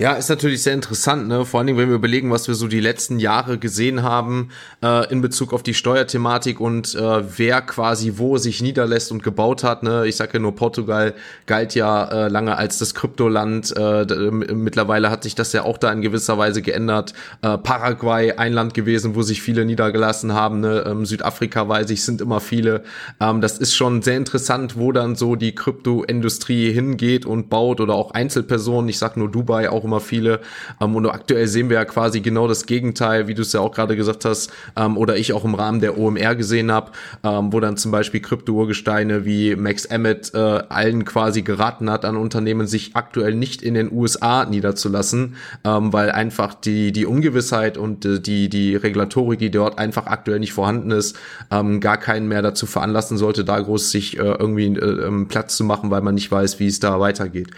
Ja, 0.00 0.14
ist 0.14 0.30
natürlich 0.30 0.62
sehr 0.62 0.72
interessant, 0.72 1.28
ne? 1.28 1.44
Vor 1.44 1.60
allen 1.60 1.66
Dingen, 1.66 1.78
wenn 1.78 1.90
wir 1.90 1.96
überlegen, 1.96 2.30
was 2.30 2.48
wir 2.48 2.54
so 2.54 2.68
die 2.68 2.80
letzten 2.80 3.18
Jahre 3.18 3.58
gesehen 3.58 4.02
haben 4.02 4.48
äh, 4.82 5.10
in 5.12 5.20
Bezug 5.20 5.52
auf 5.52 5.62
die 5.62 5.74
Steuerthematik 5.74 6.58
und 6.58 6.94
äh, 6.94 7.38
wer 7.38 7.60
quasi 7.60 8.14
wo 8.16 8.38
sich 8.38 8.62
niederlässt 8.62 9.12
und 9.12 9.22
gebaut 9.22 9.62
hat. 9.62 9.82
Ne? 9.82 10.06
Ich 10.06 10.16
sage 10.16 10.34
ja 10.34 10.38
nur, 10.38 10.54
Portugal 10.54 11.14
galt 11.44 11.74
ja 11.74 12.04
äh, 12.04 12.28
lange 12.28 12.56
als 12.56 12.78
das 12.78 12.94
Kryptoland. 12.94 13.74
Äh, 13.76 14.06
mittlerweile 14.30 15.10
hat 15.10 15.22
sich 15.22 15.34
das 15.34 15.52
ja 15.52 15.64
auch 15.64 15.76
da 15.76 15.92
in 15.92 16.00
gewisser 16.00 16.38
Weise 16.38 16.62
geändert. 16.62 17.12
Äh, 17.42 17.58
Paraguay, 17.58 18.32
ein 18.32 18.54
Land 18.54 18.72
gewesen, 18.72 19.14
wo 19.14 19.20
sich 19.20 19.42
viele 19.42 19.66
niedergelassen 19.66 20.32
haben. 20.32 20.60
Ne? 20.60 20.82
Ähm, 20.86 21.04
Südafrika 21.04 21.68
weiß 21.68 21.90
ich, 21.90 22.04
sind 22.04 22.22
immer 22.22 22.40
viele. 22.40 22.84
Ähm, 23.20 23.42
das 23.42 23.58
ist 23.58 23.74
schon 23.74 24.00
sehr 24.00 24.16
interessant, 24.16 24.78
wo 24.78 24.92
dann 24.92 25.14
so 25.14 25.36
die 25.36 25.54
Kryptoindustrie 25.54 26.72
hingeht 26.72 27.26
und 27.26 27.50
baut 27.50 27.82
oder 27.82 27.94
auch 27.94 28.12
Einzelpersonen. 28.12 28.88
Ich 28.88 28.98
sag 28.98 29.18
nur 29.18 29.30
Dubai 29.30 29.69
auch 29.70 29.84
immer 29.84 30.00
viele. 30.00 30.40
Ähm, 30.80 30.96
und 30.96 31.06
aktuell 31.06 31.46
sehen 31.46 31.68
wir 31.68 31.76
ja 31.76 31.84
quasi 31.84 32.20
genau 32.20 32.48
das 32.48 32.66
Gegenteil, 32.66 33.28
wie 33.28 33.34
du 33.34 33.42
es 33.42 33.52
ja 33.52 33.60
auch 33.60 33.72
gerade 33.72 33.96
gesagt 33.96 34.24
hast, 34.24 34.52
ähm, 34.76 34.96
oder 34.96 35.16
ich 35.16 35.32
auch 35.32 35.44
im 35.44 35.54
Rahmen 35.54 35.80
der 35.80 35.98
OMR 35.98 36.34
gesehen 36.34 36.70
habe, 36.72 36.92
ähm, 37.24 37.52
wo 37.52 37.60
dann 37.60 37.76
zum 37.76 37.90
Beispiel 37.92 38.20
Krypto-Urgesteine 38.20 39.24
wie 39.24 39.56
Max 39.56 39.84
Emmett 39.84 40.32
äh, 40.34 40.38
allen 40.38 41.04
quasi 41.04 41.42
geraten 41.42 41.90
hat, 41.90 42.04
an 42.04 42.16
Unternehmen 42.16 42.66
sich 42.66 42.96
aktuell 42.96 43.34
nicht 43.34 43.62
in 43.62 43.74
den 43.74 43.92
USA 43.92 44.44
niederzulassen, 44.44 45.36
ähm, 45.64 45.92
weil 45.92 46.10
einfach 46.10 46.54
die, 46.54 46.92
die 46.92 47.06
Ungewissheit 47.06 47.78
und 47.78 48.04
äh, 48.04 48.20
die, 48.20 48.48
die 48.48 48.76
Regulatorik, 48.76 49.38
die 49.38 49.50
dort 49.50 49.78
einfach 49.78 50.06
aktuell 50.06 50.38
nicht 50.38 50.52
vorhanden 50.52 50.90
ist, 50.90 51.16
ähm, 51.50 51.80
gar 51.80 51.96
keinen 51.96 52.28
mehr 52.28 52.42
dazu 52.42 52.66
veranlassen 52.66 53.16
sollte, 53.16 53.44
da 53.44 53.60
groß 53.60 53.90
sich 53.90 54.18
äh, 54.18 54.22
irgendwie 54.22 54.66
äh, 54.66 55.06
ähm, 55.06 55.28
Platz 55.28 55.56
zu 55.56 55.64
machen, 55.64 55.90
weil 55.90 56.02
man 56.02 56.14
nicht 56.14 56.30
weiß, 56.30 56.60
wie 56.60 56.66
es 56.66 56.80
da 56.80 57.00
weitergeht. 57.00 57.48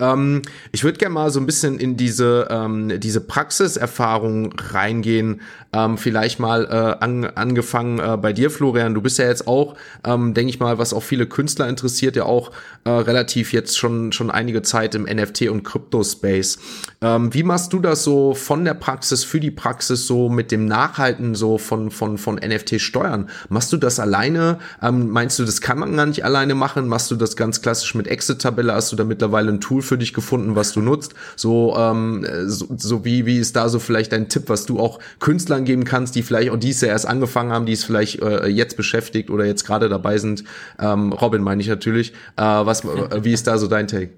Ähm, 0.00 0.42
ich 0.72 0.84
würde 0.84 0.98
gerne 0.98 1.14
mal 1.14 1.30
so 1.30 1.40
ein 1.40 1.46
bisschen 1.46 1.78
in 1.78 1.96
diese, 1.96 2.48
ähm, 2.50 3.00
diese 3.00 3.20
Praxiserfahrung 3.20 4.54
reingehen. 4.56 5.40
Ähm, 5.74 5.96
vielleicht 5.96 6.38
mal 6.38 6.64
äh, 6.66 7.02
an, 7.04 7.24
angefangen 7.24 7.98
äh, 7.98 8.16
bei 8.16 8.32
dir, 8.32 8.50
Florian. 8.50 8.94
Du 8.94 9.00
bist 9.00 9.18
ja 9.18 9.26
jetzt 9.26 9.46
auch, 9.46 9.74
ähm, 10.04 10.34
denke 10.34 10.50
ich 10.50 10.60
mal, 10.60 10.78
was 10.78 10.92
auch 10.92 11.02
viele 11.02 11.26
Künstler 11.26 11.68
interessiert, 11.68 12.16
ja 12.16 12.24
auch 12.24 12.50
äh, 12.84 12.90
relativ 12.90 13.52
jetzt 13.52 13.78
schon, 13.78 14.12
schon 14.12 14.30
einige 14.30 14.62
Zeit 14.62 14.94
im 14.94 15.06
NFT- 15.06 15.48
und 15.48 15.62
Crypto-Space. 15.62 16.58
Ähm, 17.00 17.32
wie 17.32 17.42
machst 17.42 17.72
du 17.72 17.80
das 17.80 18.04
so 18.04 18.34
von 18.34 18.64
der 18.64 18.74
Praxis 18.74 19.24
für 19.24 19.40
die 19.40 19.50
Praxis 19.50 20.06
so 20.06 20.28
mit 20.28 20.50
dem 20.50 20.66
Nachhalten 20.66 21.34
so 21.34 21.58
von, 21.58 21.90
von, 21.90 22.18
von 22.18 22.36
NFT-Steuern? 22.36 23.28
Machst 23.48 23.72
du 23.72 23.76
das 23.76 23.98
alleine? 23.98 24.58
Ähm, 24.82 25.08
meinst 25.10 25.38
du, 25.38 25.44
das 25.44 25.60
kann 25.60 25.78
man 25.78 25.96
gar 25.96 26.06
nicht 26.06 26.24
alleine 26.24 26.54
machen? 26.54 26.88
Machst 26.88 27.10
du 27.10 27.16
das 27.16 27.36
ganz 27.36 27.62
klassisch 27.62 27.94
mit 27.94 28.08
Exit-Tabelle? 28.08 28.74
Hast 28.74 28.92
du 28.92 28.96
da 28.96 29.04
mittlerweile 29.04 29.50
ein 29.50 29.60
Tool 29.60 29.81
für 29.82 29.98
dich 29.98 30.14
gefunden, 30.14 30.56
was 30.56 30.72
du 30.72 30.80
nutzt? 30.80 31.14
So 31.36 31.76
ähm, 31.76 32.26
so, 32.46 32.66
so 32.76 33.04
wie, 33.04 33.26
wie 33.26 33.38
ist 33.38 33.56
da 33.56 33.68
so 33.68 33.78
vielleicht 33.78 34.12
dein 34.12 34.28
Tipp, 34.28 34.44
was 34.46 34.66
du 34.66 34.78
auch 34.78 34.98
Künstlern 35.20 35.64
geben 35.64 35.84
kannst, 35.84 36.14
die 36.14 36.22
vielleicht 36.22 36.50
auch 36.50 36.58
dies 36.58 36.80
Jahr 36.80 36.90
erst 36.90 37.06
angefangen 37.06 37.52
haben, 37.52 37.66
die 37.66 37.72
es 37.72 37.84
vielleicht 37.84 38.20
äh, 38.22 38.46
jetzt 38.46 38.76
beschäftigt 38.76 39.30
oder 39.30 39.44
jetzt 39.44 39.64
gerade 39.66 39.88
dabei 39.88 40.18
sind. 40.18 40.44
Ähm, 40.78 41.12
Robin 41.12 41.42
meine 41.42 41.60
ich 41.60 41.68
natürlich. 41.68 42.12
Äh, 42.36 42.42
was, 42.42 42.84
äh, 42.84 43.24
wie 43.24 43.32
ist 43.32 43.46
da 43.46 43.58
so 43.58 43.66
dein 43.66 43.88
Take? 43.88 44.10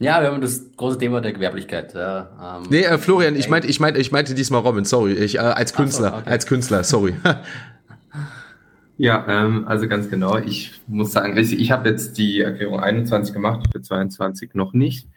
Ja, 0.00 0.22
wir 0.22 0.28
haben 0.28 0.40
das 0.40 0.62
große 0.78 0.96
Thema 0.96 1.20
der 1.20 1.34
Gewerblichkeit. 1.34 1.92
Ja, 1.92 2.30
ähm, 2.56 2.68
nee, 2.70 2.84
äh, 2.84 2.96
Florian, 2.96 3.36
ich 3.36 3.50
meinte, 3.50 3.68
ich 3.68 3.80
meinte, 3.80 4.00
ich 4.00 4.10
meinte 4.10 4.34
diesmal 4.34 4.62
Robin, 4.62 4.86
sorry, 4.86 5.12
ich 5.12 5.34
äh, 5.34 5.40
als 5.40 5.74
Künstler, 5.74 6.10
so, 6.10 6.16
okay. 6.16 6.30
als 6.30 6.46
Künstler, 6.46 6.84
sorry. 6.84 7.14
ja, 9.00 9.24
ähm, 9.28 9.66
also 9.66 9.88
ganz 9.88 10.08
genau. 10.08 10.38
Ich 10.38 10.80
muss 10.86 11.12
sagen, 11.12 11.36
ich 11.36 11.70
habe 11.70 11.88
jetzt 11.88 12.18
die 12.18 12.40
Erklärung 12.40 12.80
21 12.80 13.34
gemacht, 13.34 13.66
für 13.72 13.80
22 13.80 14.54
noch 14.54 14.72
nicht. 14.72 15.08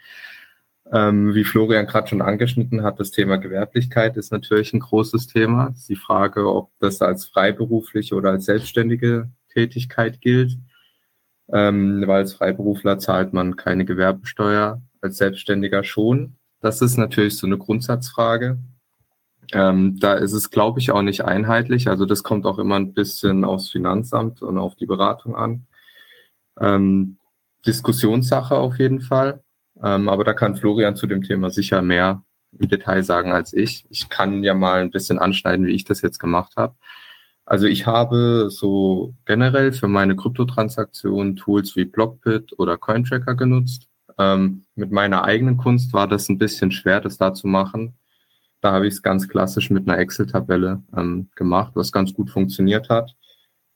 Ähm, 0.92 1.34
wie 1.34 1.44
Florian 1.44 1.88
gerade 1.88 2.08
schon 2.08 2.22
angeschnitten 2.22 2.84
hat, 2.84 3.00
das 3.00 3.12
Thema 3.12 3.38
Gewerblichkeit 3.38 4.18
ist 4.18 4.32
natürlich 4.32 4.74
ein 4.74 4.80
großes 4.80 5.28
Thema. 5.28 5.74
Die 5.88 5.96
Frage, 5.96 6.48
ob 6.54 6.72
das 6.80 7.02
als 7.02 7.26
freiberufliche 7.26 8.16
oder 8.16 8.32
als 8.32 8.46
selbstständige 8.46 9.30
Tätigkeit 9.50 10.22
gilt 10.22 10.58
ähm, 11.52 12.04
weil 12.06 12.18
als 12.18 12.34
Freiberufler 12.34 13.00
zahlt 13.00 13.34
man 13.34 13.56
keine 13.56 13.86
Gewerbesteuer, 13.86 14.82
als 15.02 15.18
Selbstständiger 15.18 15.84
schon. 15.84 16.36
Das 16.62 16.82
ist 16.82 16.98
natürlich 16.98 17.38
so 17.38 17.46
eine 17.46 17.58
Grundsatzfrage. 17.58 18.58
Ähm, 19.54 20.00
da 20.00 20.14
ist 20.16 20.34
es, 20.34 20.50
glaube 20.50 20.80
ich, 20.80 20.92
auch 20.92 21.04
nicht 21.04 21.24
einheitlich. 21.26 21.88
Also 21.88 22.06
das 22.06 22.24
kommt 22.24 22.46
auch 22.46 22.58
immer 22.58 22.76
ein 22.76 22.94
bisschen 22.94 23.46
aufs 23.46 23.70
Finanzamt 23.70 24.42
und 24.42 24.58
auf 24.58 24.76
die 24.76 24.88
Beratung 24.88 25.36
an. 25.36 25.68
Ähm, 26.60 27.18
Diskussionssache 27.66 28.56
auf 28.56 28.80
jeden 28.80 29.02
Fall. 29.02 29.44
Ähm, 29.82 30.10
aber 30.10 30.24
da 30.24 30.34
kann 30.34 30.56
Florian 30.56 30.96
zu 30.96 31.08
dem 31.08 31.24
Thema 31.24 31.50
sicher 31.50 31.82
mehr 31.82 32.24
im 32.60 32.68
Detail 32.68 33.04
sagen 33.04 33.32
als 33.32 33.54
ich. 33.54 33.86
Ich 33.90 34.10
kann 34.10 34.44
ja 34.44 34.54
mal 34.54 34.82
ein 34.82 34.92
bisschen 34.92 35.20
anschneiden, 35.20 35.66
wie 35.68 35.74
ich 35.74 35.84
das 35.86 36.02
jetzt 36.02 36.20
gemacht 36.20 36.54
habe. 36.58 36.76
Also 37.46 37.68
ich 37.68 37.86
habe 37.86 38.48
so 38.50 39.14
generell 39.26 39.74
für 39.74 39.88
meine 39.88 40.16
Kryptotransaktionen 40.16 41.36
Tools 41.36 41.76
wie 41.76 41.86
Blockbit 41.86 42.58
oder 42.58 42.78
Cointracker 42.78 43.36
genutzt. 43.36 43.88
Ähm, 44.18 44.64
mit 44.76 44.92
meiner 44.92 45.24
eigenen 45.24 45.58
Kunst 45.58 45.94
war 45.94 46.08
das 46.08 46.30
ein 46.30 46.38
bisschen 46.38 46.72
schwer, 46.72 47.02
das 47.02 47.18
da 47.18 47.34
zu 47.34 47.48
machen. 47.48 47.96
Da 48.64 48.72
habe 48.72 48.88
ich 48.88 48.94
es 48.94 49.02
ganz 49.02 49.28
klassisch 49.28 49.70
mit 49.72 49.90
einer 49.90 50.00
Excel-Tabelle 50.00 50.82
ähm, 50.96 51.28
gemacht, 51.36 51.74
was 51.76 51.92
ganz 51.92 52.14
gut 52.14 52.30
funktioniert 52.30 52.88
hat. 52.88 53.14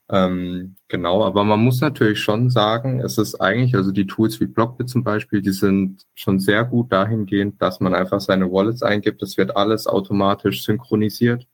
Ähm, 0.10 0.78
genau, 0.88 1.26
aber 1.26 1.44
man 1.44 1.60
muss 1.60 1.82
natürlich 1.82 2.22
schon 2.22 2.50
sagen, 2.50 3.02
es 3.02 3.18
ist 3.18 3.36
eigentlich, 3.42 3.76
also 3.76 3.92
die 3.92 4.08
Tools 4.08 4.40
wie 4.40 4.46
Blockbit 4.46 4.88
zum 4.88 5.04
Beispiel, 5.04 5.42
die 5.42 5.52
sind 5.52 6.06
schon 6.16 6.40
sehr 6.40 6.64
gut 6.64 6.94
dahingehend, 6.94 7.62
dass 7.62 7.82
man 7.82 7.94
einfach 7.94 8.22
seine 8.22 8.50
Wallets 8.50 8.82
eingibt. 8.82 9.22
Es 9.22 9.36
wird 9.38 9.58
alles 9.58 9.88
automatisch 9.88 10.64
synchronisiert. 10.64 11.46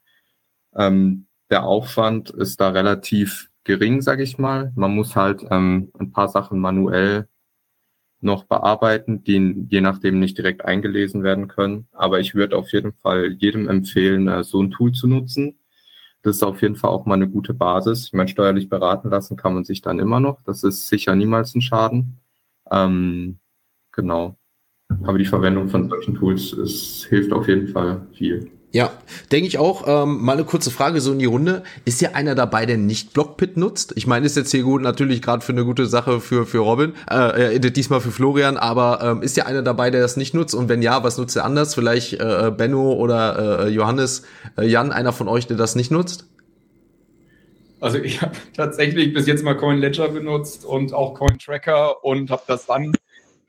Ähm, 0.76 1.26
der 1.50 1.64
Aufwand 1.64 2.30
ist 2.30 2.62
da 2.62 2.70
relativ 2.70 3.50
gering, 3.64 4.04
sage 4.04 4.22
ich 4.22 4.38
mal. 4.38 4.72
Man 4.76 4.94
muss 4.94 5.16
halt 5.16 5.44
ähm, 5.50 5.92
ein 5.98 6.12
paar 6.12 6.30
Sachen 6.30 6.60
manuell 6.60 7.28
noch 8.24 8.46
bearbeiten, 8.46 9.24
die 9.24 9.66
je 9.70 9.82
nachdem 9.82 10.20
nicht 10.20 10.38
direkt 10.38 10.66
eingelesen 10.66 11.24
werden 11.24 11.48
können. 11.48 11.88
Aber 11.92 12.20
ich 12.20 12.36
würde 12.36 12.58
auf 12.58 12.72
jeden 12.72 12.94
Fall 12.94 13.34
jedem 13.34 13.70
empfehlen, 13.70 14.28
äh, 14.28 14.44
so 14.44 14.62
ein 14.62 14.72
Tool 14.72 14.92
zu 14.92 15.08
nutzen. 15.08 15.60
Das 16.22 16.38
ist 16.38 16.44
auf 16.44 16.62
jeden 16.62 16.76
Fall 16.78 16.90
auch 16.92 17.06
mal 17.06 17.16
eine 17.16 17.30
gute 17.30 17.54
Basis. 17.54 18.08
Ich 18.08 18.14
meine, 18.14 18.30
steuerlich 18.30 18.70
beraten 18.70 19.10
lassen 19.10 19.36
kann 19.36 19.54
man 19.54 19.66
sich 19.66 19.82
dann 19.82 20.00
immer 20.00 20.20
noch. 20.20 20.42
Das 20.44 20.64
ist 20.64 20.88
sicher 20.88 21.16
niemals 21.16 21.54
ein 21.54 21.62
Schaden. 21.62 22.20
Ähm, 22.72 23.40
genau. 23.92 24.38
Aber 25.04 25.18
die 25.18 25.26
Verwendung 25.26 25.70
von 25.70 25.90
solchen 25.90 26.16
Tools 26.16 26.54
ist, 26.54 27.06
hilft 27.10 27.34
auf 27.34 27.48
jeden 27.48 27.68
Fall 27.68 28.08
viel. 28.14 28.52
Ja, 28.74 28.92
denke 29.32 29.48
ich 29.48 29.60
auch. 29.60 29.84
Ähm, 29.86 30.24
mal 30.24 30.32
eine 30.32 30.46
kurze 30.46 30.72
Frage 30.72 31.00
so 31.00 31.12
in 31.12 31.20
die 31.20 31.26
Runde. 31.26 31.62
Ist 31.86 32.02
ja 32.02 32.14
einer 32.14 32.34
dabei, 32.34 32.66
der 32.66 32.78
nicht 32.78 33.14
Blockpit 33.14 33.56
nutzt? 33.56 33.94
Ich 33.96 34.08
meine, 34.08 34.26
ist 34.26 34.36
jetzt 34.36 34.50
hier 34.50 34.64
gut, 34.64 34.82
natürlich 34.82 35.22
gerade 35.22 35.46
für 35.46 35.52
eine 35.52 35.64
gute 35.64 35.86
Sache 35.86 36.20
für, 36.20 36.48
für 36.48 36.58
Robin, 36.58 36.94
äh, 37.08 37.56
äh, 37.56 37.60
diesmal 37.60 38.02
für 38.02 38.10
Florian, 38.10 38.58
aber 38.58 39.00
ähm, 39.04 39.22
ist 39.22 39.38
ja 39.38 39.46
einer 39.46 39.62
dabei, 39.62 39.92
der 39.92 40.02
das 40.02 40.18
nicht 40.18 40.34
nutzt? 40.34 40.56
Und 40.56 40.70
wenn 40.70 40.82
ja, 40.82 41.04
was 41.04 41.20
nutzt 41.20 41.36
er 41.36 41.46
anders? 41.46 41.76
Vielleicht 41.76 42.14
äh, 42.14 42.52
Benno 42.58 42.94
oder 42.94 43.68
äh, 43.68 43.70
Johannes, 43.70 44.24
äh, 44.58 44.66
Jan, 44.66 44.92
einer 44.92 45.14
von 45.14 45.28
euch, 45.28 45.46
der 45.46 45.56
das 45.56 45.76
nicht 45.76 45.92
nutzt? 45.92 46.26
Also 47.80 48.00
ich 48.00 48.24
habe 48.24 48.36
tatsächlich 48.58 49.14
bis 49.14 49.28
jetzt 49.28 49.44
mal 49.44 49.56
Coin 49.56 49.78
Ledger 49.78 50.10
benutzt 50.10 50.66
und 50.66 50.94
auch 50.94 51.14
Coin 51.14 51.38
Tracker 51.38 52.04
und 52.04 52.32
habe 52.32 52.42
das 52.48 52.66
dann 52.66 52.86
am 52.86 52.94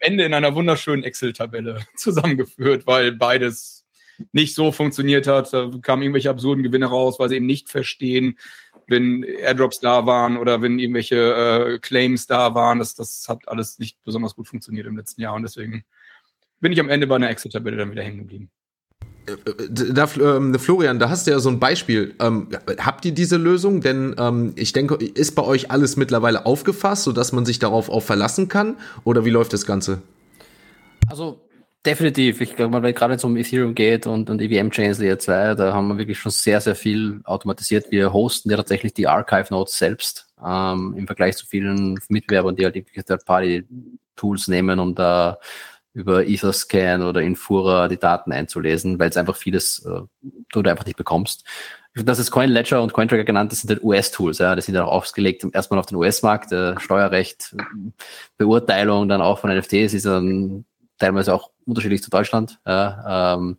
Ende 0.01 0.25
in 0.25 0.35
einer 0.35 0.55
wunderschönen 0.55 1.03
Excel-Tabelle 1.03 1.81
zusammengeführt, 1.97 2.87
weil 2.87 3.13
beides 3.13 3.74
nicht 4.33 4.55
so 4.55 4.73
funktioniert 4.73 5.27
hat. 5.27 5.53
Da 5.53 5.71
kamen 5.83 6.03
irgendwelche 6.03 6.31
absurden 6.31 6.63
Gewinne 6.63 6.87
raus, 6.87 7.19
weil 7.19 7.29
sie 7.29 7.37
eben 7.37 7.47
nicht 7.47 7.69
verstehen, 7.69 8.39
wenn 8.87 9.23
Airdrops 9.23 9.81
da 9.81 10.07
waren 10.07 10.37
oder 10.37 10.63
wenn 10.63 10.79
irgendwelche 10.79 11.17
äh, 11.17 11.79
Claims 11.79 12.27
da 12.27 12.55
waren. 12.55 12.79
Das, 12.79 12.95
das 12.95 13.27
hat 13.29 13.49
alles 13.49 13.79
nicht 13.79 14.03
besonders 14.05 14.35
gut 14.35 14.49
funktioniert 14.49 14.87
im 14.87 14.97
letzten 14.97 15.21
Jahr 15.21 15.35
und 15.35 15.43
deswegen 15.43 15.85
bin 16.61 16.73
ich 16.73 16.81
am 16.81 16.89
Ende 16.89 17.07
bei 17.07 17.17
einer 17.17 17.31
Excel-Tabelle 17.31 17.77
dann 17.77 17.91
wieder 17.91 18.03
hängen 18.03 18.19
geblieben. 18.19 18.51
Da, 19.71 20.09
ähm, 20.21 20.59
Florian, 20.59 20.99
da 20.99 21.09
hast 21.09 21.27
du 21.27 21.31
ja 21.31 21.39
so 21.39 21.49
ein 21.49 21.59
Beispiel. 21.59 22.15
Ähm, 22.21 22.49
habt 22.79 23.07
ihr 23.07 23.13
diese 23.13 23.39
Lösung? 23.39 23.81
Denn 23.81 24.15
ähm, 24.19 24.53
ich 24.57 24.75
denke, 24.75 24.97
ist 24.97 25.35
bei 25.35 25.43
euch 25.43 25.71
alles 25.71 25.97
mittlerweile 25.97 26.45
aufgefasst, 26.45 27.05
sodass 27.05 27.33
man 27.33 27.47
sich 27.47 27.59
darauf 27.59 27.89
auch 27.89 28.03
verlassen 28.03 28.49
kann? 28.49 28.77
Oder 29.03 29.25
wie 29.25 29.31
läuft 29.31 29.55
das 29.55 29.65
Ganze? 29.65 30.03
Also 31.09 31.41
Definitiv. 31.85 32.41
Ich 32.41 32.57
glaube, 32.57 32.83
weil 32.83 32.95
gerade 32.95 33.11
wenn 33.11 33.19
es 33.19 33.25
um 33.25 33.37
Ethereum 33.37 33.75
geht 33.75 34.07
und, 34.07 34.31
und 34.31 34.41
EVM-Chains 34.41 34.99
Layer 35.01 35.19
2, 35.19 35.55
da 35.55 35.75
haben 35.75 35.89
wir 35.89 35.99
wirklich 35.99 36.19
schon 36.19 36.33
sehr, 36.33 36.59
sehr 36.63 36.75
viel 36.75 37.21
automatisiert. 37.25 37.91
Wir 37.91 38.11
hosten 38.13 38.51
ja 38.51 38.57
tatsächlich 38.57 38.95
die 38.95 39.07
Archive-Nodes 39.07 39.77
selbst 39.77 40.27
ähm, 40.43 40.95
im 40.97 41.07
Vergleich 41.07 41.37
zu 41.37 41.47
vielen 41.47 42.01
Mitbewerbern, 42.09 42.57
die 42.57 42.65
halt 42.65 42.77
irgendwelche 42.77 43.05
Third-Party-Tools 43.05 44.49
nehmen, 44.49 44.81
um 44.81 44.95
da 44.95 45.39
über 45.93 46.27
Etherscan 46.27 47.03
oder 47.03 47.21
Infura 47.21 47.89
die 47.89 47.99
Daten 47.99 48.33
einzulesen, 48.33 48.99
weil 48.99 49.11
es 49.11 49.19
einfach 49.19 49.37
vieles 49.37 49.85
äh, 49.85 50.01
du 50.53 50.63
da 50.63 50.71
einfach 50.71 50.87
nicht 50.87 50.97
bekommst. 50.97 51.45
Das 51.95 52.19
ist 52.19 52.31
Coin 52.31 52.51
Ledger 52.51 52.83
und 52.83 52.93
CoinTracker 52.93 53.25
genannt, 53.25 53.53
das 53.53 53.61
sind 53.61 53.71
halt 53.71 53.85
US-Tools, 53.85 54.39
ja, 54.39 54.57
das 54.57 54.67
sind 54.67 54.77
auch 54.77 54.91
ausgelegt 54.91 55.47
erstmal 55.53 55.79
auf 55.79 55.87
den 55.87 55.97
US-Markt, 55.97 56.51
äh, 56.51 56.81
Steuerrecht, 56.81 57.55
Beurteilung 58.37 59.09
dann 59.09 59.21
auch 59.21 59.39
von 59.39 59.57
NFTs 59.57 59.95
ist 59.95 60.07
dann 60.07 60.65
teilweise 60.99 61.35
auch 61.35 61.51
unterschiedlich 61.65 62.03
zu 62.03 62.11
Deutschland. 62.11 62.59
Ja, 62.67 63.35
ähm, 63.35 63.59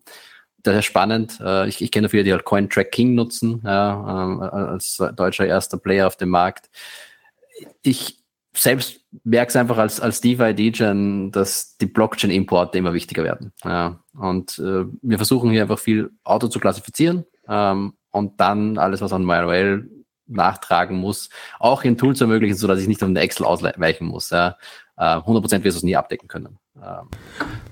das 0.64 0.78
ist 0.78 0.86
spannend. 0.86 1.40
Äh, 1.42 1.68
ich, 1.68 1.82
ich 1.82 1.92
kenne 1.92 2.10
viele, 2.10 2.24
die 2.24 2.32
halt 2.32 2.44
Coin 2.44 2.70
Tracking 2.70 3.16
nutzen, 3.16 3.62
ja, 3.64 4.24
ähm, 4.24 4.42
als 4.42 5.02
deutscher 5.16 5.46
erster 5.46 5.78
Player 5.78 6.08
auf 6.08 6.18
dem 6.18 6.30
Markt. 6.30 6.70
Ich 7.82 8.20
selbst 8.58 9.02
merke 9.24 9.50
es 9.50 9.56
einfach 9.56 9.78
als, 9.78 10.00
als 10.00 10.22
DeFi-DJ, 10.22 11.30
dass 11.32 11.78
die 11.78 11.86
Blockchain-Importe 11.86 12.78
immer 12.78 12.94
wichtiger 12.94 13.24
werden. 13.24 13.52
Ja. 13.64 14.00
Und 14.18 14.60
äh, 14.60 14.86
wir 15.02 15.18
versuchen 15.18 15.52
hier 15.52 15.62
einfach 15.62 15.80
viel 15.80 16.12
Auto 16.24 16.48
zu 16.48 16.60
klassifizieren 16.60 17.26
ähm, 17.48 17.94
und 18.12 18.40
dann 18.40 18.78
alles, 18.78 19.02
was 19.02 19.14
an 19.14 19.24
manuell 19.24 19.90
nachtragen 20.28 20.98
muss, 20.98 21.30
auch 21.60 21.84
in 21.84 21.98
Tool 21.98 22.16
zu 22.16 22.24
ermöglichen, 22.24 22.58
sodass 22.58 22.80
ich 22.80 22.88
nicht 22.88 23.04
auf 23.04 23.10
eine 23.10 23.20
Excel 23.20 23.46
ausweichen 23.46 24.08
muss. 24.08 24.32
Ja. 24.32 24.58
Äh, 24.98 25.18
100% 25.18 25.64
wirst 25.64 25.76
du 25.76 25.80
es 25.80 25.84
nie 25.84 25.96
abdecken 25.96 26.28
können. 26.28 26.58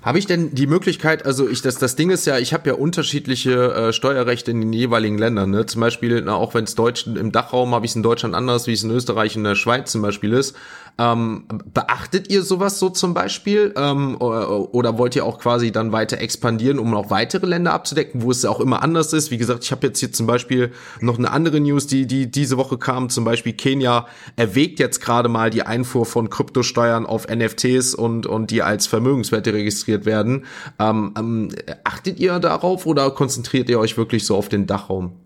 Habe 0.02 0.18
ich 0.18 0.26
denn 0.26 0.56
die 0.56 0.66
Möglichkeit, 0.66 1.26
also 1.26 1.48
ich 1.48 1.62
das 1.62 1.78
das 1.78 1.96
Ding 1.96 2.10
ist 2.10 2.26
ja, 2.26 2.38
ich 2.40 2.54
habe 2.54 2.70
ja 2.70 2.76
unterschiedliche 2.76 3.74
äh, 3.74 3.94
Steuerrechte 3.94 4.52
in 4.52 4.62
den 4.62 4.74
jeweiligen 4.74 5.18
Ländern. 5.18 5.50
Ne? 5.50 5.66
Zum 5.66 5.82
Beispiel, 5.82 6.22
na, 6.22 6.36
auch 6.36 6.54
wenn 6.54 6.64
es 6.64 6.76
Deutsch 6.76 7.08
im 7.08 7.32
Dachraum 7.32 7.74
habe 7.76 7.86
ich 7.86 7.92
es 7.92 7.96
in 7.96 8.04
Deutschland 8.04 8.34
anders, 8.34 8.68
wie 8.68 8.74
es 8.74 8.84
in 8.84 8.92
Österreich 8.92 9.36
in 9.36 9.44
der 9.44 9.56
Schweiz 9.56 9.92
zum 9.92 10.02
Beispiel 10.02 10.34
ist. 10.34 10.56
Ähm, 11.00 11.46
beachtet 11.74 12.30
ihr 12.30 12.44
sowas 12.44 12.78
so 12.78 12.90
zum 12.90 13.14
Beispiel? 13.16 13.74
Ähm, 13.76 14.16
oder, 14.20 14.74
oder, 14.74 14.98
wollt 14.98 15.16
ihr 15.16 15.26
auch 15.26 15.40
quasi 15.40 15.72
dann 15.72 15.92
weiter 15.92 16.20
expandieren, 16.20 16.78
um 16.78 16.92
noch 16.92 17.10
weitere 17.10 17.48
Länder 17.48 17.74
abzudecken, 17.74 18.22
wo 18.22 18.30
es 18.30 18.44
ja 18.44 18.52
auch 18.52 18.60
immer 18.60 18.84
anders 18.84 19.12
ist? 19.12 19.32
Wie 19.32 19.38
gesagt, 19.38 19.64
ich 19.64 19.72
habe 19.72 19.88
jetzt 19.88 20.00
hier 20.00 20.12
zum 20.12 20.28
Beispiel 20.28 20.72
noch 21.02 21.18
eine 21.18 21.32
andere 21.32 21.60
News, 21.60 21.88
die, 21.88 22.06
die 22.06 22.30
diese 22.30 22.58
Woche 22.58 22.78
kam. 22.78 23.10
Zum 23.10 23.26
Beispiel 23.26 23.54
Kenia 23.54 24.06
erwägt 24.36 24.80
jetzt 24.80 25.02
gerade 25.02 25.30
mal 25.30 25.50
die 25.50 25.64
Einfuhr 25.64 26.06
von 26.06 26.30
Kryptosteuern 26.30 27.08
auf 27.08 27.28
NFTs 27.28 27.96
und, 27.96 28.28
und 28.28 28.52
die 28.52 28.62
als 28.62 28.86
Vermögenswerte 28.86 29.52
registriert 29.54 30.06
werden. 30.06 30.46
Ähm, 30.78 31.14
ähm, 31.18 31.50
achtet 31.84 32.20
ihr 32.20 32.40
darauf 32.40 32.86
oder 32.86 33.10
konzentriert 33.12 33.68
ihr 33.70 33.80
euch 33.80 33.98
wirklich 33.98 34.26
so 34.26 34.36
auf 34.36 34.48
den 34.48 34.68
Dachraum? 34.68 35.23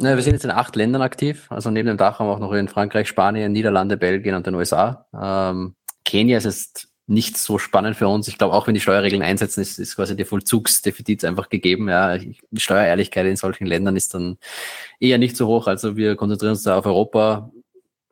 Ja, 0.00 0.14
wir 0.14 0.22
sind 0.22 0.34
jetzt 0.34 0.44
in 0.44 0.52
acht 0.52 0.76
Ländern 0.76 1.02
aktiv. 1.02 1.46
Also 1.50 1.70
neben 1.70 1.88
dem 1.88 1.96
Dachraum 1.96 2.28
auch 2.28 2.38
noch 2.38 2.52
in 2.52 2.68
Frankreich, 2.68 3.08
Spanien, 3.08 3.50
Niederlande, 3.50 3.96
Belgien 3.96 4.36
und 4.36 4.46
den 4.46 4.54
USA. 4.54 5.06
Ähm, 5.12 5.74
Kenia 6.04 6.38
ist 6.38 6.44
jetzt 6.44 6.88
nicht 7.08 7.36
so 7.36 7.58
spannend 7.58 7.96
für 7.96 8.06
uns. 8.06 8.28
Ich 8.28 8.38
glaube, 8.38 8.54
auch 8.54 8.68
wenn 8.68 8.74
die 8.74 8.80
Steuerregeln 8.80 9.22
einsetzen, 9.22 9.60
ist, 9.60 9.78
ist 9.78 9.96
quasi 9.96 10.14
der 10.14 10.26
Vollzugsdefizit 10.26 11.24
einfach 11.24 11.48
gegeben. 11.48 11.88
Ja, 11.88 12.16
die 12.16 12.36
Steuerehrlichkeit 12.56 13.26
in 13.26 13.36
solchen 13.36 13.66
Ländern 13.66 13.96
ist 13.96 14.14
dann 14.14 14.38
eher 15.00 15.18
nicht 15.18 15.36
so 15.36 15.48
hoch. 15.48 15.66
Also 15.66 15.96
wir 15.96 16.14
konzentrieren 16.14 16.52
uns 16.52 16.62
da 16.62 16.78
auf 16.78 16.86
Europa. 16.86 17.50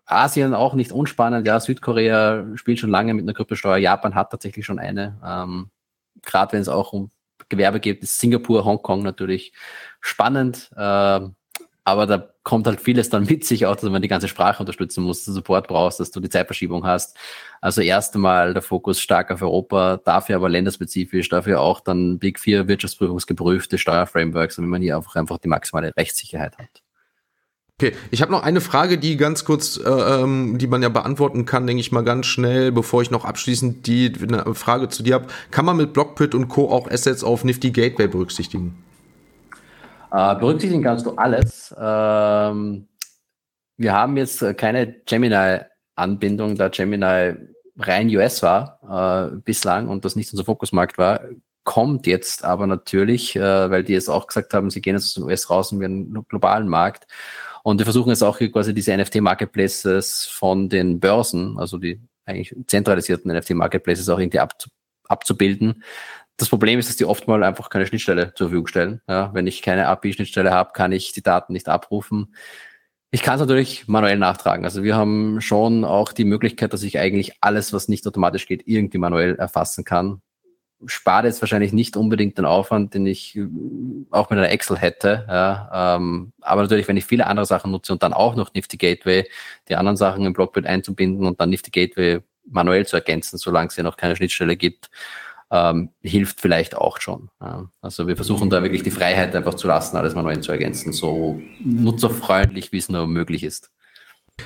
Asien 0.07 0.55
auch 0.55 0.75
nicht 0.75 0.93
unspannend. 0.93 1.47
Ja, 1.47 1.61
Südkorea 1.61 2.47
spielt 2.57 2.81
schon 2.81 2.91
lange 2.91 3.15
mit 3.15 3.25
einer 3.25 3.35
Kryptosteuer. 3.35 3.77
Japan 3.77 4.15
hat 4.15 4.31
tatsächlich 4.31 4.67
schon 4.67 4.79
eine. 4.79 5.21
Ähm, 5.25 5.71
gerade 6.23 6.53
wenn 6.53 6.63
es 6.63 6.69
auch 6.69 6.93
um 6.93 7.11
Gewerbe 7.49 7.81
geht, 7.81 8.03
ist 8.03 8.19
Singapur, 8.19 8.65
Hongkong 8.65 9.03
natürlich 9.03 9.53
spannend. 10.01 10.71
Äh, 10.77 11.21
aber 11.87 12.07
da 12.07 12.29
kommt 12.43 12.67
halt 12.67 12.81
vieles 12.81 13.11
dann 13.11 13.27
mit 13.27 13.45
sich 13.45 13.65
auch, 13.65 13.77
dass 13.77 13.89
man 13.89 14.03
die 14.03 14.09
ganze 14.09 14.27
Sprache 14.27 14.61
unterstützen 14.61 15.05
muss, 15.05 15.19
dass 15.19 15.27
du 15.27 15.33
Support 15.35 15.69
brauchst, 15.69 16.01
dass 16.01 16.11
du 16.11 16.19
die 16.19 16.29
Zeitverschiebung 16.29 16.85
hast. 16.85 17.17
Also 17.61 17.81
erst 17.81 18.17
einmal 18.17 18.55
der 18.55 18.63
Fokus 18.63 19.01
stark 19.01 19.31
auf 19.31 19.41
Europa, 19.41 20.01
dafür 20.05 20.35
aber 20.35 20.49
länderspezifisch, 20.49 21.29
dafür 21.29 21.61
auch 21.61 21.79
dann 21.79 22.19
Big 22.19 22.41
Four 22.41 22.67
wirtschaftsprüfungsgeprüfte 22.67 23.79
Steuerframeworks, 23.79 24.57
damit 24.57 24.69
man 24.69 24.83
hier 24.83 24.97
einfach, 24.97 25.15
einfach 25.15 25.39
die 25.39 25.47
maximale 25.47 25.93
Rechtssicherheit 25.97 26.59
hat. 26.59 26.83
Okay, 27.79 27.93
ich 28.11 28.21
habe 28.21 28.33
noch 28.33 28.43
eine 28.43 28.61
Frage, 28.61 28.99
die 28.99 29.17
ganz 29.17 29.45
kurz, 29.45 29.77
äh, 29.77 29.89
ähm, 29.89 30.59
die 30.59 30.67
man 30.67 30.83
ja 30.83 30.89
beantworten 30.89 31.45
kann, 31.45 31.69
denke 31.69 31.81
ich 31.81 31.93
mal 31.93 32.03
ganz 32.03 32.27
schnell, 32.27 32.73
bevor 32.73 33.03
ich 33.03 33.13
noch 33.13 33.25
abschließend 33.25 33.87
die 33.87 34.13
eine 34.21 34.57
Frage 34.57 34.89
zu 34.89 35.05
dir 35.05 35.15
habe. 35.15 35.27
Kann 35.53 35.65
man 35.65 35.77
mit 35.77 35.93
Blockpit 35.93 36.35
und 36.35 36.49
Co. 36.49 36.69
auch 36.69 36.91
Assets 36.91 37.23
auf 37.23 37.45
Nifty 37.45 37.71
Gateway 37.71 38.09
berücksichtigen? 38.09 38.83
Äh, 40.13 40.35
berücksichtigen 40.37 40.83
kannst 40.83 41.07
du 41.07 41.13
alles. 41.17 41.75
Ähm, 41.79 42.89
wir 43.77 43.93
haben 43.93 44.17
jetzt 44.17 44.57
keine 44.57 44.93
Gemini-Anbindung, 45.05 46.57
da 46.57 46.69
Gemini 46.69 47.35
rein 47.79 48.09
US 48.17 48.43
war 48.43 49.31
äh, 49.33 49.37
bislang 49.37 49.89
und 49.89 50.05
das 50.05 50.17
nicht 50.17 50.33
unser 50.33 50.45
Fokusmarkt 50.45 50.99
war. 50.99 51.21
Kommt 51.65 52.07
jetzt 52.07 52.45
aber 52.45 52.67
natürlich, 52.67 53.37
äh, 53.37 53.71
weil 53.71 53.85
die 53.85 53.93
jetzt 53.93 54.09
auch 54.09 54.27
gesagt 54.27 54.55
haben, 54.55 54.71
sie 54.71 54.81
gehen 54.81 54.95
jetzt 54.95 55.05
aus 55.05 55.15
den 55.15 55.25
US 55.25 55.51
raus 55.51 55.73
und 55.73 55.81
wir 55.81 55.87
einen 55.87 56.25
globalen 56.29 56.69
Markt. 56.69 57.07
Und 57.65 57.79
wir 57.79 57.85
versuchen 57.85 58.11
jetzt 58.11 58.23
auch 58.23 58.39
quasi 58.39 58.73
diese 58.73 58.97
NFT-Marketplaces 58.97 60.27
von 60.27 60.69
den 60.69 61.01
Börsen, 61.01 61.59
also 61.59 61.79
die 61.79 62.01
eigentlich 62.25 62.55
zentralisierten 62.69 63.33
NFT-Marketplaces 63.33 64.09
auch 64.09 64.19
irgendwie 64.19 64.39
abzu 64.39 64.69
abzubilden, 65.09 65.85
das 66.37 66.49
Problem 66.49 66.79
ist, 66.79 66.89
dass 66.89 66.97
die 66.97 67.05
oft 67.05 67.29
mal 67.29 67.43
einfach 67.43 67.71
keine 67.71 67.87
Schnittstelle 67.87 68.35
zur 68.35 68.49
Verfügung 68.49 68.67
stellen. 68.67 69.01
Ja, 69.09 69.33
wenn 69.33 69.47
ich 69.47 69.63
keine 69.63 69.89
API-Schnittstelle 69.89 70.51
habe, 70.51 70.73
kann 70.73 70.93
ich 70.93 71.13
die 71.13 71.23
Daten 71.23 71.53
nicht 71.53 71.69
abrufen. 71.69 72.35
Ich 73.11 73.23
kann 73.23 73.37
es 73.37 73.41
natürlich 73.41 73.89
manuell 73.89 74.19
nachtragen. 74.19 74.65
Also 74.65 74.83
wir 74.83 74.97
haben 74.97 75.41
schon 75.41 75.85
auch 75.85 76.13
die 76.13 76.25
Möglichkeit, 76.25 76.73
dass 76.73 76.83
ich 76.83 76.99
eigentlich 76.99 77.35
alles, 77.41 77.73
was 77.73 77.89
nicht 77.89 78.07
automatisch 78.07 78.47
geht, 78.47 78.67
irgendwie 78.67 78.99
manuell 78.99 79.37
erfassen 79.37 79.85
kann. 79.85 80.21
Spart 80.85 81.25
jetzt 81.25 81.41
wahrscheinlich 81.41 81.73
nicht 81.73 81.97
unbedingt 81.97 82.37
den 82.37 82.45
Aufwand, 82.45 82.93
den 82.93 83.07
ich 83.07 83.35
äh, 83.37 83.47
auch 84.11 84.29
mit 84.29 84.39
einer 84.39 84.51
Excel 84.51 84.77
hätte. 84.77 85.25
Ja, 85.27 85.97
ähm, 85.97 86.35
aber 86.43 86.63
natürlich, 86.63 86.87
wenn 86.89 86.99
ich 86.99 87.07
viele 87.07 87.27
andere 87.27 87.47
Sachen 87.47 87.71
nutze 87.71 87.95
und 87.95 88.03
dann 88.03 88.13
auch 88.13 88.35
noch 88.35 88.53
Nifty 88.53 88.77
Gateway, 88.77 89.27
die 89.71 89.77
anderen 89.77 89.97
Sachen 89.97 90.27
im 90.27 90.35
Blockbit 90.35 90.67
einzubinden 90.67 91.27
und 91.27 91.41
dann 91.41 91.49
Nifty 91.49 91.71
Gateway 91.71 92.21
manuell 92.45 92.87
zu 92.87 92.97
ergänzen, 92.97 93.39
solange 93.39 93.69
es 93.69 93.77
ja 93.77 93.83
noch 93.83 93.97
keine 93.97 94.17
Schnittstelle 94.17 94.57
gibt, 94.57 94.91
ähm, 95.51 95.91
hilft 96.03 96.41
vielleicht 96.41 96.77
auch 96.77 97.01
schon. 97.01 97.31
Ja. 97.41 97.71
Also 97.81 98.09
wir 98.09 98.17
versuchen 98.17 98.51
da 98.51 98.63
wirklich 98.63 98.83
die 98.83 98.91
Freiheit 98.91 99.35
einfach 99.35 99.55
zu 99.55 99.69
lassen, 99.69 99.97
alles 99.97 100.15
manuell 100.15 100.41
zu 100.41 100.53
ergänzen, 100.53 100.93
so 100.93 101.41
nutzerfreundlich, 101.65 102.73
wie 102.73 102.79
es 102.79 102.89
nur 102.89 103.07
möglich 103.07 103.45
ist. 103.45 103.71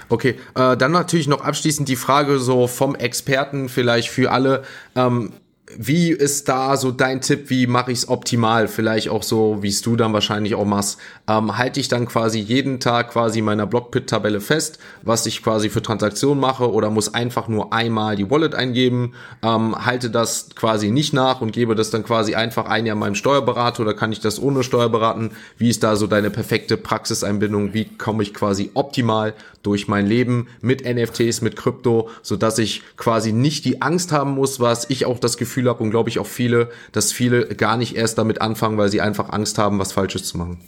Okay, 0.09 0.39
äh, 0.55 0.77
dann 0.77 0.93
natürlich 0.93 1.27
noch 1.27 1.43
abschließend 1.43 1.89
die 1.89 1.97
Frage 1.97 2.39
so 2.39 2.67
vom 2.67 2.95
Experten 2.95 3.69
vielleicht 3.69 4.09
für 4.09 4.31
alle. 4.31 4.63
Ähm, 4.95 5.33
wie 5.77 6.11
ist 6.11 6.49
da 6.49 6.77
so 6.77 6.91
dein 6.91 7.21
Tipp, 7.21 7.51
wie 7.51 7.67
mache 7.67 7.93
ich 7.93 7.99
es 7.99 8.09
optimal? 8.09 8.69
Vielleicht 8.69 9.09
auch 9.09 9.23
so, 9.23 9.59
wie 9.61 9.69
es 9.69 9.83
du 9.83 9.97
dann 9.97 10.13
wahrscheinlich 10.13 10.55
auch 10.55 10.65
machst. 10.65 10.99
Ähm, 11.29 11.57
halte 11.59 11.81
ich 11.81 11.89
dann 11.89 12.07
quasi 12.07 12.39
jeden 12.39 12.81
Tag 12.81 13.11
quasi 13.11 13.43
meiner 13.43 13.67
Blockpit-Tabelle 13.67 14.41
fest, 14.41 14.79
was 15.03 15.27
ich 15.27 15.43
quasi 15.43 15.71
für 15.71 15.83
Transaktionen 15.83 16.41
mache 16.41 16.71
oder 16.71 16.91
muss 16.91 17.15
einfach 17.15 17.49
nur 17.49 17.73
einmal 17.73 18.17
die 18.17 18.31
Wallet 18.31 18.55
eingeben, 18.55 19.15
ähm, 19.43 19.75
halte 19.85 20.11
das 20.11 20.51
quasi 20.55 20.91
nicht 20.91 21.13
nach 21.13 21.41
und 21.41 21.53
gebe 21.53 21.75
das 21.75 21.91
dann 21.91 22.05
quasi 22.05 22.35
einfach 22.35 22.67
ein 22.67 22.87
Jahr 22.87 22.97
meinem 22.97 23.15
Steuerberater 23.15 23.83
oder 23.83 23.95
kann 23.95 24.13
ich 24.13 24.21
das 24.21 24.41
ohne 24.41 24.63
Steuerberaten? 24.63 25.33
Wie 25.57 25.71
ist 25.71 25.83
da 25.83 25.97
so 25.97 26.07
deine 26.07 26.31
perfekte 26.31 26.77
Praxiseinbindung? 26.77 27.75
Wie 27.75 27.85
komme 27.85 28.23
ich 28.23 28.35
quasi 28.35 28.71
optimal 28.75 29.35
durch 29.62 29.89
mein 29.89 30.07
Leben 30.07 30.49
mit 30.61 30.85
NFTs, 30.85 31.43
mit 31.43 31.57
Krypto, 31.57 32.09
so 32.23 32.37
dass 32.37 32.59
ich 32.59 32.82
quasi 32.97 33.32
nicht 33.32 33.65
die 33.65 33.82
Angst 33.82 34.12
haben 34.12 34.32
muss, 34.32 34.61
was 34.61 34.89
ich 34.89 35.07
auch 35.07 35.19
das 35.19 35.37
Gefühl 35.37 35.69
habe 35.69 35.82
und 35.82 35.91
glaube 35.91 36.09
ich 36.09 36.19
auch 36.19 36.27
viele, 36.27 36.70
dass 36.93 37.12
viele 37.12 37.47
gar 37.55 37.77
nicht 37.77 37.97
erst 37.97 38.19
damit 38.19 38.41
anfangen, 38.41 38.78
weil 38.78 38.89
sie 38.89 39.01
einfach 39.01 39.31
Angst 39.31 39.59
haben, 39.59 39.78
was 39.78 39.93
Falsches 39.93 40.24
zu 40.24 40.39
machen. 40.39 40.61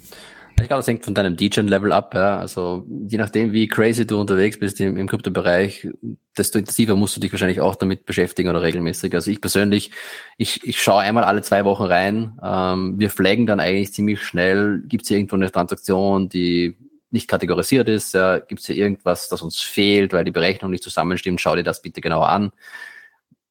Ich 0.61 0.69
glaube, 0.69 0.81
das 0.81 0.87
hängt 0.87 1.05
von 1.05 1.15
deinem 1.15 1.37
DJ-Level 1.37 1.93
ab. 1.93 2.15
Ja. 2.15 2.39
Also 2.39 2.87
je 3.09 3.19
nachdem, 3.19 3.53
wie 3.53 3.67
crazy 3.69 4.07
du 4.07 4.21
unterwegs 4.21 4.59
bist 4.59 4.81
im, 4.81 4.97
im 4.97 5.09
Kryptobereich, 5.09 5.89
desto 6.37 6.59
intensiver 6.59 6.95
musst 6.95 7.17
du 7.17 7.21
dich 7.21 7.33
wahrscheinlich 7.33 7.61
auch 7.61 7.75
damit 7.75 8.05
beschäftigen 8.07 8.49
oder 8.49 8.63
regelmäßig. 8.63 9.15
Also 9.15 9.31
ich 9.31 9.41
persönlich, 9.41 9.91
ich, 10.37 10.63
ich 10.65 10.81
schaue 10.81 11.01
einmal 11.01 11.25
alle 11.25 11.43
zwei 11.43 11.65
Wochen 11.65 11.85
rein. 11.85 12.39
Ähm, 12.43 12.99
wir 12.99 13.11
flaggen 13.11 13.47
dann 13.47 13.61
eigentlich 13.61 13.93
ziemlich 13.93 14.23
schnell, 14.23 14.83
gibt 14.87 15.05
es 15.05 15.11
irgendwo 15.11 15.37
eine 15.37 15.51
Transaktion, 15.51 16.29
die 16.29 16.77
nicht 17.13 17.29
kategorisiert 17.29 17.89
ist, 17.89 18.15
ja, 18.15 18.39
gibt 18.39 18.61
es 18.61 18.67
hier 18.67 18.77
irgendwas, 18.77 19.29
das 19.29 19.43
uns 19.43 19.61
fehlt, 19.61 20.13
weil 20.13 20.25
die 20.25 20.31
Berechnung 20.31 20.71
nicht 20.71 20.83
zusammenstimmt, 20.83 21.41
schau 21.41 21.55
dir 21.55 21.63
das 21.63 21.83
bitte 21.83 22.01
genauer 22.01 22.29
an. 22.29 22.53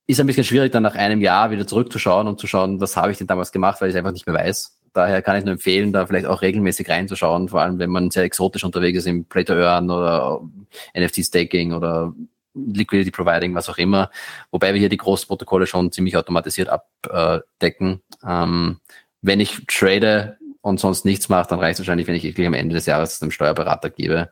Ist 0.07 0.19
ein 0.19 0.27
bisschen 0.27 0.43
schwierig, 0.43 0.71
dann 0.71 0.83
nach 0.83 0.95
einem 0.95 1.21
Jahr 1.21 1.51
wieder 1.51 1.67
zurückzuschauen 1.67 2.27
und 2.27 2.39
zu 2.39 2.47
schauen, 2.47 2.81
was 2.81 2.97
habe 2.97 3.11
ich 3.11 3.17
denn 3.17 3.27
damals 3.27 3.51
gemacht, 3.51 3.79
weil 3.79 3.89
ich 3.89 3.95
es 3.95 3.97
einfach 3.97 4.11
nicht 4.11 4.27
mehr 4.27 4.35
weiß. 4.35 4.77
Daher 4.93 5.21
kann 5.21 5.37
ich 5.37 5.45
nur 5.45 5.53
empfehlen, 5.53 5.93
da 5.93 6.05
vielleicht 6.05 6.25
auch 6.25 6.41
regelmäßig 6.41 6.89
reinzuschauen, 6.89 7.47
vor 7.47 7.61
allem 7.61 7.79
wenn 7.79 7.89
man 7.89 8.11
sehr 8.11 8.23
exotisch 8.23 8.63
unterwegs 8.63 8.99
ist 8.99 9.07
im 9.07 9.25
Play 9.25 9.45
to 9.45 9.53
Earn 9.53 9.89
oder 9.89 10.41
NFT 10.97 11.23
Staking 11.23 11.73
oder 11.73 12.13
Liquidity 12.53 13.11
Providing, 13.11 13.55
was 13.55 13.69
auch 13.69 13.77
immer. 13.77 14.09
Wobei 14.49 14.73
wir 14.73 14.79
hier 14.79 14.89
die 14.89 14.97
großen 14.97 15.27
Protokolle 15.27 15.67
schon 15.67 15.91
ziemlich 15.91 16.17
automatisiert 16.17 16.67
abdecken. 16.67 18.01
Ähm, 18.27 18.79
wenn 19.21 19.39
ich 19.39 19.65
trade, 19.67 20.37
und 20.61 20.79
sonst 20.79 21.05
nichts 21.05 21.29
macht, 21.29 21.51
dann 21.51 21.59
reicht 21.59 21.73
es 21.73 21.79
wahrscheinlich, 21.79 22.07
wenn 22.07 22.15
ich 22.15 22.23
wirklich 22.23 22.47
am 22.47 22.53
Ende 22.53 22.75
des 22.75 22.85
Jahres 22.85 23.19
dem 23.19 23.31
Steuerberater 23.31 23.89
gebe. 23.89 24.31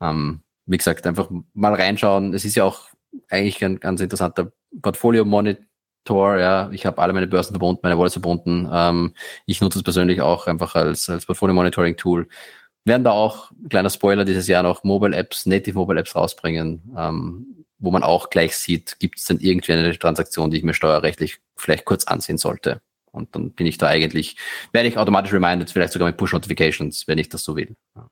Ähm, 0.00 0.40
wie 0.66 0.76
gesagt, 0.76 1.06
einfach 1.06 1.28
mal 1.52 1.74
reinschauen. 1.74 2.34
Es 2.34 2.44
ist 2.44 2.54
ja 2.54 2.64
auch 2.64 2.88
eigentlich 3.28 3.64
ein 3.64 3.80
ganz 3.80 4.00
interessanter 4.00 4.52
Portfolio-Monitor. 4.80 6.38
Ja, 6.38 6.70
ich 6.72 6.86
habe 6.86 7.00
alle 7.00 7.12
meine 7.12 7.26
Börsen 7.26 7.52
verbunden, 7.52 7.80
meine 7.82 7.98
Wallets 7.98 8.14
verbunden. 8.14 8.68
Ähm, 8.72 9.14
ich 9.46 9.60
nutze 9.60 9.78
es 9.78 9.84
persönlich 9.84 10.20
auch 10.20 10.46
einfach 10.46 10.74
als, 10.74 11.08
als 11.08 11.26
Portfolio-Monitoring-Tool. 11.26 12.28
Werden 12.84 13.04
da 13.04 13.12
auch, 13.12 13.50
kleiner 13.70 13.88
Spoiler, 13.88 14.24
dieses 14.26 14.46
Jahr 14.46 14.62
noch 14.62 14.84
Mobile-Apps, 14.84 15.46
Native 15.46 15.78
Mobile-Apps 15.78 16.14
rausbringen, 16.14 16.94
ähm, 16.96 17.66
wo 17.78 17.90
man 17.90 18.02
auch 18.02 18.30
gleich 18.30 18.56
sieht, 18.56 18.98
gibt 18.98 19.18
es 19.18 19.24
denn 19.24 19.40
irgendwie 19.40 19.72
eine 19.72 19.98
Transaktion, 19.98 20.50
die 20.50 20.58
ich 20.58 20.64
mir 20.64 20.74
steuerrechtlich 20.74 21.38
vielleicht 21.56 21.84
kurz 21.86 22.04
ansehen 22.04 22.38
sollte. 22.38 22.80
Und 23.14 23.34
dann 23.34 23.52
bin 23.52 23.66
ich 23.66 23.78
da 23.78 23.86
eigentlich, 23.86 24.36
werde 24.72 24.88
ich 24.88 24.98
automatisch 24.98 25.32
reminded, 25.32 25.70
vielleicht 25.70 25.92
sogar 25.92 26.08
mit 26.08 26.16
Push-Notifications, 26.16 27.06
wenn 27.06 27.18
ich 27.18 27.28
das 27.28 27.44
so 27.44 27.56
will. 27.56 27.76
Ja. 27.94 28.08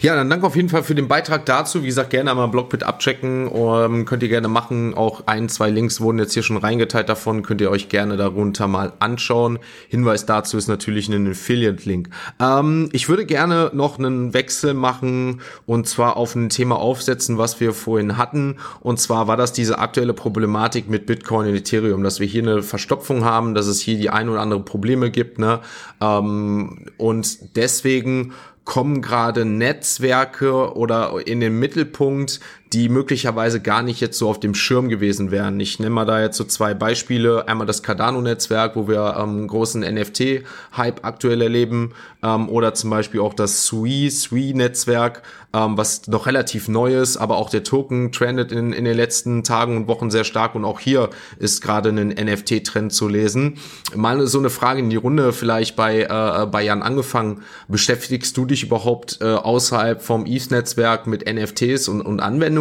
Ja, 0.00 0.14
dann 0.14 0.30
danke 0.30 0.46
auf 0.46 0.54
jeden 0.54 0.68
Fall 0.68 0.84
für 0.84 0.94
den 0.94 1.08
Beitrag 1.08 1.44
dazu. 1.44 1.82
Wie 1.82 1.86
gesagt, 1.86 2.10
gerne 2.10 2.30
einmal 2.30 2.46
Blogpit 2.46 2.84
abchecken. 2.84 3.48
Um, 3.48 4.04
könnt 4.04 4.22
ihr 4.22 4.28
gerne 4.28 4.46
machen. 4.46 4.94
Auch 4.94 5.26
ein, 5.26 5.48
zwei 5.48 5.70
Links 5.70 6.00
wurden 6.00 6.20
jetzt 6.20 6.34
hier 6.34 6.44
schon 6.44 6.56
reingeteilt 6.56 7.08
davon. 7.08 7.42
Könnt 7.42 7.60
ihr 7.60 7.70
euch 7.70 7.88
gerne 7.88 8.16
darunter 8.16 8.68
mal 8.68 8.92
anschauen. 9.00 9.58
Hinweis 9.88 10.24
dazu 10.24 10.56
ist 10.56 10.68
natürlich 10.68 11.08
ein 11.08 11.28
Affiliate-Link. 11.28 12.10
Ähm, 12.38 12.90
ich 12.92 13.08
würde 13.08 13.26
gerne 13.26 13.72
noch 13.74 13.98
einen 13.98 14.34
Wechsel 14.34 14.72
machen 14.72 15.40
und 15.66 15.88
zwar 15.88 16.16
auf 16.16 16.36
ein 16.36 16.48
Thema 16.48 16.76
aufsetzen, 16.76 17.36
was 17.36 17.58
wir 17.58 17.72
vorhin 17.72 18.16
hatten. 18.16 18.58
Und 18.78 19.00
zwar 19.00 19.26
war 19.26 19.36
das 19.36 19.52
diese 19.52 19.80
aktuelle 19.80 20.14
Problematik 20.14 20.88
mit 20.88 21.06
Bitcoin 21.06 21.48
und 21.48 21.56
Ethereum, 21.56 22.04
dass 22.04 22.20
wir 22.20 22.26
hier 22.28 22.42
eine 22.42 22.62
Verstopfung 22.62 23.24
haben, 23.24 23.56
dass 23.56 23.66
es 23.66 23.80
hier 23.80 23.98
die 23.98 24.10
ein 24.10 24.28
oder 24.28 24.42
andere 24.42 24.60
Probleme 24.60 25.10
gibt. 25.10 25.40
Ne? 25.40 25.58
Ähm, 26.00 26.86
und 26.98 27.56
deswegen 27.56 28.32
kommen 28.68 29.00
gerade 29.00 29.46
Netzwerke 29.46 30.76
oder 30.76 31.26
in 31.26 31.40
den 31.40 31.58
Mittelpunkt, 31.58 32.38
die 32.72 32.88
möglicherweise 32.88 33.60
gar 33.60 33.82
nicht 33.82 34.00
jetzt 34.00 34.18
so 34.18 34.28
auf 34.28 34.40
dem 34.40 34.54
Schirm 34.54 34.88
gewesen 34.88 35.30
wären. 35.30 35.58
Ich 35.60 35.78
nenne 35.78 35.90
mal 35.90 36.04
da 36.04 36.20
jetzt 36.20 36.36
so 36.36 36.44
zwei 36.44 36.74
Beispiele. 36.74 37.48
Einmal 37.48 37.66
das 37.66 37.82
Cardano-Netzwerk, 37.82 38.76
wo 38.76 38.88
wir 38.88 39.16
ähm, 39.18 39.46
großen 39.46 39.80
NFT-Hype 39.82 41.04
aktuell 41.04 41.40
erleben, 41.40 41.94
ähm, 42.22 42.48
oder 42.48 42.74
zum 42.74 42.90
Beispiel 42.90 43.20
auch 43.20 43.34
das 43.34 43.66
Sui, 43.66 44.10
Sui-Netzwerk, 44.10 45.22
ähm, 45.54 45.76
was 45.76 46.06
noch 46.08 46.26
relativ 46.26 46.68
neu 46.68 46.94
ist, 46.94 47.16
aber 47.16 47.36
auch 47.36 47.50
der 47.50 47.64
Token 47.64 48.12
trendet 48.12 48.52
in, 48.52 48.72
in 48.72 48.84
den 48.84 48.96
letzten 48.96 49.44
Tagen 49.44 49.76
und 49.76 49.88
Wochen 49.88 50.10
sehr 50.10 50.24
stark 50.24 50.54
und 50.54 50.64
auch 50.64 50.80
hier 50.80 51.10
ist 51.38 51.62
gerade 51.62 51.90
ein 51.90 52.08
NFT-Trend 52.08 52.92
zu 52.92 53.08
lesen. 53.08 53.58
Mal 53.94 54.26
so 54.26 54.38
eine 54.38 54.50
Frage 54.50 54.80
in 54.80 54.90
die 54.90 54.96
Runde 54.96 55.32
vielleicht 55.32 55.76
bei, 55.76 56.02
äh, 56.02 56.46
bei 56.46 56.64
Jan 56.64 56.82
angefangen. 56.82 57.42
Beschäftigst 57.68 58.36
du 58.36 58.44
dich 58.44 58.64
überhaupt 58.64 59.18
äh, 59.20 59.24
außerhalb 59.24 60.02
vom 60.02 60.26
ETH-Netzwerk 60.26 61.06
mit 61.06 61.32
NFTs 61.32 61.88
und, 61.88 62.02
und 62.02 62.20
Anwendungen 62.20 62.57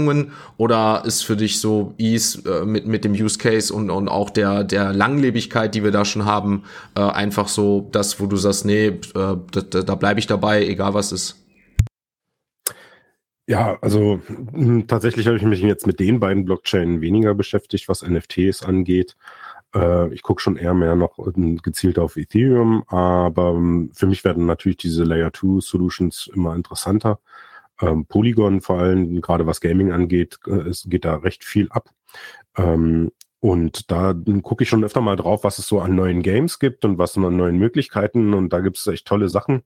oder 0.58 1.04
ist 1.06 1.24
für 1.24 1.36
dich 1.36 1.60
so 1.60 1.94
ETH 1.98 2.46
äh, 2.46 2.66
mit, 2.66 2.86
mit 2.86 3.04
dem 3.04 3.14
Use 3.14 3.38
Case 3.38 3.74
und, 3.74 3.90
und 3.90 4.10
auch 4.10 4.30
der, 4.30 4.64
der 4.64 4.94
Langlebigkeit, 4.94 5.74
die 5.74 5.84
wir 5.84 5.92
da 5.92 6.06
schon 6.06 6.26
haben, 6.26 6.64
äh, 6.96 7.02
einfach 7.02 7.48
so 7.48 7.88
das, 7.92 8.20
wo 8.20 8.26
du 8.26 8.36
sagst, 8.36 8.66
nee, 8.66 8.88
äh, 8.88 9.00
da, 9.14 9.36
da 9.62 9.96
bleibe 9.96 10.20
ich 10.20 10.28
dabei, 10.28 10.66
egal 10.66 10.94
was 10.94 11.12
ist? 11.12 11.38
Ja, 13.50 13.78
also 13.82 14.20
hm, 14.52 14.88
tatsächlich 14.88 15.26
habe 15.26 15.38
ich 15.38 15.44
mich 15.44 15.62
jetzt 15.62 15.88
mit 15.88 16.02
den 16.02 16.20
beiden 16.20 16.44
Blockchains 16.44 17.00
weniger 17.00 17.34
beschäftigt, 17.34 17.88
was 17.88 18.06
NFTs 18.06 18.62
angeht. 18.64 19.16
Äh, 19.74 20.14
ich 20.14 20.22
gucke 20.22 20.42
schon 20.42 20.58
eher 20.58 20.74
mehr 20.74 20.96
noch 20.96 21.18
ähm, 21.20 21.58
gezielt 21.58 21.98
auf 21.98 22.18
Ethereum, 22.18 22.84
aber 22.88 23.52
ähm, 23.52 23.92
für 23.94 24.08
mich 24.08 24.26
werden 24.26 24.46
natürlich 24.46 24.78
diese 24.78 25.04
Layer 25.04 25.32
2 25.34 25.62
Solutions 25.62 26.30
immer 26.34 26.56
interessanter. 26.56 27.20
Ähm, 27.82 28.06
Polygon 28.06 28.62
vor 28.62 28.80
allem, 28.80 29.22
gerade 29.22 29.46
was 29.46 29.62
Gaming 29.62 29.92
angeht, 29.92 30.40
äh, 30.48 30.70
es 30.70 30.86
geht 30.90 31.06
da 31.06 31.16
recht 31.18 31.44
viel 31.44 31.70
ab. 31.70 31.90
Ähm, 32.58 33.12
und 33.40 33.92
da 33.92 34.16
gucke 34.42 34.64
ich 34.64 34.70
schon 34.70 34.84
öfter 34.84 35.00
mal 35.00 35.16
drauf, 35.16 35.44
was 35.44 35.60
es 35.60 35.68
so 35.68 35.80
an 35.80 35.96
neuen 35.96 36.24
Games 36.24 36.58
gibt 36.58 36.84
und 36.86 36.98
was 36.98 37.16
an 37.18 37.38
neuen 37.38 37.60
Möglichkeiten. 37.60 38.34
Und 38.34 38.52
da 38.52 38.62
gibt 38.62 38.78
es 38.78 38.88
echt 38.88 39.06
tolle 39.06 39.30
Sachen, 39.30 39.62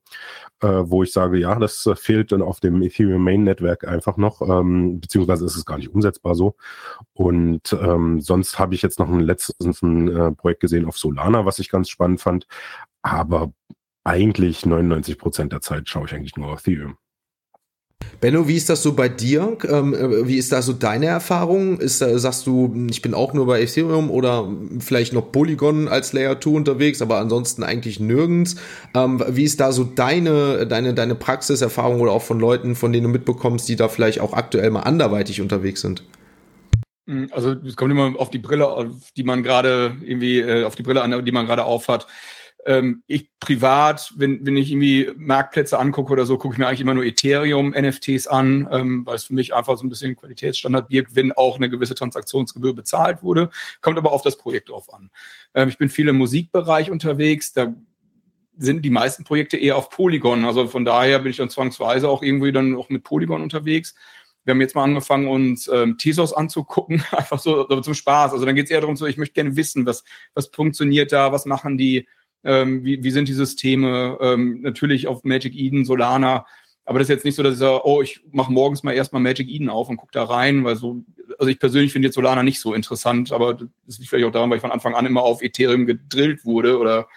äh, 0.62 0.68
wo 0.68 1.04
ich 1.04 1.14
sage, 1.14 1.38
ja, 1.40 1.58
das 1.58 1.86
äh, 1.86 1.96
fehlt 1.96 2.34
dann 2.34 2.42
auf 2.42 2.60
dem 2.60 2.82
Ethereum 2.82 3.24
Main 3.24 3.46
Netzwerk 3.46 3.88
einfach 3.88 4.18
noch, 4.18 4.42
ähm, 4.42 5.00
beziehungsweise 5.00 5.46
ist 5.46 5.56
es 5.56 5.66
gar 5.66 5.78
nicht 5.78 5.90
umsetzbar 5.94 6.36
so. 6.36 6.56
Und 7.14 7.72
ähm, 7.74 8.20
sonst 8.20 8.60
habe 8.60 8.76
ich 8.76 8.82
jetzt 8.82 9.00
noch 9.00 9.10
ein 9.10 9.22
letztes 9.22 9.82
ein, 9.82 10.10
äh, 10.10 10.32
Projekt 10.34 10.60
gesehen 10.62 10.86
auf 10.86 10.98
Solana, 10.98 11.46
was 11.46 11.60
ich 11.60 11.70
ganz 11.70 11.90
spannend 11.90 12.20
fand. 12.20 12.48
Aber 13.04 13.54
eigentlich 14.04 14.66
99 14.66 15.18
Prozent 15.18 15.54
der 15.54 15.62
Zeit 15.62 15.88
schaue 15.88 16.06
ich 16.08 16.14
eigentlich 16.14 16.36
nur 16.36 16.52
auf 16.52 16.60
Ethereum. 16.68 16.98
Benno, 18.20 18.48
wie 18.48 18.56
ist 18.56 18.70
das 18.70 18.84
so 18.84 18.94
bei 18.94 19.10
dir? 19.10 19.58
Ähm, 19.68 19.94
äh, 19.94 20.28
wie 20.28 20.38
ist 20.38 20.52
da 20.52 20.62
so 20.62 20.74
deine 20.74 21.08
Erfahrung? 21.08 21.80
Ist, 21.80 22.02
äh, 22.02 22.20
sagst 22.20 22.46
du, 22.46 22.88
ich 22.90 23.02
bin 23.02 23.14
auch 23.14 23.34
nur 23.34 23.48
bei 23.48 23.62
Ethereum 23.62 24.12
oder 24.12 24.48
vielleicht 24.80 25.14
noch 25.14 25.32
Polygon 25.32 25.88
als 25.88 26.14
Layer 26.14 26.40
2 26.40 26.52
unterwegs, 26.52 27.02
aber 27.02 27.18
ansonsten 27.18 27.64
eigentlich 27.64 28.00
nirgends? 28.00 28.58
Ähm, 28.94 29.24
wie 29.28 29.44
ist 29.44 29.60
da 29.60 29.72
so 29.72 29.84
deine, 29.84 30.68
deine, 30.68 30.94
deine 30.94 31.16
Praxiserfahrung 31.16 32.00
oder 32.00 32.12
auch 32.12 32.22
von 32.22 32.40
Leuten, 32.40 32.76
von 32.76 32.94
denen 32.94 33.06
du 33.06 33.10
mitbekommst, 33.10 33.68
die 33.68 33.76
da 33.76 33.90
vielleicht 33.90 34.20
auch 34.20 34.34
aktuell 34.34 34.70
mal 34.70 34.82
anderweitig 34.82 35.42
unterwegs 35.42 35.82
sind? 35.82 36.04
Hm, 37.08 37.30
also 37.32 37.54
es 37.54 37.76
kommt 37.76 37.92
immer 37.92 38.14
auf 38.20 38.30
die 38.30 38.40
Brille, 38.40 38.68
auf 38.68 39.12
die 39.18 39.24
man 39.24 39.42
gerade 39.44 39.98
irgendwie, 40.02 40.40
äh, 40.40 40.64
auf 40.64 40.76
die 40.76 40.84
Brille 40.84 41.02
an, 41.02 41.26
die 41.26 41.32
man 41.32 41.48
gerade 41.48 41.64
aufhat. 41.64 42.08
Ähm, 42.66 43.04
ich 43.08 43.30
privat, 43.40 44.14
wenn, 44.18 44.46
wenn 44.46 44.56
ich 44.56 44.72
irgendwie 44.72 45.12
Marktplätze 45.16 45.80
angucke 45.80 46.12
oder 46.12 46.26
so, 46.26 46.38
gucke 46.38 46.54
ich 46.54 46.60
mir 46.60 46.68
eigentlich 46.68 46.82
immer 46.82 46.94
nur 46.94 47.06
Ethereum-NFTs 47.06 48.28
an, 48.28 48.68
ähm, 48.72 49.06
weil 49.06 49.16
es 49.16 49.26
für 49.26 49.34
mich 49.34 49.54
einfach 49.54 49.78
so 49.78 49.86
ein 49.86 49.90
bisschen 49.90 50.16
Qualitätsstandard 50.16 50.90
birgt, 50.90 51.16
wenn 51.16 51.32
auch 51.32 51.58
eine 51.58 51.70
gewisse 51.70 51.96
Transaktionsgebühr 51.96 52.76
bezahlt 52.76 53.24
wurde. 53.24 53.50
Kommt 53.82 53.98
aber 53.98 54.12
auf 54.12 54.22
das 54.22 54.38
Projekt 54.38 54.70
drauf 54.70 54.94
an. 54.94 55.10
Ähm, 55.56 55.70
ich 55.70 55.78
bin 55.78 55.90
viel 55.90 56.08
im 56.08 56.18
Musikbereich 56.18 56.92
unterwegs, 56.92 57.52
da 57.54 57.74
sind 58.58 58.84
die 58.84 58.90
meisten 58.90 59.24
Projekte 59.24 59.58
eher 59.58 59.76
auf 59.76 59.90
Polygon. 59.90 60.46
Also 60.46 60.68
von 60.68 60.86
daher 60.86 61.20
bin 61.20 61.32
ich 61.32 61.38
dann 61.38 61.50
zwangsweise 61.50 62.10
auch 62.10 62.22
irgendwie 62.22 62.52
dann 62.52 62.76
auch 62.76 62.90
mit 62.90 63.04
Polygon 63.04 63.42
unterwegs. 63.42 63.96
Wir 64.44 64.54
haben 64.54 64.62
jetzt 64.62 64.76
mal 64.76 64.84
angefangen, 64.84 65.28
uns 65.28 65.68
ähm, 65.68 65.98
Tesos 65.98 66.34
anzugucken, 66.34 67.04
einfach 67.12 67.40
so, 67.40 67.68
so 67.68 67.82
zum 67.82 67.94
Spaß. 67.94 68.34
Also 68.34 68.46
dann 68.46 68.56
geht 68.56 68.66
es 68.66 68.72
eher 68.72 68.82
darum, 68.82 68.96
so, 68.96 69.06
ich 69.06 69.18
möchte 69.18 69.34
gerne 69.34 69.56
wissen, 69.56 69.86
was, 69.86 70.04
was 70.34 70.48
funktioniert 70.48 71.12
da, 71.12 71.32
was 71.32 71.46
machen 71.46 71.78
die, 71.78 72.08
ähm, 72.44 72.84
wie, 72.84 73.04
wie 73.04 73.12
sind 73.12 73.28
die 73.28 73.34
Systeme, 73.34 74.18
ähm, 74.22 74.62
natürlich 74.62 75.08
auf 75.08 75.24
Magic 75.24 75.56
Eden, 75.56 75.86
Solana, 75.86 76.46
aber 76.86 77.00
das 77.00 77.06
ist 77.06 77.16
jetzt 77.16 77.26
nicht 77.26 77.36
so, 77.36 77.44
dass 77.44 77.54
ich 77.54 77.60
sage, 77.60 77.86
oh, 77.86 78.02
ich 78.02 78.22
mache 78.32 78.52
morgens 78.52 78.84
mal 78.84 78.94
erstmal 78.94 79.22
Magic 79.22 79.48
Eden 79.48 79.70
auf 79.70 79.90
und 79.90 79.98
gucke 79.98 80.12
da 80.12 80.24
rein, 80.24 80.64
weil 80.64 80.76
so, 80.76 81.04
also 81.38 81.50
ich 81.50 81.60
persönlich 81.60 81.94
finde 81.94 82.08
jetzt 82.08 82.16
Solana 82.16 82.44
nicht 82.44 82.60
so 82.60 82.74
interessant, 82.74 83.32
aber 83.32 83.54
das 83.54 84.00
liegt 84.00 84.10
vielleicht 84.10 84.28
auch 84.28 84.32
daran, 84.32 84.50
weil 84.50 84.58
ich 84.58 84.62
von 84.62 84.72
Anfang 84.72 84.96
an 84.96 85.06
immer 85.06 85.22
auf 85.22 85.42
Ethereum 85.42 85.86
gedrillt 85.86 86.44
wurde 86.44 86.80
oder 86.80 87.08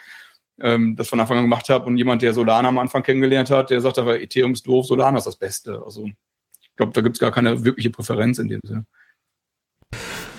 ähm, 0.61 0.97
das 0.97 1.09
von 1.09 1.19
Anfang 1.19 1.39
an 1.39 1.45
gemacht 1.45 1.69
habe 1.71 1.87
und 1.87 1.97
jemand, 1.97 2.23
der 2.23 2.35
Solana 2.35 2.69
am 2.69 2.79
Anfang 2.79 3.03
kennengelernt 3.03 3.51
hat, 3.51 3.71
der 3.71 3.81
sagt 3.81 3.99
aber, 3.99 4.21
Ethereum 4.21 4.53
ist 4.53 4.67
doof, 4.67 4.87
Solana 4.87 5.19
ist 5.19 5.27
das 5.27 5.37
Beste. 5.37 5.83
Also 5.85 6.05
ich 6.05 6.77
glaube, 6.77 6.93
da 6.93 7.01
gibt 7.01 7.17
es 7.17 7.21
gar 7.21 7.33
keine 7.33 7.65
wirkliche 7.65 7.91
Präferenz 7.91 8.39
in 8.39 8.49
dem 8.49 8.61
Sinne. 8.65 8.87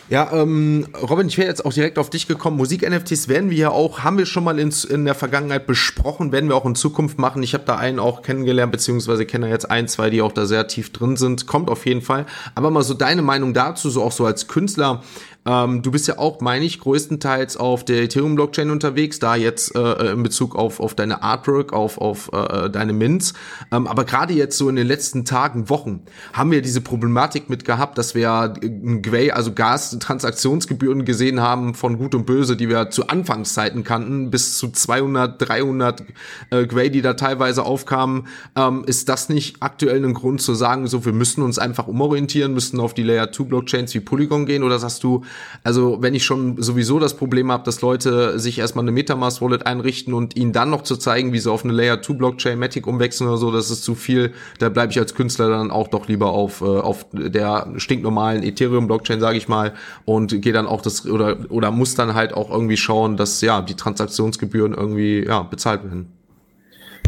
Ja, 0.07 0.32
ähm, 0.34 0.88
Robin, 1.02 1.27
ich 1.27 1.38
wäre 1.40 1.48
jetzt 1.48 1.65
auch 1.65 1.73
direkt 1.73 1.98
auf 1.98 2.11
dich 2.11 2.27
gekommen. 2.27 2.57
Musik-NFTs 2.57 3.27
werden 3.27 3.49
wir 3.49 3.57
ja 3.57 3.69
auch, 3.69 4.02
haben 4.02 4.19
wir 4.19 4.27
schon 4.27 4.44
mal 4.44 4.60
in, 4.60 4.72
in 4.90 5.03
der 5.03 5.15
Vergangenheit 5.15 5.65
besprochen, 5.65 6.32
werden 6.32 6.48
wir 6.48 6.56
auch 6.56 6.65
in 6.65 6.76
Zukunft 6.76 7.18
machen. 7.18 7.41
Ich 7.41 7.56
habe 7.56 7.64
da 7.65 7.77
einen 7.77 7.98
auch 7.98 8.22
kennengelernt, 8.22 8.72
beziehungsweise 8.72 9.26
kenne 9.26 9.49
jetzt 9.49 9.69
ein, 9.72 9.88
zwei, 9.88 10.11
die 10.11 10.22
auch 10.22 10.32
da 10.32 10.45
sehr 10.45 10.68
tief 10.68 10.94
drin 10.94 11.18
sind. 11.18 11.48
Kommt 11.48 11.72
auf 11.72 11.88
jeden 11.88 12.03
Fall. 12.03 12.27
Aber 12.53 12.69
mal 12.69 12.84
so 12.84 12.94
deine 12.94 13.23
Meinung 13.23 13.56
dazu, 13.56 13.90
so 13.90 14.03
auch 14.03 14.11
so 14.11 14.26
als 14.27 14.48
Künstler. 14.48 15.02
Ähm, 15.45 15.81
du 15.81 15.91
bist 15.91 16.07
ja 16.07 16.17
auch, 16.17 16.41
meine 16.41 16.65
ich, 16.65 16.80
größtenteils 16.80 17.57
auf 17.57 17.85
der 17.85 18.03
Ethereum-Blockchain 18.03 18.72
unterwegs, 18.72 19.19
da 19.19 19.35
jetzt 19.35 19.76
äh, 19.76 20.11
in 20.11 20.23
Bezug 20.23 20.55
auf, 20.55 20.80
auf 20.80 20.95
deine 20.95 21.22
Artwork, 21.22 21.72
auf, 21.72 21.99
auf 21.99 22.31
äh, 22.34 22.69
deine 22.69 22.93
Mints. 22.93 23.34
Ähm, 23.72 23.85
aber 23.85 24.05
gerade 24.05 24.34
jetzt 24.34 24.57
so 24.57 24.69
in 24.69 24.76
den 24.76 24.88
letzten 24.88 25.23
Tagen, 25.23 25.69
Wochen, 25.69 26.01
haben 26.34 26.51
wir 26.51 26.61
diese 26.61 26.81
Problematik 26.81 27.49
mit 27.49 27.63
gehabt, 27.63 27.97
dass 27.97 28.15
wir 28.15 28.55
ein 28.63 29.01
Gwei, 29.03 29.34
also 29.34 29.53
Gas-Transaktionsgebühren 29.53 31.05
gesehen 31.05 31.41
haben 31.41 31.76
von 31.76 31.97
Gut 31.97 32.15
und 32.15 32.26
Böse, 32.26 32.55
die 32.55 32.67
wir 32.67 32.89
zu 32.89 33.07
Anfangszeiten 33.07 33.84
kannten, 33.84 34.31
bis 34.31 34.57
zu 34.57 34.69
200, 34.69 35.41
300 35.47 36.03
äh, 36.49 36.65
Gwei, 36.65 36.89
die 36.89 37.03
da 37.03 37.13
teilweise 37.13 37.63
aufkamen. 37.63 38.27
Ähm, 38.55 38.84
ist 38.85 39.09
das 39.09 39.30
nicht 39.30 39.57
aktuell 39.59 40.03
ein 40.03 40.15
Grund 40.15 40.41
zu 40.41 40.55
sagen, 40.55 40.88
so 40.88 41.05
wir 41.05 41.13
müssen 41.13 41.43
uns 41.43 41.59
einfach 41.59 41.88
umorientieren, 41.88 42.53
müssen 42.53 42.80
auf 42.80 42.95
die 42.95 43.03
Layer 43.03 43.31
2 43.31 43.43
Blockchains 43.45 43.93
wie 43.93 43.99
Polygon 43.99 44.47
gehen 44.47 44.63
oder 44.63 44.80
sagst 44.80 45.03
du, 45.03 45.23
also 45.63 46.01
wenn 46.01 46.13
ich 46.13 46.25
schon 46.25 46.61
sowieso 46.61 46.99
das 46.99 47.17
Problem 47.17 47.51
habe, 47.51 47.63
dass 47.63 47.81
Leute 47.81 48.39
sich 48.39 48.59
erstmal 48.59 48.83
eine 48.83 48.91
Metamask 48.91 49.41
Wallet 49.41 49.65
einrichten 49.65 50.13
und 50.13 50.35
ihnen 50.35 50.53
dann 50.53 50.69
noch 50.69 50.83
zu 50.83 50.95
zeigen, 50.97 51.33
wie 51.33 51.39
sie 51.39 51.51
auf 51.51 51.63
eine 51.63 51.73
Layer 51.73 52.01
2 52.01 52.13
Blockchain 52.13 52.59
Matic 52.59 52.87
umwechseln 52.87 53.29
oder 53.29 53.37
so, 53.37 53.51
das 53.51 53.71
ist 53.71 53.83
zu 53.83 53.95
viel. 53.95 54.33
Da 54.59 54.69
bleibe 54.69 54.91
ich 54.91 54.99
als 54.99 55.15
Künstler 55.15 55.49
dann 55.49 55.71
auch 55.71 55.87
doch 55.87 56.07
lieber 56.07 56.29
auf 56.31 56.61
äh, 56.61 56.65
auf 56.65 57.07
der 57.11 57.73
stinknormalen 57.77 58.43
Ethereum 58.43 58.87
Blockchain, 58.87 59.19
sage 59.19 59.37
ich 59.37 59.47
mal, 59.47 59.73
und 60.05 60.41
gehe 60.41 60.53
dann 60.53 60.67
auch 60.67 60.81
das 60.81 61.05
oder 61.05 61.37
oder 61.49 61.71
muss 61.71 61.95
dann 61.95 62.13
halt 62.13 62.33
auch 62.33 62.51
irgendwie 62.51 62.77
schauen, 62.77 63.17
dass 63.17 63.41
ja 63.41 63.61
die 63.61 63.75
Transaktionsgebühren 63.75 64.73
irgendwie 64.73 65.25
ja 65.25 65.43
bezahlt 65.43 65.83
werden. 65.83 66.11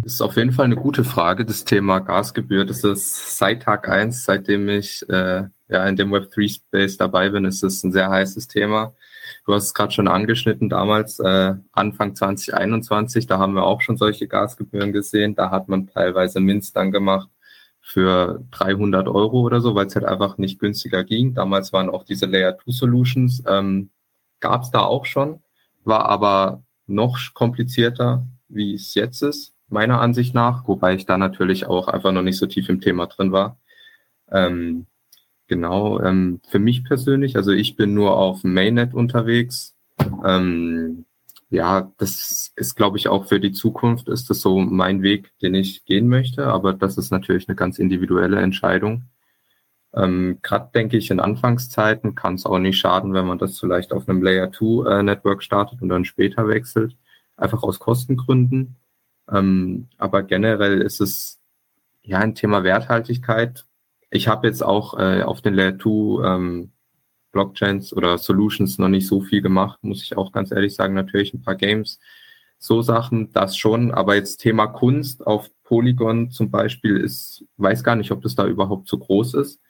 Ist 0.04 0.22
auf 0.22 0.38
jeden 0.38 0.52
Fall 0.52 0.66
eine 0.66 0.76
gute 0.76 1.04
Frage, 1.04 1.44
das 1.44 1.66
Thema 1.66 2.00
Gasgebühr. 2.00 2.66
Das 2.66 2.84
ist 2.84 3.38
seit 3.38 3.64
Tag 3.64 3.90
eins, 3.90 4.24
seitdem 4.24 4.70
ich 4.70 5.08
äh, 5.10 5.44
ja, 5.70 5.86
in 5.88 5.96
dem 5.96 6.14
Web3-Space 6.14 6.98
dabei 6.98 7.30
bin, 7.30 7.46
ist 7.46 7.64
es 7.64 7.84
ein 7.84 7.92
sehr 7.92 8.10
heißes 8.10 8.48
Thema. 8.48 8.94
Du 9.46 9.54
hast 9.54 9.66
es 9.66 9.74
gerade 9.74 9.92
schon 9.92 10.08
angeschnitten, 10.08 10.70
damals 10.70 11.20
äh, 11.20 11.56
Anfang 11.72 12.16
2021, 12.16 13.28
da 13.28 13.40
haben 13.40 13.54
wir 13.54 13.64
auch 13.64 13.82
schon 13.82 13.98
solche 13.98 14.28
Gasgebühren 14.28 14.94
gesehen. 14.94 15.36
Da 15.36 15.52
hat 15.52 15.68
man 15.68 15.88
teilweise 15.88 16.40
Minz 16.40 16.74
dann 16.74 16.92
gemacht 16.92 17.30
für 17.82 18.44
300 18.52 19.08
Euro 19.08 19.42
oder 19.42 19.62
so, 19.62 19.76
weil 19.76 19.88
es 19.88 19.96
halt 19.96 20.06
einfach 20.06 20.38
nicht 20.38 20.60
günstiger 20.60 21.04
ging. 21.04 21.34
Damals 21.34 21.72
waren 21.74 21.90
auch 21.90 22.04
diese 22.04 22.26
Layer 22.26 22.58
2 22.58 22.72
Solutions, 22.72 23.44
ähm, 23.48 23.90
gab 24.40 24.64
es 24.64 24.72
da 24.72 24.82
auch 24.82 25.06
schon, 25.06 25.42
war 25.84 26.06
aber 26.08 26.64
noch 26.86 27.18
komplizierter, 27.34 28.26
wie 28.50 28.74
es 28.74 28.94
jetzt 28.94 29.22
ist, 29.22 29.54
meiner 29.70 30.02
Ansicht 30.02 30.34
nach, 30.34 30.68
wobei 30.68 30.96
ich 30.96 31.06
da 31.06 31.18
natürlich 31.18 31.66
auch 31.66 31.88
einfach 31.88 32.12
noch 32.12 32.22
nicht 32.22 32.38
so 32.38 32.46
tief 32.46 32.70
im 32.70 32.82
Thema 32.82 33.08
drin 33.08 33.32
war. 33.32 33.58
Ähm, 34.32 34.88
Genau, 35.48 36.02
ähm, 36.02 36.42
für 36.50 36.60
mich 36.60 36.84
persönlich, 36.84 37.38
also 37.38 37.52
ich 37.52 37.78
bin 37.78 37.94
nur 37.94 38.18
auf 38.18 38.44
Mainnet 38.44 38.94
unterwegs. 38.94 39.76
Ähm, 40.26 41.06
ja, 41.50 41.92
das 41.98 42.52
ist, 42.56 42.76
glaube 42.76 42.98
ich, 42.98 43.08
auch 43.08 43.28
für 43.28 43.40
die 43.40 43.54
Zukunft 43.54 44.10
ist 44.10 44.30
das 44.30 44.42
so 44.42 44.60
mein 44.60 45.02
Weg, 45.02 45.32
den 45.42 45.56
ich 45.56 45.86
gehen 45.86 46.10
möchte, 46.10 46.48
aber 46.48 46.74
das 46.74 46.98
ist 46.98 47.12
natürlich 47.12 47.48
eine 47.48 47.56
ganz 47.56 47.80
individuelle 47.80 48.42
Entscheidung. 48.42 49.04
Ähm, 49.94 50.40
Gerade 50.42 50.70
denke 50.76 50.98
ich, 50.98 51.12
in 51.12 51.22
Anfangszeiten 51.22 52.16
kann 52.16 52.36
es 52.36 52.46
auch 52.46 52.60
nicht 52.60 52.78
schaden, 52.78 53.14
wenn 53.14 53.26
man 53.26 53.40
das 53.40 53.60
vielleicht 53.60 53.94
auf 53.94 54.10
einem 54.10 54.22
Layer 54.22 54.52
2 54.52 55.00
äh, 55.00 55.04
Network 55.04 55.44
startet 55.44 55.82
und 55.82 55.90
dann 55.90 56.06
später 56.06 56.48
wechselt, 56.50 56.98
einfach 57.38 57.64
aus 57.64 57.80
Kostengründen. 57.80 58.76
Ähm, 59.32 59.88
aber 59.98 60.24
generell 60.24 60.82
ist 60.82 61.02
es 61.02 61.40
ja 62.04 62.20
ein 62.20 62.36
Thema 62.36 62.64
Werthaltigkeit 62.64 63.66
ich 64.10 64.28
habe 64.28 64.48
jetzt 64.48 64.64
auch 64.64 64.98
äh, 64.98 65.22
auf 65.22 65.42
den 65.42 65.54
Layer 65.54 65.78
2 65.78 66.26
ähm, 66.26 66.72
Blockchains 67.32 67.94
oder 67.94 68.18
Solutions 68.18 68.78
noch 68.78 68.88
nicht 68.88 69.08
so 69.08 69.22
viel 69.22 69.42
gemacht, 69.42 69.80
muss 69.84 70.02
ich 70.04 70.18
auch 70.18 70.32
ganz 70.32 70.52
ehrlich 70.52 70.76
sagen. 70.76 70.94
Natürlich 70.94 71.34
ein 71.34 71.42
paar 71.42 71.56
Games, 71.56 72.00
so 72.58 72.82
Sachen, 72.82 73.32
das 73.34 73.58
schon. 73.58 73.92
Aber 73.92 74.16
jetzt 74.16 74.38
Thema 74.38 74.68
Kunst 74.68 75.26
auf 75.28 75.50
Polygon 75.64 76.32
zum 76.32 76.50
Beispiel 76.50 76.98
ist, 76.98 77.46
weiß 77.58 77.84
gar 77.84 77.96
nicht, 77.96 78.12
ob 78.12 78.22
das 78.24 78.36
da 78.36 78.48
überhaupt 78.48 78.88
so 78.88 78.98
groß 78.98 79.36
ist. 79.36 79.62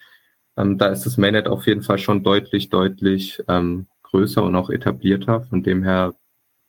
Ähm, 0.56 0.78
da 0.78 0.88
ist 0.88 1.06
das 1.06 1.18
Mainnet 1.18 1.48
auf 1.48 1.68
jeden 1.68 1.84
Fall 1.84 1.98
schon 1.98 2.24
deutlich, 2.24 2.70
deutlich 2.70 3.44
ähm, 3.48 3.88
größer 4.04 4.44
und 4.44 4.56
auch 4.56 4.70
etablierter. 4.70 5.42
Von 5.42 5.64
dem 5.64 5.84
her, 5.84 6.14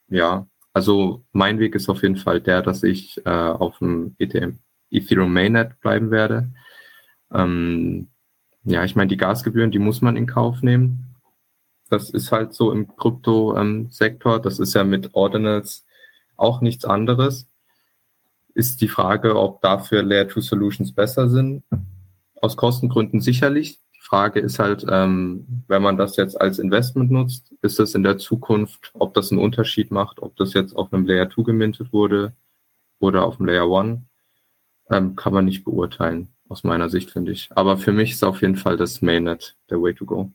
ja, 0.09 0.47
also 0.73 1.25
mein 1.33 1.59
Weg 1.59 1.75
ist 1.75 1.89
auf 1.89 2.03
jeden 2.03 2.17
Fall 2.17 2.41
der, 2.41 2.63
dass 2.63 2.83
ich 2.83 3.19
äh, 3.25 3.31
auf 3.31 3.79
dem 3.79 4.17
Ethereum 4.19 5.33
Mainnet 5.33 5.81
bleiben 5.81 6.11
werde. 6.11 6.51
Ähm, 7.33 8.09
ja, 8.65 8.85
ich 8.85 8.97
meine, 8.97 9.09
die 9.09 9.17
Gasgebühren, 9.17 9.71
die 9.71 9.79
muss 9.79 10.03
man 10.03 10.17
in 10.17 10.27
Kauf 10.27 10.63
nehmen. 10.63 11.17
Das 11.91 12.11
ist 12.11 12.33
halt 12.33 12.53
so 12.53 12.71
im 12.71 12.97
Krypto-Sektor. 12.97 14.41
Das 14.41 14.59
ist 14.59 14.75
ja 14.75 14.85
mit 14.85 15.15
Ordinals 15.15 15.87
auch 16.37 16.61
nichts 16.61 16.85
anderes. 16.85 17.49
Ist 18.55 18.81
die 18.81 18.89
Frage, 18.89 19.37
ob 19.39 19.63
dafür 19.63 20.03
Layer 20.03 20.29
2 20.29 20.41
Solutions 20.41 20.93
besser 20.93 21.29
sind. 21.29 21.65
Aus 22.41 22.57
Kostengründen 22.57 23.21
sicherlich. 23.21 23.79
Die 23.95 24.03
Frage 24.03 24.41
ist 24.41 24.59
halt, 24.59 24.85
ähm, 24.89 25.65
wenn 25.67 25.83
man 25.83 25.97
das 25.97 26.17
jetzt 26.17 26.41
als 26.41 26.59
Investment 26.59 27.11
nutzt, 27.11 27.55
ist 27.63 27.79
das 27.79 27.95
in 27.95 28.03
der 28.03 28.19
Zukunft, 28.19 28.91
ob 28.95 29.15
das 29.15 29.33
einen 29.33 29.41
Unterschied 29.41 29.91
macht, 29.91 30.21
ob 30.21 30.37
das 30.37 30.55
jetzt 30.55 30.75
auf 30.77 30.93
einem 30.93 31.07
Layer 31.07 31.31
2 31.31 31.43
gemintet 31.43 31.93
wurde 31.93 32.35
oder 33.01 33.25
auf 33.25 33.37
dem 33.37 33.47
Layer 33.47 33.71
1, 33.71 34.01
ähm, 34.91 35.17
kann 35.17 35.33
man 35.33 35.45
nicht 35.45 35.65
beurteilen, 35.65 36.29
aus 36.49 36.65
meiner 36.65 36.89
Sicht, 36.89 37.11
finde 37.11 37.33
ich. 37.33 37.49
Aber 37.55 37.77
für 37.77 37.93
mich 37.93 38.13
ist 38.13 38.25
auf 38.25 38.43
jeden 38.43 38.57
Fall 38.57 38.77
das 38.77 39.03
Mainnet 39.03 39.57
der 39.71 39.81
Way 39.81 39.95
to 39.95 40.05
go. 40.05 40.33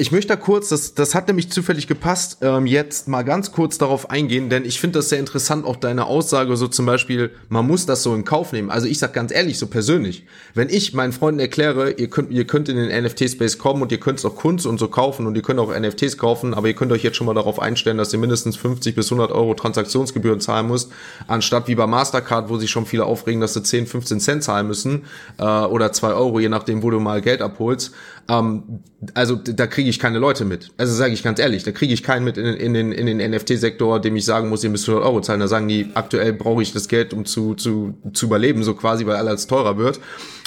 Ich 0.00 0.12
möchte 0.12 0.28
da 0.28 0.36
kurz, 0.36 0.70
das, 0.70 0.94
das 0.94 1.14
hat 1.14 1.26
nämlich 1.26 1.50
zufällig 1.50 1.86
gepasst, 1.86 2.38
ähm, 2.40 2.64
jetzt 2.64 3.06
mal 3.06 3.22
ganz 3.22 3.52
kurz 3.52 3.76
darauf 3.76 4.08
eingehen, 4.08 4.48
denn 4.48 4.64
ich 4.64 4.80
finde 4.80 5.00
das 5.00 5.10
sehr 5.10 5.18
interessant, 5.18 5.66
auch 5.66 5.76
deine 5.76 6.06
Aussage, 6.06 6.56
so 6.56 6.68
zum 6.68 6.86
Beispiel, 6.86 7.32
man 7.50 7.66
muss 7.66 7.84
das 7.84 8.02
so 8.02 8.14
in 8.14 8.24
Kauf 8.24 8.54
nehmen. 8.54 8.70
Also 8.70 8.86
ich 8.86 8.98
sag 8.98 9.12
ganz 9.12 9.30
ehrlich, 9.30 9.58
so 9.58 9.66
persönlich, 9.66 10.24
wenn 10.54 10.70
ich 10.70 10.94
meinen 10.94 11.12
Freunden 11.12 11.38
erkläre, 11.38 11.90
ihr 11.90 12.08
könnt, 12.08 12.30
ihr 12.30 12.46
könnt 12.46 12.70
in 12.70 12.76
den 12.76 13.04
NFT-Space 13.04 13.58
kommen 13.58 13.82
und 13.82 13.92
ihr 13.92 14.00
könnt 14.00 14.24
auch 14.24 14.34
Kunst 14.36 14.64
und 14.64 14.78
so 14.78 14.88
kaufen 14.88 15.26
und 15.26 15.36
ihr 15.36 15.42
könnt 15.42 15.60
auch 15.60 15.78
NFTs 15.78 16.16
kaufen, 16.16 16.54
aber 16.54 16.68
ihr 16.68 16.74
könnt 16.74 16.92
euch 16.92 17.02
jetzt 17.02 17.18
schon 17.18 17.26
mal 17.26 17.34
darauf 17.34 17.60
einstellen, 17.60 17.98
dass 17.98 18.10
ihr 18.14 18.18
mindestens 18.18 18.56
50 18.56 18.94
bis 18.94 19.12
100 19.12 19.30
Euro 19.30 19.52
Transaktionsgebühren 19.52 20.40
zahlen 20.40 20.68
müsst, 20.68 20.90
anstatt 21.26 21.68
wie 21.68 21.74
bei 21.74 21.86
Mastercard, 21.86 22.48
wo 22.48 22.56
sich 22.56 22.70
schon 22.70 22.86
viele 22.86 23.04
aufregen, 23.04 23.42
dass 23.42 23.52
sie 23.52 23.62
10, 23.62 23.86
15 23.86 24.18
Cent 24.18 24.44
zahlen 24.44 24.66
müssen 24.66 25.04
äh, 25.36 25.44
oder 25.44 25.92
2 25.92 26.14
Euro, 26.14 26.40
je 26.40 26.48
nachdem, 26.48 26.82
wo 26.82 26.88
du 26.88 27.00
mal 27.00 27.20
Geld 27.20 27.42
abholst. 27.42 27.92
Ähm, 28.30 28.84
also 29.14 29.34
da 29.34 29.66
kriege 29.66 29.90
ich 29.90 29.98
keine 29.98 30.18
Leute 30.18 30.44
mit. 30.44 30.70
Also 30.76 30.94
sage 30.94 31.12
ich 31.12 31.22
ganz 31.22 31.40
ehrlich, 31.40 31.64
da 31.64 31.72
kriege 31.72 31.92
ich 31.92 32.04
keinen 32.04 32.24
mit 32.24 32.36
in, 32.36 32.46
in 32.46 32.74
den, 32.74 32.92
in 32.92 33.06
den 33.06 33.30
NFT-Sektor, 33.30 34.00
dem 34.00 34.14
ich 34.14 34.24
sagen 34.24 34.48
muss, 34.48 34.62
ihr 34.62 34.70
müsst 34.70 34.88
100 34.88 35.04
Euro 35.04 35.20
zahlen. 35.20 35.40
Da 35.40 35.48
sagen 35.48 35.66
die, 35.66 35.88
aktuell 35.94 36.32
brauche 36.32 36.62
ich 36.62 36.72
das 36.72 36.86
Geld, 36.86 37.12
um 37.12 37.24
zu, 37.24 37.54
zu, 37.54 37.94
zu 38.12 38.26
überleben, 38.26 38.62
so 38.62 38.74
quasi, 38.74 39.04
weil 39.04 39.16
alles 39.16 39.48
teurer 39.48 39.76
wird. 39.78 40.00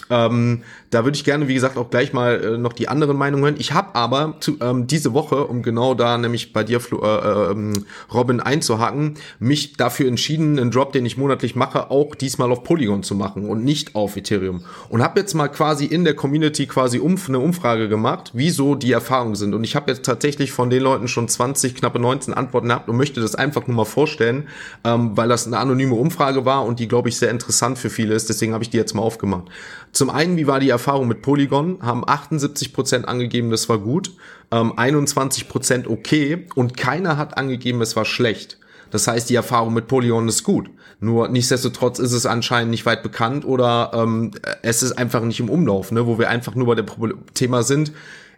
Ähm, 0.10 0.64
da 0.94 1.04
würde 1.04 1.16
ich 1.16 1.24
gerne, 1.24 1.48
wie 1.48 1.54
gesagt, 1.54 1.78
auch 1.78 1.90
gleich 1.90 2.14
mal 2.14 2.44
äh, 2.44 2.58
noch 2.58 2.74
die 2.74 2.88
anderen 2.88 3.18
Meinungen 3.18 3.44
hören. 3.44 3.56
Ich 3.58 3.74
habe 3.74 3.96
aber 3.96 4.36
zu, 4.40 4.58
ähm, 4.62 4.88
diese 4.88 5.14
Woche, 5.14 5.46
um 5.46 5.64
genau 5.64 5.96
da 5.96 6.18
nämlich 6.18 6.54
bei 6.54 6.64
dir, 6.64 6.80
Flo, 6.80 7.02
äh, 7.02 7.52
ähm, 7.52 7.86
Robin, 8.14 8.40
einzuhaken, 8.40 9.16
mich 9.40 9.74
dafür 9.74 10.08
entschieden, 10.08 10.60
einen 10.60 10.72
Drop, 10.72 10.94
den 10.94 11.06
ich 11.06 11.18
monatlich 11.18 11.56
mache, 11.56 11.90
auch 11.90 12.16
diesmal 12.16 12.52
auf 12.52 12.64
Polygon 12.64 13.04
zu 13.04 13.16
machen 13.16 13.50
und 13.50 13.64
nicht 13.64 13.96
auf 13.96 14.16
Ethereum. 14.18 14.64
Und 14.90 15.02
habe 15.02 15.20
jetzt 15.20 15.34
mal 15.34 15.48
quasi 15.48 15.86
in 15.86 16.04
der 16.04 16.16
Community 16.16 16.68
quasi 16.68 17.00
umf 17.00 17.28
eine 17.28 17.40
Umfrage 17.40 17.90
gemacht, 17.90 18.32
wieso 18.34 18.76
die 18.76 18.92
Erfahrungen 18.92 19.36
sind. 19.36 19.54
Und 19.54 19.64
ich 19.64 19.76
habe 19.76 19.92
jetzt 19.92 20.06
tatsächlich 20.06 20.52
von 20.52 20.70
den 20.70 20.84
Leuten 20.84 21.08
schon 21.08 21.28
20, 21.28 21.76
knappe 21.76 22.00
19 22.00 22.34
Antworten 22.34 22.68
gehabt 22.68 22.88
und 22.90 22.98
möchte 22.98 23.20
das 23.20 23.36
einfach 23.36 23.68
nur 23.68 23.78
mal 23.78 23.86
vorstellen, 23.86 24.48
ähm, 24.84 25.18
weil 25.18 25.30
das 25.30 25.48
eine 25.48 25.58
anonyme 25.58 25.96
Umfrage 25.96 26.46
war 26.46 26.66
und 26.66 26.80
die, 26.80 26.88
glaube 26.88 27.10
ich, 27.10 27.18
sehr 27.18 27.32
interessant 27.32 27.78
für 27.78 27.90
viele 27.90 28.14
ist. 28.14 28.30
Deswegen 28.30 28.54
habe 28.54 28.64
ich 28.64 28.70
die 28.70 28.78
jetzt 28.78 28.94
mal 28.94 29.02
aufgemacht. 29.02 29.46
Zum 29.92 30.10
einen, 30.10 30.38
wie 30.38 30.48
war 30.48 30.60
die 30.60 30.70
Erfahrung 30.70 30.83
mit 31.08 31.22
Polygon? 31.22 31.80
Haben 31.82 32.04
78% 32.06 33.06
angegeben, 33.06 33.50
das 33.50 33.70
war 33.70 33.80
gut, 33.80 34.14
ähm, 34.52 34.74
21% 34.74 35.88
okay 35.88 36.46
und 36.56 36.78
keiner 36.78 37.18
hat 37.18 37.38
angegeben, 37.38 37.82
es 37.82 37.96
war 37.96 38.06
schlecht. 38.06 38.58
Das 38.92 39.08
heißt, 39.08 39.30
die 39.30 39.36
Erfahrung 39.36 39.74
mit 39.74 39.88
Polygon 39.88 40.28
ist 40.28 40.44
gut. 40.44 40.70
Nur 41.00 41.28
nichtsdestotrotz 41.28 42.00
ist 42.00 42.14
es 42.14 42.26
anscheinend 42.26 42.72
nicht 42.72 42.86
weit 42.86 43.02
bekannt 43.04 43.44
oder 43.44 43.92
ähm, 43.94 44.32
es 44.62 44.84
ist 44.84 44.94
einfach 44.94 45.24
nicht 45.24 45.40
im 45.40 45.50
Umlauf, 45.50 45.92
ne? 45.92 46.06
wo 46.06 46.20
wir 46.20 46.30
einfach 46.30 46.56
nur 46.56 46.68
bei 46.68 46.76
dem 46.76 46.88
Thema 47.34 47.64
sind 47.64 47.92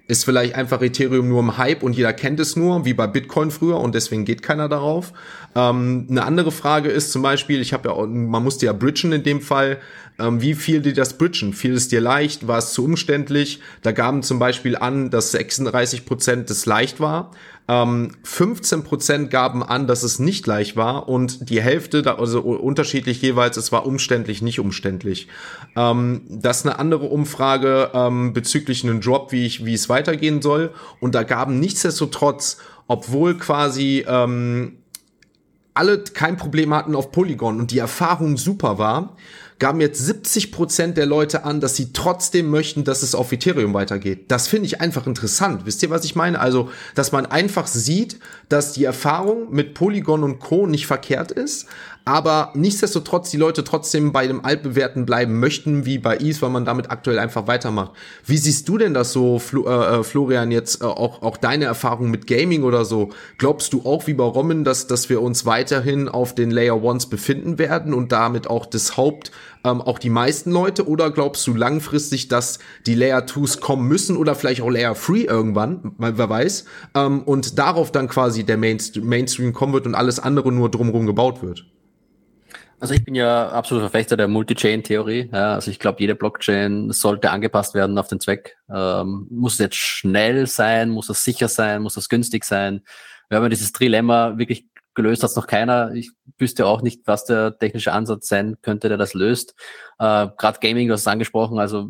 ist 0.07 0.23
vielleicht 0.23 0.55
einfach 0.55 0.81
Ethereum 0.81 1.27
nur 1.27 1.39
im 1.39 1.57
Hype 1.57 1.81
und 1.81 1.95
jeder 1.95 2.13
kennt 2.13 2.39
es 2.39 2.55
nur, 2.55 2.85
wie 2.85 2.93
bei 2.93 3.07
Bitcoin 3.07 3.49
früher 3.49 3.79
und 3.79 3.95
deswegen 3.95 4.25
geht 4.25 4.43
keiner 4.43 4.69
darauf. 4.69 5.13
Ähm, 5.55 6.07
eine 6.09 6.25
andere 6.25 6.51
Frage 6.51 6.89
ist 6.89 7.11
zum 7.11 7.21
Beispiel, 7.21 7.61
ich 7.61 7.73
habe 7.73 7.89
ja, 7.89 7.95
auch, 7.95 8.05
man 8.07 8.43
musste 8.43 8.65
ja 8.65 8.73
bridgen 8.73 9.13
in 9.13 9.23
dem 9.23 9.41
Fall, 9.41 9.79
ähm, 10.19 10.41
wie 10.41 10.53
fiel 10.53 10.81
dir 10.81 10.93
das 10.93 11.17
Bridgen? 11.17 11.53
Fiel 11.53 11.73
es 11.73 11.87
dir 11.87 12.01
leicht? 12.01 12.47
War 12.47 12.57
es 12.57 12.73
zu 12.73 12.83
umständlich? 12.85 13.61
Da 13.81 13.91
gaben 13.91 14.23
zum 14.23 14.39
Beispiel 14.39 14.75
an, 14.75 15.09
dass 15.09 15.31
36 15.31 16.05
Prozent 16.05 16.49
es 16.49 16.65
leicht 16.65 16.99
war. 16.99 17.31
Ähm, 17.67 18.11
15 18.23 18.83
Prozent 18.83 19.31
gaben 19.31 19.63
an, 19.63 19.87
dass 19.87 20.03
es 20.03 20.19
nicht 20.19 20.45
leicht 20.45 20.75
war 20.75 21.09
und 21.09 21.49
die 21.49 21.61
Hälfte, 21.61 22.03
da, 22.03 22.15
also 22.15 22.41
unterschiedlich 22.41 23.21
jeweils, 23.21 23.57
es 23.57 23.71
war 23.71 23.87
umständlich, 23.87 24.41
nicht 24.41 24.59
umständlich. 24.59 25.27
Ähm, 25.75 26.21
das 26.29 26.59
ist 26.59 26.67
eine 26.67 26.79
andere 26.79 27.05
Umfrage 27.05 27.89
ähm, 27.93 28.33
bezüglich 28.33 28.83
einem 28.83 29.01
Drop, 29.01 29.31
wie 29.31 29.45
ich, 29.45 29.65
wie 29.65 29.73
es 29.73 29.89
weitergehen 29.89 30.41
soll. 30.41 30.73
Und 30.99 31.15
da 31.15 31.23
gaben 31.23 31.59
nichtsdestotrotz, 31.59 32.57
obwohl 32.87 33.35
quasi 33.37 34.05
ähm, 34.07 34.77
alle 35.75 35.99
kein 35.99 36.37
Problem 36.37 36.73
hatten 36.73 36.95
auf 36.95 37.11
Polygon 37.11 37.59
und 37.59 37.71
die 37.71 37.79
Erfahrung 37.79 38.37
super 38.37 38.77
war, 38.79 39.15
gaben 39.59 39.79
jetzt 39.79 40.05
70 40.05 40.51
Prozent 40.51 40.97
der 40.97 41.05
Leute 41.05 41.43
an, 41.43 41.61
dass 41.61 41.75
sie 41.75 41.93
trotzdem 41.93 42.49
möchten, 42.49 42.83
dass 42.83 43.03
es 43.03 43.15
auf 43.15 43.31
Ethereum 43.31 43.73
weitergeht. 43.73 44.25
Das 44.29 44.47
finde 44.47 44.65
ich 44.67 44.81
einfach 44.81 45.07
interessant. 45.07 45.65
Wisst 45.65 45.81
ihr, 45.83 45.89
was 45.89 46.03
ich 46.03 46.15
meine? 46.15 46.39
Also, 46.39 46.69
dass 46.93 47.11
man 47.11 47.25
einfach 47.25 47.67
sieht, 47.67 48.19
dass 48.49 48.73
die 48.73 48.83
Erfahrung 48.83 49.51
mit 49.51 49.73
Polygon 49.73 50.23
und 50.23 50.39
Co. 50.39 50.67
nicht 50.67 50.87
verkehrt 50.87 51.31
ist, 51.31 51.67
aber 52.05 52.51
nichtsdestotrotz 52.53 53.31
die 53.31 53.37
Leute 53.37 53.63
trotzdem 53.63 54.11
bei 54.11 54.27
dem 54.27 54.45
altbewährten 54.45 55.07
bleiben 55.07 55.39
möchten, 55.39 55.85
wie 55.87 55.97
bei 55.97 56.17
ETH, 56.17 56.39
weil 56.43 56.51
man 56.51 56.63
damit 56.63 56.91
aktuell 56.91 57.17
einfach 57.17 57.47
weitermacht. 57.47 57.93
Wie 58.23 58.37
siehst 58.37 58.69
du 58.69 58.77
denn 58.77 58.93
das 58.93 59.11
so, 59.11 59.39
Flo, 59.39 59.65
äh, 59.67 59.99
äh, 59.99 60.03
Florian, 60.03 60.51
jetzt 60.51 60.83
äh, 60.83 60.85
auch, 60.85 61.23
auch 61.23 61.37
deine 61.37 61.65
Erfahrung 61.65 62.11
mit 62.11 62.27
Gaming 62.27 62.61
oder 62.61 62.85
so? 62.85 63.09
Glaubst 63.39 63.73
du 63.73 63.85
auch 63.85 64.05
wie 64.05 64.13
bei 64.13 64.23
Rommen, 64.23 64.63
dass, 64.63 64.85
dass 64.85 65.09
wir 65.09 65.19
uns 65.23 65.47
weiterhin 65.47 66.07
auf 66.07 66.35
den 66.35 66.51
Layer 66.51 66.81
Ones 66.83 67.07
befinden 67.07 67.57
werden 67.57 67.91
und 67.95 68.11
damit 68.11 68.47
auch 68.47 68.67
das 68.67 68.97
Haupt, 68.97 69.31
ähm, 69.63 69.81
auch 69.81 69.97
die 69.97 70.11
meisten 70.11 70.51
Leute? 70.51 70.87
Oder 70.87 71.09
glaubst 71.09 71.47
du 71.47 71.55
langfristig, 71.55 72.27
dass 72.27 72.59
die 72.85 72.93
Layer 72.93 73.25
Twos 73.25 73.59
kommen 73.61 73.87
müssen 73.87 74.15
oder 74.15 74.35
vielleicht 74.35 74.61
auch 74.61 74.69
Layer 74.69 74.93
Free 74.93 75.23
irgendwann, 75.23 75.93
wer 75.97 76.29
weiß, 76.29 76.65
ähm, 76.93 77.23
und 77.23 77.57
darauf 77.57 77.91
dann 77.91 78.07
quasi 78.07 78.43
der 78.43 78.57
Mainstream, 78.57 79.07
Mainstream 79.07 79.53
kommen 79.53 79.73
wird 79.73 79.87
und 79.87 79.95
alles 79.95 80.19
andere 80.19 80.51
nur 80.51 80.69
drumherum 80.69 81.07
gebaut 81.07 81.41
wird? 81.41 81.65
Also 82.85 82.93
ich 82.93 83.03
bin 83.03 83.15
ja 83.15 83.49
absolut 83.49 83.81
Verfechter 83.81 84.15
der 84.15 84.27
Multi-Chain-Theorie. 84.27 85.31
Ja, 85.33 85.55
also 85.55 85.71
ich 85.71 85.79
glaube, 85.79 86.01
jede 86.01 86.13
Blockchain 86.13 86.91
sollte 86.91 87.31
angepasst 87.31 87.73
werden 87.73 87.97
auf 87.97 88.09
den 88.09 88.19
Zweck. 88.19 88.57
Ähm, 88.69 89.25
muss 89.31 89.53
es 89.53 89.59
jetzt 89.59 89.77
schnell 89.77 90.45
sein, 90.45 90.91
muss 90.91 91.09
es 91.09 91.23
sicher 91.23 91.47
sein, 91.47 91.81
muss 91.81 91.97
es 91.97 92.09
günstig 92.09 92.43
sein. 92.43 92.83
Haben 93.33 93.41
ja 93.41 93.49
dieses 93.49 93.71
Trilemma 93.71 94.37
wirklich 94.37 94.67
gelöst, 94.93 95.23
hat 95.23 95.31
es 95.31 95.35
noch 95.35 95.47
keiner. 95.47 95.93
Ich 95.95 96.11
wüsste 96.37 96.67
auch 96.67 96.83
nicht, 96.83 97.01
was 97.05 97.25
der 97.25 97.57
technische 97.57 97.91
Ansatz 97.91 98.27
sein 98.27 98.57
könnte, 98.61 98.87
der 98.87 98.99
das 98.99 99.15
löst. 99.15 99.55
Äh, 99.97 100.27
Gerade 100.37 100.59
Gaming, 100.61 100.87
du 100.87 100.93
hast 100.93 101.01
es 101.01 101.07
angesprochen, 101.07 101.57
also 101.57 101.89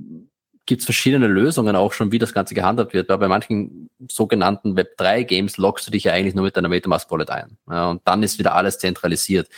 gibt 0.65 0.79
es 0.79 0.85
verschiedene 0.85 1.27
Lösungen 1.27 1.75
auch 1.75 1.91
schon, 1.91 2.13
wie 2.13 2.19
das 2.19 2.33
Ganze 2.33 2.55
gehandhabt 2.55 2.93
wird. 2.93 3.09
Weil 3.09 3.17
bei 3.17 3.27
manchen 3.27 3.89
sogenannten 4.09 4.77
Web3-Games 4.77 5.57
loggst 5.57 5.87
du 5.87 5.91
dich 5.91 6.05
ja 6.05 6.13
eigentlich 6.13 6.35
nur 6.35 6.45
mit 6.45 6.55
deiner 6.55 6.69
Metamask-Wallet 6.69 7.31
ein. 7.31 7.57
Ja, 7.69 7.89
und 7.89 8.01
dann 8.05 8.23
ist 8.23 8.39
wieder 8.39 8.55
alles 8.55 8.79
zentralisiert. 8.79 9.49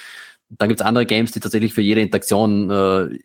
Dann 0.50 0.70
gibt 0.70 0.80
es 0.82 0.86
andere 0.86 1.06
Games, 1.06 1.32
die 1.32 1.40
tatsächlich 1.40 1.74
für 1.74 1.82
jede 1.82 2.02
Interaktion 2.02 2.70
äh, 2.70 3.20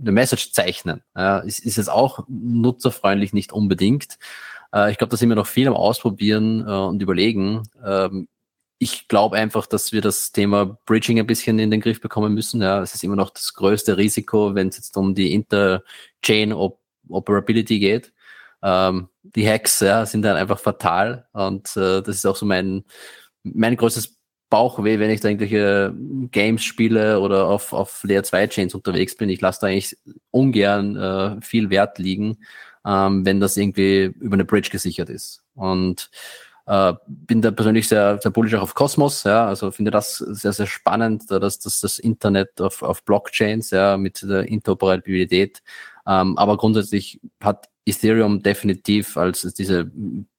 eine 0.00 0.12
Message 0.12 0.52
zeichnen. 0.52 1.02
Ja, 1.16 1.38
ist, 1.38 1.60
ist 1.60 1.76
jetzt 1.76 1.90
auch 1.90 2.24
nutzerfreundlich 2.28 3.32
nicht 3.32 3.52
unbedingt. 3.52 4.18
Äh, 4.72 4.90
ich 4.90 4.98
glaube, 4.98 5.10
da 5.10 5.16
sind 5.16 5.28
wir 5.28 5.36
noch 5.36 5.46
viel 5.46 5.68
am 5.68 5.74
Ausprobieren 5.74 6.60
äh, 6.66 6.70
und 6.70 7.02
überlegen. 7.02 7.62
Ähm, 7.84 8.28
ich 8.78 9.08
glaube 9.08 9.36
einfach, 9.36 9.66
dass 9.66 9.92
wir 9.92 10.02
das 10.02 10.32
Thema 10.32 10.78
Bridging 10.84 11.18
ein 11.18 11.26
bisschen 11.26 11.58
in 11.58 11.70
den 11.70 11.80
Griff 11.80 12.00
bekommen 12.00 12.34
müssen. 12.34 12.60
Ja, 12.60 12.82
es 12.82 12.94
ist 12.94 13.04
immer 13.04 13.16
noch 13.16 13.30
das 13.30 13.54
größte 13.54 13.96
Risiko, 13.96 14.54
wenn 14.54 14.68
es 14.68 14.76
jetzt 14.76 14.96
um 14.96 15.14
die 15.14 15.32
Inter-Chain 15.32 16.52
Operability 17.08 17.78
geht. 17.78 18.12
Ähm, 18.62 19.08
die 19.22 19.48
Hacks 19.48 19.80
ja, 19.80 20.04
sind 20.04 20.22
dann 20.22 20.36
einfach 20.36 20.58
fatal 20.58 21.26
und 21.32 21.76
äh, 21.76 22.02
das 22.02 22.16
ist 22.16 22.26
auch 22.26 22.36
so 22.36 22.46
mein 22.46 22.84
mein 23.54 23.76
größtes 23.76 24.15
Bauchweh, 24.48 24.98
wenn 24.98 25.10
ich 25.10 25.20
da 25.20 25.28
irgendwelche 25.28 25.94
Games 26.30 26.62
spiele 26.64 27.20
oder 27.20 27.46
auf, 27.46 27.72
auf 27.72 28.04
Layer 28.04 28.22
2 28.22 28.46
Chains 28.48 28.74
unterwegs 28.74 29.16
bin. 29.16 29.28
Ich 29.28 29.40
lasse 29.40 29.60
da 29.60 29.66
eigentlich 29.66 29.96
ungern 30.30 30.96
äh, 30.96 31.40
viel 31.40 31.70
Wert 31.70 31.98
liegen, 31.98 32.38
ähm, 32.84 33.26
wenn 33.26 33.40
das 33.40 33.56
irgendwie 33.56 34.04
über 34.20 34.34
eine 34.34 34.44
Bridge 34.44 34.70
gesichert 34.70 35.10
ist. 35.10 35.42
Und 35.54 36.10
äh, 36.66 36.94
bin 37.06 37.42
da 37.42 37.50
persönlich 37.50 37.88
sehr, 37.88 38.18
sehr 38.20 38.30
bullish 38.30 38.54
auch 38.54 38.62
auf 38.62 38.74
Cosmos, 38.74 39.24
ja, 39.24 39.46
also 39.46 39.70
finde 39.70 39.92
das 39.92 40.18
sehr, 40.18 40.52
sehr 40.52 40.66
spannend, 40.66 41.30
dass 41.30 41.58
das, 41.60 41.80
das 41.80 41.98
Internet 41.98 42.60
auf, 42.60 42.82
auf 42.82 43.04
Blockchains, 43.04 43.70
ja, 43.70 43.96
mit 43.96 44.22
der 44.22 44.48
Interoperabilität. 44.48 45.62
Ähm, 46.06 46.36
aber 46.36 46.56
grundsätzlich 46.56 47.20
hat 47.40 47.68
Ethereum 47.84 48.42
definitiv 48.42 49.16
als 49.16 49.42
diese 49.54 49.90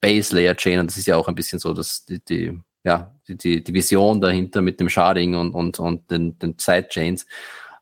Base 0.02 0.36
Layer 0.36 0.56
Chain, 0.56 0.80
und 0.82 0.88
das 0.88 0.98
ist 0.98 1.08
ja 1.08 1.16
auch 1.16 1.30
ein 1.30 1.36
bisschen 1.36 1.60
so, 1.60 1.74
dass 1.74 2.06
die, 2.06 2.20
die 2.20 2.60
ja, 2.88 3.12
die, 3.28 3.62
die 3.62 3.74
Vision 3.74 4.22
dahinter 4.22 4.62
mit 4.62 4.80
dem 4.80 4.88
Sharding 4.88 5.36
und, 5.36 5.52
und, 5.52 5.78
und 5.78 6.10
den, 6.10 6.40
den 6.40 6.56
Sidechains. 6.58 7.26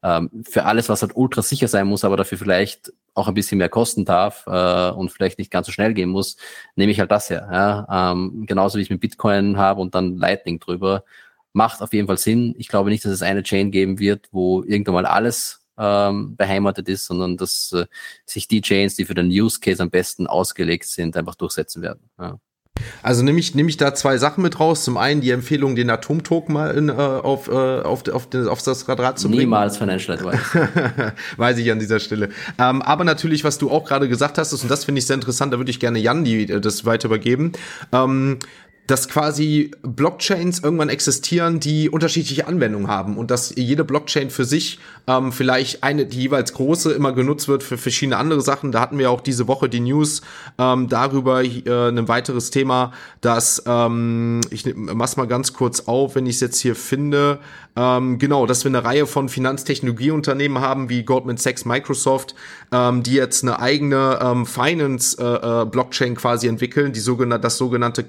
Ähm, 0.01 0.31
für 0.43 0.65
alles, 0.65 0.89
was 0.89 1.03
halt 1.03 1.15
ultra 1.15 1.43
sicher 1.43 1.67
sein 1.67 1.85
muss, 1.85 2.03
aber 2.03 2.17
dafür 2.17 2.39
vielleicht 2.39 2.91
auch 3.13 3.27
ein 3.27 3.35
bisschen 3.35 3.59
mehr 3.59 3.69
kosten 3.69 4.03
darf 4.03 4.45
äh, 4.47 4.89
und 4.89 5.11
vielleicht 5.11 5.37
nicht 5.37 5.51
ganz 5.51 5.67
so 5.67 5.71
schnell 5.71 5.93
gehen 5.93 6.09
muss, 6.09 6.37
nehme 6.75 6.91
ich 6.91 6.99
halt 6.99 7.11
das 7.11 7.29
her. 7.29 7.47
Ja? 7.51 8.11
Ähm, 8.13 8.45
genauso 8.47 8.79
wie 8.79 8.81
ich 8.81 8.89
mit 8.89 8.99
Bitcoin 8.99 9.57
habe 9.57 9.79
und 9.79 9.93
dann 9.93 10.17
Lightning 10.17 10.59
drüber. 10.59 11.03
Macht 11.53 11.83
auf 11.83 11.93
jeden 11.93 12.07
Fall 12.07 12.17
Sinn. 12.17 12.55
Ich 12.57 12.67
glaube 12.67 12.89
nicht, 12.89 13.05
dass 13.05 13.11
es 13.11 13.21
eine 13.21 13.43
Chain 13.43 13.69
geben 13.69 13.99
wird, 13.99 14.27
wo 14.31 14.63
irgendwann 14.63 14.95
mal 14.95 15.05
alles 15.05 15.63
ähm, 15.77 16.35
beheimatet 16.35 16.89
ist, 16.89 17.05
sondern 17.05 17.37
dass 17.37 17.71
äh, 17.73 17.85
sich 18.25 18.47
die 18.47 18.61
Chains, 18.61 18.95
die 18.95 19.05
für 19.05 19.13
den 19.13 19.27
Use 19.27 19.59
Case 19.59 19.83
am 19.83 19.91
besten 19.91 20.25
ausgelegt 20.25 20.85
sind, 20.85 21.15
einfach 21.15 21.35
durchsetzen 21.35 21.83
werden. 21.83 22.09
Ja. 22.19 22.39
Also 23.01 23.23
nehme 23.23 23.39
ich, 23.39 23.55
nehme 23.55 23.69
ich 23.69 23.77
da 23.77 23.93
zwei 23.93 24.17
Sachen 24.17 24.41
mit 24.41 24.59
raus. 24.59 24.83
Zum 24.83 24.97
einen 24.97 25.21
die 25.21 25.31
Empfehlung, 25.31 25.75
den 25.75 25.89
Atomtoken 25.89 26.53
mal 26.53 26.71
in, 26.75 26.89
äh, 26.89 26.93
auf, 26.93 27.47
äh, 27.47 27.51
auf, 27.51 28.07
auf, 28.07 28.27
auf, 28.33 28.47
auf 28.47 28.61
das 28.63 28.87
Radar 28.89 29.15
zu 29.15 29.27
bringen. 29.27 29.41
Niemals 29.41 29.77
Financial 29.77 30.17
Advice. 30.17 30.39
Weiß 31.37 31.57
ich 31.57 31.71
an 31.71 31.79
dieser 31.79 31.99
Stelle. 31.99 32.29
Ähm, 32.57 32.81
aber 32.81 33.03
natürlich, 33.03 33.43
was 33.43 33.57
du 33.57 33.71
auch 33.71 33.85
gerade 33.85 34.09
gesagt 34.09 34.37
hast, 34.37 34.53
und 34.53 34.69
das 34.69 34.85
finde 34.85 34.99
ich 34.99 35.05
sehr 35.05 35.15
interessant, 35.15 35.53
da 35.53 35.57
würde 35.57 35.71
ich 35.71 35.79
gerne 35.79 35.99
Jan 35.99 36.23
die, 36.23 36.49
äh, 36.49 36.59
das 36.59 36.85
weiter 36.85 37.07
übergeben. 37.07 37.53
Ähm, 37.91 38.39
dass 38.87 39.07
quasi 39.07 39.71
Blockchains 39.81 40.59
irgendwann 40.59 40.89
existieren, 40.89 41.59
die 41.59 41.89
unterschiedliche 41.89 42.47
Anwendungen 42.47 42.87
haben 42.87 43.17
und 43.17 43.31
dass 43.31 43.53
jede 43.55 43.83
Blockchain 43.83 44.29
für 44.29 44.45
sich 44.45 44.79
ähm, 45.07 45.31
vielleicht 45.31 45.83
eine, 45.83 46.05
die 46.05 46.21
jeweils 46.21 46.53
große, 46.53 46.91
immer 46.91 47.13
genutzt 47.13 47.47
wird 47.47 47.63
für 47.63 47.77
verschiedene 47.77 48.17
andere 48.17 48.41
Sachen. 48.41 48.71
Da 48.71 48.79
hatten 48.81 48.97
wir 48.97 49.09
auch 49.09 49.21
diese 49.21 49.47
Woche 49.47 49.69
die 49.69 49.79
News 49.79 50.21
ähm, 50.57 50.87
darüber, 50.87 51.43
äh, 51.43 51.61
ein 51.65 52.07
weiteres 52.07 52.51
Thema, 52.51 52.91
dass, 53.21 53.63
ähm, 53.65 54.41
ich 54.51 54.65
mach's 54.75 55.17
mal 55.17 55.27
ganz 55.27 55.53
kurz 55.53 55.81
auf, 55.81 56.15
wenn 56.15 56.25
ich 56.25 56.35
es 56.35 56.41
jetzt 56.41 56.59
hier 56.59 56.75
finde, 56.75 57.39
ähm, 57.77 58.19
genau, 58.19 58.45
dass 58.45 58.63
wir 58.63 58.69
eine 58.69 58.85
Reihe 58.85 59.05
von 59.05 59.27
Finanztechnologieunternehmen 59.27 60.61
haben, 60.61 60.89
wie 60.89 61.03
Goldman 61.03 61.37
Sachs, 61.37 61.65
Microsoft, 61.65 62.33
ähm, 62.71 63.03
die 63.03 63.13
jetzt 63.13 63.43
eine 63.43 63.59
eigene 63.59 64.19
ähm, 64.21 64.45
Finance-Blockchain 64.45 66.09
äh, 66.09 66.13
äh 66.13 66.15
quasi 66.15 66.47
entwickeln, 66.47 66.93
die 66.93 67.01
sogenannte, 67.01 67.41
das 67.41 67.57
sogenannte 67.57 68.03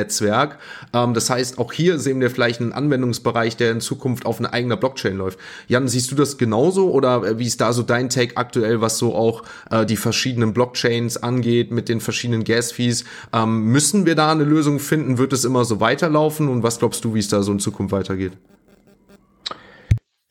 Kanton-Netzwerk. 0.00 0.58
Ähm, 0.92 1.14
das 1.14 1.30
heißt, 1.30 1.58
auch 1.58 1.72
hier 1.72 1.98
sehen 1.98 2.20
wir 2.20 2.30
vielleicht 2.30 2.60
einen 2.60 2.72
Anwendungsbereich, 2.72 3.56
der 3.56 3.72
in 3.72 3.80
Zukunft 3.80 4.26
auf 4.26 4.38
einer 4.38 4.52
eigenen 4.52 4.78
Blockchain 4.78 5.16
läuft. 5.16 5.38
Jan, 5.68 5.88
siehst 5.88 6.10
du 6.10 6.14
das 6.14 6.38
genauso 6.38 6.90
oder 6.90 7.22
äh, 7.24 7.38
wie 7.38 7.46
ist 7.46 7.60
da 7.60 7.72
so 7.72 7.82
dein 7.82 8.08
Take 8.08 8.36
aktuell, 8.36 8.80
was 8.80 8.98
so 8.98 9.14
auch 9.14 9.42
äh, 9.70 9.84
die 9.86 9.96
verschiedenen 9.96 10.52
Blockchains 10.52 11.16
angeht 11.18 11.70
mit 11.70 11.88
den 11.88 12.00
verschiedenen 12.00 12.44
Gas-Fees? 12.44 13.04
Ähm, 13.32 13.64
müssen 13.66 14.06
wir 14.06 14.14
da 14.14 14.32
eine 14.32 14.44
Lösung 14.44 14.78
finden? 14.78 15.18
Wird 15.18 15.32
es 15.32 15.44
immer 15.44 15.64
so 15.64 15.80
weiterlaufen? 15.80 16.48
Und 16.48 16.62
was 16.62 16.78
glaubst 16.78 17.04
du, 17.04 17.14
wie 17.14 17.20
es 17.20 17.28
da 17.28 17.42
so 17.42 17.52
in 17.52 17.60
Zukunft 17.60 17.92
weitergeht? 17.92 18.32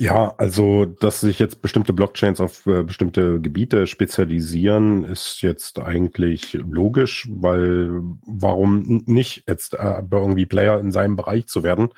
Ja, 0.02 0.34
also, 0.38 0.86
dass 0.86 1.20
sich 1.20 1.40
jetzt 1.40 1.62
bestimmte 1.62 1.92
Blockchains 1.92 2.40
auf 2.40 2.66
äh, 2.66 2.84
bestimmte 2.84 3.42
Gebiete 3.42 3.86
spezialisieren, 3.86 5.04
ist 5.04 5.42
jetzt 5.42 5.78
eigentlich 5.78 6.54
logisch, 6.54 7.28
weil 7.30 8.02
warum 8.26 9.04
nicht 9.08 9.44
jetzt 9.46 9.74
äh, 9.74 10.02
irgendwie 10.10 10.46
Player 10.46 10.80
in 10.80 10.94
seinem 10.94 11.18
Bereich 11.18 11.48
zu 11.48 11.64
werden? 11.64 11.90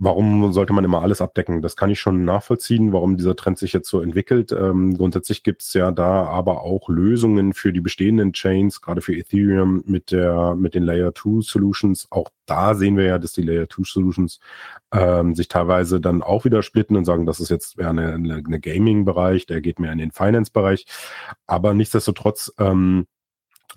warum 0.00 0.52
sollte 0.52 0.72
man 0.72 0.84
immer 0.84 1.02
alles 1.02 1.20
abdecken? 1.20 1.62
Das 1.62 1.76
kann 1.76 1.90
ich 1.90 2.00
schon 2.00 2.24
nachvollziehen, 2.24 2.92
warum 2.92 3.16
dieser 3.18 3.36
Trend 3.36 3.58
sich 3.58 3.72
jetzt 3.74 3.88
so 3.88 4.00
entwickelt. 4.00 4.50
Ähm, 4.50 4.96
grundsätzlich 4.96 5.42
gibt 5.42 5.62
es 5.62 5.74
ja 5.74 5.92
da 5.92 6.24
aber 6.24 6.62
auch 6.62 6.88
Lösungen 6.88 7.52
für 7.52 7.72
die 7.72 7.82
bestehenden 7.82 8.32
Chains, 8.32 8.80
gerade 8.80 9.02
für 9.02 9.14
Ethereum 9.14 9.82
mit 9.86 10.10
der 10.10 10.54
mit 10.56 10.74
den 10.74 10.84
Layer 10.84 11.14
2 11.14 11.42
Solutions. 11.42 12.06
Auch 12.10 12.30
da 12.46 12.74
sehen 12.74 12.96
wir 12.96 13.04
ja, 13.04 13.18
dass 13.18 13.32
die 13.32 13.42
Layer 13.42 13.68
2 13.68 13.82
Solutions 13.84 14.40
ähm, 14.92 15.34
sich 15.34 15.48
teilweise 15.48 16.00
dann 16.00 16.22
auch 16.22 16.44
wieder 16.44 16.62
splitten 16.62 16.96
und 16.96 17.04
sagen, 17.04 17.26
das 17.26 17.40
ist 17.40 17.48
jetzt 17.48 17.78
eher 17.78 17.90
eine, 17.90 18.14
eine, 18.14 18.60
Gaming-Bereich, 18.60 19.46
der 19.46 19.60
geht 19.60 19.78
mehr 19.78 19.92
in 19.92 19.98
den 19.98 20.10
Finance-Bereich. 20.10 20.86
Aber 21.46 21.74
nichtsdestotrotz 21.74 22.52
ähm, 22.58 23.06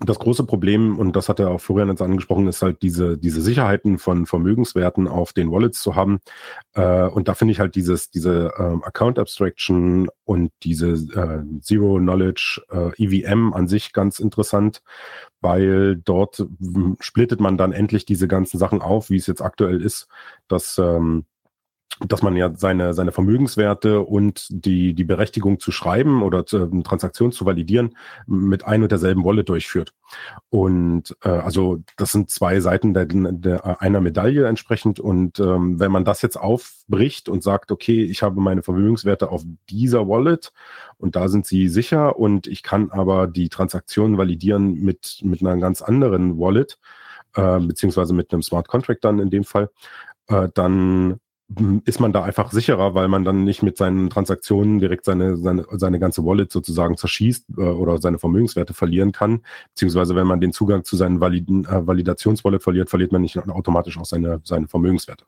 das 0.00 0.18
große 0.18 0.44
Problem, 0.44 0.98
und 0.98 1.14
das 1.14 1.28
hat 1.28 1.38
er 1.38 1.50
auch 1.50 1.60
Florian 1.60 1.88
jetzt 1.88 2.02
angesprochen, 2.02 2.48
ist 2.48 2.62
halt 2.62 2.82
diese, 2.82 3.16
diese 3.16 3.40
Sicherheiten 3.40 3.98
von 3.98 4.26
Vermögenswerten 4.26 5.06
auf 5.06 5.32
den 5.32 5.50
Wallets 5.52 5.80
zu 5.80 5.94
haben. 5.94 6.20
Äh, 6.74 7.04
und 7.06 7.28
da 7.28 7.34
finde 7.34 7.52
ich 7.52 7.60
halt 7.60 7.76
dieses, 7.76 8.10
diese 8.10 8.52
ähm, 8.58 8.82
Account 8.82 9.18
Abstraction 9.18 10.08
und 10.24 10.50
diese 10.62 10.90
äh, 10.90 11.60
Zero 11.60 11.98
Knowledge 11.98 12.62
äh, 12.70 12.90
EVM 13.02 13.52
an 13.52 13.68
sich 13.68 13.92
ganz 13.92 14.18
interessant, 14.18 14.82
weil 15.40 15.96
dort 15.96 16.44
splittet 17.00 17.40
man 17.40 17.56
dann 17.56 17.72
endlich 17.72 18.04
diese 18.04 18.26
ganzen 18.26 18.58
Sachen 18.58 18.82
auf, 18.82 19.10
wie 19.10 19.16
es 19.16 19.26
jetzt 19.26 19.42
aktuell 19.42 19.80
ist, 19.80 20.08
dass 20.48 20.76
ähm, 20.78 21.24
dass 22.00 22.22
man 22.22 22.34
ja 22.36 22.52
seine, 22.54 22.92
seine 22.92 23.12
Vermögenswerte 23.12 24.00
und 24.00 24.46
die, 24.50 24.94
die 24.94 25.04
Berechtigung 25.04 25.60
zu 25.60 25.70
schreiben 25.70 26.22
oder 26.22 26.44
zu, 26.44 26.64
äh, 26.64 26.82
Transaktionen 26.82 27.32
zu 27.32 27.46
validieren 27.46 27.96
mit 28.26 28.64
ein 28.64 28.82
und 28.82 28.90
derselben 28.90 29.24
Wallet 29.24 29.48
durchführt. 29.48 29.94
Und 30.50 31.16
äh, 31.22 31.28
also 31.28 31.82
das 31.96 32.12
sind 32.12 32.30
zwei 32.30 32.60
Seiten 32.60 32.94
der, 32.94 33.06
der 33.06 33.80
einer 33.80 34.00
Medaille 34.00 34.46
entsprechend. 34.46 34.98
Und 34.98 35.38
ähm, 35.38 35.78
wenn 35.78 35.92
man 35.92 36.04
das 36.04 36.20
jetzt 36.22 36.36
aufbricht 36.36 37.28
und 37.28 37.42
sagt, 37.42 37.70
okay, 37.70 38.02
ich 38.02 38.22
habe 38.22 38.40
meine 38.40 38.62
Vermögenswerte 38.62 39.30
auf 39.30 39.42
dieser 39.70 40.08
Wallet 40.08 40.52
und 40.98 41.14
da 41.14 41.28
sind 41.28 41.46
sie 41.46 41.68
sicher 41.68 42.18
und 42.18 42.48
ich 42.48 42.62
kann 42.62 42.90
aber 42.90 43.28
die 43.28 43.48
Transaktionen 43.48 44.18
validieren 44.18 44.74
mit, 44.74 45.20
mit 45.22 45.42
einer 45.42 45.56
ganz 45.58 45.80
anderen 45.80 46.38
Wallet, 46.38 46.78
äh, 47.34 47.60
beziehungsweise 47.60 48.14
mit 48.14 48.32
einem 48.32 48.42
Smart 48.42 48.66
Contract 48.66 49.04
dann 49.04 49.20
in 49.20 49.30
dem 49.30 49.44
Fall, 49.44 49.70
äh, 50.28 50.48
dann 50.54 51.20
ist 51.84 52.00
man 52.00 52.12
da 52.12 52.22
einfach 52.22 52.50
sicherer, 52.52 52.94
weil 52.94 53.08
man 53.08 53.24
dann 53.24 53.44
nicht 53.44 53.62
mit 53.62 53.76
seinen 53.76 54.08
Transaktionen 54.08 54.78
direkt 54.78 55.04
seine, 55.04 55.36
seine, 55.36 55.66
seine 55.72 55.98
ganze 55.98 56.24
Wallet 56.24 56.50
sozusagen 56.50 56.96
zerschießt 56.96 57.46
äh, 57.58 57.60
oder 57.60 57.98
seine 57.98 58.18
Vermögenswerte 58.18 58.72
verlieren 58.72 59.12
kann. 59.12 59.42
Beziehungsweise 59.70 60.16
wenn 60.16 60.26
man 60.26 60.40
den 60.40 60.52
Zugang 60.52 60.84
zu 60.84 60.96
seinen 60.96 61.20
Validen, 61.20 61.66
äh, 61.66 61.86
Validationswallet 61.86 62.62
verliert, 62.62 62.88
verliert 62.88 63.12
man 63.12 63.22
nicht 63.22 63.38
automatisch 63.38 63.98
auch 63.98 64.06
seine, 64.06 64.40
seine 64.44 64.68
Vermögenswerte. 64.68 65.26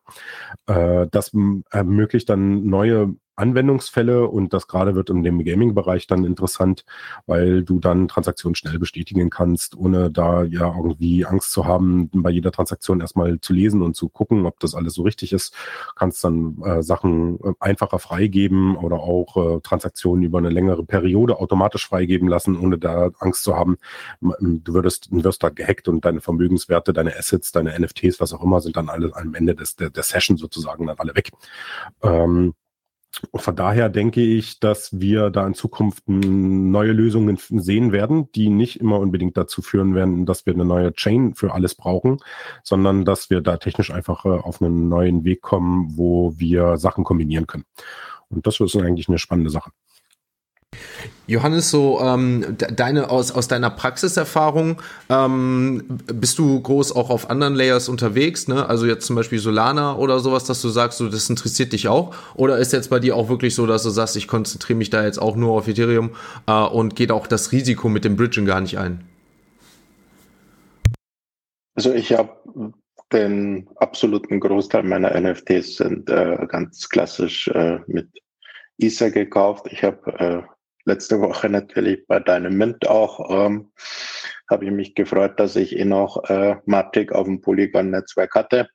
Äh, 0.67 1.07
das 1.11 1.33
ermöglicht 1.71 2.29
dann 2.31 2.67
neue 2.67 3.15
Anwendungsfälle 3.37 4.29
und 4.29 4.53
das 4.53 4.67
gerade 4.67 4.95
wird 4.95 5.11
in 5.11 5.23
dem 5.23 5.45
Gaming-Bereich 5.45 6.07
dann 6.07 6.25
interessant, 6.25 6.85
weil 7.27 7.63
du 7.63 7.79
dann 7.79 8.09
Transaktionen 8.09 8.55
schnell 8.55 8.79
bestätigen 8.79 9.31
kannst, 9.31 9.77
ohne 9.77 10.11
da 10.11 10.43
ja 10.45 10.75
irgendwie 10.75 11.25
Angst 11.25 11.53
zu 11.53 11.67
haben, 11.67 12.11
bei 12.13 12.31
jeder 12.31 12.53
Transaktion 12.53 13.01
erstmal 13.01 13.41
zu 13.41 13.53
lesen 13.53 13.83
und 13.83 13.95
zu 13.95 14.09
gucken, 14.09 14.47
ob 14.47 14.59
das 14.61 14.75
alles 14.75 14.95
so 14.95 15.03
richtig 15.03 15.33
ist. 15.33 15.55
Kannst 15.95 16.25
dann 16.25 16.63
äh, 16.63 16.83
Sachen 16.83 17.39
äh, 17.41 17.53
einfacher 17.61 17.99
freigeben 17.99 18.77
oder 18.77 18.97
auch 18.97 19.37
äh, 19.37 19.61
Transaktionen 19.61 20.25
über 20.25 20.39
eine 20.39 20.51
längere 20.51 20.85
Periode 20.85 21.39
automatisch 21.39 21.87
freigeben 21.87 22.29
lassen, 22.29 22.59
ohne 22.59 22.79
da 22.79 23.11
Angst 23.19 23.43
zu 23.43 23.57
haben, 23.57 23.77
du 24.21 24.75
würdest, 24.75 25.09
wirst 25.11 25.43
da 25.43 25.51
gehackt 25.51 25.89
und 25.89 26.05
deine 26.05 26.21
Vermögenswerte, 26.21 26.93
deine 26.93 27.17
Assets, 27.17 27.53
deine 27.53 27.79
NFTs, 27.79 28.21
was 28.21 28.33
auch 28.33 28.43
immer, 28.43 28.61
sind 28.61 28.77
dann 28.77 28.89
alle 28.89 29.15
am 29.15 29.35
Ende 29.35 29.55
des, 29.55 29.77
der, 29.77 29.91
der 29.91 30.03
Session 30.03 30.37
sozusagen 30.37 30.87
dann 30.87 30.99
alle 30.99 31.15
weg. 31.15 31.31
Ähm, 32.03 32.55
und 33.31 33.41
von 33.41 33.57
daher 33.57 33.89
denke 33.89 34.21
ich, 34.21 34.61
dass 34.61 35.01
wir 35.01 35.31
da 35.31 35.47
in 35.47 35.55
Zukunft 35.55 36.05
neue 36.07 36.93
Lösungen 36.93 37.39
sehen 37.39 37.93
werden, 37.93 38.31
die 38.33 38.51
nicht 38.51 38.81
immer 38.81 38.99
unbedingt 39.01 39.37
dazu 39.37 39.63
führen 39.63 39.95
werden, 39.95 40.27
dass 40.27 40.45
wir 40.45 40.53
eine 40.53 40.65
neue 40.67 40.93
Chain 40.93 41.35
für 41.35 41.55
alles 41.55 41.75
brauchen, 41.75 42.19
sondern 42.63 43.05
dass 43.05 43.31
wir 43.31 43.41
da 43.41 43.57
technisch 43.57 43.91
einfach 43.91 44.25
äh, 44.27 44.29
auf 44.29 44.61
einen 44.61 44.89
neuen 44.89 45.25
Weg 45.25 45.41
kommen, 45.41 45.97
wo 45.97 46.35
wir 46.37 46.77
Sachen 46.77 47.05
kombinieren 47.05 47.47
können. 47.47 47.65
Und 48.29 48.47
das 48.47 48.61
ist 48.61 48.77
eigentlich 48.77 49.09
eine 49.09 49.19
spannende 49.19 49.51
Sache. 49.51 49.71
Johannes, 51.29 51.71
so 51.71 52.01
ähm, 52.01 52.57
deine 52.57 53.11
aus, 53.11 53.33
aus 53.33 53.49
deiner 53.49 53.71
Praxiserfahrung 53.71 54.81
ähm, 55.09 55.83
bist 55.89 56.39
du 56.39 56.61
groß 56.61 56.95
auch 56.95 57.11
auf 57.11 57.31
anderen 57.31 57.55
Layers 57.55 57.89
unterwegs, 57.89 58.47
ne? 58.47 58.69
Also 58.69 58.87
jetzt 58.87 59.07
zum 59.07 59.17
Beispiel 59.17 59.41
Solana 59.41 59.97
oder 59.97 60.21
sowas, 60.21 60.45
dass 60.45 60.63
du 60.63 60.69
sagst, 60.69 60.99
so, 60.99 61.09
das 61.09 61.29
interessiert 61.29 61.73
dich 61.73 61.89
auch? 61.89 62.15
Oder 62.35 62.59
ist 62.59 62.73
jetzt 62.73 62.91
bei 62.91 63.01
dir 63.01 63.17
auch 63.17 63.29
wirklich 63.29 63.57
so, 63.57 63.67
dass 63.67 63.83
du 63.83 63.91
sagst, 63.91 64.17
ich 64.17 64.29
konzentriere 64.29 64.77
mich 64.77 64.91
da 64.91 65.05
jetzt 65.05 65.19
auch 65.19 65.35
nur 65.35 65.57
auf 65.59 65.67
Ethereum 65.67 66.11
äh, 66.47 66.53
und 66.53 66.95
geht 66.95 67.11
auch 67.11 67.27
das 67.27 67.51
Risiko 67.51 67.89
mit 67.89 68.05
dem 68.05 68.17
Bridgen 68.17 68.47
gar 68.47 68.61
nicht 68.61 68.79
ein? 68.79 69.01
Also 71.75 71.93
ich 71.93 72.13
habe 72.13 72.31
den 73.13 73.69
absoluten 73.77 74.41
Großteil 74.41 74.83
meiner 74.83 75.19
NFTs 75.21 75.77
sind 75.77 76.09
äh, 76.09 76.47
ganz 76.49 76.89
klassisch 76.89 77.49
äh, 77.49 77.81
mit 77.87 78.09
Ether 78.79 79.11
gekauft. 79.11 79.67
Ich 79.71 79.83
habe 79.83 80.19
äh, 80.19 80.56
letzte 80.87 81.21
Woche 81.21 81.49
natürlich 81.49 82.07
bei 82.07 82.21
deinem 82.21 82.57
Mint 82.57 82.89
auch, 82.89 83.31
ähm, 83.31 83.73
habe 84.49 84.65
ich 84.65 84.71
mich 84.71 84.95
gefreut, 84.95 85.39
dass 85.39 85.57
ich 85.57 85.77
eh 85.77 85.85
noch 85.85 86.25
äh, 86.31 86.57
Matic 86.65 87.13
auf 87.13 87.27
dem 87.27 87.41
Polygon-Netzwerk 87.41 88.35
hatte, 88.35 88.69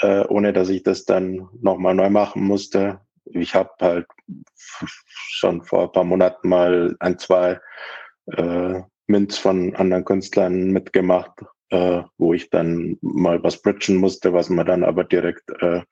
äh, 0.00 0.24
ohne 0.26 0.52
dass 0.52 0.68
ich 0.68 0.82
das 0.84 1.04
dann 1.04 1.48
nochmal 1.60 1.94
neu 1.94 2.10
machen 2.10 2.44
musste. 2.44 3.00
Ich 3.26 3.54
habe 3.54 3.70
halt 3.80 4.06
schon 4.54 5.62
vor 5.62 5.84
ein 5.84 5.92
paar 5.92 6.04
Monaten 6.04 6.48
mal 6.48 6.96
ein, 7.00 7.18
zwei 7.18 7.60
äh, 8.26 8.80
Mints 9.06 9.36
von 9.36 9.74
anderen 9.74 10.04
Künstlern 10.04 10.70
mitgemacht, 10.70 11.32
äh, 11.70 12.02
wo 12.16 12.32
ich 12.32 12.50
dann 12.50 12.96
mal 13.00 13.42
was 13.42 13.60
bridgen 13.60 13.96
musste, 13.96 14.32
was 14.32 14.48
man 14.48 14.66
dann 14.66 14.84
aber 14.84 15.04
direkt 15.04 15.50
äh, 15.60 15.82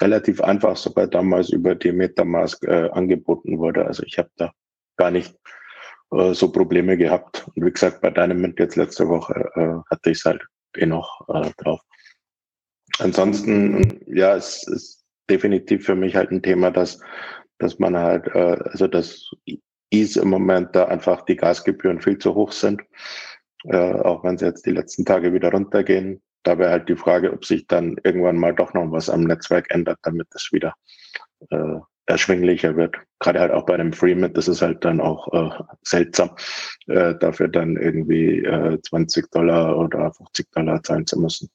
relativ 0.00 0.42
einfach 0.42 0.76
sogar 0.76 1.06
damals 1.06 1.50
über 1.50 1.74
die 1.74 1.92
Metamask 1.92 2.62
äh, 2.64 2.90
angeboten 2.90 3.58
wurde. 3.58 3.86
Also 3.86 4.02
ich 4.02 4.18
habe 4.18 4.30
da 4.36 4.52
gar 4.96 5.10
nicht 5.10 5.34
äh, 6.12 6.34
so 6.34 6.50
Probleme 6.50 6.96
gehabt. 6.96 7.46
Und 7.54 7.64
wie 7.64 7.72
gesagt, 7.72 8.00
bei 8.00 8.10
Dynamite 8.10 8.62
jetzt 8.62 8.76
letzte 8.76 9.08
Woche 9.08 9.50
äh, 9.54 9.90
hatte 9.90 10.10
ich 10.10 10.18
es 10.18 10.24
halt 10.24 10.42
eh 10.76 10.86
noch 10.86 11.28
äh, 11.28 11.50
drauf. 11.58 11.80
Ansonsten, 12.98 14.00
ja, 14.06 14.36
es 14.36 14.66
ist 14.68 15.04
definitiv 15.28 15.84
für 15.84 15.96
mich 15.96 16.14
halt 16.14 16.30
ein 16.30 16.42
Thema, 16.42 16.70
dass 16.70 17.00
dass 17.58 17.78
man 17.78 17.96
halt, 17.96 18.26
äh, 18.34 18.58
also 18.70 18.86
dass 18.86 19.30
ist 19.90 20.16
im 20.16 20.28
Moment 20.28 20.74
da 20.74 20.86
einfach 20.86 21.22
die 21.22 21.36
Gasgebühren 21.36 22.00
viel 22.00 22.18
zu 22.18 22.34
hoch 22.34 22.52
sind, 22.52 22.82
äh, 23.64 23.76
auch 23.76 24.24
wenn 24.24 24.36
sie 24.38 24.46
jetzt 24.46 24.66
die 24.66 24.72
letzten 24.72 25.04
Tage 25.04 25.32
wieder 25.32 25.52
runtergehen. 25.52 26.20
Da 26.42 26.58
wäre 26.58 26.70
halt 26.70 26.88
die 26.88 26.96
Frage, 26.96 27.32
ob 27.32 27.44
sich 27.44 27.66
dann 27.68 27.96
irgendwann 28.02 28.36
mal 28.36 28.54
doch 28.54 28.74
noch 28.74 28.90
was 28.90 29.08
am 29.08 29.22
Netzwerk 29.22 29.70
ändert, 29.70 29.98
damit 30.02 30.26
es 30.34 30.50
wieder 30.52 30.74
äh, 31.50 31.78
erschwinglicher 32.06 32.76
wird. 32.76 32.96
Gerade 33.18 33.40
halt 33.40 33.52
auch 33.52 33.66
bei 33.66 33.74
einem 33.74 33.92
Freemit, 33.92 34.36
das 34.36 34.48
ist 34.48 34.62
halt 34.62 34.84
dann 34.84 35.00
auch 35.00 35.32
äh, 35.32 35.62
seltsam, 35.82 36.30
äh, 36.86 37.14
dafür 37.14 37.48
dann 37.48 37.76
irgendwie 37.76 38.44
äh, 38.44 38.78
20 38.80 39.30
Dollar 39.30 39.78
oder 39.78 40.12
50 40.12 40.50
Dollar 40.52 40.82
zahlen 40.82 41.06
zu 41.06 41.18
müssen. 41.18 41.48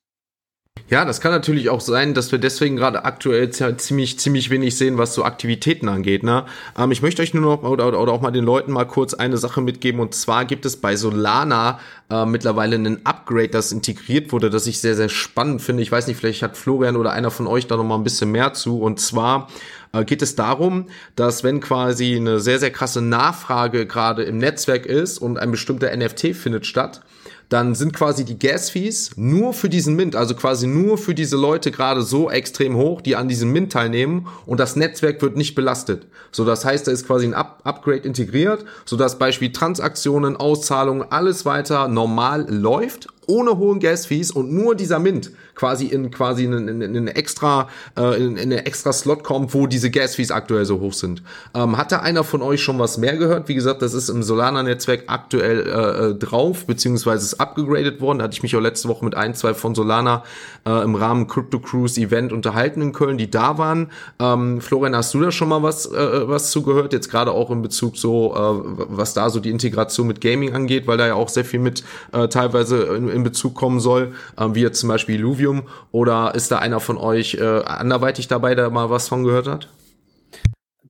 Ja, 0.89 1.05
das 1.05 1.21
kann 1.21 1.31
natürlich 1.31 1.69
auch 1.69 1.81
sein, 1.81 2.15
dass 2.15 2.31
wir 2.31 2.39
deswegen 2.39 2.75
gerade 2.75 3.05
aktuell 3.05 3.51
ziemlich, 3.51 4.17
ziemlich 4.17 4.49
wenig 4.49 4.75
sehen, 4.75 4.97
was 4.97 5.13
so 5.13 5.23
Aktivitäten 5.23 5.87
angeht. 5.87 6.23
Ne? 6.23 6.45
Ähm, 6.75 6.91
ich 6.91 7.03
möchte 7.03 7.21
euch 7.21 7.35
nur 7.35 7.43
noch 7.43 7.61
oder, 7.69 7.87
oder 8.01 8.11
auch 8.11 8.21
mal 8.21 8.31
den 8.31 8.43
Leuten 8.43 8.71
mal 8.71 8.85
kurz 8.85 9.13
eine 9.13 9.37
Sache 9.37 9.61
mitgeben. 9.61 10.01
Und 10.01 10.15
zwar 10.15 10.45
gibt 10.45 10.65
es 10.65 10.77
bei 10.77 10.95
Solana 10.95 11.79
äh, 12.09 12.25
mittlerweile 12.25 12.75
einen 12.75 13.05
Upgrade, 13.05 13.49
das 13.49 13.71
integriert 13.71 14.31
wurde, 14.31 14.49
das 14.49 14.65
ich 14.65 14.81
sehr, 14.81 14.95
sehr 14.95 15.09
spannend 15.09 15.61
finde. 15.61 15.83
Ich 15.83 15.91
weiß 15.91 16.07
nicht, 16.07 16.17
vielleicht 16.17 16.41
hat 16.41 16.57
Florian 16.57 16.95
oder 16.95 17.11
einer 17.11 17.29
von 17.29 17.45
euch 17.45 17.67
da 17.67 17.77
noch 17.77 17.83
mal 17.83 17.95
ein 17.95 18.03
bisschen 18.03 18.31
mehr 18.31 18.53
zu. 18.53 18.81
Und 18.81 18.99
zwar 18.99 19.47
äh, 19.93 20.03
geht 20.03 20.23
es 20.23 20.35
darum, 20.35 20.87
dass 21.15 21.43
wenn 21.43 21.59
quasi 21.59 22.15
eine 22.15 22.39
sehr, 22.39 22.57
sehr 22.57 22.71
krasse 22.71 23.03
Nachfrage 23.03 23.85
gerade 23.85 24.23
im 24.23 24.39
Netzwerk 24.39 24.87
ist 24.87 25.19
und 25.19 25.37
ein 25.37 25.51
bestimmter 25.51 25.95
NFT 25.95 26.35
findet 26.35 26.65
statt, 26.65 27.01
dann 27.49 27.73
sind 27.73 27.93
quasi 27.93 28.23
die 28.23 28.37
Gas-Fees 28.37 29.11
nur 29.15 29.53
für 29.53 29.69
diesen 29.69 29.95
Mint, 29.95 30.15
also 30.15 30.35
quasi 30.35 30.67
nur 30.67 30.97
für 30.97 31.15
diese 31.15 31.35
Leute 31.35 31.71
gerade 31.71 32.03
so 32.03 32.29
extrem 32.29 32.75
hoch, 32.75 33.01
die 33.01 33.15
an 33.15 33.27
diesem 33.27 33.51
Mint 33.51 33.71
teilnehmen 33.71 34.27
und 34.45 34.59
das 34.59 34.75
Netzwerk 34.75 35.21
wird 35.21 35.35
nicht 35.35 35.55
belastet. 35.55 36.05
So, 36.31 36.45
das 36.45 36.63
heißt, 36.63 36.87
da 36.87 36.91
ist 36.91 37.07
quasi 37.07 37.25
ein 37.25 37.33
Up 37.33 37.61
Upgrade 37.63 38.07
integriert, 38.07 38.65
so 38.85 38.95
dass 38.95 39.19
Beispiel 39.19 39.51
Transaktionen, 39.51 40.37
Auszahlungen, 40.37 41.11
alles 41.11 41.45
weiter 41.45 41.87
normal 41.87 42.45
läuft 42.49 43.07
ohne 43.29 43.57
hohen 43.57 43.79
Gas-Fees 43.79 44.31
und 44.31 44.51
nur 44.51 44.75
dieser 44.75 44.99
Mint 44.99 45.31
quasi 45.55 45.87
in 45.87 46.09
quasi 46.09 46.45
in, 46.45 46.53
in, 46.53 46.81
in, 46.81 46.95
in 46.95 47.07
extra 47.07 47.67
äh, 47.97 48.15
in, 48.15 48.37
in 48.37 48.51
eine 48.51 48.65
extra 48.65 48.93
Slot 48.93 49.23
kommt, 49.23 49.53
wo 49.53 49.67
diese 49.67 49.91
Gas-Fees 49.91 50.31
aktuell 50.31 50.65
so 50.65 50.79
hoch 50.79 50.93
sind. 50.93 51.21
Ähm, 51.53 51.77
hat 51.77 51.91
da 51.91 51.99
einer 51.99 52.23
von 52.23 52.41
euch 52.41 52.63
schon 52.63 52.79
was 52.79 52.97
mehr 52.97 53.17
gehört? 53.17 53.49
Wie 53.49 53.55
gesagt, 53.55 53.81
das 53.81 53.93
ist 53.93 54.09
im 54.09 54.23
Solana-Netzwerk 54.23 55.03
aktuell 55.07 55.67
äh, 55.67 56.09
äh 56.11 56.15
drauf, 56.15 56.65
beziehungsweise 56.65 57.25
ist 57.25 57.41
abgegradet 57.41 57.99
worden. 57.99 58.19
Da 58.19 58.23
hatte 58.25 58.33
ich 58.33 58.43
mich 58.43 58.55
auch 58.55 58.61
letzte 58.61 58.87
Woche 58.87 59.03
mit 59.03 59.15
ein, 59.15 59.35
zwei 59.35 59.53
von 59.53 59.75
Solana 59.75 60.23
äh, 60.65 60.83
im 60.83 60.95
Rahmen 60.95 61.27
Crypto 61.27 61.59
Cruise 61.59 61.99
Event 61.99 62.31
unterhalten 62.31 62.81
in 62.81 62.93
Köln, 62.93 63.17
die 63.17 63.29
da 63.29 63.57
waren. 63.57 63.91
Ähm, 64.19 64.61
Florian, 64.61 64.95
hast 64.95 65.13
du 65.13 65.19
da 65.19 65.31
schon 65.31 65.49
mal 65.49 65.61
was, 65.61 65.85
äh, 65.91 66.27
was 66.27 66.51
zugehört? 66.51 66.93
Jetzt 66.93 67.11
gerade 67.11 67.31
auch 67.31 67.51
in 67.51 67.61
Bezug 67.61 67.97
so, 67.97 68.33
äh, 68.33 68.85
was 68.89 69.13
da 69.13 69.29
so 69.29 69.41
die 69.41 69.49
Integration 69.49 70.07
mit 70.07 70.21
Gaming 70.21 70.53
angeht, 70.53 70.87
weil 70.87 70.97
da 70.97 71.07
ja 71.07 71.15
auch 71.15 71.29
sehr 71.29 71.45
viel 71.45 71.59
mit 71.59 71.83
äh, 72.13 72.27
teilweise 72.29 72.83
in, 72.95 73.09
in 73.09 73.18
Bezug 73.23 73.55
kommen 73.55 73.79
soll, 73.79 74.13
äh, 74.37 74.47
wie 74.53 74.61
jetzt 74.61 74.79
zum 74.79 74.89
Beispiel 74.89 75.15
Illuvium. 75.15 75.63
Oder 75.91 76.35
ist 76.35 76.51
da 76.51 76.59
einer 76.59 76.79
von 76.79 76.97
euch 76.97 77.35
äh, 77.35 77.63
anderweitig 77.63 78.27
dabei, 78.27 78.55
der 78.55 78.69
mal 78.69 78.89
was 78.89 79.07
von 79.07 79.23
gehört 79.23 79.47
hat? 79.47 79.69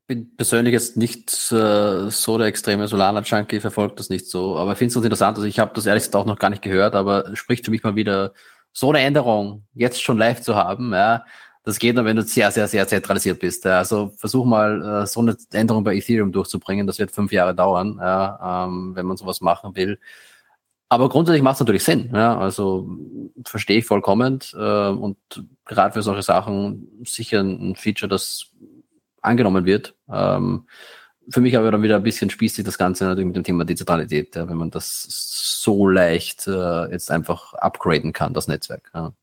bin 0.10 0.36
persönlich 0.36 0.74
jetzt 0.74 0.98
nicht 0.98 1.30
äh, 1.52 2.10
so 2.10 2.38
der 2.40 2.48
extreme 2.48 2.88
Solana-Junkie, 2.88 3.60
verfolgt 3.60 4.00
das 4.00 4.10
nicht 4.10 4.28
so. 4.28 4.58
Aber 4.58 4.72
ich 4.72 4.80
finde 4.80 4.98
es 4.98 5.04
interessant. 5.04 5.38
Also 5.38 5.48
ich 5.48 5.60
habe 5.60 5.72
das 5.76 5.86
ehrlich 5.86 6.02
gesagt 6.02 6.16
auch 6.16 6.26
noch 6.26 6.40
gar 6.40 6.50
nicht 6.50 6.64
gehört, 6.64 6.96
aber 6.96 7.36
spricht 7.36 7.66
für 7.66 7.72
mich 7.72 7.84
mal 7.84 7.96
wieder 7.96 8.34
so 8.74 8.90
eine 8.90 9.02
Änderung 9.02 9.68
jetzt 9.76 10.02
schon 10.02 10.18
live 10.18 10.42
zu 10.42 10.56
haben. 10.56 10.94
Ja, 10.94 11.26
das 11.64 11.78
geht 11.78 11.96
nur, 11.96 12.06
wenn 12.06 12.16
du 12.16 12.24
sehr, 12.24 12.50
sehr, 12.50 12.68
sehr 12.68 12.88
zentralisiert 12.88 13.40
bist. 13.40 13.66
Ja. 13.66 13.78
Also 13.78 14.12
versuch 14.18 14.46
mal 14.46 15.04
äh, 15.04 15.06
so 15.06 15.20
eine 15.20 15.38
Änderung 15.54 15.84
bei 15.84 15.96
Ethereum 15.96 16.32
durchzubringen. 16.32 16.88
Das 16.88 16.98
wird 16.98 17.12
fünf 17.12 17.32
Jahre 17.32 17.54
dauern, 17.54 18.00
ja, 18.02 18.66
ähm, 18.66 18.96
wenn 18.96 19.06
man 19.06 19.16
sowas 19.16 19.42
machen 19.42 19.76
will. 19.76 20.00
Aber 20.90 21.08
grundsätzlich 21.08 21.44
macht 21.44 21.56
es 21.56 21.60
natürlich 21.60 21.84
Sinn. 21.84 22.10
Ja? 22.14 22.38
Also 22.38 22.90
verstehe 23.46 23.78
ich 23.78 23.86
vollkommen 23.86 24.40
äh, 24.54 24.90
und 24.90 25.18
gerade 25.66 25.94
für 25.94 26.02
solche 26.02 26.24
Sachen 26.24 26.88
sicher 27.06 27.42
ein 27.42 27.76
Feature, 27.76 28.10
das 28.10 28.48
angenommen 29.22 29.66
wird. 29.66 29.96
Ähm, 30.12 30.68
für 31.30 31.42
mich 31.42 31.56
aber 31.56 31.70
dann 31.70 31.84
wieder 31.84 31.98
ein 31.98 32.04
bisschen 32.04 32.32
spießig 32.32 32.66
das 32.66 32.80
Ganze 32.80 33.06
natürlich 33.06 33.28
mit 33.28 33.36
dem 33.36 33.44
Thema 33.44 33.66
Dezentralität, 33.66 34.36
ja, 34.36 34.50
wenn 34.50 34.58
man 34.58 34.72
das 34.72 35.06
so 35.62 35.88
leicht 35.88 36.48
äh, 36.48 36.92
jetzt 36.92 37.12
einfach 37.12 37.54
upgraden 37.54 38.14
kann, 38.14 38.34
das 38.34 38.48
Netzwerk. 38.48 38.90
Ja. 38.96 39.14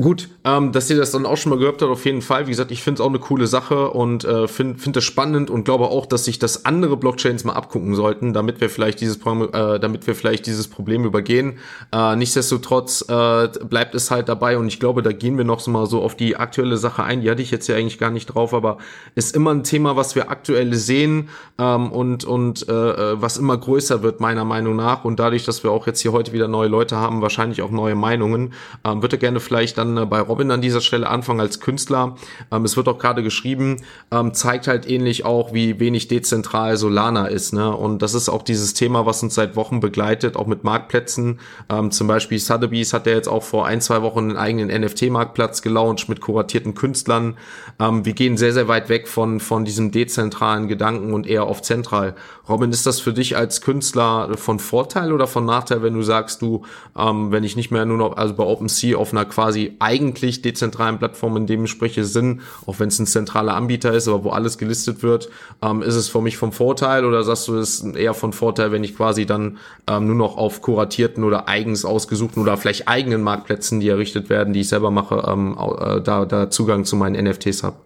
Gut, 0.00 0.28
ähm, 0.44 0.70
dass 0.70 0.88
ihr 0.90 0.96
das 0.96 1.10
dann 1.10 1.26
auch 1.26 1.36
schon 1.36 1.50
mal 1.50 1.58
gehört 1.58 1.82
habt, 1.82 1.90
auf 1.90 2.04
jeden 2.04 2.22
Fall. 2.22 2.46
Wie 2.46 2.50
gesagt, 2.50 2.70
ich 2.70 2.82
finde 2.84 3.00
es 3.00 3.04
auch 3.04 3.08
eine 3.08 3.18
coole 3.18 3.48
Sache 3.48 3.90
und 3.90 4.24
äh, 4.24 4.46
finde 4.46 4.78
find 4.78 4.94
das 4.94 5.02
spannend 5.02 5.50
und 5.50 5.64
glaube 5.64 5.86
auch, 5.86 6.06
dass 6.06 6.24
sich 6.24 6.38
das 6.38 6.64
andere 6.64 6.96
Blockchains 6.96 7.42
mal 7.42 7.54
abgucken 7.54 7.96
sollten, 7.96 8.32
damit 8.32 8.60
wir 8.60 8.70
vielleicht 8.70 9.00
dieses 9.00 9.18
Problem, 9.18 9.48
äh, 9.52 9.80
damit 9.80 10.06
wir 10.06 10.14
vielleicht 10.14 10.46
dieses 10.46 10.68
Problem 10.68 11.04
übergehen. 11.04 11.58
Äh, 11.92 12.14
nichtsdestotrotz 12.14 13.06
äh, 13.08 13.48
bleibt 13.68 13.96
es 13.96 14.12
halt 14.12 14.28
dabei 14.28 14.56
und 14.56 14.68
ich 14.68 14.78
glaube, 14.78 15.02
da 15.02 15.10
gehen 15.10 15.36
wir 15.36 15.44
noch 15.44 15.58
so 15.58 15.72
mal 15.72 15.86
so 15.86 16.00
auf 16.00 16.14
die 16.14 16.36
aktuelle 16.36 16.76
Sache 16.76 17.02
ein. 17.02 17.20
Die 17.20 17.28
hatte 17.28 17.42
ich 17.42 17.50
jetzt 17.50 17.66
ja 17.66 17.74
eigentlich 17.74 17.98
gar 17.98 18.10
nicht 18.10 18.26
drauf, 18.26 18.54
aber 18.54 18.78
ist 19.16 19.34
immer 19.34 19.50
ein 19.50 19.64
Thema, 19.64 19.96
was 19.96 20.14
wir 20.14 20.30
aktuell 20.30 20.74
sehen 20.74 21.28
ähm, 21.58 21.90
und 21.90 22.24
und 22.24 22.68
äh, 22.68 22.72
äh 22.72 23.20
was 23.20 23.36
immer 23.36 23.56
größer 23.56 24.04
wird 24.04 24.20
meiner 24.20 24.44
Meinung 24.44 24.76
nach 24.76 25.04
und 25.04 25.18
dadurch, 25.18 25.44
dass 25.44 25.64
wir 25.64 25.72
auch 25.72 25.88
jetzt 25.88 26.00
hier 26.00 26.12
heute 26.12 26.32
wieder 26.32 26.46
neue 26.46 26.68
Leute 26.68 26.96
haben, 26.96 27.20
wahrscheinlich 27.20 27.62
auch 27.62 27.72
neue 27.72 27.96
Meinungen, 27.96 28.52
ähm, 28.84 29.02
würde 29.02 29.18
gerne 29.18 29.40
vielleicht 29.40 29.76
dann 29.76 29.87
äh, 29.96 30.06
bei 30.06 30.20
Robin 30.20 30.50
an 30.50 30.60
dieser 30.60 30.80
Stelle 30.80 31.08
anfangen 31.08 31.40
als 31.40 31.60
Künstler. 31.60 32.16
Ähm, 32.50 32.64
es 32.64 32.76
wird 32.76 32.88
auch 32.88 32.98
gerade 32.98 33.22
geschrieben, 33.22 33.82
ähm, 34.10 34.34
zeigt 34.34 34.66
halt 34.66 34.88
ähnlich 34.88 35.24
auch, 35.24 35.52
wie 35.52 35.80
wenig 35.80 36.08
dezentral 36.08 36.76
Solana 36.76 37.26
ist. 37.26 37.52
Ne? 37.52 37.74
Und 37.74 38.02
das 38.02 38.14
ist 38.14 38.28
auch 38.28 38.42
dieses 38.42 38.74
Thema, 38.74 39.06
was 39.06 39.22
uns 39.22 39.34
seit 39.34 39.56
Wochen 39.56 39.80
begleitet, 39.80 40.36
auch 40.36 40.46
mit 40.46 40.64
Marktplätzen. 40.64 41.40
Ähm, 41.70 41.90
zum 41.90 42.06
Beispiel 42.06 42.38
Sotheby's 42.38 42.92
hat 42.92 43.06
ja 43.06 43.12
jetzt 43.12 43.28
auch 43.28 43.42
vor 43.42 43.66
ein, 43.66 43.80
zwei 43.80 44.02
Wochen 44.02 44.30
einen 44.30 44.36
eigenen 44.36 44.82
NFT-Marktplatz 44.82 45.62
gelauncht 45.62 46.08
mit 46.08 46.20
kuratierten 46.20 46.74
Künstlern. 46.74 47.36
Ähm, 47.78 48.04
wir 48.04 48.12
gehen 48.12 48.36
sehr, 48.36 48.52
sehr 48.52 48.68
weit 48.68 48.88
weg 48.88 49.08
von, 49.08 49.40
von 49.40 49.64
diesem 49.64 49.90
dezentralen 49.90 50.68
Gedanken 50.68 51.12
und 51.12 51.26
eher 51.26 51.44
auf 51.44 51.62
zentral. 51.62 52.14
Robin, 52.48 52.70
ist 52.70 52.86
das 52.86 53.00
für 53.00 53.12
dich 53.12 53.36
als 53.36 53.60
Künstler 53.60 54.36
von 54.36 54.58
Vorteil 54.58 55.12
oder 55.12 55.26
von 55.26 55.44
Nachteil, 55.44 55.82
wenn 55.82 55.94
du 55.94 56.02
sagst, 56.02 56.42
du, 56.42 56.62
ähm, 56.96 57.30
wenn 57.30 57.44
ich 57.44 57.56
nicht 57.56 57.70
mehr 57.70 57.84
nur 57.84 57.98
noch, 57.98 58.16
also 58.16 58.34
bei 58.34 58.44
OpenSea 58.44 58.96
auf 58.96 59.12
einer 59.12 59.24
quasi 59.24 59.76
eigentlich 59.78 60.42
dezentralen 60.42 60.98
Plattform, 60.98 61.36
in 61.36 61.46
dem 61.46 61.66
spreche, 61.66 62.04
Sinn, 62.04 62.40
auch 62.66 62.78
wenn 62.78 62.88
es 62.88 62.98
ein 62.98 63.06
zentraler 63.06 63.54
Anbieter 63.54 63.92
ist, 63.92 64.08
aber 64.08 64.24
wo 64.24 64.30
alles 64.30 64.58
gelistet 64.58 65.02
wird, 65.02 65.28
ähm, 65.62 65.82
ist 65.82 65.94
es 65.94 66.08
für 66.08 66.20
mich 66.20 66.36
vom 66.36 66.52
Vorteil 66.52 67.04
oder 67.04 67.22
sagst 67.22 67.48
du, 67.48 67.56
es 67.56 67.80
ist 67.80 67.96
eher 67.96 68.14
von 68.14 68.32
Vorteil, 68.32 68.72
wenn 68.72 68.84
ich 68.84 68.96
quasi 68.96 69.26
dann 69.26 69.58
ähm, 69.86 70.06
nur 70.06 70.16
noch 70.16 70.36
auf 70.36 70.62
kuratierten 70.62 71.24
oder 71.24 71.48
eigens 71.48 71.84
ausgesuchten 71.84 72.42
oder 72.42 72.56
vielleicht 72.56 72.88
eigenen 72.88 73.22
Marktplätzen, 73.22 73.80
die 73.80 73.88
errichtet 73.88 74.30
werden, 74.30 74.52
die 74.52 74.60
ich 74.60 74.68
selber 74.68 74.90
mache, 74.90 75.24
ähm, 75.26 75.56
äh, 75.58 76.00
da, 76.00 76.24
da 76.24 76.50
Zugang 76.50 76.84
zu 76.84 76.96
meinen 76.96 77.24
NFTs 77.24 77.62
habe? 77.62 77.76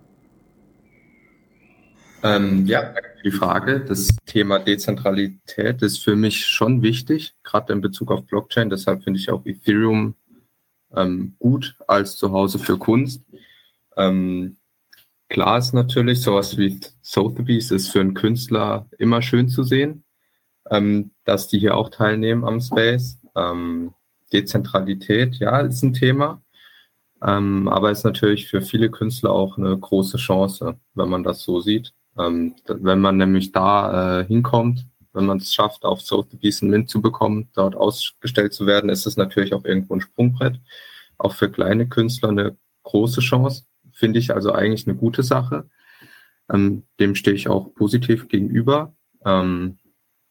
Ähm, 2.22 2.66
ja, 2.66 2.94
die 3.24 3.30
Frage. 3.30 3.80
Das 3.80 4.08
Thema 4.26 4.58
Dezentralität 4.58 5.82
ist 5.82 5.98
für 6.02 6.16
mich 6.16 6.46
schon 6.46 6.82
wichtig, 6.82 7.34
gerade 7.42 7.72
in 7.72 7.80
Bezug 7.80 8.10
auf 8.10 8.24
Blockchain. 8.24 8.70
Deshalb 8.70 9.04
finde 9.04 9.18
ich 9.18 9.30
auch 9.30 9.44
Ethereum 9.44 10.14
ähm, 10.96 11.34
gut 11.38 11.76
als 11.86 12.16
Zuhause 12.16 12.58
für 12.58 12.78
Kunst. 12.78 13.24
Ähm, 13.96 14.56
klar 15.28 15.58
ist 15.58 15.72
natürlich, 15.72 16.20
sowas 16.20 16.56
wie 16.58 16.80
Sotheby's 17.00 17.70
ist 17.70 17.88
für 17.88 18.00
einen 18.00 18.14
Künstler 18.14 18.86
immer 18.98 19.22
schön 19.22 19.48
zu 19.48 19.62
sehen, 19.62 20.04
ähm, 20.70 21.12
dass 21.24 21.48
die 21.48 21.58
hier 21.58 21.76
auch 21.76 21.90
teilnehmen 21.90 22.44
am 22.44 22.60
Space. 22.60 23.18
Ähm, 23.34 23.94
Dezentralität, 24.32 25.36
ja, 25.36 25.60
ist 25.60 25.82
ein 25.82 25.92
Thema. 25.92 26.42
Ähm, 27.22 27.68
aber 27.68 27.90
ist 27.90 28.04
natürlich 28.04 28.48
für 28.48 28.62
viele 28.62 28.90
Künstler 28.90 29.30
auch 29.30 29.56
eine 29.56 29.78
große 29.78 30.16
Chance, 30.16 30.76
wenn 30.94 31.08
man 31.08 31.22
das 31.22 31.42
so 31.42 31.60
sieht. 31.60 31.92
Ähm, 32.18 32.56
wenn 32.66 33.00
man 33.00 33.16
nämlich 33.16 33.52
da 33.52 34.20
äh, 34.20 34.26
hinkommt, 34.26 34.86
wenn 35.12 35.26
man 35.26 35.38
es 35.38 35.52
schafft, 35.52 35.84
auf 35.84 36.00
Sotheby's 36.00 36.62
ein 36.62 36.70
Mint 36.70 36.88
zu 36.88 37.02
bekommen, 37.02 37.48
dort 37.54 37.76
ausgestellt 37.76 38.52
zu 38.52 38.66
werden, 38.66 38.90
ist 38.90 39.06
es 39.06 39.16
natürlich 39.16 39.54
auch 39.54 39.64
irgendwo 39.64 39.94
ein 39.94 40.00
Sprungbrett. 40.00 40.60
Auch 41.18 41.34
für 41.34 41.50
kleine 41.50 41.88
Künstler 41.88 42.30
eine 42.30 42.56
große 42.84 43.20
Chance, 43.20 43.64
finde 43.92 44.18
ich 44.18 44.34
also 44.34 44.52
eigentlich 44.52 44.86
eine 44.86 44.96
gute 44.96 45.22
Sache. 45.22 45.68
Ähm, 46.50 46.84
dem 46.98 47.14
stehe 47.14 47.36
ich 47.36 47.48
auch 47.48 47.74
positiv 47.74 48.28
gegenüber. 48.28 48.94
Ähm, 49.24 49.78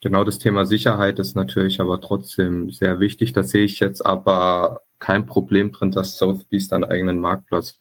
genau 0.02 0.24
das 0.24 0.40
Thema 0.40 0.66
Sicherheit 0.66 1.20
ist 1.20 1.36
natürlich 1.36 1.80
aber 1.80 2.02
trotzdem 2.02 2.72
sehr 2.72 3.00
wichtig. 3.00 3.34
Da 3.34 3.44
sehe 3.44 3.64
ich 3.64 3.80
jetzt 3.80 4.06
aber 4.06 4.82
kein 5.00 5.26
Problem 5.26 5.72
drin, 5.72 5.92
dass 5.92 6.18
Sotheby's 6.18 6.68
dann 6.68 6.84
eigenen 6.84 7.20
Marktplatz 7.20 7.80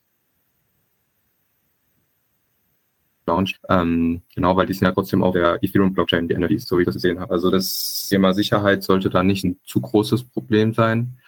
launcht. 3.31 3.61
Ähm, 3.69 4.23
genau, 4.35 4.57
weil 4.57 4.67
die 4.67 4.75
sind 4.75 4.87
ja 4.87 4.93
trotzdem 4.93 5.23
auf 5.23 5.35
der 5.35 5.63
Ethereum-Blockchain, 5.63 6.29
die 6.29 6.37
NFTs, 6.37 6.67
so 6.67 6.77
wie 6.77 6.83
ich 6.83 6.87
das 6.87 6.97
gesehen 6.97 7.21
habe. 7.21 7.33
Also 7.33 7.51
das 7.51 8.09
Thema 8.09 8.35
Sicherheit 8.35 8.83
sollte 8.83 9.11
da 9.11 9.23
nicht 9.23 9.45
ein 9.45 9.59
zu 9.65 9.81
großes 9.81 10.25
Problem 10.25 10.75
sein. 10.75 11.19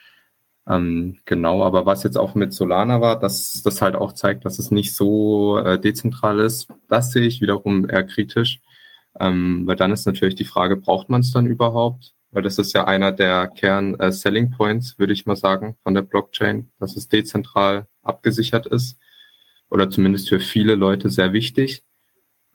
Ähm, 0.69 1.19
genau, 1.25 1.65
aber 1.65 1.87
was 1.87 2.05
jetzt 2.05 2.17
auch 2.17 2.35
mit 2.35 2.53
Solana 2.53 3.01
war, 3.01 3.19
dass 3.19 3.63
das 3.63 3.83
halt 3.83 3.97
auch 3.97 4.13
zeigt, 4.13 4.45
dass 4.45 4.59
es 4.59 4.71
nicht 4.71 4.95
so 4.95 5.59
äh, 5.59 5.79
dezentral 5.79 6.39
ist, 6.39 6.69
das 6.89 7.11
sehe 7.11 7.27
ich 7.27 7.41
wiederum 7.41 7.89
eher 7.89 8.05
kritisch. 8.05 8.61
Ähm, 9.21 9.67
weil 9.67 9.77
dann 9.77 9.93
ist 9.93 10.07
natürlich 10.07 10.37
die 10.37 10.45
Frage, 10.45 10.77
braucht 10.77 11.09
man 11.11 11.21
es 11.21 11.33
dann 11.33 11.47
überhaupt? 11.47 12.15
Weil 12.31 12.43
das 12.43 12.59
ist 12.59 12.73
ja 12.73 12.85
einer 12.85 13.13
der 13.13 13.49
Kern-Selling 13.49 14.53
äh, 14.53 14.57
Points, 14.57 14.99
würde 14.99 15.13
ich 15.13 15.27
mal 15.27 15.37
sagen, 15.37 15.77
von 15.83 15.95
der 15.95 16.03
Blockchain, 16.03 16.71
dass 16.79 16.97
es 16.97 17.09
dezentral 17.09 17.87
abgesichert 18.03 18.67
ist 18.67 18.99
oder 19.73 19.91
zumindest 19.91 20.29
für 20.29 20.41
viele 20.41 20.75
Leute 20.75 21.11
sehr 21.11 21.33
wichtig. 21.33 21.83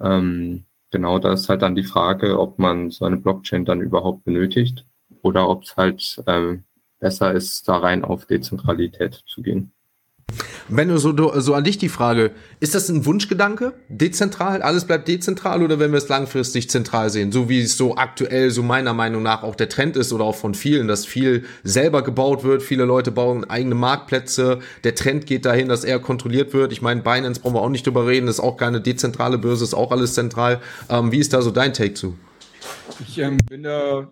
Ähm, 0.01 0.65
genau, 0.91 1.19
da 1.19 1.33
ist 1.33 1.49
halt 1.49 1.61
dann 1.61 1.75
die 1.75 1.83
Frage, 1.83 2.39
ob 2.39 2.59
man 2.59 2.91
so 2.91 3.05
eine 3.05 3.17
Blockchain 3.17 3.65
dann 3.65 3.81
überhaupt 3.81 4.23
benötigt 4.23 4.85
oder 5.21 5.49
ob 5.49 5.63
es 5.63 5.75
halt 5.77 6.21
ähm, 6.27 6.63
besser 6.99 7.33
ist, 7.33 7.67
da 7.67 7.77
rein 7.77 8.03
auf 8.03 8.25
Dezentralität 8.25 9.23
zu 9.27 9.41
gehen. 9.41 9.71
Benno, 10.69 10.97
so, 10.97 11.39
so 11.39 11.53
an 11.53 11.63
dich 11.63 11.77
die 11.77 11.87
Frage, 11.87 12.31
ist 12.59 12.75
das 12.75 12.89
ein 12.89 13.05
Wunschgedanke? 13.05 13.73
Dezentral? 13.87 14.61
Alles 14.61 14.83
bleibt 14.83 15.07
dezentral 15.07 15.63
oder 15.63 15.79
wenn 15.79 15.91
wir 15.91 15.97
es 15.97 16.09
langfristig 16.09 16.69
zentral 16.69 17.09
sehen? 17.09 17.31
So 17.31 17.47
wie 17.47 17.61
es 17.61 17.77
so 17.77 17.95
aktuell, 17.95 18.51
so 18.51 18.63
meiner 18.63 18.93
Meinung 18.93 19.23
nach 19.23 19.43
auch 19.43 19.55
der 19.55 19.69
Trend 19.69 19.95
ist 19.95 20.11
oder 20.11 20.25
auch 20.25 20.35
von 20.35 20.55
vielen, 20.55 20.89
dass 20.89 21.05
viel 21.05 21.45
selber 21.63 22.03
gebaut 22.03 22.43
wird. 22.43 22.61
Viele 22.61 22.83
Leute 22.83 23.11
bauen 23.11 23.49
eigene 23.49 23.75
Marktplätze. 23.75 24.59
Der 24.83 24.93
Trend 24.93 25.25
geht 25.25 25.45
dahin, 25.45 25.69
dass 25.69 25.85
eher 25.85 25.99
kontrolliert 25.99 26.53
wird. 26.53 26.73
Ich 26.73 26.81
meine, 26.81 27.01
Binance 27.01 27.39
brauchen 27.39 27.55
wir 27.55 27.61
auch 27.61 27.69
nicht 27.69 27.85
drüber 27.87 28.05
reden. 28.05 28.27
ist 28.27 28.41
auch 28.41 28.57
keine 28.57 28.81
dezentrale 28.81 29.37
Börse, 29.37 29.63
ist 29.63 29.73
auch 29.73 29.91
alles 29.91 30.15
zentral. 30.15 30.59
Ähm, 30.89 31.13
wie 31.13 31.19
ist 31.19 31.31
da 31.31 31.41
so 31.41 31.51
dein 31.51 31.73
Take 31.73 31.93
zu? 31.93 32.17
Ich 33.07 33.17
ähm, 33.19 33.37
bin 33.49 33.63
da 33.63 34.09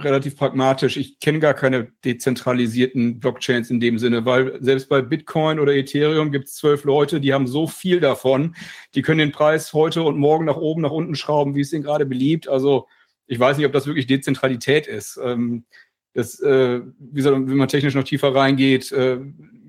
relativ 0.00 0.36
pragmatisch. 0.36 0.96
Ich 0.96 1.18
kenne 1.20 1.38
gar 1.38 1.54
keine 1.54 1.88
dezentralisierten 2.04 3.20
Blockchains 3.20 3.70
in 3.70 3.80
dem 3.80 3.98
Sinne, 3.98 4.24
weil 4.24 4.58
selbst 4.62 4.88
bei 4.88 5.02
Bitcoin 5.02 5.58
oder 5.58 5.74
Ethereum 5.74 6.30
gibt 6.30 6.48
es 6.48 6.54
zwölf 6.54 6.84
Leute, 6.84 7.20
die 7.20 7.32
haben 7.32 7.46
so 7.46 7.66
viel 7.66 8.00
davon, 8.00 8.54
die 8.94 9.02
können 9.02 9.18
den 9.18 9.32
Preis 9.32 9.72
heute 9.72 10.02
und 10.02 10.18
morgen 10.18 10.44
nach 10.44 10.56
oben, 10.56 10.82
nach 10.82 10.90
unten 10.90 11.14
schrauben, 11.14 11.54
wie 11.54 11.60
es 11.60 11.72
ihnen 11.72 11.82
gerade 11.82 12.06
beliebt. 12.06 12.48
Also 12.48 12.86
ich 13.26 13.38
weiß 13.38 13.56
nicht, 13.56 13.66
ob 13.66 13.72
das 13.72 13.86
wirklich 13.86 14.06
Dezentralität 14.06 14.86
ist. 14.86 15.18
Ähm, 15.22 15.64
das, 16.14 16.40
äh, 16.40 16.80
wie 16.98 17.20
soll, 17.20 17.34
wenn 17.48 17.56
man 17.56 17.68
technisch 17.68 17.94
noch 17.94 18.04
tiefer 18.04 18.34
reingeht, 18.34 18.90
äh, 18.92 19.18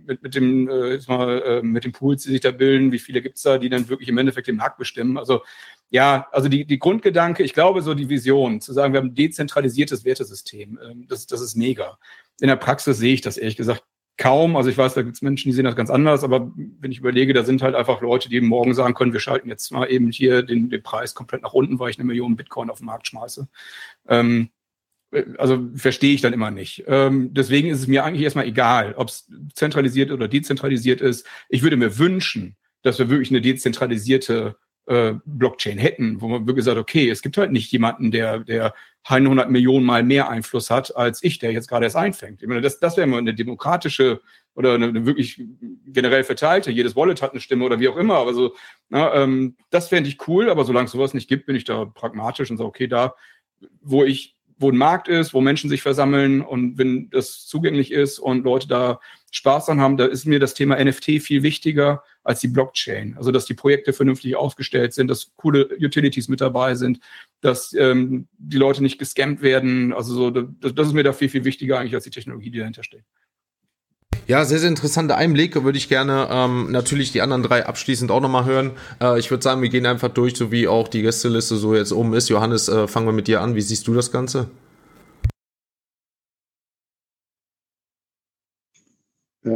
mit, 0.09 0.23
mit, 0.23 0.35
dem, 0.35 0.67
äh, 0.67 0.93
jetzt 0.93 1.07
mal, 1.07 1.41
äh, 1.41 1.61
mit 1.61 1.85
den 1.85 1.93
Pools, 1.93 2.23
die 2.23 2.31
sich 2.31 2.41
da 2.41 2.51
bilden, 2.51 2.91
wie 2.91 2.99
viele 2.99 3.21
gibt 3.21 3.37
es 3.37 3.43
da, 3.43 3.57
die 3.57 3.69
dann 3.69 3.87
wirklich 3.87 4.09
im 4.09 4.17
Endeffekt 4.17 4.47
den 4.47 4.57
Markt 4.57 4.77
bestimmen. 4.77 5.17
Also 5.17 5.43
ja, 5.89 6.27
also 6.31 6.49
die, 6.49 6.65
die 6.65 6.79
Grundgedanke, 6.79 7.43
ich 7.43 7.53
glaube, 7.53 7.81
so 7.81 7.93
die 7.93 8.09
Vision, 8.09 8.59
zu 8.59 8.73
sagen, 8.73 8.93
wir 8.93 8.99
haben 8.99 9.09
ein 9.09 9.15
dezentralisiertes 9.15 10.03
Wertesystem, 10.03 10.79
ähm, 10.83 11.05
das, 11.07 11.27
das 11.27 11.41
ist 11.41 11.55
mega. 11.55 11.97
In 12.41 12.47
der 12.47 12.57
Praxis 12.57 12.97
sehe 12.97 13.13
ich 13.13 13.21
das 13.21 13.37
ehrlich 13.37 13.57
gesagt 13.57 13.83
kaum. 14.17 14.55
Also 14.57 14.69
ich 14.69 14.77
weiß, 14.77 14.93
da 14.95 15.01
gibt 15.01 15.15
es 15.15 15.21
Menschen, 15.21 15.49
die 15.49 15.53
sehen 15.53 15.65
das 15.65 15.75
ganz 15.75 15.89
anders, 15.89 16.23
aber 16.23 16.51
wenn 16.55 16.91
ich 16.91 16.99
überlege, 16.99 17.33
da 17.33 17.43
sind 17.43 17.61
halt 17.61 17.73
einfach 17.73 18.01
Leute, 18.01 18.29
die 18.29 18.41
morgen 18.41 18.73
sagen 18.73 18.93
können, 18.93 19.13
wir 19.13 19.19
schalten 19.19 19.47
jetzt 19.47 19.71
mal 19.71 19.89
eben 19.89 20.11
hier 20.11 20.43
den, 20.43 20.69
den 20.69 20.83
Preis 20.83 21.15
komplett 21.15 21.41
nach 21.41 21.53
unten, 21.53 21.79
weil 21.79 21.89
ich 21.89 21.97
eine 21.97 22.05
Million 22.05 22.35
Bitcoin 22.35 22.69
auf 22.69 22.79
den 22.79 22.87
Markt 22.87 23.07
schmeiße. 23.07 23.47
Ähm, 24.07 24.49
also 25.37 25.69
verstehe 25.75 26.13
ich 26.13 26.21
dann 26.21 26.33
immer 26.33 26.51
nicht. 26.51 26.83
Ähm, 26.87 27.33
deswegen 27.33 27.69
ist 27.69 27.79
es 27.79 27.87
mir 27.87 28.03
eigentlich 28.03 28.23
erstmal 28.23 28.47
egal, 28.47 28.93
ob 28.95 29.09
es 29.09 29.27
zentralisiert 29.53 30.11
oder 30.11 30.27
dezentralisiert 30.27 31.01
ist. 31.01 31.25
Ich 31.49 31.63
würde 31.63 31.77
mir 31.77 31.97
wünschen, 31.97 32.55
dass 32.83 32.99
wir 32.99 33.09
wirklich 33.09 33.31
eine 33.31 33.41
dezentralisierte 33.41 34.55
äh, 34.85 35.13
Blockchain 35.25 35.77
hätten, 35.77 36.21
wo 36.21 36.27
man 36.27 36.47
wirklich 36.47 36.65
sagt, 36.65 36.77
okay, 36.77 37.09
es 37.09 37.21
gibt 37.21 37.37
halt 37.37 37.51
nicht 37.51 37.71
jemanden, 37.71 38.11
der, 38.11 38.39
der 38.39 38.73
100 39.03 39.49
Millionen 39.49 39.85
mal 39.85 40.03
mehr 40.03 40.29
Einfluss 40.29 40.69
hat 40.69 40.95
als 40.95 41.23
ich, 41.23 41.39
der 41.39 41.51
jetzt 41.51 41.67
gerade 41.67 41.85
erst 41.85 41.95
einfängt. 41.95 42.41
Ich 42.41 42.47
meine, 42.47 42.61
das, 42.61 42.79
das 42.79 42.97
wäre 42.97 43.07
mal 43.07 43.17
eine 43.17 43.33
demokratische 43.33 44.21
oder 44.55 44.73
eine, 44.73 44.87
eine, 44.87 45.05
wirklich 45.05 45.41
generell 45.85 46.23
verteilte, 46.23 46.71
jedes 46.71 46.95
Wallet 46.95 47.21
hat 47.21 47.31
eine 47.31 47.39
Stimme 47.39 47.65
oder 47.65 47.79
wie 47.79 47.87
auch 47.87 47.97
immer, 47.97 48.15
aber 48.15 48.33
so, 48.33 48.55
na, 48.89 49.13
ähm, 49.13 49.55
das 49.69 49.87
fände 49.87 50.09
ich 50.09 50.27
cool, 50.27 50.49
aber 50.49 50.65
solange 50.65 50.85
es 50.85 50.91
sowas 50.91 51.13
nicht 51.13 51.29
gibt, 51.29 51.45
bin 51.45 51.55
ich 51.55 51.65
da 51.65 51.85
pragmatisch 51.85 52.49
und 52.51 52.57
sage, 52.57 52.67
okay, 52.67 52.87
da, 52.87 53.15
wo 53.81 54.03
ich 54.03 54.38
wo 54.59 54.69
ein 54.69 54.77
Markt 54.77 55.07
ist, 55.07 55.33
wo 55.33 55.41
Menschen 55.41 55.69
sich 55.69 55.81
versammeln 55.81 56.41
und 56.41 56.77
wenn 56.77 57.09
das 57.09 57.45
zugänglich 57.47 57.91
ist 57.91 58.19
und 58.19 58.43
Leute 58.43 58.67
da 58.67 58.99
Spaß 59.31 59.67
dran 59.67 59.79
haben, 59.79 59.97
da 59.97 60.05
ist 60.05 60.25
mir 60.25 60.39
das 60.39 60.53
Thema 60.53 60.83
NFT 60.83 61.21
viel 61.21 61.43
wichtiger 61.43 62.03
als 62.23 62.41
die 62.41 62.47
Blockchain. 62.47 63.15
Also 63.17 63.31
dass 63.31 63.45
die 63.45 63.53
Projekte 63.53 63.93
vernünftig 63.93 64.35
aufgestellt 64.35 64.93
sind, 64.93 65.07
dass 65.07 65.31
coole 65.37 65.69
Utilities 65.79 66.27
mit 66.27 66.41
dabei 66.41 66.75
sind, 66.75 66.99
dass 67.41 67.73
ähm, 67.73 68.27
die 68.37 68.57
Leute 68.57 68.83
nicht 68.83 68.99
gescammt 68.99 69.41
werden. 69.41 69.93
Also 69.93 70.13
so, 70.13 70.29
das, 70.29 70.73
das 70.73 70.87
ist 70.87 70.93
mir 70.93 71.03
da 71.03 71.13
viel, 71.13 71.29
viel 71.29 71.45
wichtiger 71.45 71.79
eigentlich 71.79 71.95
als 71.95 72.03
die 72.03 72.09
Technologie, 72.09 72.51
die 72.51 72.59
dahinter 72.59 72.83
steht. 72.83 73.05
Ja, 74.29 74.45
sehr, 74.45 74.59
sehr 74.59 74.69
interessanter 74.69 75.17
Einblick. 75.17 75.63
Würde 75.63 75.79
ich 75.79 75.89
gerne 75.89 76.27
ähm, 76.29 76.69
natürlich 76.69 77.11
die 77.11 77.21
anderen 77.21 77.41
drei 77.41 77.65
abschließend 77.65 78.11
auch 78.11 78.21
nochmal 78.21 78.45
hören. 78.45 78.73
Äh, 79.01 79.17
ich 79.17 79.31
würde 79.31 79.41
sagen, 79.41 79.63
wir 79.63 79.69
gehen 79.69 79.87
einfach 79.87 80.09
durch, 80.09 80.35
so 80.35 80.51
wie 80.51 80.67
auch 80.67 80.87
die 80.87 81.01
Gästeliste 81.01 81.55
so 81.55 81.73
jetzt 81.73 81.91
oben 81.91 82.13
ist. 82.13 82.29
Johannes, 82.29 82.69
äh, 82.69 82.87
fangen 82.87 83.07
wir 83.07 83.11
mit 83.11 83.27
dir 83.27 83.41
an. 83.41 83.55
Wie 83.55 83.61
siehst 83.61 83.87
du 83.87 83.95
das 83.95 84.11
Ganze? 84.11 84.51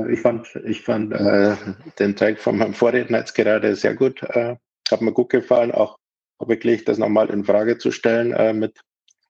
Ich 0.09 0.21
fand, 0.21 0.47
ich 0.65 0.81
fand 0.81 1.13
äh, 1.13 1.55
den 1.99 2.15
Teig 2.15 2.39
von 2.39 2.57
meinem 2.57 2.73
Vorredner 2.73 3.19
jetzt 3.19 3.35
gerade 3.35 3.75
sehr 3.75 3.93
gut. 3.93 4.23
Äh, 4.23 4.55
hat 4.89 5.01
mir 5.01 5.13
gut 5.13 5.29
gefallen, 5.29 5.71
auch 5.71 5.99
wirklich 6.39 6.83
das 6.83 6.97
nochmal 6.97 7.29
in 7.29 7.45
Frage 7.45 7.77
zu 7.77 7.91
stellen 7.91 8.33
äh, 8.33 8.53
mit, 8.53 8.81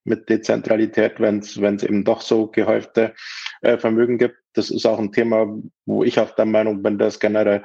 mit 0.06 0.30
Dezentralität, 0.30 1.20
wenn 1.20 1.40
es 1.40 1.58
eben 1.58 2.06
doch 2.06 2.22
so 2.22 2.48
gehäufte 2.48 3.14
äh, 3.62 3.78
Vermögen 3.78 4.18
gibt 4.18 4.38
das 4.54 4.70
ist 4.70 4.86
auch 4.86 5.00
ein 5.00 5.12
Thema, 5.12 5.48
wo 5.86 6.04
ich 6.04 6.20
auch 6.20 6.32
der 6.32 6.46
Meinung 6.46 6.82
bin, 6.84 6.98
dass 6.98 7.20
generell 7.20 7.64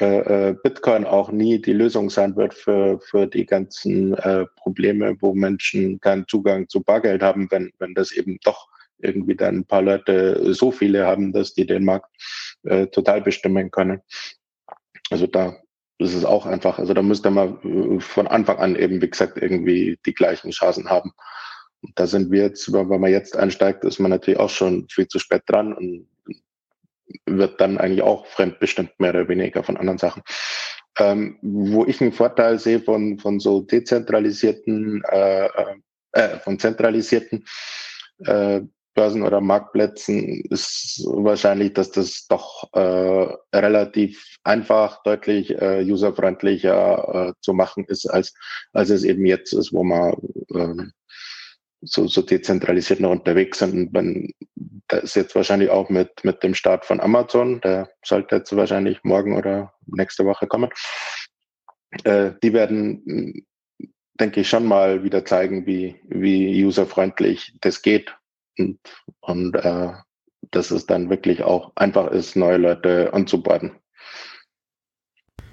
äh, 0.00 0.50
äh, 0.50 0.56
Bitcoin 0.62 1.04
auch 1.04 1.30
nie 1.30 1.60
die 1.60 1.74
Lösung 1.74 2.08
sein 2.08 2.34
wird 2.34 2.54
für, 2.54 2.98
für 3.00 3.26
die 3.26 3.44
ganzen 3.44 4.14
äh, 4.14 4.46
Probleme, 4.56 5.16
wo 5.20 5.34
Menschen 5.34 6.00
keinen 6.00 6.26
Zugang 6.28 6.68
zu 6.68 6.82
Bargeld 6.82 7.22
haben, 7.22 7.50
wenn, 7.50 7.72
wenn 7.78 7.94
das 7.94 8.12
eben 8.12 8.38
doch 8.42 8.68
irgendwie 8.98 9.34
dann 9.34 9.58
ein 9.58 9.64
paar 9.66 9.82
Leute 9.82 10.54
so 10.54 10.70
viele 10.70 11.06
haben, 11.06 11.32
dass 11.32 11.52
die 11.52 11.66
den 11.66 11.84
Markt 11.84 12.08
äh, 12.62 12.86
total 12.86 13.20
bestimmen 13.20 13.70
können. 13.70 14.00
Also 15.10 15.26
da 15.26 15.56
ist 15.98 16.14
es 16.14 16.24
auch 16.24 16.46
einfach, 16.46 16.78
also 16.78 16.94
da 16.94 17.02
müsste 17.02 17.30
man 17.30 17.58
äh, 17.62 18.00
von 18.00 18.26
Anfang 18.26 18.58
an 18.58 18.76
eben, 18.76 19.02
wie 19.02 19.10
gesagt, 19.10 19.36
irgendwie 19.36 19.98
die 20.06 20.14
gleichen 20.14 20.52
Chancen 20.52 20.88
haben. 20.88 21.12
Da 21.94 22.06
sind 22.06 22.30
wir 22.30 22.42
jetzt, 22.42 22.72
wenn 22.72 22.88
man 22.88 23.10
jetzt 23.10 23.36
einsteigt, 23.36 23.84
ist 23.84 23.98
man 23.98 24.10
natürlich 24.10 24.38
auch 24.38 24.50
schon 24.50 24.86
viel 24.88 25.08
zu 25.08 25.18
spät 25.18 25.42
dran 25.46 25.72
und 25.72 26.06
wird 27.26 27.60
dann 27.60 27.78
eigentlich 27.78 28.02
auch 28.02 28.26
fremdbestimmt, 28.26 28.98
mehr 28.98 29.10
oder 29.10 29.28
weniger 29.28 29.62
von 29.62 29.76
anderen 29.76 29.98
Sachen. 29.98 30.22
Ähm, 30.98 31.38
wo 31.42 31.84
ich 31.86 32.00
einen 32.00 32.12
Vorteil 32.12 32.58
sehe 32.58 32.80
von, 32.80 33.18
von 33.18 33.40
so 33.40 33.62
dezentralisierten, 33.62 35.02
äh, 35.10 35.46
äh, 35.46 35.76
äh 36.12 36.38
von 36.38 36.58
zentralisierten 36.58 37.44
äh, 38.18 38.60
Börsen 38.94 39.22
oder 39.22 39.40
Marktplätzen 39.40 40.42
ist 40.50 41.02
wahrscheinlich, 41.06 41.72
dass 41.72 41.90
das 41.90 42.26
doch 42.28 42.68
äh, 42.74 43.34
relativ 43.54 44.36
einfach, 44.44 45.02
deutlich 45.02 45.50
äh, 45.50 45.82
userfreundlicher 45.82 47.28
äh, 47.30 47.32
zu 47.40 47.54
machen 47.54 47.84
ist, 47.86 48.06
als, 48.06 48.34
als 48.72 48.90
es 48.90 49.04
eben 49.04 49.24
jetzt 49.24 49.54
ist, 49.54 49.72
wo 49.72 49.82
man 49.82 50.12
äh, 50.54 50.90
so, 51.82 52.06
so 52.06 52.22
dezentralisiert 52.22 53.00
noch 53.00 53.10
unterwegs 53.10 53.58
sind. 53.58 53.74
Und 53.74 53.92
man, 53.92 54.28
da 54.88 54.98
ist 54.98 55.16
jetzt 55.16 55.34
wahrscheinlich 55.34 55.70
auch 55.70 55.90
mit, 55.90 56.24
mit 56.24 56.42
dem 56.42 56.54
Start 56.54 56.84
von 56.84 57.00
Amazon, 57.00 57.60
der 57.60 57.90
sollte 58.04 58.36
jetzt 58.36 58.54
wahrscheinlich 58.56 59.02
morgen 59.02 59.36
oder 59.36 59.74
nächste 59.86 60.24
Woche 60.24 60.46
kommen. 60.46 60.70
Äh, 62.04 62.32
die 62.42 62.52
werden, 62.52 63.44
denke 64.14 64.40
ich, 64.40 64.48
schon 64.48 64.66
mal 64.66 65.02
wieder 65.04 65.24
zeigen, 65.24 65.66
wie, 65.66 66.00
wie 66.08 66.64
userfreundlich 66.64 67.54
das 67.60 67.82
geht. 67.82 68.14
Und, 68.58 68.78
und 69.20 69.56
äh, 69.56 69.92
dass 70.50 70.70
es 70.70 70.86
dann 70.86 71.10
wirklich 71.10 71.42
auch 71.42 71.72
einfach 71.76 72.10
ist, 72.10 72.36
neue 72.36 72.58
Leute 72.58 73.12
anzuborden. 73.12 73.72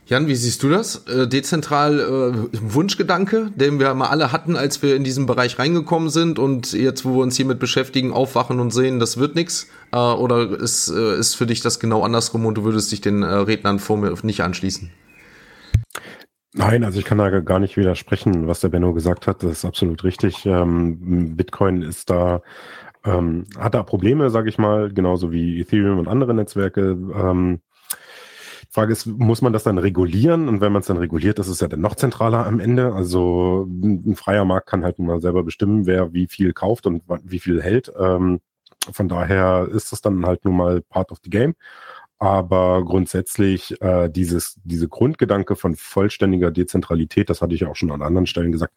Jan, 0.09 0.27
wie 0.27 0.33
siehst 0.33 0.63
du 0.63 0.69
das? 0.69 1.05
Äh, 1.05 1.27
dezentral 1.27 1.99
äh, 1.99 2.73
Wunschgedanke, 2.73 3.51
den 3.53 3.79
wir 3.79 3.93
mal 3.93 4.07
alle 4.07 4.31
hatten, 4.31 4.55
als 4.55 4.81
wir 4.81 4.95
in 4.95 5.03
diesen 5.03 5.27
Bereich 5.27 5.59
reingekommen 5.59 6.09
sind 6.09 6.39
und 6.39 6.73
jetzt, 6.73 7.05
wo 7.05 7.13
wir 7.13 7.21
uns 7.21 7.37
hiermit 7.37 7.59
beschäftigen, 7.59 8.11
aufwachen 8.11 8.59
und 8.59 8.71
sehen, 8.71 8.99
das 8.99 9.19
wird 9.19 9.35
nichts? 9.35 9.69
Äh, 9.91 9.97
oder 9.97 10.49
ist, 10.59 10.89
äh, 10.89 11.15
ist 11.19 11.35
für 11.35 11.45
dich 11.45 11.61
das 11.61 11.79
genau 11.79 12.01
andersrum 12.03 12.47
und 12.47 12.55
du 12.55 12.63
würdest 12.63 12.91
dich 12.91 13.01
den 13.01 13.21
äh, 13.21 13.27
Rednern 13.27 13.77
vor 13.77 13.97
mir 13.97 14.11
nicht 14.23 14.41
anschließen? 14.41 14.89
Nein, 16.53 16.83
also 16.83 16.97
ich 16.97 17.05
kann 17.05 17.19
da 17.19 17.29
gar 17.41 17.59
nicht 17.59 17.77
widersprechen, 17.77 18.47
was 18.47 18.61
der 18.61 18.69
Benno 18.69 18.93
gesagt 18.93 19.27
hat. 19.27 19.43
Das 19.43 19.51
ist 19.51 19.65
absolut 19.65 20.03
richtig. 20.03 20.43
Ähm, 20.47 21.35
Bitcoin 21.35 21.83
ist 21.83 22.09
da 22.09 22.41
ähm, 23.05 23.45
hat 23.57 23.75
da 23.75 23.83
Probleme, 23.83 24.29
sage 24.29 24.49
ich 24.49 24.57
mal, 24.57 24.91
genauso 24.91 25.31
wie 25.31 25.61
Ethereum 25.61 25.99
und 25.99 26.07
andere 26.07 26.33
Netzwerke. 26.33 26.97
Ähm, 27.13 27.61
Frage 28.71 28.93
ist, 28.93 29.07
muss 29.07 29.41
man 29.41 29.51
das 29.51 29.63
dann 29.63 29.79
regulieren? 29.79 30.47
Und 30.47 30.61
wenn 30.61 30.71
man 30.71 30.81
es 30.81 30.87
dann 30.87 30.97
reguliert, 30.97 31.39
ist 31.39 31.47
es 31.47 31.59
ja 31.59 31.67
dann 31.67 31.81
noch 31.81 31.95
zentraler 31.95 32.45
am 32.45 32.59
Ende. 32.59 32.93
Also 32.93 33.67
ein 33.67 34.15
freier 34.15 34.45
Markt 34.45 34.67
kann 34.67 34.83
halt 34.83 34.99
mal 34.99 35.19
selber 35.19 35.43
bestimmen, 35.43 35.87
wer 35.87 36.13
wie 36.13 36.27
viel 36.27 36.53
kauft 36.53 36.85
und 36.85 37.03
wie 37.23 37.39
viel 37.39 37.61
hält. 37.61 37.91
Ähm, 37.99 38.41
von 38.91 39.07
daher 39.07 39.67
ist 39.71 39.91
es 39.91 40.01
dann 40.01 40.25
halt 40.25 40.45
nun 40.45 40.55
mal 40.55 40.81
part 40.81 41.11
of 41.11 41.17
the 41.23 41.29
game. 41.29 41.55
Aber 42.21 42.83
grundsätzlich 42.83 43.81
äh, 43.81 44.09
dieses, 44.09 44.59
diese 44.65 44.89
Grundgedanke 44.89 45.55
von 45.55 45.77
vollständiger 45.77 46.51
Dezentralität, 46.51 47.29
das 47.29 47.41
hatte 47.41 47.55
ich 47.55 47.61
ja 47.61 47.69
auch 47.69 47.77
schon 47.77 47.91
an 47.91 48.01
anderen 48.01 48.27
Stellen 48.27 48.51
gesagt, 48.51 48.73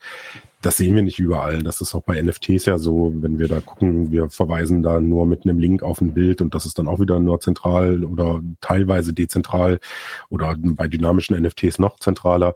das 0.62 0.76
sehen 0.76 0.94
wir 0.94 1.02
nicht 1.02 1.18
überall. 1.18 1.64
Das 1.64 1.80
ist 1.80 1.92
auch 1.96 2.04
bei 2.04 2.22
NFTs 2.22 2.66
ja 2.66 2.78
so, 2.78 3.12
wenn 3.16 3.40
wir 3.40 3.48
da 3.48 3.60
gucken, 3.60 4.12
wir 4.12 4.30
verweisen 4.30 4.84
da 4.84 5.00
nur 5.00 5.26
mit 5.26 5.44
einem 5.44 5.58
Link 5.58 5.82
auf 5.82 6.00
ein 6.00 6.14
Bild 6.14 6.40
und 6.40 6.54
das 6.54 6.66
ist 6.66 6.78
dann 6.78 6.86
auch 6.86 7.00
wieder 7.00 7.18
nur 7.18 7.40
zentral 7.40 8.04
oder 8.04 8.40
teilweise 8.60 9.12
dezentral 9.12 9.80
oder 10.28 10.54
bei 10.56 10.86
dynamischen 10.86 11.36
NFTs 11.36 11.80
noch 11.80 11.98
zentraler. 11.98 12.54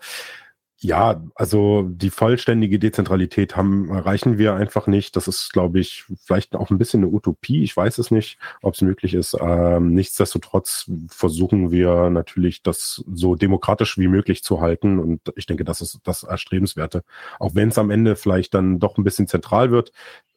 Ja, 0.87 1.21
also 1.35 1.83
die 1.83 2.11
vollständige 2.11 2.79
Dezentralität 2.79 3.57
haben, 3.57 3.89
erreichen 3.91 4.39
wir 4.39 4.55
einfach 4.55 4.87
nicht. 4.87 5.17
Das 5.17 5.27
ist, 5.27 5.53
glaube 5.53 5.81
ich, 5.81 6.05
vielleicht 6.25 6.55
auch 6.55 6.71
ein 6.71 6.79
bisschen 6.79 7.03
eine 7.03 7.13
Utopie. 7.13 7.65
Ich 7.65 7.77
weiß 7.77 7.99
es 7.99 8.13
nicht, 8.13 8.39
ob 8.63 8.75
es 8.75 8.83
möglich 8.83 9.13
ist. 9.15 9.37
Ähm, 9.41 9.95
nichtsdestotrotz 9.95 10.89
versuchen 11.09 11.73
wir 11.73 12.09
natürlich, 12.11 12.63
das 12.63 13.03
so 13.13 13.35
demokratisch 13.35 13.99
wie 13.99 14.07
möglich 14.07 14.45
zu 14.45 14.61
halten. 14.61 15.01
Und 15.01 15.23
ich 15.35 15.47
denke, 15.47 15.65
das 15.65 15.81
ist 15.81 15.99
das 16.05 16.23
Erstrebenswerte. 16.23 17.03
Auch 17.41 17.57
wenn 17.57 17.71
es 17.71 17.79
am 17.79 17.91
Ende 17.91 18.15
vielleicht 18.15 18.55
dann 18.55 18.79
doch 18.79 18.97
ein 18.97 19.03
bisschen 19.03 19.27
zentral 19.27 19.73
wird. 19.73 19.91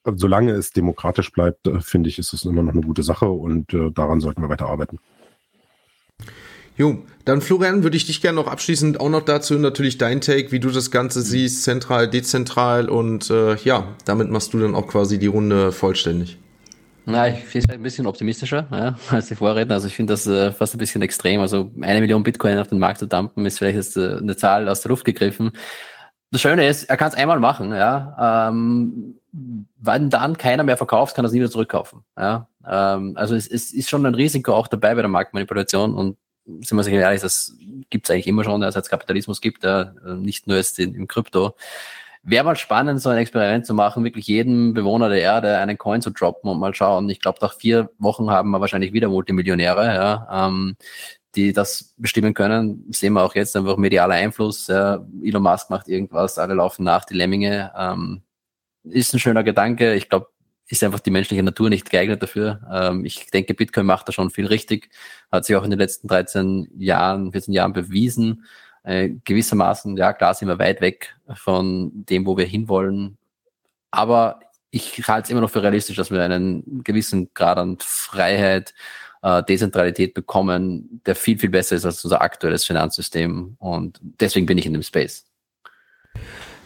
Solange 0.03 0.53
es 0.53 0.71
demokratisch 0.71 1.31
bleibt, 1.31 1.67
äh, 1.67 1.80
finde 1.80 2.09
ich, 2.09 2.17
ist 2.17 2.34
es 2.34 2.43
immer 2.43 2.63
noch 2.63 2.73
eine 2.73 2.81
gute 2.81 3.03
Sache 3.03 3.30
und 3.30 3.71
äh, 3.76 3.91
daran 3.91 4.19
sollten 4.19 4.41
wir 4.41 4.49
weiter 4.49 4.67
arbeiten. 4.67 4.97
Jo, 6.80 7.03
dann 7.26 7.41
Florian, 7.41 7.84
würde 7.84 7.97
ich 7.97 8.06
dich 8.06 8.22
gerne 8.22 8.38
noch 8.38 8.47
abschließend 8.47 9.01
auch 9.01 9.10
noch 9.10 9.26
dazu 9.26 9.60
natürlich 9.60 9.97
dein 9.97 10.22
Take, 10.22 10.53
wie 10.53 10.61
du 10.61 10.69
das 10.69 10.91
Ganze 10.91 11.22
siehst, 11.22 11.64
zentral, 11.64 12.10
dezentral 12.10 12.88
und 12.88 13.30
äh, 13.30 13.56
ja, 13.57 13.89
damit 14.06 14.31
machst 14.31 14.53
du 14.53 14.60
dann 14.60 14.76
auch 14.76 14.88
quasi 14.88 15.19
die 15.19 15.27
Runde 15.27 15.73
vollständig. 15.73 16.38
Na, 17.06 17.27
ich 17.27 17.43
finde 17.43 17.68
es 17.68 17.76
ein 17.76 17.84
bisschen 17.84 18.07
optimistischer 18.07 18.65
ja, 18.72 18.95
als 19.14 19.27
die 19.27 19.35
Vorredner. 19.35 19.73
Also 19.73 19.88
ich 19.88 19.95
finde 19.95 20.14
das 20.14 20.26
äh, 20.26 20.53
fast 20.53 20.73
ein 20.73 20.77
bisschen 20.77 21.01
extrem. 21.01 21.41
Also 21.41 21.69
eine 21.81 21.99
Million 21.99 22.23
Bitcoin 22.23 22.57
auf 22.57 22.68
den 22.69 22.80
Markt 22.80 22.99
zu 22.99 23.07
dumpen, 23.07 23.45
ist 23.45 23.57
vielleicht 23.57 23.76
jetzt 23.76 23.97
äh, 23.97 24.15
eine 24.15 24.38
Zahl 24.38 24.69
aus 24.69 24.80
der 24.80 24.89
Luft 24.89 25.03
gegriffen. 25.03 25.51
Das 26.31 26.39
Schöne 26.39 26.65
ist, 26.65 26.85
er 26.85 26.95
kann 26.95 27.10
es 27.10 27.15
einmal 27.15 27.41
machen, 27.41 27.73
ja. 27.73 28.47
Ähm, 28.49 29.15
wenn 29.34 30.10
dann 30.10 30.38
keiner 30.38 30.64
mehr 30.64 30.77
verkauft, 30.77 31.14
kann 31.14 31.26
er 31.26 31.27
es 31.27 31.34
nie 31.34 31.39
wieder 31.39 31.51
zurückkaufen. 31.51 32.06
Ja. 32.18 32.47
Ähm, 32.65 33.18
also 33.18 33.35
es, 33.35 33.47
es 33.47 33.73
ist 33.73 33.89
schon 33.89 34.06
ein 34.06 34.15
Risiko 34.15 34.53
auch 34.53 34.69
dabei 34.69 34.95
bei 34.95 35.01
der 35.01 35.10
Marktmanipulation 35.10 35.93
und 35.93 36.15
sind 36.61 36.77
wir 36.77 36.84
sich 36.84 36.93
ehrlich, 36.93 37.21
das 37.21 37.55
gibt 37.89 38.07
es 38.07 38.11
eigentlich 38.13 38.27
immer 38.27 38.43
schon, 38.43 38.61
seit 38.61 38.76
es 38.76 38.89
Kapitalismus 38.89 39.41
gibt, 39.41 39.63
ja, 39.63 39.93
nicht 40.17 40.47
nur 40.47 40.57
jetzt 40.57 40.80
in, 40.80 40.95
im 40.95 41.07
Krypto. 41.07 41.55
Wäre 42.23 42.43
mal 42.43 42.55
spannend, 42.55 43.01
so 43.01 43.09
ein 43.09 43.17
Experiment 43.17 43.65
zu 43.65 43.73
machen, 43.73 44.03
wirklich 44.03 44.27
jedem 44.27 44.73
Bewohner 44.73 45.07
der 45.09 45.21
Erde 45.21 45.57
einen 45.57 45.77
Coin 45.77 46.01
zu 46.01 46.09
droppen 46.09 46.49
und 46.49 46.59
mal 46.59 46.73
schauen. 46.73 47.09
Ich 47.09 47.21
glaube, 47.21 47.39
nach 47.41 47.53
vier 47.55 47.89
Wochen 47.97 48.30
haben 48.30 48.51
wir 48.51 48.59
wahrscheinlich 48.59 48.91
wieder 48.91 49.07
Multimillionäre, 49.07 49.85
ja, 49.85 50.47
ähm, 50.47 50.76
die 51.35 51.53
das 51.53 51.93
bestimmen 51.97 52.34
können. 52.34 52.85
Sehen 52.91 53.13
wir 53.13 53.23
auch 53.23 53.35
jetzt 53.35 53.55
einfach 53.55 53.77
medialer 53.77 54.15
Einfluss. 54.15 54.67
Ja. 54.67 55.05
Elon 55.23 55.43
Musk 55.43 55.69
macht 55.69 55.88
irgendwas, 55.88 56.38
alle 56.38 56.55
laufen 56.55 56.84
nach, 56.84 57.05
die 57.05 57.13
Lemminge. 57.13 57.71
Ähm, 57.77 58.21
ist 58.84 59.13
ein 59.13 59.19
schöner 59.19 59.43
Gedanke. 59.43 59.93
Ich 59.93 60.09
glaube, 60.09 60.27
ist 60.69 60.83
einfach 60.83 60.99
die 60.99 61.11
menschliche 61.11 61.43
Natur 61.43 61.69
nicht 61.69 61.89
geeignet 61.89 62.21
dafür. 62.21 62.61
Ähm, 62.71 63.03
ich 63.03 63.29
denke, 63.31 63.53
Bitcoin 63.53 63.85
macht 63.85 64.07
da 64.07 64.11
schon 64.11 64.29
viel 64.29 64.45
richtig, 64.45 64.89
hat 65.31 65.45
sich 65.45 65.55
auch 65.55 65.63
in 65.63 65.71
den 65.71 65.79
letzten 65.79 66.07
13 66.07 66.69
Jahren, 66.77 67.31
14 67.31 67.53
Jahren 67.53 67.73
bewiesen. 67.73 68.45
Äh, 68.83 69.09
gewissermaßen, 69.25 69.97
ja, 69.97 70.13
klar 70.13 70.33
sind 70.33 70.47
wir 70.47 70.59
weit 70.59 70.79
weg 70.81 71.15
von 71.35 71.91
dem, 72.05 72.25
wo 72.25 72.37
wir 72.37 72.45
hinwollen. 72.45 73.17
Aber 73.91 74.39
ich 74.71 75.07
halte 75.07 75.25
es 75.25 75.29
immer 75.31 75.41
noch 75.41 75.49
für 75.49 75.63
realistisch, 75.63 75.97
dass 75.97 76.11
wir 76.11 76.21
einen 76.21 76.83
gewissen 76.83 77.33
Grad 77.33 77.57
an 77.57 77.77
Freiheit, 77.79 78.73
äh, 79.21 79.43
Dezentralität 79.43 80.13
bekommen, 80.13 81.01
der 81.05 81.15
viel, 81.15 81.37
viel 81.39 81.49
besser 81.49 81.75
ist 81.75 81.85
als 81.85 82.03
unser 82.03 82.21
aktuelles 82.21 82.65
Finanzsystem. 82.65 83.55
Und 83.59 83.99
deswegen 84.01 84.45
bin 84.45 84.57
ich 84.57 84.65
in 84.65 84.73
dem 84.73 84.83
Space. 84.83 85.25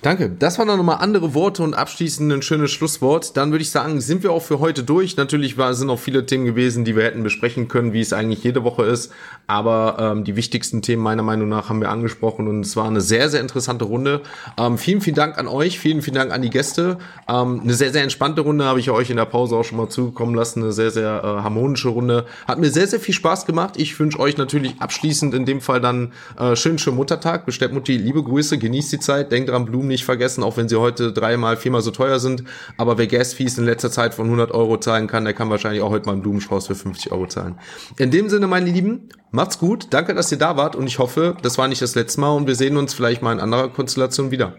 Danke. 0.04 0.30
Das 0.38 0.60
waren 0.60 0.68
dann 0.68 0.76
nochmal 0.76 0.98
andere 1.00 1.34
Worte 1.34 1.64
und 1.64 1.76
abschließend 1.76 2.30
ein 2.30 2.42
schönes 2.42 2.72
Schlusswort. 2.72 3.38
Dann 3.38 3.52
würde 3.52 3.62
ich 3.62 3.72
sagen, 3.72 4.02
sind 4.02 4.22
wir 4.22 4.34
auch 4.34 4.42
für 4.42 4.60
heute 4.60 4.84
durch. 4.84 5.16
Natürlich 5.16 5.58
war, 5.58 5.74
sind 5.74 5.88
noch 5.88 5.98
viele 5.98 6.26
Themen 6.26 6.44
gewesen, 6.44 6.84
die 6.84 6.98
wir 6.98 7.06
hätten 7.06 7.24
besprechen 7.24 7.70
können, 7.70 7.94
wie 7.94 8.02
es 8.02 8.12
eigentlich 8.12 8.44
jede 8.44 8.66
Woche 8.66 8.84
ist. 8.84 9.14
Aber 9.48 9.96
ähm, 10.00 10.26
die 10.26 10.36
wichtigsten 10.36 10.82
Themen 10.82 11.02
meiner 11.02 11.24
Meinung 11.24 11.48
nach 11.48 11.70
haben 11.70 11.80
wir 11.80 11.90
angesprochen 11.90 12.50
und 12.50 12.66
es 12.66 12.76
war 12.76 12.86
eine 12.86 13.00
sehr, 13.00 13.30
sehr 13.30 13.40
interessante 13.40 13.86
Runde. 13.86 14.20
Ähm, 14.58 14.78
vielen, 14.78 15.00
vielen 15.00 15.16
Dank 15.16 15.38
an 15.38 15.48
euch. 15.48 15.80
Vielen, 15.80 16.02
vielen 16.02 16.16
Dank 16.16 16.34
an 16.34 16.42
die 16.42 16.50
Gäste. 16.50 16.98
Ähm, 17.30 17.62
eine 17.64 17.74
sehr, 17.74 17.94
sehr 17.94 18.04
entspannte 18.04 18.42
Runde 18.42 18.66
habe 18.66 18.82
ich 18.82 18.90
euch 18.90 19.10
in 19.10 19.16
der 19.16 19.24
Pause 19.24 19.56
auch 19.56 19.64
schon 19.64 19.78
mal 19.78 19.88
zukommen 19.88 20.36
lassen. 20.36 20.64
Eine 20.64 20.74
sehr, 20.74 20.92
sehr 20.92 21.22
äh, 21.24 21.44
harmonische 21.44 21.88
Runde. 21.88 22.26
Hat 22.46 22.60
mir 22.60 22.72
sehr, 22.72 22.88
sehr 22.88 23.00
viel 23.00 23.14
Spaß 23.14 23.46
gemacht. 23.46 23.76
Ich 23.78 23.98
wünsche 23.98 24.20
euch 24.20 24.36
natürlich 24.36 24.82
abschließend 24.82 25.34
in 25.34 25.46
dem 25.46 25.62
Fall 25.62 25.80
dann 25.80 26.12
äh, 26.38 26.58
schönen, 26.58 26.78
schönen 26.78 26.98
Muttertag. 26.98 27.46
Bestellt 27.46 27.72
Mutti, 27.72 27.96
liebe 27.96 28.22
Grüße, 28.22 28.58
genießt 28.58 28.92
die 28.92 29.00
Zeit. 29.00 29.32
Denkt 29.32 29.50
dran, 29.50 29.64
Blumen 29.64 29.93
nicht 29.94 30.04
vergessen, 30.04 30.44
auch 30.44 30.58
wenn 30.58 30.68
sie 30.68 30.76
heute 30.76 31.14
dreimal, 31.14 31.56
viermal 31.56 31.82
so 31.82 31.92
teuer 31.92 32.20
sind. 32.20 32.44
Aber 32.78 32.98
wer 32.98 33.08
Gas-Fees 33.08 33.58
in 33.58 33.66
letzter 33.66 33.90
Zeit 33.90 34.14
von 34.14 34.26
100 34.26 34.52
Euro 34.52 34.78
zahlen 34.78 35.08
kann, 35.08 35.24
der 35.24 35.34
kann 35.34 35.50
wahrscheinlich 35.50 35.82
auch 35.82 35.92
heute 35.92 36.06
mal 36.08 36.14
einen 36.14 36.22
Blumenstrauß 36.22 36.68
für 36.68 36.76
50 36.76 37.12
Euro 37.12 37.28
zahlen. 37.28 37.56
In 37.98 38.12
dem 38.12 38.30
Sinne, 38.30 38.48
meine 38.48 38.70
Lieben, 38.70 39.10
macht's 39.32 39.58
gut. 39.58 39.88
Danke, 39.92 40.14
dass 40.14 40.32
ihr 40.32 40.38
da 40.38 40.58
wart 40.58 40.76
und 40.76 40.88
ich 40.88 41.00
hoffe, 41.00 41.38
das 41.42 41.58
war 41.58 41.68
nicht 41.68 41.82
das 41.82 41.96
letzte 41.96 42.20
Mal 42.20 42.32
und 42.32 42.48
wir 42.48 42.56
sehen 42.56 42.76
uns 42.76 42.94
vielleicht 42.94 43.22
mal 43.22 43.32
in 43.32 43.40
anderer 43.40 43.70
Konstellation 43.70 44.32
wieder. 44.32 44.58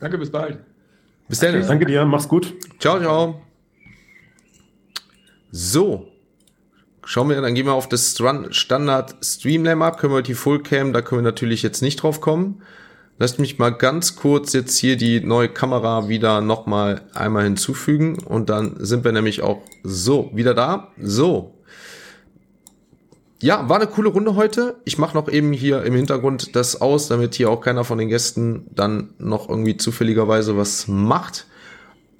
Danke, 0.00 0.18
bis 0.18 0.30
bald. 0.30 0.58
Bis 1.28 1.40
dann. 1.40 1.66
Danke 1.66 1.86
dir, 1.86 2.04
mach's 2.04 2.28
gut. 2.28 2.52
Ciao, 2.78 3.00
ciao. 3.00 3.40
So. 5.50 6.08
Schauen 7.06 7.28
wir, 7.28 7.40
dann 7.40 7.54
gehen 7.54 7.66
wir 7.66 7.74
auf 7.74 7.88
das 7.88 8.16
Standard 8.50 9.14
Streamlammer, 9.22 9.92
können 9.92 10.14
wir 10.14 10.22
die 10.22 10.34
Fullcam, 10.34 10.92
da 10.92 11.02
können 11.02 11.20
wir 11.22 11.30
natürlich 11.30 11.62
jetzt 11.62 11.82
nicht 11.82 12.02
drauf 12.02 12.20
kommen. 12.20 12.62
Lasst 13.16 13.38
mich 13.38 13.58
mal 13.58 13.70
ganz 13.70 14.16
kurz 14.16 14.52
jetzt 14.52 14.76
hier 14.76 14.96
die 14.96 15.20
neue 15.20 15.48
Kamera 15.48 16.08
wieder 16.08 16.40
nochmal 16.40 17.02
einmal 17.14 17.44
hinzufügen 17.44 18.18
und 18.18 18.50
dann 18.50 18.76
sind 18.78 19.04
wir 19.04 19.12
nämlich 19.12 19.42
auch 19.42 19.62
so 19.84 20.30
wieder 20.34 20.52
da. 20.52 20.88
So. 21.00 21.54
Ja, 23.40 23.68
war 23.68 23.76
eine 23.76 23.86
coole 23.86 24.08
Runde 24.08 24.34
heute. 24.34 24.76
Ich 24.84 24.98
mache 24.98 25.16
noch 25.16 25.28
eben 25.28 25.52
hier 25.52 25.84
im 25.84 25.94
Hintergrund 25.94 26.56
das 26.56 26.80
aus, 26.80 27.06
damit 27.06 27.34
hier 27.34 27.50
auch 27.50 27.60
keiner 27.60 27.84
von 27.84 27.98
den 27.98 28.08
Gästen 28.08 28.66
dann 28.74 29.10
noch 29.18 29.48
irgendwie 29.48 29.76
zufälligerweise 29.76 30.56
was 30.56 30.88
macht. 30.88 31.46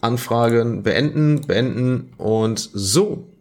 Anfragen 0.00 0.82
beenden, 0.82 1.40
beenden 1.46 2.12
und 2.18 2.58
so. 2.72 3.33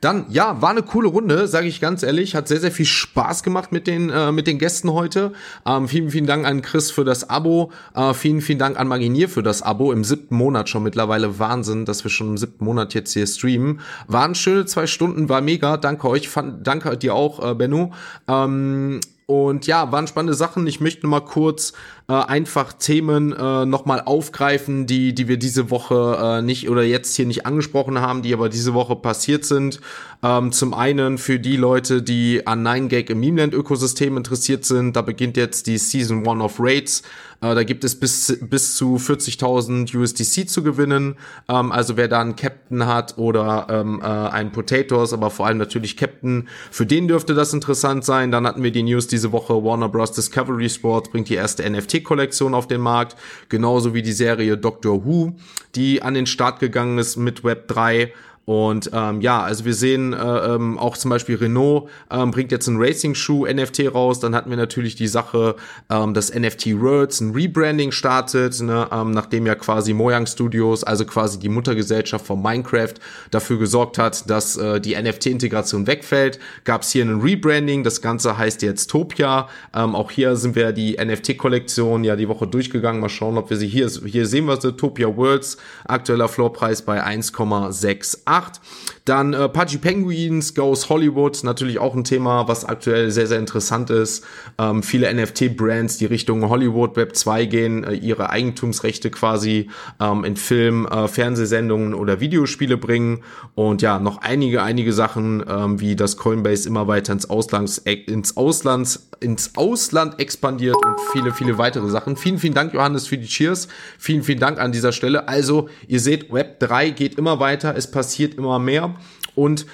Dann, 0.00 0.26
ja, 0.28 0.62
war 0.62 0.70
eine 0.70 0.82
coole 0.82 1.08
Runde, 1.08 1.48
sage 1.48 1.66
ich 1.66 1.80
ganz 1.80 2.04
ehrlich. 2.04 2.36
Hat 2.36 2.46
sehr, 2.46 2.60
sehr 2.60 2.70
viel 2.70 2.86
Spaß 2.86 3.42
gemacht 3.42 3.72
mit 3.72 3.88
den, 3.88 4.10
äh, 4.10 4.30
mit 4.30 4.46
den 4.46 4.58
Gästen 4.58 4.92
heute. 4.92 5.32
Ähm, 5.66 5.88
vielen, 5.88 6.10
vielen 6.10 6.26
Dank 6.26 6.46
an 6.46 6.62
Chris 6.62 6.92
für 6.92 7.04
das 7.04 7.28
Abo. 7.28 7.72
Äh, 7.94 8.14
vielen, 8.14 8.40
vielen 8.40 8.60
Dank 8.60 8.78
an 8.78 8.86
Maginier 8.86 9.28
für 9.28 9.42
das 9.42 9.62
Abo. 9.62 9.90
Im 9.92 10.04
siebten 10.04 10.36
Monat 10.36 10.68
schon 10.68 10.84
mittlerweile 10.84 11.40
Wahnsinn, 11.40 11.84
dass 11.84 12.04
wir 12.04 12.10
schon 12.12 12.28
im 12.28 12.38
siebten 12.38 12.64
Monat 12.64 12.94
jetzt 12.94 13.12
hier 13.12 13.26
streamen. 13.26 13.80
Waren 14.06 14.36
schöne 14.36 14.66
zwei 14.66 14.86
Stunden, 14.86 15.28
war 15.28 15.40
mega. 15.40 15.76
Danke 15.76 16.08
euch, 16.08 16.28
fand, 16.28 16.64
danke 16.64 16.96
dir 16.96 17.14
auch, 17.14 17.44
äh, 17.44 17.54
Benno. 17.54 17.92
Ähm, 18.28 19.00
und 19.26 19.66
ja, 19.66 19.92
waren 19.92 20.06
spannende 20.06 20.32
Sachen. 20.32 20.66
Ich 20.66 20.80
möchte 20.80 21.06
mal 21.06 21.20
kurz 21.20 21.74
äh, 22.10 22.14
einfach 22.14 22.72
Themen 22.72 23.32
äh, 23.32 23.66
nochmal 23.66 24.02
aufgreifen, 24.04 24.86
die, 24.86 25.14
die 25.14 25.28
wir 25.28 25.36
diese 25.36 25.70
Woche 25.70 26.38
äh, 26.38 26.42
nicht 26.42 26.70
oder 26.70 26.82
jetzt 26.82 27.14
hier 27.16 27.26
nicht 27.26 27.44
angesprochen 27.44 28.00
haben, 28.00 28.22
die 28.22 28.32
aber 28.32 28.48
diese 28.48 28.72
Woche 28.72 28.96
passiert 28.96 29.44
sind. 29.44 29.80
Ähm, 30.22 30.50
zum 30.50 30.74
einen 30.74 31.18
für 31.18 31.38
die 31.38 31.56
Leute, 31.56 32.02
die 32.02 32.46
an 32.46 32.66
9gag 32.66 33.10
im 33.10 33.20
Memeland-Ökosystem 33.20 34.16
interessiert 34.16 34.64
sind, 34.64 34.96
da 34.96 35.02
beginnt 35.02 35.36
jetzt 35.36 35.66
die 35.66 35.78
Season 35.78 36.26
1 36.26 36.42
of 36.42 36.56
Raids. 36.58 37.02
Äh, 37.40 37.54
da 37.54 37.62
gibt 37.62 37.84
es 37.84 37.98
bis, 37.98 38.36
bis 38.40 38.74
zu 38.74 38.96
40.000 38.96 39.96
USDC 39.96 40.48
zu 40.48 40.62
gewinnen. 40.62 41.16
Ähm, 41.48 41.70
also 41.70 41.96
wer 41.96 42.08
da 42.08 42.20
einen 42.20 42.34
Captain 42.34 42.86
hat 42.86 43.16
oder 43.16 43.68
ähm, 43.70 44.00
äh, 44.02 44.06
einen 44.06 44.50
Potatoes, 44.50 45.12
aber 45.12 45.30
vor 45.30 45.46
allem 45.46 45.58
natürlich 45.58 45.96
Captain, 45.96 46.48
für 46.70 46.86
den 46.86 47.06
dürfte 47.06 47.34
das 47.34 47.52
interessant 47.52 48.04
sein. 48.04 48.32
Dann 48.32 48.46
hatten 48.46 48.62
wir 48.62 48.72
die 48.72 48.82
News 48.82 49.06
diese 49.06 49.30
Woche, 49.30 49.62
Warner 49.62 49.88
Bros. 49.88 50.12
Discovery 50.12 50.68
Sports 50.68 51.10
bringt 51.10 51.28
die 51.28 51.34
erste 51.34 51.62
NFT-Kollektion 51.98 52.54
auf 52.54 52.66
den 52.66 52.80
Markt, 52.80 53.16
genauso 53.48 53.94
wie 53.94 54.02
die 54.02 54.12
Serie 54.12 54.56
Doctor 54.56 55.04
Who, 55.04 55.34
die 55.74 56.02
an 56.02 56.14
den 56.14 56.26
Start 56.26 56.60
gegangen 56.60 56.98
ist 56.98 57.16
mit 57.16 57.44
Web 57.44 57.68
3. 57.68 58.12
Und 58.48 58.88
ähm, 58.94 59.20
ja, 59.20 59.42
also 59.42 59.66
wir 59.66 59.74
sehen 59.74 60.14
äh, 60.14 60.16
ähm, 60.16 60.78
auch 60.78 60.96
zum 60.96 61.10
Beispiel 61.10 61.36
Renault 61.36 61.90
ähm, 62.10 62.30
bringt 62.30 62.50
jetzt 62.50 62.66
ein 62.66 62.78
Racing-Shoe 62.78 63.46
NFT 63.52 63.92
raus. 63.92 64.20
Dann 64.20 64.34
hatten 64.34 64.48
wir 64.48 64.56
natürlich 64.56 64.94
die 64.94 65.06
Sache, 65.06 65.54
ähm, 65.90 66.14
dass 66.14 66.34
NFT 66.34 66.80
Worlds 66.80 67.20
ein 67.20 67.32
Rebranding 67.32 67.92
startet, 67.92 68.58
ne, 68.62 68.88
ähm, 68.90 69.10
nachdem 69.10 69.44
ja 69.44 69.54
quasi 69.54 69.92
Mojang 69.92 70.24
Studios, 70.26 70.82
also 70.82 71.04
quasi 71.04 71.38
die 71.38 71.50
Muttergesellschaft 71.50 72.24
von 72.24 72.40
Minecraft, 72.40 72.94
dafür 73.30 73.58
gesorgt 73.58 73.98
hat, 73.98 74.30
dass 74.30 74.56
äh, 74.56 74.80
die 74.80 74.96
NFT-Integration 74.96 75.86
wegfällt. 75.86 76.38
Gab 76.64 76.84
es 76.84 76.90
hier 76.90 77.04
ein 77.04 77.20
Rebranding. 77.20 77.84
Das 77.84 78.00
Ganze 78.00 78.38
heißt 78.38 78.62
jetzt 78.62 78.86
Topia. 78.86 79.50
Ähm, 79.76 79.94
auch 79.94 80.10
hier 80.10 80.36
sind 80.36 80.56
wir 80.56 80.72
die 80.72 80.96
NFT-Kollektion 80.96 82.02
ja 82.02 82.16
die 82.16 82.30
Woche 82.30 82.46
durchgegangen. 82.46 83.02
Mal 83.02 83.10
schauen, 83.10 83.36
ob 83.36 83.50
wir 83.50 83.58
sie 83.58 83.68
hier 83.68 83.90
hier 84.06 84.26
sehen 84.26 84.46
wir 84.46 84.58
sie. 84.58 84.72
Topia 84.72 85.14
Worlds 85.14 85.58
aktueller 85.84 86.28
Floorpreis 86.28 86.80
bei 86.80 87.04
1,68. 87.04 88.37
8. 88.38 88.60
Dann 89.08 89.32
äh, 89.32 89.48
Pudgy 89.48 89.78
Penguins 89.78 90.54
Goes 90.54 90.90
Hollywood, 90.90 91.42
natürlich 91.42 91.78
auch 91.78 91.94
ein 91.94 92.04
Thema, 92.04 92.46
was 92.46 92.64
aktuell 92.66 93.10
sehr, 93.10 93.26
sehr 93.26 93.38
interessant 93.38 93.88
ist. 93.88 94.24
Ähm, 94.58 94.82
viele 94.82 95.12
NFT-Brands, 95.12 95.96
die 95.96 96.06
Richtung 96.06 96.46
Hollywood 96.48 96.96
Web 96.96 97.16
2 97.16 97.46
gehen, 97.46 97.84
äh, 97.84 97.94
ihre 97.94 98.28
Eigentumsrechte 98.28 99.10
quasi 99.10 99.70
ähm, 99.98 100.24
in 100.24 100.36
Film, 100.36 100.86
äh, 100.86 101.08
Fernsehsendungen 101.08 101.94
oder 101.94 102.20
Videospiele 102.20 102.76
bringen. 102.76 103.22
Und 103.54 103.80
ja, 103.80 103.98
noch 103.98 104.18
einige, 104.18 104.62
einige 104.62 104.92
Sachen, 104.92 105.42
ähm, 105.48 105.80
wie 105.80 105.96
das 105.96 106.18
Coinbase 106.18 106.68
immer 106.68 106.86
weiter 106.86 107.14
ins 107.14 107.30
Ausland, 107.30 107.78
ins 107.86 108.36
Ausland, 108.36 109.00
ins 109.20 109.56
Ausland 109.56 110.20
expandiert 110.20 110.76
und 110.76 111.00
viele, 111.12 111.32
viele 111.32 111.56
weitere 111.56 111.88
Sachen. 111.88 112.16
Vielen, 112.16 112.38
vielen 112.38 112.54
Dank, 112.54 112.74
Johannes, 112.74 113.06
für 113.06 113.16
die 113.16 113.26
Cheers. 113.26 113.68
Vielen, 113.98 114.22
vielen 114.22 114.40
Dank 114.40 114.58
an 114.58 114.72
dieser 114.72 114.92
Stelle. 114.92 115.28
Also, 115.28 115.68
ihr 115.86 116.00
seht, 116.00 116.30
Web 116.32 116.60
3 116.60 116.90
geht 116.90 117.16
immer 117.16 117.40
weiter, 117.40 117.74
es 117.74 117.90
passiert 117.90 118.34
immer 118.34 118.58
mehr. 118.58 118.94
Und 119.38 119.66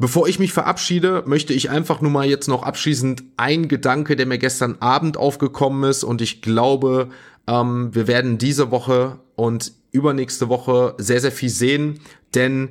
Bevor 0.00 0.28
ich 0.28 0.38
mich 0.38 0.52
verabschiede, 0.52 1.24
möchte 1.26 1.52
ich 1.52 1.70
einfach 1.70 2.00
nur 2.00 2.12
mal 2.12 2.28
jetzt 2.28 2.46
noch 2.46 2.62
abschließend 2.62 3.24
ein 3.36 3.66
Gedanke, 3.66 4.14
der 4.14 4.26
mir 4.26 4.38
gestern 4.38 4.76
Abend 4.78 5.16
aufgekommen 5.16 5.90
ist 5.90 6.04
und 6.04 6.22
ich 6.22 6.40
glaube, 6.40 7.08
ähm, 7.48 7.92
wir 7.92 8.06
werden 8.06 8.38
diese 8.38 8.70
Woche 8.70 9.18
und 9.34 9.72
übernächste 9.90 10.48
Woche 10.48 10.94
sehr, 10.98 11.20
sehr 11.20 11.32
viel 11.32 11.48
sehen, 11.48 11.98
denn 12.36 12.68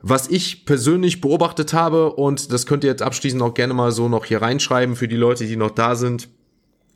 was 0.00 0.28
ich 0.28 0.64
persönlich 0.64 1.20
beobachtet 1.20 1.74
habe 1.74 2.14
und 2.14 2.52
das 2.52 2.66
könnt 2.66 2.82
ihr 2.82 2.90
jetzt 2.90 3.02
abschließend 3.02 3.40
auch 3.40 3.54
gerne 3.54 3.74
mal 3.74 3.92
so 3.92 4.08
noch 4.08 4.24
hier 4.24 4.42
reinschreiben 4.42 4.96
für 4.96 5.06
die 5.06 5.16
Leute, 5.16 5.46
die 5.46 5.56
noch 5.56 5.70
da 5.70 5.94
sind. 5.94 6.28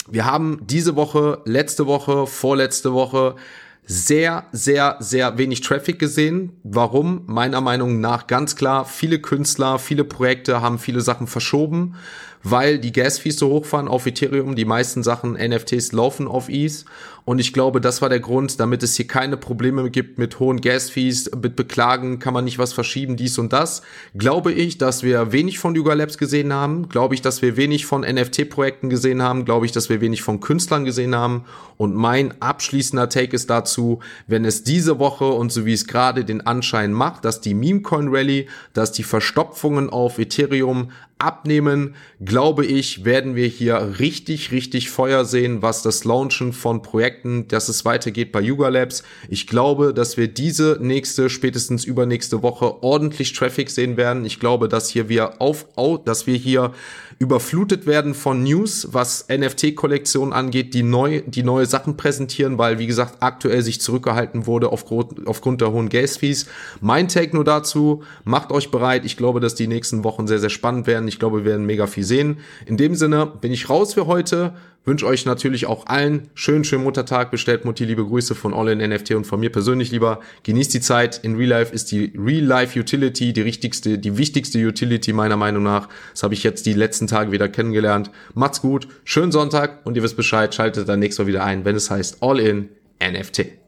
Wir 0.08 0.24
haben 0.24 0.58
diese 0.66 0.96
Woche, 0.96 1.40
letzte 1.44 1.86
Woche, 1.86 2.26
vorletzte 2.26 2.92
Woche 2.92 3.36
sehr, 3.84 4.46
sehr, 4.52 4.96
sehr 5.00 5.38
wenig 5.38 5.60
Traffic 5.60 5.98
gesehen. 5.98 6.52
Warum? 6.62 7.22
Meiner 7.26 7.60
Meinung 7.60 8.00
nach 8.00 8.26
ganz 8.26 8.56
klar, 8.56 8.84
viele 8.84 9.18
Künstler, 9.18 9.78
viele 9.78 10.04
Projekte 10.04 10.60
haben 10.60 10.78
viele 10.78 11.00
Sachen 11.00 11.26
verschoben 11.26 11.96
weil 12.42 12.78
die 12.78 12.92
Gas-Fees 12.92 13.38
so 13.38 13.48
hoch 13.50 13.70
waren 13.72 13.88
auf 13.88 14.06
Ethereum. 14.06 14.56
Die 14.56 14.64
meisten 14.64 15.02
Sachen, 15.02 15.32
NFTs 15.34 15.92
laufen 15.92 16.26
auf 16.26 16.48
ETH. 16.48 16.84
Und 17.24 17.38
ich 17.38 17.52
glaube, 17.52 17.80
das 17.80 18.02
war 18.02 18.08
der 18.08 18.20
Grund, 18.20 18.58
damit 18.58 18.82
es 18.82 18.96
hier 18.96 19.06
keine 19.06 19.36
Probleme 19.36 19.90
gibt 19.90 20.18
mit 20.18 20.40
hohen 20.40 20.60
Gas-Fees, 20.60 21.30
mit 21.40 21.54
Beklagen, 21.54 22.18
kann 22.18 22.34
man 22.34 22.44
nicht 22.44 22.58
was 22.58 22.72
verschieben, 22.72 23.16
dies 23.16 23.38
und 23.38 23.52
das. 23.52 23.82
Glaube 24.16 24.52
ich, 24.52 24.78
dass 24.78 25.04
wir 25.04 25.30
wenig 25.30 25.60
von 25.60 25.74
Yuga 25.74 25.94
Labs 25.94 26.18
gesehen 26.18 26.52
haben. 26.52 26.88
Glaube 26.88 27.14
ich, 27.14 27.22
dass 27.22 27.40
wir 27.40 27.56
wenig 27.56 27.86
von 27.86 28.02
NFT-Projekten 28.02 28.90
gesehen 28.90 29.22
haben. 29.22 29.44
Glaube 29.44 29.66
ich, 29.66 29.72
dass 29.72 29.88
wir 29.88 30.00
wenig 30.00 30.22
von 30.22 30.40
Künstlern 30.40 30.84
gesehen 30.84 31.14
haben. 31.14 31.44
Und 31.76 31.94
mein 31.94 32.40
abschließender 32.40 33.08
Take 33.08 33.36
ist 33.36 33.50
dazu, 33.50 34.00
wenn 34.26 34.44
es 34.44 34.64
diese 34.64 34.98
Woche 34.98 35.26
und 35.26 35.52
so 35.52 35.64
wie 35.64 35.72
es 35.72 35.86
gerade 35.86 36.24
den 36.24 36.40
Anschein 36.40 36.92
macht, 36.92 37.24
dass 37.24 37.40
die 37.40 37.54
Meme-Coin 37.54 38.08
Rally, 38.08 38.48
dass 38.72 38.92
die 38.92 39.04
Verstopfungen 39.04 39.90
auf 39.90 40.18
Ethereum 40.18 40.90
abnehmen, 41.22 41.94
glaube 42.20 42.66
ich, 42.66 43.04
werden 43.04 43.36
wir 43.36 43.46
hier 43.46 43.96
richtig, 44.00 44.50
richtig 44.50 44.90
Feuer 44.90 45.24
sehen, 45.24 45.62
was 45.62 45.82
das 45.82 46.04
Launchen 46.04 46.52
von 46.52 46.82
Projekten, 46.82 47.11
dass 47.48 47.68
es 47.68 47.84
weitergeht 47.84 48.32
bei 48.32 48.40
Yuga 48.40 48.68
Labs. 48.68 49.02
Ich 49.28 49.46
glaube, 49.46 49.94
dass 49.94 50.16
wir 50.16 50.28
diese 50.28 50.78
nächste, 50.80 51.30
spätestens 51.30 51.84
übernächste 51.84 52.42
Woche 52.42 52.82
ordentlich 52.82 53.32
Traffic 53.32 53.70
sehen 53.70 53.96
werden. 53.96 54.24
Ich 54.24 54.40
glaube, 54.40 54.68
dass 54.68 54.88
hier 54.88 55.08
wir 55.08 55.40
auf, 55.40 55.66
dass 56.04 56.26
wir 56.26 56.36
hier 56.36 56.72
überflutet 57.18 57.86
werden 57.86 58.14
von 58.14 58.42
News, 58.42 58.88
was 58.90 59.26
NFT-Kollektionen 59.28 60.32
angeht, 60.32 60.74
die 60.74 60.82
neu, 60.82 61.22
die 61.24 61.44
neue 61.44 61.66
Sachen 61.66 61.96
präsentieren, 61.96 62.58
weil, 62.58 62.78
wie 62.78 62.86
gesagt, 62.86 63.18
aktuell 63.20 63.62
sich 63.62 63.80
zurückgehalten 63.80 64.46
wurde 64.46 64.72
aufgrund, 64.72 65.26
aufgrund 65.26 65.60
der 65.60 65.70
hohen 65.70 65.88
Gas-Fees. 65.88 66.46
Mein 66.80 67.08
Take 67.08 67.34
nur 67.36 67.44
dazu, 67.44 68.02
macht 68.24 68.50
euch 68.50 68.70
bereit. 68.70 69.04
Ich 69.04 69.16
glaube, 69.16 69.38
dass 69.38 69.54
die 69.54 69.68
nächsten 69.68 70.02
Wochen 70.02 70.26
sehr, 70.26 70.40
sehr 70.40 70.50
spannend 70.50 70.86
werden. 70.86 71.06
Ich 71.06 71.18
glaube, 71.18 71.44
wir 71.44 71.52
werden 71.52 71.66
mega 71.66 71.86
viel 71.86 72.04
sehen. 72.04 72.38
In 72.66 72.76
dem 72.76 72.94
Sinne 72.96 73.26
bin 73.26 73.52
ich 73.52 73.70
raus 73.70 73.94
für 73.94 74.06
heute. 74.06 74.54
Wünsche 74.84 75.06
euch 75.06 75.26
natürlich 75.26 75.66
auch 75.66 75.86
allen 75.86 76.28
schönen, 76.34 76.64
schönen 76.64 76.82
Muttertag. 76.82 77.30
Bestellt 77.30 77.64
Mutti 77.64 77.84
liebe 77.84 78.04
Grüße 78.04 78.34
von 78.34 78.52
All 78.52 78.68
in 78.68 78.78
NFT 78.78 79.12
und 79.12 79.24
von 79.24 79.38
mir 79.38 79.52
persönlich 79.52 79.92
lieber. 79.92 80.18
Genießt 80.42 80.74
die 80.74 80.80
Zeit. 80.80 81.20
In 81.22 81.36
Real 81.36 81.50
Life 81.50 81.72
ist 81.72 81.92
die 81.92 82.12
Real 82.18 82.44
Life 82.44 82.78
Utility 82.78 83.32
die 83.32 83.42
richtigste, 83.42 83.98
die 83.98 84.18
wichtigste 84.18 84.58
Utility 84.58 85.12
meiner 85.12 85.36
Meinung 85.36 85.62
nach. 85.62 85.88
Das 86.10 86.24
habe 86.24 86.34
ich 86.34 86.42
jetzt 86.42 86.66
die 86.66 86.72
letzten 86.72 87.06
Tage 87.06 87.30
wieder 87.30 87.48
kennengelernt. 87.48 88.10
Macht's 88.34 88.60
gut. 88.60 88.88
Schönen 89.04 89.30
Sonntag 89.30 89.86
und 89.86 89.96
ihr 89.96 90.02
wisst 90.02 90.16
Bescheid. 90.16 90.52
Schaltet 90.52 90.88
dann 90.88 90.98
nächstes 90.98 91.24
Mal 91.24 91.28
wieder 91.28 91.44
ein, 91.44 91.64
wenn 91.64 91.76
es 91.76 91.88
heißt 91.88 92.20
All 92.20 92.40
in 92.40 92.68
NFT. 93.00 93.61